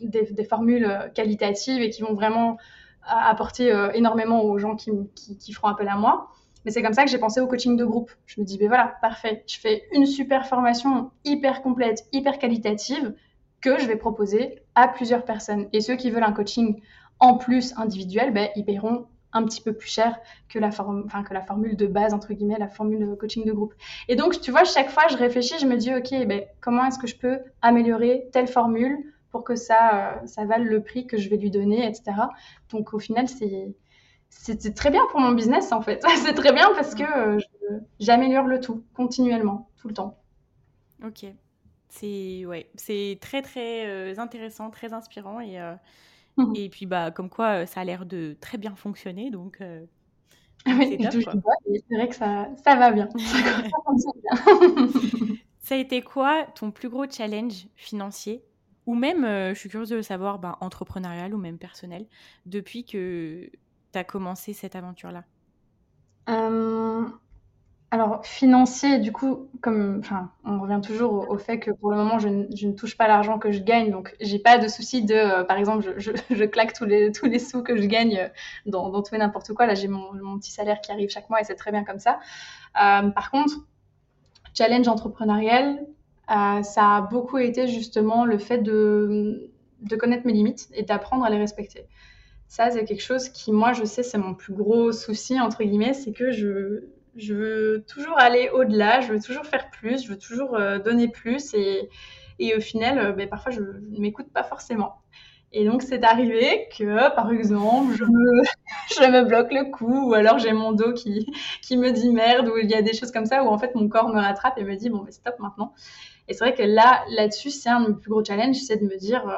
des, 0.00 0.44
formules 0.44 0.84
euh, 0.84 1.08
qualitatives 1.08 1.80
et 1.80 1.90
qui 1.90 2.02
vont 2.02 2.14
vraiment 2.14 2.58
apporter 3.06 3.72
euh, 3.72 3.90
énormément 3.92 4.42
aux 4.42 4.58
gens 4.58 4.76
qui, 4.76 4.90
qui, 5.14 5.52
feront 5.52 5.68
appel 5.68 5.88
à 5.88 5.96
moi. 5.96 6.30
Mais 6.64 6.72
c'est 6.72 6.82
comme 6.82 6.92
ça 6.92 7.04
que 7.04 7.10
j'ai 7.10 7.18
pensé 7.18 7.40
au 7.40 7.46
coaching 7.46 7.76
de 7.76 7.84
groupe. 7.84 8.10
Je 8.26 8.40
me 8.40 8.44
dis, 8.44 8.58
ben 8.58 8.68
voilà, 8.68 8.96
parfait, 9.00 9.44
je 9.46 9.58
fais 9.58 9.84
une 9.92 10.04
super 10.04 10.46
formation 10.46 11.10
hyper 11.24 11.62
complète, 11.62 12.06
hyper 12.12 12.38
qualitative 12.38 13.14
que 13.60 13.78
je 13.78 13.86
vais 13.86 13.96
proposer 13.96 14.60
à 14.74 14.88
plusieurs 14.88 15.24
personnes. 15.24 15.68
Et 15.72 15.80
ceux 15.80 15.94
qui 15.94 16.10
veulent 16.10 16.24
un 16.24 16.32
coaching 16.32 16.80
en 17.20 17.36
plus 17.36 17.74
individuel, 17.76 18.32
ben, 18.32 18.48
ils 18.56 18.64
paieront 18.64 19.06
un 19.32 19.44
petit 19.44 19.60
peu 19.60 19.72
plus 19.72 19.88
cher 19.88 20.18
que 20.48 20.58
la, 20.58 20.70
formule 20.70 21.76
de 21.76 21.86
base, 21.86 22.14
entre 22.14 22.32
guillemets, 22.32 22.58
la 22.58 22.68
formule 22.68 23.06
de 23.06 23.14
coaching 23.14 23.44
de 23.44 23.52
groupe. 23.52 23.74
Et 24.08 24.16
donc, 24.16 24.40
tu 24.40 24.50
vois, 24.50 24.64
chaque 24.64 24.90
fois, 24.90 25.04
je 25.10 25.16
réfléchis, 25.16 25.58
je 25.60 25.66
me 25.66 25.76
dis, 25.76 25.94
OK, 25.94 26.10
ben, 26.26 26.42
comment 26.60 26.86
est-ce 26.86 26.98
que 26.98 27.06
je 27.06 27.16
peux 27.16 27.40
améliorer 27.60 28.28
telle 28.32 28.48
formule 28.48 29.12
pour 29.30 29.44
que 29.44 29.56
ça, 29.56 30.20
euh, 30.38 30.44
vale 30.44 30.64
le 30.64 30.82
prix 30.82 31.06
que 31.06 31.16
je 31.16 31.28
vais 31.28 31.36
lui 31.36 31.50
donner, 31.50 31.86
etc. 31.86 32.16
Donc 32.70 32.94
au 32.94 32.98
final, 32.98 33.26
c'est 33.28 34.74
très 34.74 34.90
bien 34.90 35.02
pour 35.10 35.20
mon 35.20 35.32
business 35.32 35.72
en 35.72 35.82
fait. 35.82 36.02
c'est 36.24 36.34
très 36.34 36.52
bien 36.52 36.68
parce 36.74 36.94
que 36.94 37.02
euh, 37.02 37.40
j'améliore 38.00 38.46
le 38.46 38.60
tout 38.60 38.84
continuellement, 38.94 39.68
tout 39.76 39.88
le 39.88 39.94
temps. 39.94 40.18
Ok, 41.04 41.26
c'est 41.88 42.44
ouais, 42.46 42.70
très 43.20 43.42
très 43.42 43.86
euh, 43.86 44.18
intéressant, 44.18 44.70
très 44.70 44.92
inspirant 44.92 45.40
et 45.40 45.58
mmh 46.38 46.52
et 46.56 46.68
puis 46.70 46.86
bah 46.86 47.10
comme 47.10 47.28
quoi 47.28 47.66
ça 47.66 47.80
a 47.80 47.84
l'air 47.84 48.06
de 48.06 48.36
très 48.40 48.56
bien 48.58 48.74
fonctionner 48.74 49.30
donc. 49.30 49.58
oui, 50.66 50.98
c'est 51.00 51.94
vrai 51.94 52.08
que 52.08 52.14
ça, 52.14 52.48
ça 52.64 52.76
va 52.76 52.90
bien. 52.90 53.08
ça 55.60 55.74
a 55.74 55.78
été 55.78 56.02
quoi 56.02 56.46
ton 56.54 56.70
plus 56.70 56.88
gros 56.88 57.04
challenge 57.10 57.66
financier 57.76 58.42
ou 58.88 58.94
même, 58.94 59.22
euh, 59.22 59.52
je 59.52 59.60
suis 59.60 59.68
curieuse 59.68 59.90
de 59.90 59.96
le 59.96 60.02
savoir, 60.02 60.38
ben, 60.38 60.56
entrepreneurial 60.62 61.34
ou 61.34 61.36
même 61.36 61.58
personnel, 61.58 62.06
depuis 62.46 62.86
que 62.86 63.50
tu 63.92 63.98
as 63.98 64.02
commencé 64.02 64.54
cette 64.54 64.74
aventure-là? 64.74 65.24
Euh, 66.30 67.06
Alors, 67.90 68.24
financier, 68.26 68.98
du 68.98 69.12
coup, 69.12 69.48
comme, 69.62 70.02
on 70.44 70.60
revient 70.60 70.80
toujours 70.84 71.30
au, 71.30 71.38
fait 71.38 71.58
que 71.58 71.70
pour 71.70 71.90
le 71.90 71.96
moment, 71.96 72.18
je, 72.18 72.28
ne 72.28 72.72
touche 72.72 72.98
pas 72.98 73.08
l'argent 73.08 73.38
que 73.38 73.50
je 73.50 73.60
gagne, 73.60 73.90
donc 73.90 74.14
j'ai 74.20 74.38
pas 74.38 74.58
de 74.58 74.68
souci 74.68 75.02
de, 75.02 75.14
euh, 75.14 75.44
par 75.44 75.56
exemple, 75.56 75.94
je, 75.96 76.44
claque 76.44 76.74
tous 76.74 76.84
les, 76.84 77.12
tous 77.12 77.26
les 77.26 77.38
sous 77.38 77.62
que 77.62 77.76
je 77.76 77.86
gagne 77.86 78.30
dans, 78.66 78.90
dans 78.90 79.02
tout 79.02 79.14
et 79.14 79.18
n'importe 79.18 79.54
quoi. 79.54 79.66
Là, 79.66 79.74
j'ai 79.74 79.88
mon, 79.88 80.12
mon, 80.14 80.38
petit 80.38 80.52
salaire 80.52 80.82
qui 80.82 80.92
arrive 80.92 81.08
chaque 81.08 81.30
mois 81.30 81.40
et 81.40 81.44
c'est 81.44 81.54
très 81.54 81.72
bien 81.72 81.84
comme 81.84 81.98
ça. 81.98 82.18
par 82.74 83.30
contre, 83.30 83.54
challenge 84.54 84.88
entrepreneurial, 84.88 85.78
euh, 86.30 86.62
ça 86.62 86.96
a 86.96 87.00
beaucoup 87.00 87.38
été 87.38 87.68
justement 87.68 88.24
le 88.24 88.38
fait 88.38 88.58
de, 88.58 89.50
de 89.80 89.96
connaître 89.96 90.26
mes 90.26 90.32
limites 90.32 90.68
et 90.74 90.82
d'apprendre 90.82 91.24
à 91.24 91.30
les 91.30 91.38
respecter. 91.38 91.86
Ça, 92.48 92.70
c'est 92.70 92.84
quelque 92.84 93.02
chose 93.02 93.28
qui, 93.28 93.52
moi, 93.52 93.72
je 93.72 93.84
sais, 93.84 94.02
c'est 94.02 94.18
mon 94.18 94.34
plus 94.34 94.52
gros 94.52 94.92
souci, 94.92 95.40
entre 95.40 95.62
guillemets, 95.62 95.94
c'est 95.94 96.12
que 96.12 96.30
je, 96.30 96.84
je 97.18 97.34
veux 97.34 97.84
toujours 97.86 98.18
aller 98.18 98.48
au-delà, 98.50 99.00
je 99.00 99.12
veux 99.12 99.20
toujours 99.20 99.44
faire 99.44 99.70
plus, 99.70 100.04
je 100.04 100.08
veux 100.08 100.18
toujours 100.18 100.54
euh, 100.54 100.78
donner 100.78 101.08
plus 101.08 101.54
et, 101.54 101.88
au 102.56 102.60
final, 102.60 102.98
euh, 102.98 103.12
ben, 103.12 103.28
parfois, 103.28 103.50
je 103.52 103.60
ne 103.60 103.98
m'écoute 103.98 104.32
pas 104.32 104.44
forcément. 104.44 105.02
Et 105.52 105.64
donc, 105.64 105.82
c'est 105.82 106.04
arrivé 106.04 106.68
que, 106.76 107.14
par 107.14 107.32
exemple, 107.32 107.94
je 107.96 108.04
me, 108.04 109.24
bloque 109.28 109.52
le 109.52 109.70
cou, 109.70 110.10
ou 110.10 110.14
alors 110.14 110.38
j'ai 110.38 110.52
mon 110.52 110.72
dos 110.72 110.92
qui, 110.92 111.26
me 111.76 111.90
dit 111.90 112.10
merde, 112.10 112.48
ou 112.48 112.58
il 112.58 112.70
y 112.70 112.74
a 112.74 112.82
des 112.82 112.92
choses 112.92 113.10
comme 113.10 113.26
ça, 113.26 113.42
où 113.42 113.48
en 113.48 113.58
fait 113.58 113.74
mon 113.74 113.88
corps 113.88 114.08
me 114.08 114.20
rattrape 114.20 114.58
et 114.58 114.64
me 114.64 114.76
dit, 114.76 114.90
bon, 114.90 114.98
ben, 114.98 115.10
stop 115.10 115.34
maintenant. 115.38 115.74
Et 116.28 116.34
c'est 116.34 116.44
vrai 116.44 116.54
que 116.54 116.62
là, 116.62 117.02
là-dessus, 117.16 117.50
c'est 117.50 117.70
un 117.70 117.80
de 117.80 117.88
mes 117.88 117.94
plus 117.94 118.10
gros 118.10 118.24
challenges, 118.24 118.56
c'est 118.56 118.76
de 118.76 118.84
me 118.84 118.96
dire, 118.96 119.26
euh, 119.28 119.34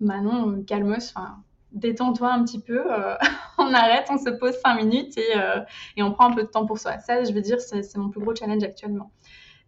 Manon, 0.00 0.62
calme 0.62 0.94
enfin, 0.96 1.42
détends-toi 1.72 2.32
un 2.32 2.44
petit 2.44 2.60
peu, 2.60 2.92
euh, 2.92 3.14
on 3.58 3.72
arrête, 3.74 4.06
on 4.10 4.18
se 4.18 4.30
pose 4.30 4.54
cinq 4.64 4.76
minutes 4.76 5.16
et, 5.18 5.36
euh, 5.36 5.60
et, 5.96 6.02
on 6.02 6.12
prend 6.12 6.30
un 6.30 6.34
peu 6.34 6.42
de 6.42 6.48
temps 6.48 6.66
pour 6.66 6.78
soi. 6.78 6.98
Ça, 6.98 7.24
je 7.24 7.32
veux 7.32 7.40
dire, 7.40 7.60
c'est 7.60 7.96
mon 7.96 8.08
plus 8.08 8.20
gros 8.20 8.34
challenge 8.34 8.62
actuellement. 8.62 9.10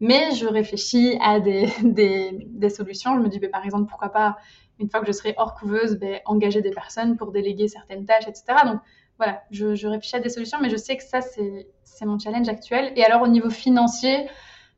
Mais 0.01 0.33
je 0.35 0.47
réfléchis 0.47 1.19
à 1.21 1.41
des, 1.41 1.69
des, 1.83 2.71
solutions. 2.71 3.17
Je 3.17 3.21
me 3.21 3.29
dis, 3.29 3.39
ben, 3.39 3.51
par 3.51 3.65
exemple, 3.65 3.89
pourquoi 3.89 4.11
pas, 4.11 4.37
une 4.79 4.89
fois 4.89 5.01
que 5.01 5.07
je 5.07 5.13
serai 5.13 5.35
hors 5.37 5.55
couveuse, 5.55 5.97
ben, 5.97 6.21
engager 6.25 6.63
des 6.63 6.71
personnes 6.71 7.17
pour 7.17 7.33
déléguer 7.33 7.69
certaines 7.69 8.07
tâches, 8.07 8.27
etc. 8.27 8.45
Donc, 8.65 8.81
voilà, 9.19 9.43
je, 9.51 9.87
réfléchis 9.87 10.17
à 10.17 10.21
des 10.21 10.31
solutions, 10.31 10.59
mais 10.63 10.71
je 10.71 10.77
sais 10.77 10.97
que 10.97 11.03
ça, 11.03 11.21
c'est 11.21 12.07
mon 12.07 12.19
challenge 12.19 12.49
actuel. 12.49 12.91
Et 12.97 13.05
alors, 13.05 13.21
au 13.21 13.29
niveau 13.29 13.51
financier, 13.51 14.27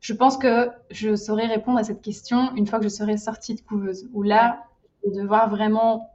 je 0.00 0.12
pense 0.12 0.36
que 0.36 0.68
je 0.90 1.14
saurais 1.14 1.46
répondre 1.46 1.78
à 1.78 1.84
cette 1.84 2.02
question 2.02 2.52
une 2.56 2.66
fois 2.66 2.80
que 2.80 2.84
je 2.84 2.88
serai 2.88 3.16
sortie 3.16 3.54
de 3.54 3.60
couveuse, 3.60 4.08
où 4.12 4.24
là, 4.24 4.64
devoir 5.06 5.48
vraiment 5.48 6.11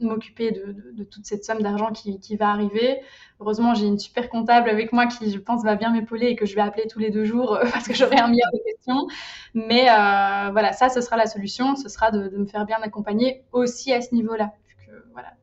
m'occuper 0.00 0.52
de, 0.52 1.04
toute 1.04 1.26
cette 1.26 1.44
somme 1.44 1.62
d'argent 1.62 1.92
qui, 1.92 2.36
va 2.36 2.50
arriver. 2.50 3.00
Heureusement, 3.40 3.74
j'ai 3.74 3.86
une 3.86 3.98
super 3.98 4.28
comptable 4.28 4.68
avec 4.68 4.92
moi 4.92 5.06
qui, 5.06 5.30
je 5.30 5.38
pense, 5.38 5.62
va 5.62 5.76
bien 5.76 5.92
m'épauler 5.92 6.26
et 6.26 6.36
que 6.36 6.46
je 6.46 6.54
vais 6.54 6.60
appeler 6.60 6.86
tous 6.88 6.98
les 6.98 7.10
deux 7.10 7.24
jours 7.24 7.54
euh, 7.54 7.64
parce 7.72 7.86
que 7.86 7.94
j'aurai 7.94 8.16
un 8.18 8.28
milliard 8.28 8.50
de 8.52 8.58
questions. 8.64 9.06
Mais 9.54 9.88
euh, 9.88 10.50
voilà, 10.50 10.72
ça, 10.72 10.88
ce 10.88 11.00
sera 11.00 11.16
la 11.16 11.26
solution. 11.26 11.76
Ce 11.76 11.88
sera 11.88 12.10
de, 12.10 12.36
me 12.36 12.46
faire 12.46 12.64
bien 12.66 12.78
accompagner 12.82 13.44
aussi 13.52 13.92
à 13.92 14.00
ce 14.00 14.14
niveau-là. 14.14 14.52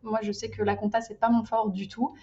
Moi, 0.03 0.19
je 0.21 0.31
sais 0.31 0.49
que 0.49 0.63
la 0.63 0.75
compta, 0.75 1.01
c'est 1.01 1.19
pas 1.19 1.29
mon 1.29 1.43
fort 1.43 1.69
du 1.69 1.89
tout. 1.89 2.13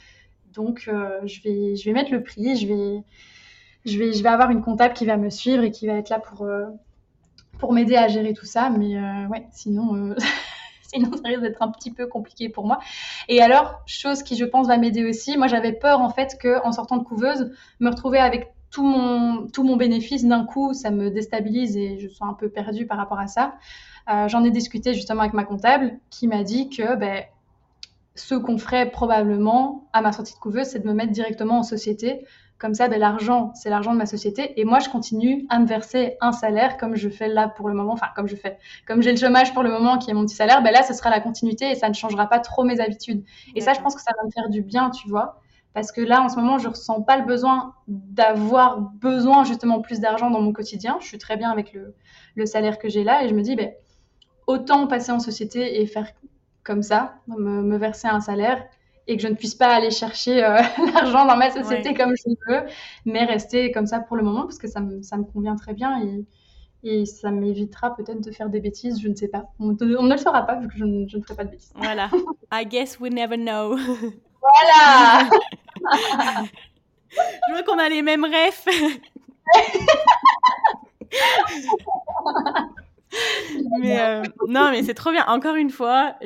Donc, 0.53 0.85
euh, 0.89 1.21
je, 1.27 1.43
vais, 1.43 1.93
mettre 1.93 2.11
le 2.11 2.23
prix, 2.23 2.57
je 2.57 3.99
vais, 3.99 4.27
avoir 4.27 4.51
une 4.51 4.63
comptable 4.63 4.95
qui 4.95 5.05
va 5.05 5.19
me 5.19 5.29
suivre 5.29 5.63
et 5.63 5.71
qui 5.71 5.87
va 5.87 5.95
être 5.95 6.09
là 6.09 6.19
pour, 6.19 7.73
m'aider 7.73 7.97
à 7.97 8.09
gérer 8.09 8.33
tout 8.33 8.47
ça. 8.47 8.71
Mais 8.71 8.97
ouais, 9.27 9.47
sinon, 9.51 10.15
sinon, 10.93 11.11
ça 11.13 11.29
risque 11.29 11.43
d'être 11.43 11.63
un 11.63 11.71
petit 11.71 11.91
peu 11.91 12.07
compliqué 12.07 12.49
pour 12.49 12.67
moi. 12.67 12.79
Et 13.29 13.43
alors, 13.43 13.81
chose 13.87 14.23
qui, 14.23 14.37
je 14.37 14.45
pense, 14.45 14.67
va 14.67 14.77
m'aider 14.77 15.05
aussi, 15.05 15.37
moi, 15.37 15.47
j'avais 15.47 15.73
peur, 15.73 16.01
en 16.01 16.11
fait, 16.11 16.39
qu'en 16.41 16.73
sortant 16.73 16.97
de 16.97 17.05
couveuse, 17.05 17.51
me 17.81 17.91
retrouver 17.91 18.19
avec 18.19 18.53
tout 18.71 18.85
mon, 18.85 19.47
tout 19.49 19.65
mon 19.65 19.77
bénéfice 19.77 20.25
d'un 20.25 20.45
coup, 20.45 20.73
ça 20.73 20.91
me 20.91 21.11
déstabilise 21.11 21.77
et 21.77 21.99
je 21.99 22.09
suis 22.09 22.25
un 22.25 22.33
peu 22.33 22.49
perdue 22.49 22.87
par 22.87 22.97
rapport 22.97 23.21
à 23.21 23.27
ça. 23.27 23.55
Euh, 24.11 24.29
J'en 24.29 24.43
ai 24.45 24.51
discuté 24.51 24.95
justement 24.95 25.21
avec 25.21 25.35
ma 25.35 25.45
comptable 25.45 25.99
qui 26.11 26.27
m'a 26.27 26.43
dit 26.43 26.71
que 26.71 26.97
ben, 26.97 27.23
ce 28.15 28.35
qu'on 28.35 28.59
ferait 28.59 28.91
probablement 28.91 29.89
à 29.93 30.01
ma 30.01 30.11
sortie 30.13 30.35
de 30.35 30.39
couveuse, 30.39 30.67
c'est 30.67 30.81
de 30.81 30.89
me 30.89 30.95
mettre 30.95 31.13
directement 31.13 31.59
en 31.59 31.63
société 31.63 32.25
comme 32.63 32.75
ça, 32.75 32.87
ben, 32.87 33.01
l'argent, 33.01 33.51
c'est 33.55 33.71
l'argent 33.71 33.93
de 33.93 33.99
ma 33.99 34.07
société. 34.07 34.59
Et 34.61 34.65
moi, 34.65 34.79
je 34.79 34.89
continue 34.89 35.47
à 35.49 35.59
me 35.59 35.67
verser 35.67 36.17
un 36.21 36.31
salaire 36.31 36.77
comme 36.77 36.95
je 36.95 37.09
fais 37.09 37.27
là 37.27 37.49
pour 37.49 37.69
le 37.69 37.75
moment. 37.75 37.93
Enfin, 37.93 38.07
comme 38.15 38.29
je 38.29 38.37
fais. 38.37 38.57
Comme 38.87 39.03
j'ai 39.03 39.11
le 39.11 39.17
chômage 39.17 39.53
pour 39.53 39.65
le 39.65 39.71
moment, 39.71 39.99
qui 39.99 40.13
est 40.13 40.15
mon 40.15 40.25
petit 40.25 40.37
salaire, 40.37 40.63
ben 40.63 40.71
là, 40.73 40.85
ce 40.85 40.95
sera 40.95 41.11
la 41.11 41.19
continuité 41.19 41.69
et 41.69 41.75
ça 41.75 41.89
ne 41.89 41.95
changera 41.95 42.29
pas 42.29 42.39
trop 42.39 42.63
mes 42.63 42.79
habitudes. 42.79 43.25
Et 43.57 43.61
ça, 43.61 43.73
je 43.73 43.81
pense 43.81 43.97
que 43.97 44.01
ça 44.01 44.13
va 44.17 44.25
me 44.25 44.31
faire 44.31 44.49
du 44.49 44.63
bien, 44.63 44.91
tu 44.91 45.09
vois. 45.09 45.41
Parce 45.75 45.91
que 45.91 46.01
là, 46.01 46.23
en 46.23 46.29
ce 46.29 46.37
moment, 46.37 46.59
je 46.59 46.69
ressens 46.69 47.03
pas 47.03 47.17
le 47.17 47.25
besoin 47.25 47.75
d'avoir 47.89 48.79
besoin 48.79 49.43
justement 49.43 49.81
plus 49.81 49.99
d'argent 49.99 50.31
dans 50.31 50.41
mon 50.41 50.53
quotidien. 50.53 50.99
Je 51.01 51.09
suis 51.09 51.19
très 51.19 51.37
bien 51.37 51.51
avec 51.51 51.73
le, 51.73 51.97
le 52.37 52.47
salaire 52.47 52.79
que 52.79 52.89
j'ai 52.89 53.03
là 53.03 53.25
et 53.25 53.29
je 53.29 53.35
me 53.35 53.43
dis, 53.43 53.57
ben, 53.57 53.73
autant 54.47 54.87
passer 54.87 55.11
en 55.11 55.19
société 55.19 55.83
et 55.83 55.87
faire 55.87 56.13
comme 56.63 56.83
ça, 56.83 57.17
me, 57.27 57.61
me 57.63 57.77
verser 57.77 58.07
un 58.07 58.21
salaire 58.21 58.65
et 59.07 59.17
que 59.17 59.23
je 59.23 59.29
ne 59.29 59.35
puisse 59.35 59.55
pas 59.55 59.69
aller 59.69 59.91
chercher 59.91 60.45
euh, 60.45 60.61
l'argent 60.95 61.25
dans 61.25 61.37
ma 61.37 61.51
société 61.51 61.91
ouais. 61.91 61.95
comme 61.95 62.15
je 62.17 62.31
veux, 62.49 62.63
mais 63.05 63.25
rester 63.25 63.73
comme 63.73 63.87
ça 63.87 64.01
pour 64.01 64.17
le 64.17 64.23
moment 64.23 64.43
parce 64.43 64.59
que 64.59 64.69
ça 64.69 64.81
me, 64.81 65.03
ça 65.03 65.17
me 65.17 65.25
convient 65.25 65.57
très 65.57 65.75
bien 65.75 66.01
et, 66.03 66.25
et 66.85 67.07
ça 67.07 67.31
m'évitera 67.31 67.95
peut-être 67.95 68.21
de 68.21 68.31
faire 68.31 68.49
des 68.49 68.61
bêtises, 68.61 69.01
je 69.01 69.09
ne 69.09 69.15
sais 69.15 69.29
pas. 69.29 69.47
On, 69.61 69.77
on, 69.81 70.03
ne 70.03 70.13
le 70.13 70.19
saura 70.19 70.43
pas 70.43 70.57
vu 70.57 70.69
que 70.69 70.75
je, 70.75 70.85
je, 71.09 71.19
ne 71.19 71.23
ferai 71.23 71.35
pas 71.37 71.45
de 71.45 71.51
bêtises. 71.51 71.73
Voilà. 71.77 72.11
I 72.53 72.65
guess 72.65 72.99
we 73.01 73.11
never 73.13 73.37
know. 73.37 73.77
voilà 74.41 75.29
Je 77.15 77.53
vois 77.53 77.63
qu'on 77.63 77.79
a 77.79 77.89
les 77.89 78.03
mêmes 78.03 78.25
refs. 78.25 78.67
Mais 83.81 84.01
euh, 84.01 84.23
non, 84.49 84.71
mais 84.71 84.83
c'est 84.83 84.95
trop 84.95 85.11
bien. 85.11 85.25
Encore 85.27 85.55
une 85.55 85.71
fois, 85.71 86.17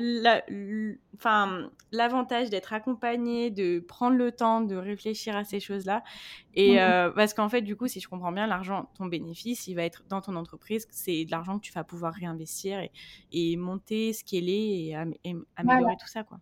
l'avantage 1.93 2.51
d'être 2.51 2.73
accompagné, 2.73 3.51
de 3.51 3.81
prendre 3.81 4.17
le 4.17 4.33
temps 4.33 4.61
de 4.61 4.77
réfléchir 4.77 5.37
à 5.37 5.45
ces 5.45 5.61
choses-là. 5.61 6.03
Et 6.55 6.75
mhm. 6.75 6.79
euh, 6.79 7.11
parce 7.11 7.35
qu'en 7.35 7.49
fait, 7.49 7.63
du 7.63 7.77
coup, 7.77 7.89
si 7.89 8.01
je 8.01 8.09
comprends 8.09 8.33
bien, 8.33 8.47
l'argent, 8.47 8.91
ton 8.97 9.07
bénéfice, 9.07 9.67
il 9.67 9.75
va 9.75 9.83
être 9.83 10.05
dans 10.09 10.21
ton 10.21 10.37
entreprise. 10.37 10.87
C'est 10.91 11.25
de 11.25 11.31
l'argent 11.31 11.59
que 11.59 11.65
tu 11.65 11.73
vas 11.73 11.85
pouvoir 11.85 12.15
réinvestir 12.15 12.79
et, 12.79 12.93
et 13.33 13.57
monter, 13.57 14.13
scaler 14.13 14.95
et, 14.95 14.97
et 15.25 15.37
améliorer 15.57 15.97
tout 16.01 16.09
ça, 16.09 16.23
quoi. 16.23 16.39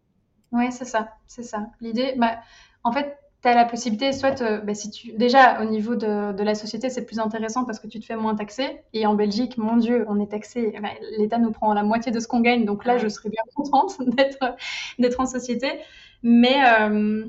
Oui, 0.53 0.70
c'est 0.70 0.84
ça, 0.84 1.14
c'est 1.26 1.42
ça. 1.42 1.66
L'idée, 1.80 2.14
bah, 2.16 2.38
en 2.84 2.92
fait, 2.92 3.18
tu 3.45 3.49
as 3.51 3.55
la 3.55 3.66
possibilité, 3.66 4.12
soit, 4.12 4.42
bah, 4.64 4.74
si 4.74 4.90
tu, 4.90 5.12
déjà 5.12 5.61
au 5.61 5.66
niveau 5.66 5.97
de, 5.97 6.32
de 6.32 6.42
la 6.42 6.55
société, 6.55 6.88
c'est 6.88 7.05
plus 7.05 7.18
intéressant 7.18 7.64
parce 7.64 7.78
que 7.78 7.86
tu 7.86 8.01
te 8.01 8.07
fais 8.07 8.16
moins 8.16 8.34
taxer. 8.34 8.80
Et 8.95 9.07
en 9.07 9.14
Belgique, 9.14 9.59
mon 9.59 9.76
Dieu, 9.76 10.07
on 10.09 10.18
est 10.18 10.30
taxé. 10.30 10.74
Bah, 10.80 10.88
L'État 11.18 11.36
nous 11.38 11.53
prend 11.53 11.74
la 11.74 11.82
moitié 11.82 12.11
de 12.11 12.20
ce 12.20 12.26
qu'on 12.26 12.40
gagne. 12.40 12.64
Donc 12.64 12.86
là, 12.86 12.97
je 12.97 13.07
serais 13.07 13.28
bien 13.28 13.42
contente 13.55 13.99
d'être 14.99 15.20
en 15.20 15.26
société. 15.26 15.72
Mais 16.22 16.57
euh, 16.80 17.26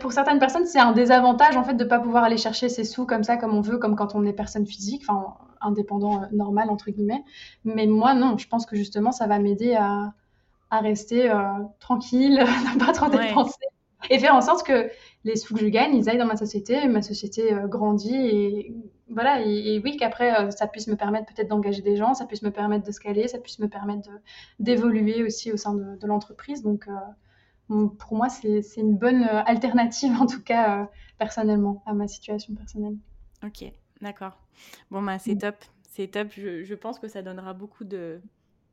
pour 0.00 0.12
certaines 0.12 0.38
personnes, 0.38 0.66
c'est 0.66 0.80
un 0.80 0.92
désavantage 0.92 1.56
en 1.56 1.64
fait 1.64 1.74
de 1.74 1.84
ne 1.84 1.88
pas 1.88 1.98
pouvoir 1.98 2.24
aller 2.24 2.36
chercher 2.36 2.68
ses 2.68 2.84
sous 2.84 3.06
comme 3.06 3.24
ça, 3.24 3.38
comme 3.38 3.54
on 3.54 3.62
veut, 3.62 3.78
comme 3.78 3.96
quand 3.96 4.14
on 4.14 4.24
est 4.26 4.34
personne 4.34 4.66
physique, 4.66 5.02
enfin 5.08 5.34
indépendant, 5.62 6.22
euh, 6.22 6.26
normal 6.32 6.68
entre 6.68 6.90
guillemets. 6.90 7.24
Mais 7.64 7.86
moi, 7.86 8.12
non, 8.12 8.36
je 8.36 8.46
pense 8.48 8.66
que 8.66 8.76
justement, 8.76 9.12
ça 9.12 9.26
va 9.26 9.38
m'aider 9.38 9.74
à, 9.74 10.12
à, 10.70 10.80
rester 10.80 11.30
euh, 11.30 11.40
tranquille, 11.80 12.34
ne 12.74 12.84
pas 12.84 12.92
trop 12.92 13.08
dépenser 13.08 13.56
et 14.10 14.18
faire 14.18 14.34
en 14.34 14.40
sorte 14.40 14.66
que 14.66 14.90
les 15.26 15.34
sous 15.34 15.54
que 15.54 15.60
je 15.60 15.66
gagne, 15.66 15.94
ils 15.96 16.08
aillent 16.08 16.18
dans 16.18 16.26
ma 16.26 16.36
société, 16.36 16.86
ma 16.86 17.02
société 17.02 17.52
euh, 17.52 17.66
grandit 17.66 18.14
et 18.14 18.74
voilà. 19.08 19.40
Et, 19.44 19.80
oui, 19.84 19.96
qu'après, 19.96 20.40
euh, 20.40 20.50
ça 20.50 20.66
puisse 20.68 20.86
me 20.86 20.96
permettre 20.96 21.32
peut-être 21.32 21.48
d'engager 21.48 21.82
des 21.82 21.96
gens, 21.96 22.14
ça 22.14 22.26
puisse 22.26 22.42
me 22.42 22.50
permettre 22.50 22.86
de 22.86 22.92
scaler, 22.92 23.26
ça 23.26 23.38
puisse 23.38 23.58
me 23.58 23.68
permettre 23.68 24.08
d'évoluer 24.60 25.24
aussi 25.24 25.52
au 25.52 25.56
sein 25.56 25.74
de, 25.74 26.06
l'entreprise. 26.06 26.62
Donc, 26.62 26.88
euh, 26.88 27.88
pour 27.98 28.16
moi, 28.16 28.28
c'est 28.28 28.62
une 28.76 28.96
bonne 28.96 29.22
alternative, 29.24 30.12
en 30.20 30.26
tout 30.26 30.42
cas, 30.42 30.88
personnellement, 31.18 31.82
à 31.86 31.94
ma 31.94 32.06
situation 32.06 32.54
personnelle. 32.54 32.96
Ok, 33.44 33.72
d'accord. 34.00 34.38
Bon, 34.90 35.02
bah, 35.02 35.18
c'est 35.18 35.34
mm. 35.34 35.38
top. 35.38 35.56
C'est 35.90 36.08
top. 36.08 36.28
Je, 36.30 36.62
je, 36.62 36.74
pense 36.74 36.98
que 36.98 37.08
ça 37.08 37.22
donnera 37.22 37.52
beaucoup 37.52 37.84
de, 37.84 38.20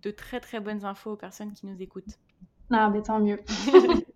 de 0.03 0.11
très, 0.11 0.39
très 0.39 0.59
bonnes 0.59 0.85
infos 0.85 1.11
aux 1.11 1.17
personnes 1.17 1.53
qui 1.53 1.65
nous 1.65 1.81
écoutent. 1.81 2.17
Ah, 2.71 2.89
mais 2.91 3.01
tant 3.01 3.19
mieux. 3.19 3.39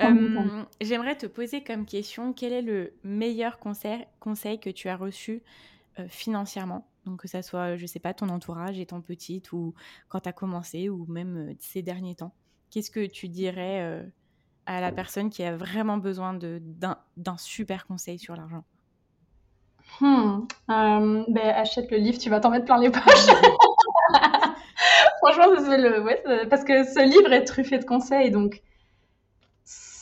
Euh, 0.00 0.62
j'aimerais 0.80 1.16
te 1.16 1.26
poser 1.26 1.62
comme 1.62 1.84
question, 1.84 2.32
quel 2.32 2.52
est 2.52 2.62
le 2.62 2.92
meilleur 3.02 3.58
conseil, 3.58 4.06
conseil 4.18 4.58
que 4.58 4.70
tu 4.70 4.88
as 4.88 4.96
reçu 4.96 5.42
euh, 5.98 6.06
financièrement? 6.08 6.86
Donc 7.06 7.20
que 7.22 7.28
ça 7.28 7.42
soit, 7.42 7.76
je 7.76 7.86
sais 7.86 7.98
pas, 7.98 8.14
ton 8.14 8.28
entourage 8.28 8.78
étant 8.78 9.00
petite 9.00 9.52
ou 9.52 9.74
quand 10.08 10.20
tu 10.20 10.28
as 10.28 10.32
commencé 10.32 10.88
ou 10.88 11.06
même 11.08 11.50
euh, 11.50 11.54
ces 11.58 11.82
derniers 11.82 12.14
temps. 12.14 12.32
Qu'est-ce 12.70 12.90
que 12.90 13.06
tu 13.06 13.28
dirais 13.28 14.08
à 14.64 14.80
la 14.80 14.92
personne 14.92 15.28
qui 15.28 15.42
a 15.42 15.56
vraiment 15.56 15.96
besoin 15.96 16.34
d'un 16.34 17.36
super 17.36 17.84
conseil 17.84 18.16
sur 18.16 18.36
l'argent? 18.36 18.62
Hmm, 20.00 20.46
ben, 20.68 21.48
Achète 21.56 21.90
le 21.90 21.96
livre, 21.96 22.18
tu 22.18 22.30
vas 22.30 22.38
t'en 22.38 22.50
mettre 22.50 22.66
plein 22.66 22.78
les 22.78 22.90
poches. 22.90 23.02
Franchement, 25.20 25.52
c'est 25.58 25.78
le, 25.78 26.00
ouais, 26.00 26.22
parce 26.48 26.62
que 26.62 26.84
ce 26.84 27.04
livre 27.04 27.32
est 27.32 27.42
truffé 27.42 27.78
de 27.78 27.84
conseils, 27.84 28.30
donc 28.30 28.62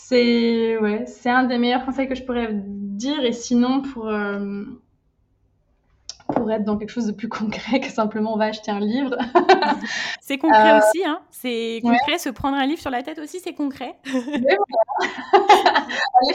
c'est 0.08 0.78
ouais, 0.78 1.04
c'est 1.06 1.28
un 1.28 1.44
des 1.44 1.58
meilleurs 1.58 1.84
conseils 1.84 2.08
que 2.08 2.14
je 2.14 2.22
pourrais 2.22 2.48
dire. 2.52 3.22
Et 3.24 3.32
sinon, 3.32 3.82
pour, 3.82 4.08
euh, 4.08 4.64
pour 6.34 6.50
être 6.50 6.64
dans 6.64 6.78
quelque 6.78 6.88
chose 6.88 7.06
de 7.06 7.12
plus 7.12 7.28
concret 7.40 7.80
que 7.80 7.90
simplement 7.90 8.32
on 8.32 8.38
va 8.38 8.46
acheter 8.46 8.70
un 8.70 8.80
livre. 8.80 9.18
c'est 10.22 10.38
concret 10.38 10.72
euh, 10.72 10.78
aussi, 10.78 11.04
hein 11.04 11.20
C'est 11.30 11.80
concret, 11.82 12.16
se 12.16 12.30
prendre 12.30 12.56
un 12.56 12.64
livre 12.64 12.80
sur 12.80 12.90
la 12.90 13.02
tête 13.02 13.18
aussi, 13.18 13.38
c'est 13.38 13.52
concret. 13.52 13.96
Aller 14.14 14.46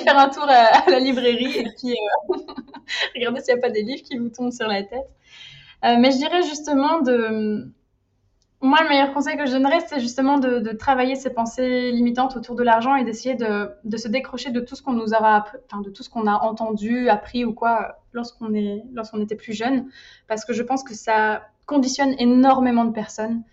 faire 0.03 0.19
un 0.19 0.29
tour 0.29 0.45
à, 0.47 0.87
la 0.87 0.99
librairie 0.99 1.57
et 1.57 1.63
puis 1.63 1.93
euh, 1.93 2.35
regarder 3.15 3.41
s'il 3.41 3.55
n'y 3.55 3.59
a 3.59 3.61
pas 3.61 3.71
des 3.71 3.81
livres 3.81 4.03
qui 4.03 4.19
vous 4.19 4.29
tombent 4.29 4.51
sur 4.51 4.67
la 4.67 4.83
tête. 4.83 5.09
mais 5.81 6.11
je 6.11 6.17
dirais 6.17 6.43
justement 6.43 7.01
de 7.01 7.73
moi, 8.63 8.81
le 8.81 8.87
meilleur 8.87 9.13
conseil 9.13 9.35
que 9.35 9.45
je 9.45 9.51
donnerais, 9.51 9.81
c'est 9.87 9.99
justement 9.99 10.37
de, 10.39 10.71
travailler 10.71 11.15
ses 11.15 11.31
pensées 11.31 11.91
limitantes 11.91 12.37
autour 12.37 12.55
de 12.55 12.63
l'argent 12.63 12.95
et 12.95 13.03
d'essayer 13.03 13.35
de, 13.35 13.97
se 13.97 14.07
décrocher 14.07 14.51
de 14.51 14.61
tout 14.61 14.75
ce 14.75 14.81
qu'on 14.81 14.93
nous 14.93 15.13
aura, 15.13 15.45
enfin, 15.65 15.81
de 15.81 15.89
tout 15.89 16.01
ce 16.01 16.09
qu'on 16.09 16.27
a 16.27 16.35
entendu, 16.35 17.09
appris 17.09 17.43
ou 17.43 17.53
quoi 17.53 17.97
lorsqu'on 18.13 18.53
est, 18.53 18.83
lorsqu'on 18.93 19.21
était 19.21 19.35
plus 19.35 19.51
jeune, 19.51 19.89
parce 20.29 20.45
que 20.45 20.53
je 20.53 20.63
pense 20.63 20.83
que 20.83 20.93
ça 20.93 21.43
conditionne 21.65 22.15
énormément 22.19 22.85
de 22.85 22.93
personnes. 22.93 23.43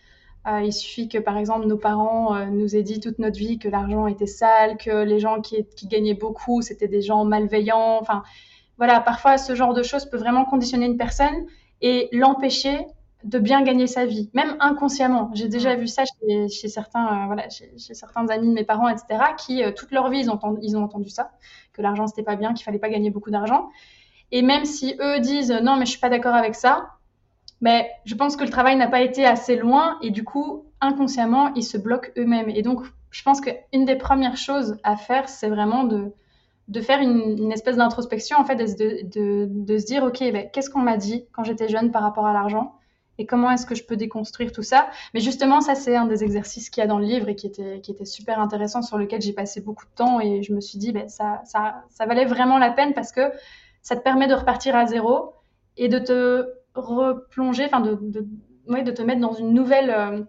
Euh, 0.47 0.61
il 0.63 0.73
suffit 0.73 1.09
que, 1.09 1.19
par 1.19 1.37
exemple, 1.37 1.67
nos 1.67 1.77
parents 1.77 2.37
euh, 2.37 2.47
nous 2.47 2.77
aient 2.77 2.83
dit 2.83 3.01
toute 3.01 3.19
notre 3.19 3.37
vie 3.37 3.59
que 3.59 3.69
l'argent 3.69 4.07
était 4.07 4.27
sale, 4.27 4.77
que 4.77 5.05
les 5.05 5.19
gens 5.19 5.41
qui, 5.41 5.67
gagnaient 5.85 6.15
beaucoup, 6.15 6.63
c'était 6.63 6.89
des 6.89 7.03
gens 7.03 7.25
malveillants. 7.25 7.99
Enfin, 8.01 8.23
voilà, 8.79 9.01
parfois, 9.01 9.39
ce 9.39 9.57
genre 9.57 9.75
de 9.75 9.83
choses 9.83 10.07
peut 10.07 10.17
vraiment 10.17 10.45
conditionner 10.45 10.87
une 10.87 10.97
personne 10.97 11.47
et 11.83 12.09
l'empêcher 12.13 12.87
de 13.25 13.39
bien 13.39 13.63
gagner 13.63 13.87
sa 13.87 14.07
vie, 14.07 14.31
même 14.35 14.57
inconsciemment. 14.61 15.31
J'ai 15.35 15.49
déjà 15.49 15.75
vu 15.75 15.87
ça 15.87 16.05
chez, 16.49 16.69
certains, 16.69 17.07
euh, 17.07 17.27
voilà, 17.27 17.49
chez, 17.49 17.71
certains 17.77 18.27
amis 18.29 18.49
de 18.49 18.53
mes 18.53 18.65
parents, 18.65 18.89
etc., 18.89 19.21
qui 19.37 19.63
euh, 19.63 19.73
toute 19.73 19.91
leur 19.91 20.09
vie 20.09 20.21
ils 20.21 20.31
ont, 20.31 20.35
entendu, 20.35 20.59
ils 20.63 20.77
ont 20.77 20.83
entendu 20.83 21.11
ça, 21.11 21.31
que 21.73 21.83
l'argent 21.83 22.07
c'était 22.07 22.23
pas 22.23 22.37
bien, 22.37 22.55
qu'il 22.55 22.65
fallait 22.65 22.79
pas 22.79 22.89
gagner 22.89 23.11
beaucoup 23.11 23.31
d'argent. 23.31 23.69
Et 24.33 24.43
même 24.43 24.65
si 24.65 24.97
eux 25.01 25.21
disent 25.21 25.53
non, 25.63 25.77
mais 25.77 25.85
je 25.85 25.91
suis 25.91 26.01
pas 26.01 26.09
d'accord 26.09 26.35
avec 26.35 26.55
ça, 26.55 26.91
mais 27.61 27.83
ben, 27.83 27.89
je 28.07 28.15
pense 28.15 28.37
que 28.37 28.45
le 28.45 28.51
travail 28.51 28.77
n'a 28.77 28.89
pas 28.89 29.03
été 29.03 29.27
assez 29.27 29.57
loin 29.57 29.99
et 30.03 30.11
du 30.11 30.25
coup 30.25 30.65
inconsciemment 30.81 31.53
ils 31.55 31.65
se 31.65 31.77
bloquent 31.77 32.11
eux-mêmes. 32.17 32.49
Et 32.49 32.63
donc 32.63 32.83
je 33.11 33.23
pense 33.23 33.41
qu'une 33.41 33.85
des 33.85 33.97
premières 33.97 34.37
choses 34.37 34.79
à 34.83 34.97
faire, 34.97 35.29
c'est 35.29 35.49
vraiment 35.49 35.85
de 35.85 36.13
de 36.69 36.81
faire 36.81 37.01
une, 37.01 37.51
espèce 37.51 37.77
d'introspection 37.77 38.39
en 38.39 38.45
fait, 38.45 38.55
de, 38.55 39.03
de, 39.03 39.49
de, 39.51 39.79
se 39.79 39.87
dire 39.87 40.05
ok, 40.05 40.21
ben, 40.33 40.49
qu'est-ce 40.53 40.71
qu'on 40.71 40.81
m'a 40.81 40.97
dit 40.97 41.25
quand 41.33 41.43
j'étais 41.43 41.69
jeune 41.69 41.91
par 41.91 42.03
rapport 42.03 42.27
à 42.27 42.33
l'argent? 42.33 42.77
Et 43.21 43.27
comment 43.27 43.51
est-ce 43.51 43.67
que 43.67 43.75
je 43.75 43.85
peux 43.85 43.97
déconstruire 43.97 44.51
tout 44.51 44.63
ça? 44.63 44.89
Mais 45.13 45.21
justement, 45.21 45.61
ça, 45.61 45.75
c'est 45.75 45.95
un 45.95 46.07
des 46.07 46.25
exercices 46.25 46.71
qu'il 46.71 46.81
y 46.81 46.85
a 46.85 46.87
dans 46.87 46.99
le 46.99 47.05
livre 47.05 47.29
et 47.29 47.37
qui 47.37 47.47
était, 47.47 47.81
qui 47.83 47.91
était 47.91 48.07
super 48.07 48.41
intéressant, 48.41 48.81
sur 48.81 48.97
lequel 48.97 49.21
j'ai 49.21 49.35
passé 49.35 49.61
beaucoup 49.61 49.85
de 49.85 49.95
temps 49.95 50.21
et 50.21 50.43
je 50.43 50.55
me 50.55 50.61
suis 50.61 50.79
dit, 50.79 50.91
ben, 50.91 51.07
ça, 51.09 51.43
ça, 51.45 51.85
ça 51.91 52.07
valait 52.07 52.25
vraiment 52.25 52.59
la 52.59 52.71
peine 52.71 52.95
parce 52.95 53.13
que 53.13 53.31
ça 53.83 53.95
te 53.95 54.01
permet 54.01 54.27
de 54.27 54.35
repartir 54.35 54.75
à 54.75 54.87
zéro 54.87 55.35
et 55.77 55.89
de 55.89 55.99
te 55.99 56.49
replonger, 56.75 57.67
enfin, 57.67 57.81
de, 57.81 57.99
de, 58.01 58.27
de 58.83 58.91
te 58.91 59.03
mettre 59.03 59.21
dans 59.21 59.35
une 59.35 59.53
nouvelle. 59.53 59.91
Euh, 59.91 60.23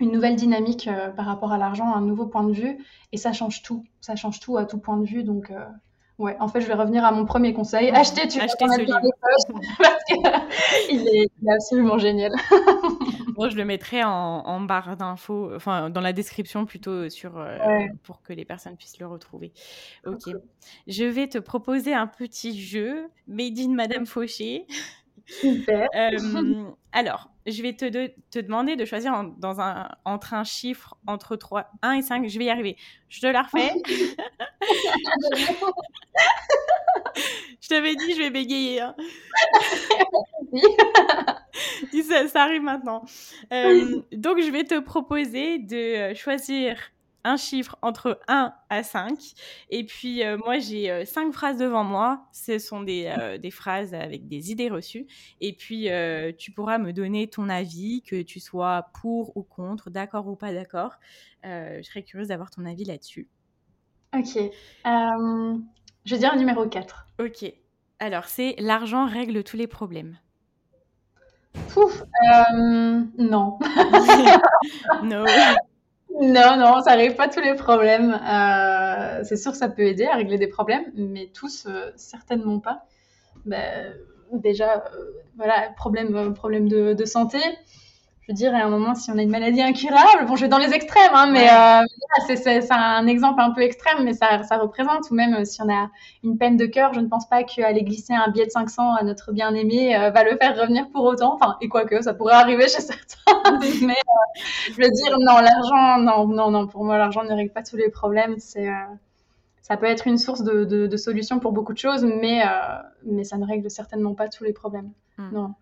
une 0.00 0.12
nouvelle 0.12 0.36
dynamique 0.36 0.86
euh, 0.86 1.10
par 1.10 1.26
rapport 1.26 1.50
à 1.50 1.58
l'argent, 1.58 1.92
un 1.92 2.02
nouveau 2.02 2.26
point 2.26 2.44
de 2.44 2.52
vue, 2.52 2.78
et 3.10 3.16
ça 3.16 3.32
change 3.32 3.62
tout. 3.62 3.84
Ça 4.00 4.14
change 4.14 4.38
tout 4.38 4.56
à 4.56 4.64
tout 4.64 4.78
point 4.78 4.96
de 4.96 5.04
vue. 5.04 5.24
Donc, 5.24 5.50
euh, 5.50 5.66
Ouais, 6.18 6.36
en 6.40 6.48
fait, 6.48 6.60
je 6.60 6.66
vais 6.66 6.74
revenir 6.74 7.04
à 7.04 7.12
mon 7.12 7.24
premier 7.24 7.54
conseil. 7.54 7.90
Acheter, 7.90 8.26
tu 8.26 8.40
Acheter 8.40 8.66
ce 8.68 8.80
livre. 8.80 9.00
parce 9.78 10.04
qu'il 10.04 10.26
est, 10.26 10.90
il 10.90 11.08
est 11.08 11.52
absolument 11.52 11.96
génial. 11.96 12.32
bon, 13.36 13.48
je 13.48 13.56
le 13.56 13.64
mettrai 13.64 14.02
en, 14.02 14.60
barre 14.62 14.96
d'infos, 14.96 15.54
enfin 15.54 15.90
dans 15.90 16.00
la 16.00 16.12
description 16.12 16.66
plutôt 16.66 17.08
sur 17.08 17.38
euh, 17.38 17.56
pour 18.02 18.20
que 18.22 18.32
les 18.32 18.44
personnes 18.44 18.76
puissent 18.76 18.98
le 18.98 19.06
retrouver. 19.06 19.52
Ok. 20.04 20.34
Je 20.88 21.04
vais 21.04 21.28
te 21.28 21.38
proposer 21.38 21.94
un 21.94 22.08
petit 22.08 22.60
jeu 22.60 23.08
made 23.28 23.58
in 23.58 23.74
Madame 23.74 24.04
Fauché. 24.04 24.66
Super. 25.26 25.88
Euh, 25.94 26.64
alors, 26.90 27.30
je 27.50 27.62
vais 27.62 27.72
te, 27.72 28.08
te 28.30 28.38
demander 28.38 28.76
de 28.76 28.84
choisir 28.84 29.24
dans 29.38 29.60
un, 29.60 29.88
entre 30.04 30.34
un 30.34 30.44
chiffre 30.44 30.96
entre 31.06 31.36
3, 31.36 31.70
1 31.82 31.92
et 31.92 32.02
5. 32.02 32.28
Je 32.28 32.38
vais 32.38 32.46
y 32.46 32.50
arriver. 32.50 32.76
Je 33.08 33.20
te 33.20 33.26
la 33.26 33.42
refais. 33.42 33.72
je 37.60 37.68
t'avais 37.68 37.96
dit, 37.96 38.14
je 38.14 38.18
vais 38.18 38.30
bégayer. 38.30 38.80
Hein. 38.80 38.94
ça, 42.08 42.28
ça, 42.28 42.42
arrive 42.42 42.62
maintenant. 42.62 43.04
Euh, 43.52 44.00
donc, 44.12 44.40
je 44.40 44.50
vais 44.50 44.64
te 44.64 44.78
proposer 44.80 45.58
de 45.58 46.14
choisir 46.14 46.78
un 47.24 47.36
chiffre 47.36 47.76
entre 47.82 48.20
1 48.28 48.52
à 48.70 48.82
5. 48.82 49.18
Et 49.70 49.84
puis, 49.84 50.24
euh, 50.24 50.38
moi, 50.38 50.58
j'ai 50.58 50.90
euh, 50.90 51.04
cinq 51.04 51.32
phrases 51.32 51.58
devant 51.58 51.84
moi. 51.84 52.26
Ce 52.32 52.58
sont 52.58 52.82
des, 52.82 53.12
euh, 53.18 53.38
des, 53.38 53.50
phrases 53.50 53.94
avec 53.94 54.28
des 54.28 54.50
idées 54.50 54.68
reçues. 54.68 55.06
Et 55.40 55.52
puis, 55.52 55.88
tu 56.38 56.52
pourras 56.52 56.78
me 56.78 56.92
donner 56.92 57.28
ton 57.28 57.48
avis, 57.48 58.02
que 58.02 58.22
tu 58.22 58.40
sois 58.40 58.86
pour 59.00 59.36
ou 59.36 59.42
contre, 59.42 59.90
d'accord 59.90 60.26
ou 60.28 60.36
pas 60.36 60.52
d'accord. 60.52 60.94
je 61.44 61.80
serais 61.82 62.02
curieuse 62.02 62.28
d'avoir 62.28 62.50
ton 62.50 62.64
avis 62.64 62.84
là-dessus. 62.84 63.28
Ok. 64.14 64.38
je 64.84 66.14
vais 66.14 66.18
dire 66.18 66.36
numéro 66.36 66.66
4. 66.66 67.06
Ok. 67.20 67.52
Alors, 68.00 68.26
c'est 68.26 68.54
l'argent 68.58 69.06
règle 69.06 69.42
tous 69.42 69.56
les 69.56 69.66
problèmes. 69.66 70.18
Pouf, 71.72 72.02
non. 73.18 73.58
non. 75.02 75.24
Non, 76.10 76.56
non, 76.56 76.80
ça 76.82 76.94
règle 76.94 77.14
pas 77.16 77.28
tous 77.28 77.40
les 77.40 77.54
problèmes. 77.54 78.12
Euh, 78.12 79.22
c'est 79.24 79.36
sûr 79.36 79.52
que 79.52 79.58
ça 79.58 79.68
peut 79.68 79.82
aider 79.82 80.06
à 80.06 80.16
régler 80.16 80.38
des 80.38 80.48
problèmes, 80.48 80.86
mais 80.94 81.30
tous, 81.34 81.66
euh, 81.66 81.90
certainement 81.96 82.58
pas. 82.60 82.86
Ben, 83.44 83.94
déjà, 84.32 84.84
euh, 84.94 85.04
voilà, 85.36 85.70
problème, 85.76 86.34
problème 86.34 86.68
de, 86.68 86.94
de 86.94 87.04
santé 87.04 87.38
je 88.28 88.34
veux 88.34 88.36
dire, 88.36 88.54
à 88.54 88.58
un 88.58 88.68
moment, 88.68 88.94
si 88.94 89.10
on 89.10 89.16
a 89.16 89.22
une 89.22 89.30
maladie 89.30 89.62
incurable, 89.62 90.26
bon, 90.26 90.36
je 90.36 90.42
vais 90.42 90.48
dans 90.48 90.58
les 90.58 90.74
extrêmes, 90.74 91.14
hein, 91.14 91.30
mais 91.32 91.48
euh, 91.48 92.36
c'est 92.36 92.70
un 92.70 93.06
exemple 93.06 93.40
un 93.40 93.52
peu 93.52 93.62
extrême, 93.62 94.04
mais 94.04 94.12
ça, 94.12 94.42
ça 94.42 94.58
représente, 94.58 95.10
ou 95.10 95.14
même 95.14 95.34
euh, 95.34 95.44
si 95.46 95.62
on 95.62 95.72
a 95.72 95.88
une 96.22 96.36
peine 96.36 96.58
de 96.58 96.66
cœur, 96.66 96.92
je 96.92 97.00
ne 97.00 97.08
pense 97.08 97.26
pas 97.26 97.42
qu'aller 97.42 97.84
glisser 97.84 98.12
un 98.12 98.30
billet 98.30 98.44
de 98.44 98.50
500 98.50 98.96
à 98.96 99.02
notre 99.02 99.32
bien-aimé 99.32 99.96
euh, 99.96 100.10
va 100.10 100.24
le 100.24 100.36
faire 100.36 100.54
revenir 100.60 100.90
pour 100.90 101.04
autant, 101.04 101.36
enfin, 101.36 101.56
et 101.62 101.68
quoique, 101.68 102.02
ça 102.02 102.12
pourrait 102.12 102.34
arriver 102.34 102.68
chez 102.68 102.82
certains, 102.82 103.58
mais 103.86 103.96
je 104.66 104.76
veux 104.76 104.90
dire, 104.90 105.16
non, 105.20 105.38
l'argent, 105.38 105.98
non, 105.98 106.28
non, 106.28 106.50
non, 106.50 106.66
pour 106.66 106.84
moi, 106.84 106.98
l'argent 106.98 107.24
ne 107.24 107.32
règle 107.32 107.52
pas 107.52 107.62
tous 107.62 107.76
les 107.76 107.88
problèmes, 107.88 108.34
c'est... 108.38 108.68
ça 109.62 109.78
peut 109.78 109.86
être 109.86 110.06
une 110.06 110.18
source 110.18 110.42
de, 110.42 110.64
de, 110.64 110.86
de, 110.86 110.96
solutions 110.98 111.38
pour 111.38 111.52
beaucoup 111.52 111.72
de 111.72 111.78
choses, 111.78 112.04
mais, 112.04 112.42
mais 113.06 113.24
ça 113.24 113.38
ne 113.38 113.46
règle 113.46 113.70
certainement 113.70 114.12
pas 114.12 114.28
tous 114.28 114.44
les 114.44 114.52
problèmes. 114.52 114.90
Hmm. 115.16 115.30
Non. 115.32 115.54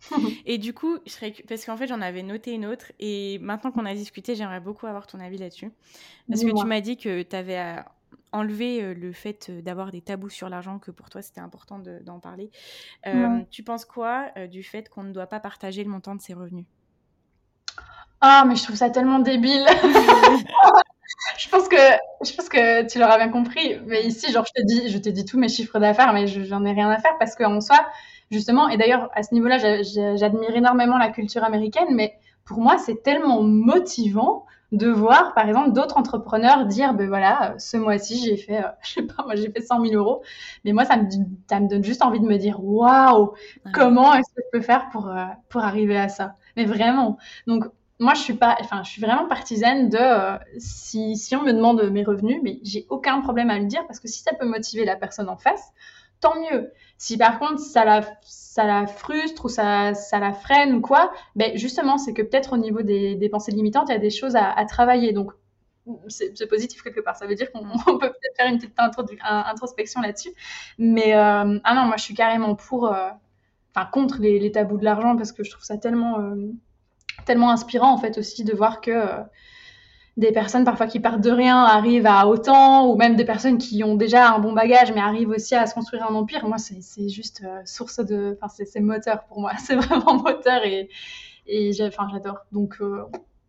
et 0.46 0.58
du 0.58 0.74
coup, 0.74 0.98
je 1.06 1.12
serais... 1.12 1.34
parce 1.48 1.64
qu'en 1.64 1.76
fait, 1.76 1.86
j'en 1.86 2.00
avais 2.00 2.22
noté 2.22 2.52
une 2.52 2.66
autre. 2.66 2.92
Et 2.98 3.38
maintenant 3.40 3.70
qu'on 3.70 3.86
a 3.86 3.94
discuté, 3.94 4.34
j'aimerais 4.34 4.60
beaucoup 4.60 4.86
avoir 4.86 5.06
ton 5.06 5.20
avis 5.20 5.38
là-dessus. 5.38 5.70
Parce 6.28 6.42
que 6.42 6.58
tu 6.58 6.66
m'as 6.66 6.80
dit 6.80 6.96
que 6.96 7.22
tu 7.22 7.36
avais 7.36 7.58
euh, 7.58 7.80
enlevé 8.32 8.82
euh, 8.82 8.94
le 8.94 9.12
fait 9.12 9.48
euh, 9.48 9.62
d'avoir 9.62 9.90
des 9.90 10.00
tabous 10.00 10.30
sur 10.30 10.48
l'argent, 10.48 10.78
que 10.78 10.90
pour 10.90 11.10
toi, 11.10 11.22
c'était 11.22 11.40
important 11.40 11.78
d'en 11.78 12.20
parler. 12.20 12.50
Tu 13.50 13.62
penses 13.62 13.84
quoi 13.84 14.30
du 14.50 14.62
fait 14.62 14.88
qu'on 14.88 15.02
ne 15.02 15.12
doit 15.12 15.26
pas 15.26 15.40
partager 15.40 15.82
le 15.84 15.90
montant 15.90 16.14
de 16.14 16.20
ses 16.20 16.34
revenus? 16.34 16.66
Ah, 18.20 18.44
mais 18.46 18.56
je 18.56 18.64
trouve 18.64 18.76
ça 18.76 18.88
tellement 18.90 19.18
débile. 19.18 19.66
je 21.38 21.48
pense 21.48 21.68
que 21.68 21.76
je 22.22 22.34
pense 22.34 22.48
que 22.48 22.86
tu 22.86 22.98
l'auras 22.98 23.18
bien 23.18 23.28
compris. 23.28 23.78
Mais 23.86 24.04
ici, 24.04 24.32
genre, 24.32 24.44
je 24.46 24.60
te 24.60 24.66
dis, 24.66 24.88
je 24.88 24.98
te 24.98 25.08
dis 25.08 25.24
tous 25.24 25.38
mes 25.38 25.48
chiffres 25.48 25.78
d'affaires, 25.78 26.12
mais 26.12 26.26
j'en 26.26 26.64
ai 26.64 26.72
rien 26.72 26.90
à 26.90 26.98
faire 26.98 27.16
parce 27.18 27.34
qu'en 27.36 27.60
soi, 27.60 27.86
justement, 28.30 28.68
et 28.68 28.76
d'ailleurs, 28.76 29.10
à 29.14 29.22
ce 29.22 29.34
niveau-là, 29.34 29.58
j'admire 30.16 30.54
énormément 30.56 30.98
la 30.98 31.10
culture 31.10 31.44
américaine, 31.44 31.88
mais 31.92 32.14
pour 32.44 32.58
moi, 32.58 32.78
c'est 32.78 33.02
tellement 33.02 33.42
motivant 33.42 34.46
de 34.72 34.88
voir, 34.88 35.32
par 35.34 35.46
exemple, 35.48 35.72
d'autres 35.72 35.96
entrepreneurs 35.96 36.66
dire, 36.66 36.92
ben 36.94 37.08
voilà, 37.08 37.54
ce 37.58 37.76
mois-ci, 37.76 38.24
j'ai 38.24 38.36
fait, 38.36 38.64
euh, 38.64 38.68
je 38.82 38.94
sais 38.94 39.02
pas, 39.02 39.24
moi, 39.24 39.36
j'ai 39.36 39.50
fait 39.50 39.60
100 39.60 39.84
000 39.84 39.94
euros. 39.94 40.22
Mais 40.64 40.72
moi, 40.72 40.84
ça 40.84 40.96
me, 40.96 41.08
ça 41.48 41.60
me 41.60 41.68
donne 41.68 41.84
juste 41.84 42.02
envie 42.02 42.20
de 42.20 42.26
me 42.26 42.36
dire, 42.36 42.62
waouh, 42.62 43.32
comment 43.72 44.12
est-ce 44.14 44.28
que 44.34 44.42
je 44.44 44.58
peux 44.58 44.64
faire 44.64 44.88
pour, 44.90 45.08
euh, 45.08 45.24
pour 45.48 45.62
arriver 45.62 45.96
à 45.96 46.08
ça? 46.08 46.34
Mais 46.56 46.64
vraiment. 46.64 47.18
Donc, 47.46 47.64
moi, 47.98 48.14
je 48.14 48.20
suis 48.20 48.34
pas, 48.34 48.56
enfin, 48.60 48.82
je 48.82 48.90
suis 48.90 49.00
vraiment 49.00 49.26
partisane 49.26 49.88
de, 49.88 49.98
euh, 49.98 50.36
si, 50.58 51.16
si 51.16 51.34
on 51.36 51.42
me 51.42 51.52
demande 51.52 51.82
mes 51.90 52.04
revenus, 52.04 52.40
mais 52.42 52.58
j'ai 52.62 52.86
aucun 52.90 53.20
problème 53.20 53.50
à 53.50 53.58
le 53.58 53.66
dire 53.66 53.86
parce 53.86 54.00
que 54.00 54.08
si 54.08 54.20
ça 54.20 54.34
peut 54.34 54.46
motiver 54.46 54.84
la 54.84 54.96
personne 54.96 55.28
en 55.28 55.36
face, 55.36 55.72
tant 56.20 56.34
mieux. 56.40 56.72
Si 56.98 57.18
par 57.18 57.38
contre 57.38 57.60
ça 57.60 57.84
la, 57.84 58.02
ça 58.22 58.64
la 58.64 58.86
frustre 58.86 59.44
ou 59.44 59.48
ça, 59.48 59.94
ça 59.94 60.18
la 60.18 60.32
freine 60.32 60.74
ou 60.74 60.80
quoi, 60.80 61.12
ben 61.34 61.56
justement, 61.56 61.98
c'est 61.98 62.14
que 62.14 62.22
peut-être 62.22 62.54
au 62.54 62.56
niveau 62.56 62.82
des, 62.82 63.14
des, 63.14 63.28
pensées 63.28 63.52
limitantes, 63.52 63.88
il 63.88 63.92
y 63.92 63.96
a 63.96 63.98
des 63.98 64.10
choses 64.10 64.36
à, 64.36 64.50
à 64.50 64.64
travailler. 64.64 65.12
Donc, 65.12 65.32
c'est 66.08 66.48
positif 66.48 66.82
quelque 66.82 67.00
part. 67.00 67.16
Ça 67.16 67.26
veut 67.26 67.34
dire 67.34 67.50
qu'on 67.52 67.62
peut 67.98 68.10
peut-être 68.10 68.36
faire 68.36 68.48
une 68.48 68.58
petite 68.58 68.74
introspection 69.22 70.00
là-dessus. 70.00 70.32
Mais 70.78 71.14
euh, 71.14 71.58
ah 71.64 71.74
non, 71.74 71.84
moi 71.84 71.96
je 71.96 72.02
suis 72.02 72.14
carrément 72.14 72.54
pour, 72.54 72.92
euh, 72.92 73.10
enfin 73.74 73.86
contre 73.86 74.20
les, 74.20 74.38
les, 74.38 74.52
tabous 74.52 74.78
de 74.78 74.84
l'argent 74.84 75.16
parce 75.16 75.32
que 75.32 75.44
je 75.44 75.50
trouve 75.50 75.64
ça 75.64 75.78
tellement, 75.78 76.20
euh, 76.20 76.52
tellement 77.24 77.50
inspirant 77.50 77.92
en 77.92 77.98
fait 77.98 78.18
aussi 78.18 78.44
de 78.44 78.54
voir 78.54 78.80
que 78.80 78.92
des 80.16 80.32
personnes 80.32 80.64
parfois 80.64 80.86
qui 80.86 80.98
partent 80.98 81.20
de 81.20 81.30
rien 81.30 81.62
arrivent 81.64 82.06
à 82.06 82.26
autant, 82.26 82.88
ou 82.88 82.96
même 82.96 83.16
des 83.16 83.24
personnes 83.24 83.58
qui 83.58 83.84
ont 83.84 83.96
déjà 83.96 84.32
un 84.32 84.38
bon 84.38 84.52
bagage 84.52 84.92
mais 84.92 85.00
arrivent 85.00 85.28
aussi 85.28 85.54
à 85.54 85.66
se 85.66 85.74
construire 85.74 86.10
un 86.10 86.14
empire. 86.14 86.46
Moi, 86.46 86.56
c'est 86.58 87.08
juste 87.08 87.42
euh, 87.44 87.60
source 87.66 88.00
de, 88.00 88.38
enfin, 88.40 88.64
c'est 88.64 88.80
moteur 88.80 89.24
pour 89.24 89.40
moi. 89.40 89.52
C'est 89.58 89.76
vraiment 89.76 90.22
moteur 90.22 90.64
et, 90.64 90.88
et 91.46 91.72
j'adore. 91.72 92.38
Donc, 92.50 92.76
euh, 92.80 93.04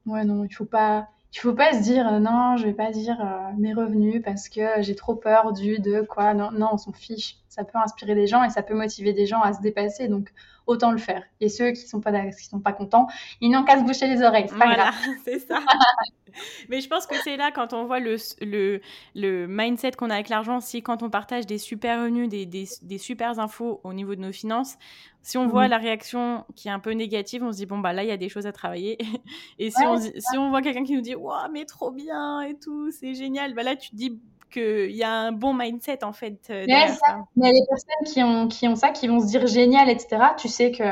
ouais, 0.05 0.25
non, 0.25 0.43
il 0.43 0.53
faut 0.53 0.65
pas, 0.65 1.07
il 1.33 1.39
faut 1.39 1.53
pas 1.53 1.71
se 1.73 1.83
dire 1.83 2.05
euh, 2.07 2.19
non, 2.19 2.57
je 2.57 2.65
vais 2.65 2.73
pas 2.73 2.91
dire 2.91 3.17
mes 3.57 3.73
revenus 3.73 4.21
parce 4.23 4.49
que 4.49 4.81
j'ai 4.81 4.95
trop 4.95 5.15
peur 5.15 5.53
du 5.53 5.79
de 5.79 6.01
quoi. 6.01 6.33
Non, 6.33 6.51
non, 6.51 6.69
on 6.73 6.77
s'en 6.77 6.91
fiche. 6.91 7.37
Ça 7.47 7.63
peut 7.63 7.77
inspirer 7.77 8.13
des 8.13 8.27
gens 8.27 8.43
et 8.43 8.49
ça 8.49 8.61
peut 8.61 8.75
motiver 8.75 9.13
des 9.13 9.25
gens 9.25 9.41
à 9.41 9.53
se 9.53 9.61
dépasser. 9.61 10.09
Donc, 10.09 10.33
autant 10.67 10.91
le 10.91 10.97
faire. 10.97 11.23
Et 11.41 11.49
ceux 11.49 11.71
qui 11.71 11.87
sont 11.87 12.01
pas 12.01 12.11
qui 12.31 12.45
sont 12.45 12.59
pas 12.59 12.73
contents, 12.73 13.07
ils 13.41 13.49
n'ont 13.49 13.63
qu'à 13.63 13.79
se 13.79 13.83
boucher 13.83 14.07
les 14.07 14.21
oreilles. 14.21 14.47
Voilà, 14.51 14.91
c'est 15.25 15.39
ça. 15.39 15.59
Mais 16.69 16.81
je 16.81 16.87
pense 16.87 17.07
que 17.07 17.15
c'est 17.23 17.35
là 17.35 17.51
quand 17.51 17.73
on 17.73 17.85
voit 17.85 17.99
le, 17.99 18.17
le, 18.41 18.79
le 19.15 19.47
mindset 19.47 19.91
qu'on 19.91 20.11
a 20.11 20.13
avec 20.13 20.29
l'argent, 20.29 20.59
si 20.59 20.83
quand 20.83 21.01
on 21.01 21.09
partage 21.09 21.47
des 21.47 21.57
super 21.57 21.99
revenus, 21.99 22.29
des, 22.29 22.45
des, 22.45 22.67
des 22.83 22.97
super 22.99 23.39
infos 23.39 23.81
au 23.83 23.93
niveau 23.93 24.13
de 24.13 24.21
nos 24.21 24.31
finances, 24.31 24.77
si 25.23 25.37
on 25.37 25.47
voit 25.47 25.65
mhm. 25.65 25.71
la 25.71 25.77
réaction 25.77 26.45
qui 26.55 26.67
est 26.67 26.71
un 26.71 26.79
peu 26.79 26.91
négative, 26.91 27.43
on 27.43 27.51
se 27.51 27.57
dit 27.57 27.65
bon 27.65 27.79
bah 27.79 27.93
là 27.93 28.03
il 28.03 28.09
y 28.09 28.13
a 28.13 28.17
des 28.17 28.29
choses 28.29 28.45
à 28.45 28.51
travailler. 28.51 28.97
et 29.59 29.71
si, 29.71 29.83
on, 29.85 29.97
si 29.97 30.37
on 30.37 30.49
voit 30.49 30.61
quelqu'un 30.61 30.83
qui 30.83 30.93
nous 30.93 31.01
dit 31.01 31.15
waouh 31.15 31.51
mais 31.51 31.65
trop 31.65 31.91
bien 31.91 32.41
et 32.41 32.55
tout, 32.55 32.91
c'est 32.91 33.15
génial, 33.15 33.53
bah 33.53 33.63
là 33.63 33.75
tu 33.75 33.89
te 33.89 33.95
dis 33.95 34.19
qu'il 34.49 34.91
y 34.91 35.03
a 35.03 35.11
un 35.11 35.31
bon 35.31 35.53
mindset 35.53 36.03
en 36.03 36.13
fait. 36.13 36.47
Euh, 36.49 36.65
mais, 36.67 36.87
mais 37.35 37.51
les 37.51 37.65
personnes 37.67 38.13
qui 38.13 38.23
ont, 38.23 38.47
qui 38.47 38.67
ont 38.67 38.75
ça, 38.75 38.89
qui 38.89 39.07
vont 39.07 39.19
se 39.19 39.27
dire 39.27 39.47
génial, 39.47 39.89
etc., 39.89 40.17
tu 40.37 40.47
sais 40.47 40.71
que 40.71 40.83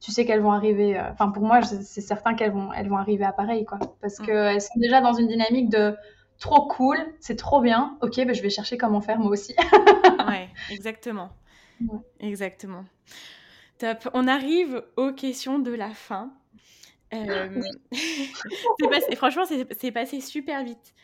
tu 0.00 0.10
sais 0.10 0.26
qu'elles 0.26 0.40
vont 0.40 0.52
arriver. 0.52 0.98
Euh, 0.98 1.10
enfin, 1.12 1.30
pour 1.30 1.44
moi, 1.44 1.62
c'est 1.62 2.00
certain 2.00 2.34
qu'elles 2.34 2.52
vont, 2.52 2.72
elles 2.72 2.88
vont 2.88 2.96
arriver 2.96 3.24
à 3.24 3.32
pareil, 3.32 3.64
quoi. 3.64 3.78
Parce 4.00 4.18
mm. 4.18 4.26
qu'elles 4.26 4.60
sont 4.60 4.78
déjà 4.78 5.00
dans 5.00 5.14
une 5.14 5.28
dynamique 5.28 5.68
de 5.68 5.96
trop 6.40 6.66
cool, 6.66 6.98
c'est 7.20 7.36
trop 7.36 7.60
bien. 7.60 7.96
Ok, 8.02 8.16
ben, 8.16 8.34
je 8.34 8.42
vais 8.42 8.50
chercher 8.50 8.76
comment 8.76 9.00
faire 9.00 9.18
moi 9.18 9.30
aussi. 9.30 9.54
ouais, 10.28 10.48
exactement. 10.70 11.30
Exactement. 12.20 12.84
Top. 13.78 14.08
On 14.12 14.26
arrive 14.28 14.84
aux 14.96 15.12
questions 15.12 15.58
de 15.58 15.72
la 15.72 15.90
fin. 15.90 16.32
Euh... 17.14 17.60
passé, 18.90 19.16
franchement, 19.16 19.44
c'est 19.44 19.92
passé 19.92 20.20
super 20.20 20.64
vite. 20.64 20.94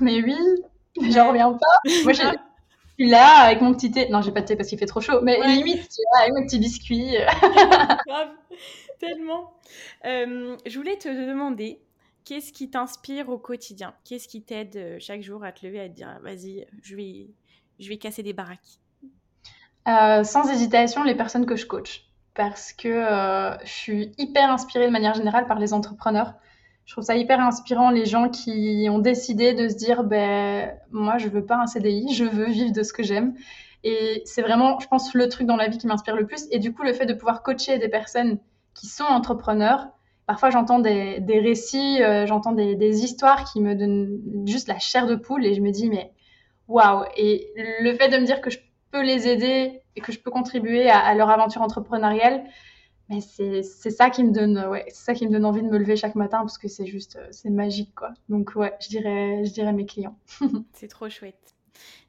Mais 0.00 0.22
oui, 0.22 0.36
j'en 1.10 1.28
reviens 1.28 1.52
pas. 1.52 1.90
Moi, 2.04 2.12
je 2.12 2.22
suis 2.98 3.10
là 3.10 3.42
avec 3.42 3.60
mon 3.60 3.74
petit 3.74 3.90
thé. 3.90 4.08
Non, 4.08 4.22
j'ai 4.22 4.32
pas 4.32 4.40
de 4.40 4.46
thé 4.46 4.56
parce 4.56 4.68
qu'il 4.68 4.78
fait 4.78 4.86
trop 4.86 5.00
chaud, 5.00 5.20
mais 5.22 5.40
limite, 5.46 5.88
tu 5.88 6.00
vois, 6.10 6.20
avec 6.20 6.34
mon 6.34 6.44
petit 6.44 6.58
biscuit. 6.58 7.16
Grave, 8.06 8.30
tellement. 9.00 9.52
Euh, 10.04 10.56
je 10.66 10.78
voulais 10.78 10.96
te 10.96 11.08
demander, 11.08 11.80
qu'est-ce 12.24 12.52
qui 12.52 12.70
t'inspire 12.70 13.28
au 13.28 13.38
quotidien? 13.38 13.94
Qu'est-ce 14.04 14.28
qui 14.28 14.42
t'aide 14.42 14.76
euh, 14.76 14.96
chaque 15.00 15.22
jour 15.22 15.42
à 15.44 15.52
te 15.52 15.66
lever, 15.66 15.80
à 15.80 15.88
te 15.88 15.94
dire, 15.94 16.18
vas-y, 16.22 16.66
je 16.82 16.96
vais, 16.96 17.30
je 17.80 17.88
vais 17.88 17.98
casser 17.98 18.22
des 18.22 18.32
baraques? 18.32 18.78
Euh, 19.88 20.24
Sans 20.24 20.50
hésitation, 20.50 21.02
les 21.02 21.14
personnes 21.14 21.46
que 21.46 21.56
je 21.56 21.66
coach. 21.66 22.08
Parce 22.34 22.72
que 22.72 22.88
je 23.62 23.70
suis 23.70 24.12
hyper 24.18 24.50
inspirée 24.50 24.86
de 24.86 24.90
manière 24.90 25.14
générale 25.14 25.46
par 25.46 25.60
les 25.60 25.72
entrepreneurs 25.72 26.34
je 26.86 26.92
trouve 26.92 27.04
ça 27.04 27.16
hyper 27.16 27.40
inspirant 27.40 27.90
les 27.90 28.04
gens 28.04 28.28
qui 28.28 28.86
ont 28.90 28.98
décidé 28.98 29.54
de 29.54 29.68
se 29.68 29.74
dire 29.74 30.04
ben 30.04 30.74
moi 30.90 31.18
je 31.18 31.28
veux 31.28 31.44
pas 31.44 31.56
un 31.56 31.66
CDI, 31.66 32.12
je 32.12 32.24
veux 32.24 32.46
vivre 32.46 32.72
de 32.72 32.82
ce 32.82 32.92
que 32.92 33.02
j'aime. 33.02 33.34
Et 33.84 34.22
c'est 34.24 34.40
vraiment, 34.40 34.80
je 34.80 34.88
pense, 34.88 35.12
le 35.12 35.28
truc 35.28 35.46
dans 35.46 35.56
la 35.56 35.68
vie 35.68 35.76
qui 35.76 35.86
m'inspire 35.86 36.16
le 36.16 36.26
plus. 36.26 36.46
Et 36.50 36.58
du 36.58 36.72
coup, 36.72 36.82
le 36.82 36.94
fait 36.94 37.04
de 37.04 37.12
pouvoir 37.12 37.42
coacher 37.42 37.78
des 37.78 37.88
personnes 37.88 38.38
qui 38.72 38.86
sont 38.86 39.04
entrepreneurs, 39.04 39.88
parfois 40.26 40.48
j'entends 40.48 40.78
des, 40.78 41.20
des, 41.20 41.38
récits, 41.38 42.02
euh, 42.02 42.26
j'entends 42.26 42.52
des, 42.52 42.76
des, 42.76 43.04
histoires 43.04 43.44
qui 43.44 43.60
me 43.60 43.74
donnent 43.74 44.46
juste 44.46 44.68
la 44.68 44.78
chair 44.78 45.06
de 45.06 45.14
poule 45.14 45.44
et 45.44 45.54
je 45.54 45.60
me 45.60 45.70
dis 45.70 45.90
mais 45.90 46.12
waouh. 46.66 47.04
Et 47.18 47.52
le 47.80 47.94
fait 47.94 48.08
de 48.08 48.16
me 48.16 48.24
dire 48.24 48.40
que 48.40 48.48
je 48.48 48.58
peux 48.90 49.02
les 49.02 49.28
aider 49.28 49.82
et 49.96 50.00
que 50.00 50.12
je 50.12 50.18
peux 50.18 50.30
contribuer 50.30 50.88
à, 50.88 50.98
à 50.98 51.14
leur 51.14 51.28
aventure 51.28 51.60
entrepreneuriale, 51.60 52.42
mais 53.08 53.20
c'est 53.20 53.62
ça 53.62 54.08
qui 54.10 54.24
me 54.24 54.32
donne 54.32 54.58
ouais 54.66 54.84
c'est 54.88 55.04
ça 55.04 55.14
qui 55.14 55.26
me 55.26 55.32
donne 55.32 55.44
envie 55.44 55.62
de 55.62 55.68
me 55.68 55.78
lever 55.78 55.96
chaque 55.96 56.14
matin 56.14 56.38
parce 56.38 56.56
que 56.56 56.68
c'est 56.68 56.86
juste 56.86 57.16
euh, 57.16 57.28
c'est 57.32 57.50
magique 57.50 57.94
quoi. 57.94 58.14
Donc 58.28 58.52
ouais 58.56 58.74
je 58.80 58.88
dirais 58.88 59.44
je 59.44 59.52
dirais 59.52 59.72
mes 59.72 59.86
clients. 59.86 60.18
C'est 60.72 60.88
trop 60.88 61.08
chouette. 61.08 61.54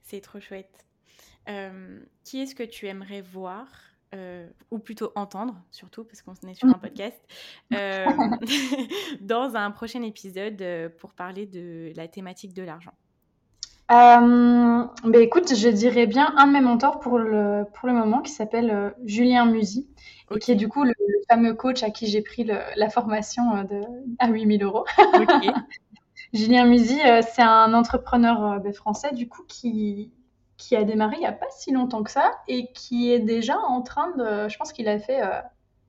C'est 0.04 0.22
trop 0.22 0.40
chouette. 0.40 0.86
Euh, 1.50 2.00
qui 2.24 2.40
est-ce 2.40 2.56
que 2.56 2.64
tu 2.64 2.88
aimerais 2.88 3.22
voir 3.22 3.68
euh, 4.14 4.50
ou 4.72 4.80
plutôt 4.80 5.12
entendre 5.16 5.62
surtout 5.70 6.06
parce 6.06 6.22
qu'on 6.22 6.34
est 6.48 6.54
sur 6.54 6.68
un 6.68 6.74
podcast 6.80 7.22
dans 9.22 9.56
un 9.56 9.72
prochain 9.72 10.02
épisode 10.02 10.64
pour 10.98 11.14
parler 11.14 11.46
de 11.46 11.92
la 11.96 12.08
thématique 12.08 12.54
de 12.54 12.64
l'argent? 12.64 12.94
Euh, 13.92 14.86
ben 15.04 15.22
écoute, 15.22 15.56
je 15.56 15.70
dirais 15.70 16.08
bien 16.08 16.34
un 16.38 16.48
de 16.48 16.54
mes 16.54 16.62
mentors 16.62 17.00
pour 17.00 17.20
le, 17.20 17.66
pour 17.74 17.88
le 17.88 17.94
moment 17.94 18.22
qui 18.22 18.32
s'appelle 18.32 18.94
Julien 19.06 19.46
Musy 19.46 19.88
et 20.34 20.40
qui 20.40 20.52
est 20.52 20.56
du 20.56 20.68
coup 20.68 20.84
le, 20.84 20.94
fameux 21.30 21.54
coach 21.54 21.84
à 21.84 21.90
qui 21.90 22.08
j'ai 22.08 22.22
pris 22.22 22.44
le, 22.44 22.58
la 22.76 22.90
formation 22.90 23.56
euh, 23.56 23.64
de, 23.64 23.82
à 24.20 24.30
8000 24.30 24.64
euros. 24.64 24.86
Julien 26.34 26.66
Musy, 26.66 27.00
euh, 27.06 27.22
c'est 27.34 27.42
un 27.42 27.74
entrepreneur 27.74 28.44
euh, 28.44 28.60
ben, 28.60 28.74
français 28.74 29.14
du 29.14 29.28
coup 29.28 29.44
qui, 29.48 30.12
qui 30.58 30.76
a 30.76 30.84
démarré 30.84 31.16
il 31.18 31.22
n'y 31.22 31.26
a 31.26 31.32
pas 31.32 31.50
si 31.50 31.72
longtemps 31.72 32.04
que 32.04 32.12
ça 32.12 32.32
et 32.48 32.72
qui 32.74 33.12
est 33.12 33.20
déjà 33.20 33.58
en 33.60 33.82
train 33.82 34.12
de, 34.18 34.50
je 34.50 34.58
pense 34.58 34.74
qu'il 34.74 34.88
a 34.88 35.00
fait 35.00 35.22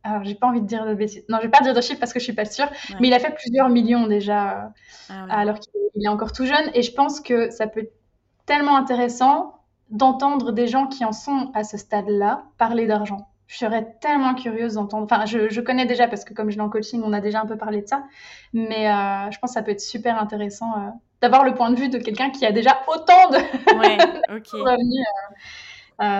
alors 0.07 0.25
j'ai 0.25 0.35
pas 0.35 0.47
envie 0.47 0.61
de 0.61 0.67
dire 0.67 0.87
de 0.87 0.95
bêtises. 0.95 1.25
Non, 1.29 1.39
je 1.39 1.45
vais 1.45 1.51
pas 1.51 1.63
dire 1.63 1.75
de 1.75 1.81
chiffres 1.81 1.99
parce 1.99 2.13
que 2.13 2.19
je 2.21 2.25
suis 2.25 2.33
pas 2.33 2.45
sûre. 2.45 2.69
Mais 3.01 3.09
il 3.09 3.15
a 3.15 3.19
fait 3.19 3.35
plusieurs 3.35 3.69
millions 3.69 4.07
déjà, 4.07 4.73
ah 5.09 5.27
alors 5.31 5.59
qu'il 5.59 6.05
est 6.05 6.09
encore 6.09 6.33
tout 6.33 6.47
jeune. 6.47 6.71
Et 6.75 6.83
je 6.83 6.93
pense 6.93 7.21
que 7.21 7.51
ça 7.51 7.67
peut 7.67 7.81
être 7.81 7.95
tellement 8.47 8.77
intéressant 8.77 9.55
d'entendre 9.91 10.53
des 10.53 10.67
gens 10.67 10.87
qui 10.87 11.05
en 11.05 11.13
sont 11.13 11.51
à 11.55 11.65
ce 11.65 11.77
stade-là 11.77 12.45
parler 12.59 12.87
d'argent. 12.87 13.29
Je 13.47 13.59
serais 13.59 13.97
tellement 14.01 14.35
curieuse 14.35 14.75
d'entendre. 14.75 15.05
Enfin, 15.05 15.25
je, 15.25 15.61
connais 15.61 15.87
déjà 15.87 16.09
parce 16.09 16.25
que 16.25 16.35
comme 16.35 16.51
je 16.51 16.57
l'ai 16.57 16.63
en 16.63 16.69
coaching, 16.69 17.01
on 17.05 17.13
a 17.13 17.21
déjà 17.21 17.41
un 17.41 17.47
peu 17.47 17.57
parlé 17.57 17.83
de 17.83 17.87
ça. 17.87 18.05
Mais 18.53 18.89
euh, 18.89 19.31
je 19.31 19.39
pense 19.39 19.51
que 19.51 19.55
ça 19.55 19.63
peut 19.63 19.71
être 19.71 19.81
super 19.81 20.21
intéressant 20.21 20.73
euh, 20.73 20.91
d'avoir 21.21 21.45
le 21.45 21.55
point 21.55 21.71
de 21.71 21.77
vue 21.77 21.89
de 21.89 21.99
quelqu'un 21.99 22.31
qui 22.31 22.45
a 22.45 22.51
déjà 22.51 22.81
autant 22.89 23.31
de, 23.31 23.37
ouais, 23.79 23.99
revenus 24.53 25.07
euh, 25.07 25.35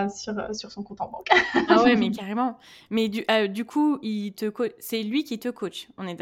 sur, 0.09 0.55
sur 0.55 0.71
son 0.71 0.83
compte 0.83 1.01
en 1.01 1.09
banque. 1.09 1.29
ah 1.69 1.83
ouais, 1.83 1.97
mais 1.97 2.11
carrément. 2.13 2.59
Mais 2.91 3.09
du, 3.09 3.25
du 3.49 3.65
coup, 3.65 3.99
il 4.03 4.33
te 4.33 4.51
c'est 4.79 5.03
lui 5.03 5.25
qui 5.25 5.39
te 5.39 5.49
coach. 5.49 5.89
On 5.99 6.07
est, 6.07 6.17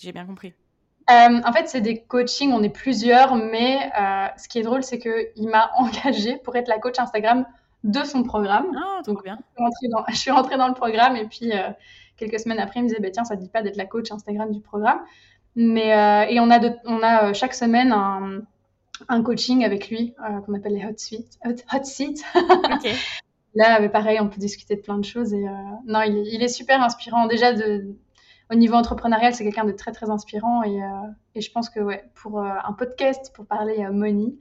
j'ai 0.00 0.12
bien 0.12 0.24
compris. 0.26 0.54
Euh, 1.10 1.40
en 1.44 1.52
fait, 1.52 1.68
c'est 1.68 1.82
des 1.82 2.00
coachings, 2.00 2.52
on 2.52 2.62
est 2.62 2.70
plusieurs, 2.70 3.36
mais 3.36 3.90
euh, 4.00 4.26
ce 4.38 4.48
qui 4.48 4.58
est 4.58 4.62
drôle, 4.62 4.82
c'est 4.82 4.98
qu'il 4.98 5.48
m'a 5.48 5.70
engagé 5.76 6.36
pour 6.38 6.56
être 6.56 6.68
la 6.68 6.78
coach 6.78 6.98
Instagram 6.98 7.44
de 7.82 8.02
son 8.04 8.22
programme. 8.22 8.66
Ah, 8.76 9.02
Donc, 9.06 9.22
bien. 9.22 9.38
Je 10.08 10.14
suis, 10.16 10.30
rentrée 10.30 10.56
dans, 10.56 10.68
le 10.68 10.74
programme 10.74 11.16
et 11.16 11.26
puis 11.26 11.52
euh, 11.52 11.70
quelques 12.16 12.40
semaines 12.40 12.58
après, 12.58 12.80
il 12.80 12.84
me 12.84 12.88
disait 12.88 13.00
bah, 13.00 13.10
Tiens, 13.10 13.24
ça 13.24 13.36
ne 13.36 13.40
dit 13.40 13.48
pas 13.48 13.62
d'être 13.62 13.76
la 13.76 13.84
coach 13.84 14.10
Instagram 14.10 14.50
du 14.50 14.60
programme? 14.60 15.00
Mais, 15.56 15.90
et 16.32 16.40
on 16.40 16.50
a, 16.50 16.58
on 16.84 17.00
a 17.00 17.32
chaque 17.32 17.54
semaine 17.54 17.92
un, 17.92 18.40
coaching 19.24 19.64
avec 19.64 19.88
lui 19.88 20.14
qu'on 20.46 20.54
appelle 20.54 20.74
les 20.74 20.84
hot, 20.84 21.54
hot, 21.72 21.84
seats. 21.84 22.22
Là, 23.56 23.88
pareil, 23.88 24.18
on 24.20 24.28
peut 24.28 24.40
discuter 24.40 24.74
de 24.74 24.80
plein 24.80 24.98
de 24.98 25.04
choses. 25.04 25.32
Et, 25.32 25.44
non, 25.86 26.02
il, 26.02 26.26
il, 26.26 26.42
est 26.42 26.48
super 26.48 26.82
inspirant. 26.82 27.28
Déjà, 27.28 27.52
de, 27.52 27.94
au 28.50 28.54
niveau 28.54 28.74
entrepreneurial, 28.74 29.34
c'est 29.34 29.44
quelqu'un 29.44 29.64
de 29.64 29.72
très 29.72 29.92
très 29.92 30.10
inspirant 30.10 30.62
et, 30.62 30.82
euh, 30.82 30.86
et, 31.34 31.40
je 31.40 31.50
pense 31.50 31.70
que 31.70 31.80
ouais, 31.80 32.04
pour 32.14 32.40
euh, 32.40 32.50
un 32.64 32.72
podcast, 32.72 33.32
pour 33.34 33.46
parler 33.46 33.82
à 33.82 33.90
money, 33.90 34.34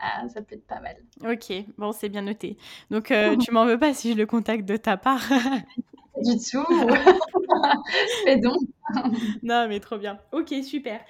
euh, 0.00 0.28
ça 0.28 0.42
peut 0.42 0.54
être 0.54 0.66
pas 0.66 0.80
mal. 0.80 0.96
Ok, 1.24 1.52
bon, 1.78 1.92
c'est 1.92 2.08
bien 2.08 2.22
noté. 2.22 2.56
Donc 2.90 3.12
tu 3.40 3.50
m'en 3.52 3.64
veux 3.64 3.78
pas 3.78 3.94
si 3.94 4.12
je 4.12 4.16
le 4.16 4.26
contacte 4.26 4.64
de 4.64 4.76
ta 4.76 4.96
part 4.96 5.28
Du 6.22 6.36
tout. 6.38 6.64
Fais 8.24 8.38
donc. 8.38 8.60
non, 9.42 9.66
mais 9.68 9.80
trop 9.80 9.98
bien. 9.98 10.18
Ok, 10.32 10.54
super. 10.62 11.00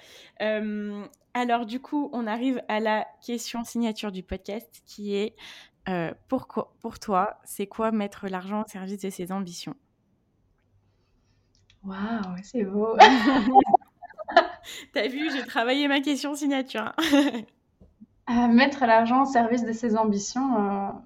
alors 1.33 1.65
du 1.65 1.79
coup, 1.79 2.09
on 2.13 2.27
arrive 2.27 2.61
à 2.67 2.79
la 2.79 3.07
question 3.25 3.63
signature 3.63 4.11
du 4.11 4.23
podcast 4.23 4.81
qui 4.85 5.15
est 5.15 5.35
pour, 6.27 6.47
pour 6.79 6.99
toi, 6.99 7.39
c'est 7.45 7.67
quoi 7.67 7.91
mettre 7.91 8.27
l'argent 8.27 8.63
au 8.63 8.67
service 8.67 8.99
de 8.99 9.09
ses 9.09 9.31
ambitions? 9.31 9.75
Waouh, 11.83 12.35
c'est 12.43 12.65
beau. 12.65 12.97
T'as 14.93 15.07
vu, 15.07 15.31
j'ai 15.31 15.45
travaillé 15.45 15.87
ma 15.87 16.01
question 16.01 16.35
signature. 16.35 16.91
Euh, 18.29 18.47
mettre 18.47 18.85
l'argent 18.85 19.23
au 19.23 19.25
service 19.25 19.63
de 19.63 19.71
ses 19.71 19.95
ambitions. 19.95 21.01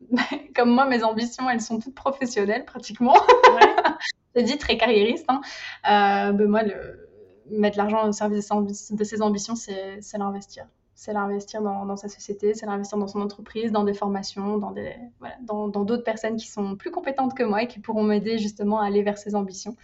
Comme 0.54 0.70
moi, 0.70 0.86
mes 0.86 1.02
ambitions, 1.02 1.48
elles 1.48 1.60
sont 1.60 1.78
toutes 1.78 1.94
professionnelles 1.94 2.64
pratiquement. 2.64 3.14
Ouais. 3.14 3.74
J'ai 4.36 4.42
dit 4.42 4.58
très 4.58 4.76
carriériste. 4.76 5.26
Hein. 5.28 5.40
Euh, 5.88 6.32
ben 6.32 6.48
moi, 6.48 6.62
le... 6.62 7.08
mettre 7.50 7.76
l'argent 7.78 8.08
au 8.08 8.12
service 8.12 8.48
de 8.90 9.04
ses 9.04 9.22
ambitions, 9.22 9.54
c'est 9.56 10.00
l'investir 10.18 10.66
c'est 10.98 11.12
l'investir 11.12 11.62
dans, 11.62 11.94
sa 11.94 12.08
société, 12.08 12.54
c'est 12.54 12.66
l'investir 12.66 12.98
dans 12.98 13.06
son 13.06 13.20
entreprise, 13.20 13.70
dans 13.70 13.84
des 13.84 13.94
formations, 13.94 14.58
dans 14.58 14.72
des 14.72 14.96
voilà, 15.20 15.36
dans 15.42 15.68
d'autres 15.68 16.02
personnes 16.02 16.34
qui 16.34 16.48
sont 16.48 16.74
plus 16.74 16.90
compétentes 16.90 17.36
que 17.36 17.44
moi 17.44 17.62
et 17.62 17.68
qui 17.68 17.78
pourront 17.78 18.02
m'aider 18.02 18.36
justement 18.36 18.80
à 18.80 18.86
aller 18.86 19.04
vers 19.04 19.16
ses 19.16 19.36
ambitions. 19.36 19.76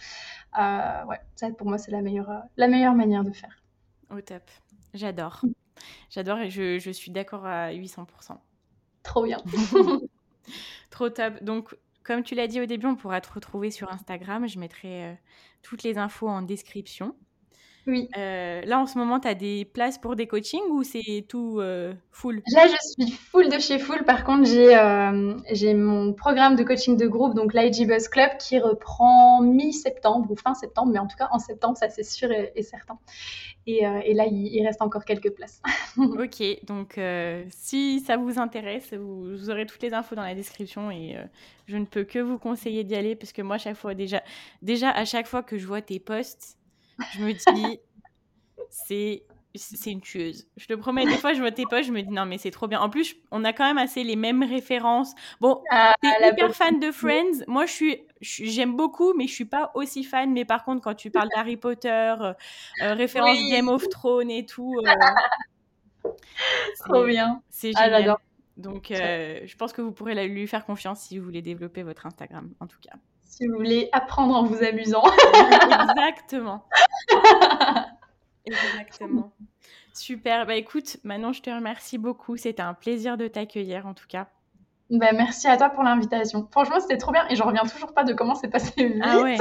Euh, 0.59 1.05
ouais, 1.05 1.21
ça 1.35 1.49
pour 1.51 1.67
moi 1.67 1.77
c'est 1.77 1.91
la 1.91 2.01
meilleure 2.01 2.43
la 2.57 2.67
meilleure 2.67 2.95
manière 2.95 3.23
de 3.23 3.31
faire. 3.31 3.63
Au 4.13 4.19
top, 4.19 4.43
j'adore, 4.93 5.41
j'adore 6.09 6.39
et 6.39 6.49
je, 6.49 6.79
je 6.79 6.91
suis 6.91 7.11
d'accord 7.11 7.45
à 7.45 7.71
800%. 7.71 8.05
Trop 9.05 9.23
bien. 9.23 9.37
Trop 10.89 11.09
top. 11.09 11.41
Donc 11.43 11.75
comme 12.03 12.23
tu 12.23 12.35
l'as 12.35 12.47
dit 12.47 12.59
au 12.61 12.65
début, 12.65 12.87
on 12.87 12.95
pourra 12.95 13.21
te 13.21 13.31
retrouver 13.31 13.71
sur 13.71 13.91
Instagram. 13.91 14.47
Je 14.47 14.59
mettrai 14.59 15.05
euh, 15.05 15.13
toutes 15.63 15.83
les 15.83 15.97
infos 15.97 16.27
en 16.27 16.41
description. 16.41 17.15
Oui. 17.87 18.09
Euh, 18.17 18.61
là, 18.65 18.79
en 18.79 18.87
ce 18.87 18.97
moment, 18.97 19.19
tu 19.19 19.27
as 19.27 19.35
des 19.35 19.63
places 19.65 19.99
pour 19.99 20.15
des 20.15 20.25
coachings 20.25 20.63
ou 20.71 20.83
c'est 20.83 21.25
tout 21.29 21.59
euh, 21.59 21.93
full? 22.11 22.41
Là, 22.51 22.67
je 22.67 23.03
suis 23.03 23.11
full 23.11 23.49
de 23.49 23.59
chez 23.59 23.77
full. 23.77 24.03
Par 24.05 24.23
contre, 24.23 24.45
j'ai 24.45 24.75
euh, 24.75 25.35
j'ai 25.51 25.75
mon 25.75 26.13
programme 26.13 26.55
de 26.55 26.63
coaching 26.63 26.97
de 26.97 27.05
groupe, 27.05 27.35
donc 27.35 27.53
l'IG 27.53 27.87
Buzz 27.87 28.07
Club, 28.07 28.31
qui 28.39 28.57
reprend 28.57 29.41
mi-septembre 29.41 30.31
ou 30.31 30.35
fin 30.35 30.55
septembre, 30.55 30.91
mais 30.91 30.99
en 30.99 31.05
tout 31.05 31.17
cas 31.17 31.27
en 31.31 31.37
septembre, 31.37 31.77
ça 31.77 31.89
c'est 31.89 32.03
sûr 32.03 32.31
et, 32.31 32.63
certain. 32.63 32.97
Et, 33.67 33.83
et, 33.83 34.13
là, 34.13 34.25
il, 34.27 34.63
reste 34.65 34.81
encore 34.81 35.05
quelques 35.05 35.31
places. 35.31 35.61
ok, 35.97 36.65
donc 36.65 36.99
si 37.49 37.99
ça 37.99 38.17
vous 38.17 38.39
intéresse, 38.39 38.93
vous, 38.93 39.35
vous, 39.35 39.49
aurez 39.49 39.65
toutes 39.65 39.81
les 39.81 39.93
infos 39.93 40.15
dans 40.15 40.23
la 40.23 40.35
description 40.35 40.91
et 40.91 41.17
je 41.67 41.77
ne 41.77 41.85
peux 41.85 42.03
que 42.03 42.19
vous 42.19 42.37
conseiller 42.37 42.83
d'y 42.83 42.95
aller 42.95 43.15
parce 43.15 43.33
que 43.33 43.41
moi, 43.41 43.57
chaque 43.57 43.77
fois, 43.77 43.93
déjà, 43.93 44.23
déjà 44.61 44.89
à 44.89 45.05
chaque 45.05 45.27
fois 45.27 45.41
que 45.41 45.57
je 45.57 45.65
vois 45.65 45.81
tes 45.81 45.99
posts, 45.99 46.57
je 47.13 47.23
me 47.23 47.33
dis, 47.33 47.79
c'est 48.69 49.23
c'est 49.57 49.91
une 49.91 50.01
tueuse. 50.01 50.47
Je 50.57 50.65
te 50.65 50.73
promets, 50.73 51.05
des 51.05 51.17
fois, 51.17 51.33
je 51.33 51.39
vois 51.39 51.51
tes 51.51 51.65
posts, 51.65 51.87
je 51.87 51.91
me 51.91 52.01
dis 52.01 52.11
non, 52.11 52.25
mais 52.25 52.37
c'est 52.37 52.51
trop 52.51 52.67
bien. 52.67 52.79
En 52.81 52.89
plus, 52.89 53.15
on 53.31 53.43
a 53.43 53.53
quand 53.53 53.65
même 53.65 53.77
assez 53.77 54.03
les 54.03 54.15
mêmes 54.15 54.43
références. 54.43 55.13
Bon, 55.39 55.61
ah, 55.71 55.93
t'es 56.01 56.29
hyper 56.29 56.53
fan 56.53 56.79
de 56.79 56.91
Friends. 56.91 57.43
Moi, 57.47 57.65
je 57.65 57.71
suis, 57.71 58.01
j'aime 58.21 58.75
beaucoup, 58.75 59.13
mais 59.13 59.27
je 59.27 59.33
suis 59.33 59.45
pas 59.45 59.71
aussi 59.73 60.03
fan. 60.03 60.31
Mais 60.31 60.45
par 60.45 60.63
contre, 60.63 60.81
quand 60.81 60.95
tu 60.95 61.11
parles 61.11 61.29
d'Harry 61.35 61.57
Potter, 61.57 62.15
euh, 62.19 62.33
euh, 62.83 62.93
référence 62.93 63.37
Game 63.49 63.67
of 63.67 63.87
Thrones 63.89 64.31
et 64.31 64.45
tout, 64.45 64.73
euh, 64.85 66.09
trop 66.89 67.05
bien. 67.05 67.41
C'est 67.49 67.71
ah, 67.75 67.85
génial. 67.85 68.17
Donc, 68.57 68.87
je 68.89 69.55
pense 69.57 69.73
que 69.73 69.81
vous 69.81 69.91
pourrez 69.91 70.27
lui 70.27 70.47
faire 70.47 70.65
confiance 70.65 71.01
si 71.01 71.17
vous 71.17 71.25
voulez 71.25 71.41
développer 71.41 71.83
votre 71.83 72.05
Instagram, 72.05 72.53
en 72.59 72.67
tout 72.67 72.79
cas 72.81 72.97
si 73.35 73.47
vous 73.47 73.55
voulez 73.55 73.89
apprendre 73.91 74.33
en 74.33 74.43
vous 74.43 74.63
amusant. 74.63 75.03
Exactement. 75.89 76.65
Exactement. 78.45 79.33
Super. 79.93 80.45
Bah 80.45 80.55
écoute, 80.55 80.97
Manon, 81.03 81.33
je 81.33 81.41
te 81.41 81.49
remercie 81.49 81.97
beaucoup. 81.97 82.37
C'était 82.37 82.61
un 82.61 82.73
plaisir 82.73 83.17
de 83.17 83.27
t'accueillir 83.27 83.87
en 83.87 83.93
tout 83.93 84.07
cas. 84.07 84.27
Bah, 84.89 85.11
merci 85.11 85.47
à 85.47 85.57
toi 85.57 85.69
pour 85.69 85.83
l'invitation. 85.83 86.47
Franchement, 86.49 86.79
c'était 86.79 86.97
trop 86.97 87.11
bien 87.11 87.27
et 87.29 87.35
je 87.35 87.43
reviens 87.43 87.63
toujours 87.63 87.93
pas 87.93 88.05
de 88.05 88.13
comment 88.13 88.35
c'est 88.35 88.47
passé 88.47 88.71
vite. 88.87 89.01
Ah 89.03 89.19
ouais. 89.19 89.37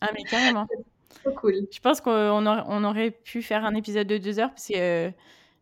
Ah 0.00 0.08
mais 0.12 0.24
carrément. 0.24 0.66
trop 1.22 1.32
cool. 1.34 1.68
Je 1.70 1.78
pense 1.78 2.00
qu'on 2.00 2.84
aurait, 2.84 3.10
pu 3.12 3.42
faire 3.42 3.64
un 3.64 3.74
épisode 3.74 4.08
de 4.08 4.18
deux 4.18 4.40
heures 4.40 4.50
parce 4.50 4.66
que 4.68 4.76
euh, 4.76 5.10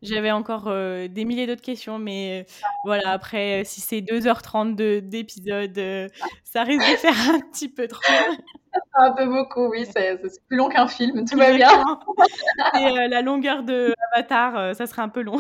j'avais 0.05 0.31
encore 0.31 0.68
euh, 0.68 1.09
des 1.09 1.24
milliers 1.24 1.47
d'autres 1.47 1.62
questions, 1.62 1.98
mais 1.98 2.43
euh, 2.43 2.52
voilà, 2.85 3.10
après, 3.10 3.60
euh, 3.60 3.64
si 3.64 3.81
c'est 3.81 4.01
2h30 4.01 4.74
d'épisode, 5.01 6.10
ça 6.44 6.62
risque 6.62 6.90
de 6.90 6.97
faire 6.97 7.35
un 7.35 7.40
petit 7.40 7.68
peu 7.68 7.89
trop. 7.89 8.02
un 8.94 9.12
peu 9.12 9.26
beaucoup, 9.26 9.68
oui, 9.68 9.86
c'est 9.90 10.20
plus 10.48 10.56
long 10.56 10.68
qu'un 10.68 10.86
film, 10.86 11.24
tout 11.24 11.36
va 11.36 11.52
bien. 11.52 11.85
Et 12.81 13.09
la 13.09 13.22
longueur 13.22 13.62
de 13.62 13.94
Avatar, 14.12 14.74
ça 14.74 14.86
serait 14.86 15.02
un 15.02 15.09
peu 15.09 15.22
long. 15.22 15.39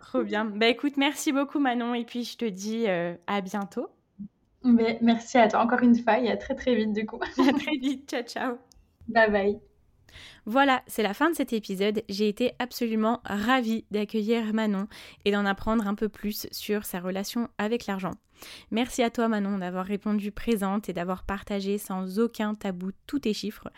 Trop 0.00 0.22
bien. 0.22 0.44
Bah 0.44 0.66
écoute, 0.66 0.96
merci 0.96 1.32
beaucoup 1.32 1.60
Manon, 1.60 1.94
et 1.94 2.04
puis 2.04 2.24
je 2.24 2.36
te 2.36 2.44
dis 2.44 2.86
à 2.88 3.40
bientôt. 3.40 3.88
Mais 4.62 4.98
merci 5.00 5.38
à 5.38 5.48
toi 5.48 5.60
encore 5.60 5.82
une 5.82 5.96
fois 5.96 6.18
et 6.18 6.30
à 6.30 6.36
très 6.36 6.54
très 6.54 6.74
vite 6.74 6.92
du 6.92 7.06
coup. 7.06 7.18
À 7.22 7.52
très 7.52 7.76
vite, 7.80 8.10
ciao 8.10 8.22
ciao. 8.22 8.58
Bye 9.08 9.30
bye. 9.30 9.69
Voilà, 10.46 10.82
c'est 10.86 11.02
la 11.02 11.14
fin 11.14 11.30
de 11.30 11.36
cet 11.36 11.52
épisode. 11.52 12.02
J'ai 12.08 12.28
été 12.28 12.52
absolument 12.58 13.20
ravie 13.24 13.84
d'accueillir 13.90 14.52
Manon 14.52 14.86
et 15.24 15.32
d'en 15.32 15.46
apprendre 15.46 15.86
un 15.86 15.94
peu 15.94 16.08
plus 16.08 16.46
sur 16.50 16.84
sa 16.84 17.00
relation 17.00 17.48
avec 17.58 17.86
l'argent. 17.86 18.12
Merci 18.70 19.02
à 19.02 19.10
toi 19.10 19.28
Manon 19.28 19.58
d'avoir 19.58 19.86
répondu 19.86 20.30
présente 20.30 20.88
et 20.88 20.92
d'avoir 20.92 21.24
partagé 21.24 21.78
sans 21.78 22.18
aucun 22.18 22.54
tabou 22.54 22.90
tous 23.06 23.20
tes 23.20 23.34
chiffres. 23.34 23.68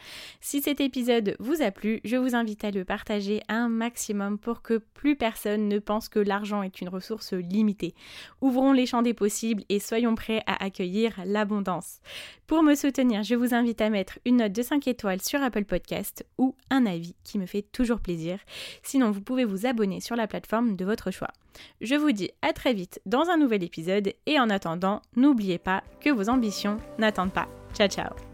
Si 0.40 0.62
cet 0.62 0.80
épisode 0.80 1.36
vous 1.38 1.62
a 1.62 1.70
plu, 1.70 2.00
je 2.04 2.16
vous 2.16 2.34
invite 2.34 2.64
à 2.64 2.70
le 2.70 2.84
partager 2.84 3.42
un 3.48 3.68
maximum 3.68 4.38
pour 4.38 4.62
que 4.62 4.78
plus 4.78 5.16
personne 5.16 5.68
ne 5.68 5.78
pense 5.78 6.08
que 6.08 6.18
l'argent 6.18 6.62
est 6.62 6.80
une 6.80 6.88
ressource 6.88 7.32
limitée. 7.32 7.94
Ouvrons 8.40 8.72
les 8.72 8.86
champs 8.86 9.02
des 9.02 9.14
possibles 9.14 9.64
et 9.68 9.80
soyons 9.80 10.14
prêts 10.14 10.42
à 10.46 10.62
accueillir 10.64 11.20
l'abondance. 11.24 12.00
Pour 12.46 12.62
me 12.62 12.74
soutenir, 12.74 13.22
je 13.22 13.34
vous 13.34 13.54
invite 13.54 13.80
à 13.80 13.90
mettre 13.90 14.18
une 14.24 14.36
note 14.38 14.52
de 14.52 14.62
5 14.62 14.86
étoiles 14.88 15.22
sur 15.22 15.42
Apple 15.42 15.64
Podcast 15.64 16.26
ou 16.38 16.54
un 16.70 16.86
avis 16.86 17.14
qui 17.24 17.38
me 17.38 17.46
fait 17.46 17.62
toujours 17.62 18.00
plaisir. 18.00 18.38
Sinon, 18.82 19.10
vous 19.10 19.22
pouvez 19.22 19.44
vous 19.44 19.66
abonner 19.66 20.00
sur 20.00 20.16
la 20.16 20.26
plateforme 20.26 20.76
de 20.76 20.84
votre 20.84 21.10
choix. 21.10 21.32
Je 21.80 21.94
vous 21.94 22.12
dis 22.12 22.30
à 22.42 22.52
très 22.52 22.74
vite 22.74 23.00
dans 23.06 23.28
un 23.28 23.36
nouvel 23.36 23.62
épisode 23.62 24.12
et 24.26 24.40
en 24.40 24.50
attendant, 24.50 25.02
n'oubliez 25.16 25.58
pas 25.58 25.82
que 26.00 26.10
vos 26.10 26.28
ambitions 26.28 26.78
n'attendent 26.98 27.32
pas. 27.32 27.48
Ciao 27.74 27.88
ciao 27.88 28.31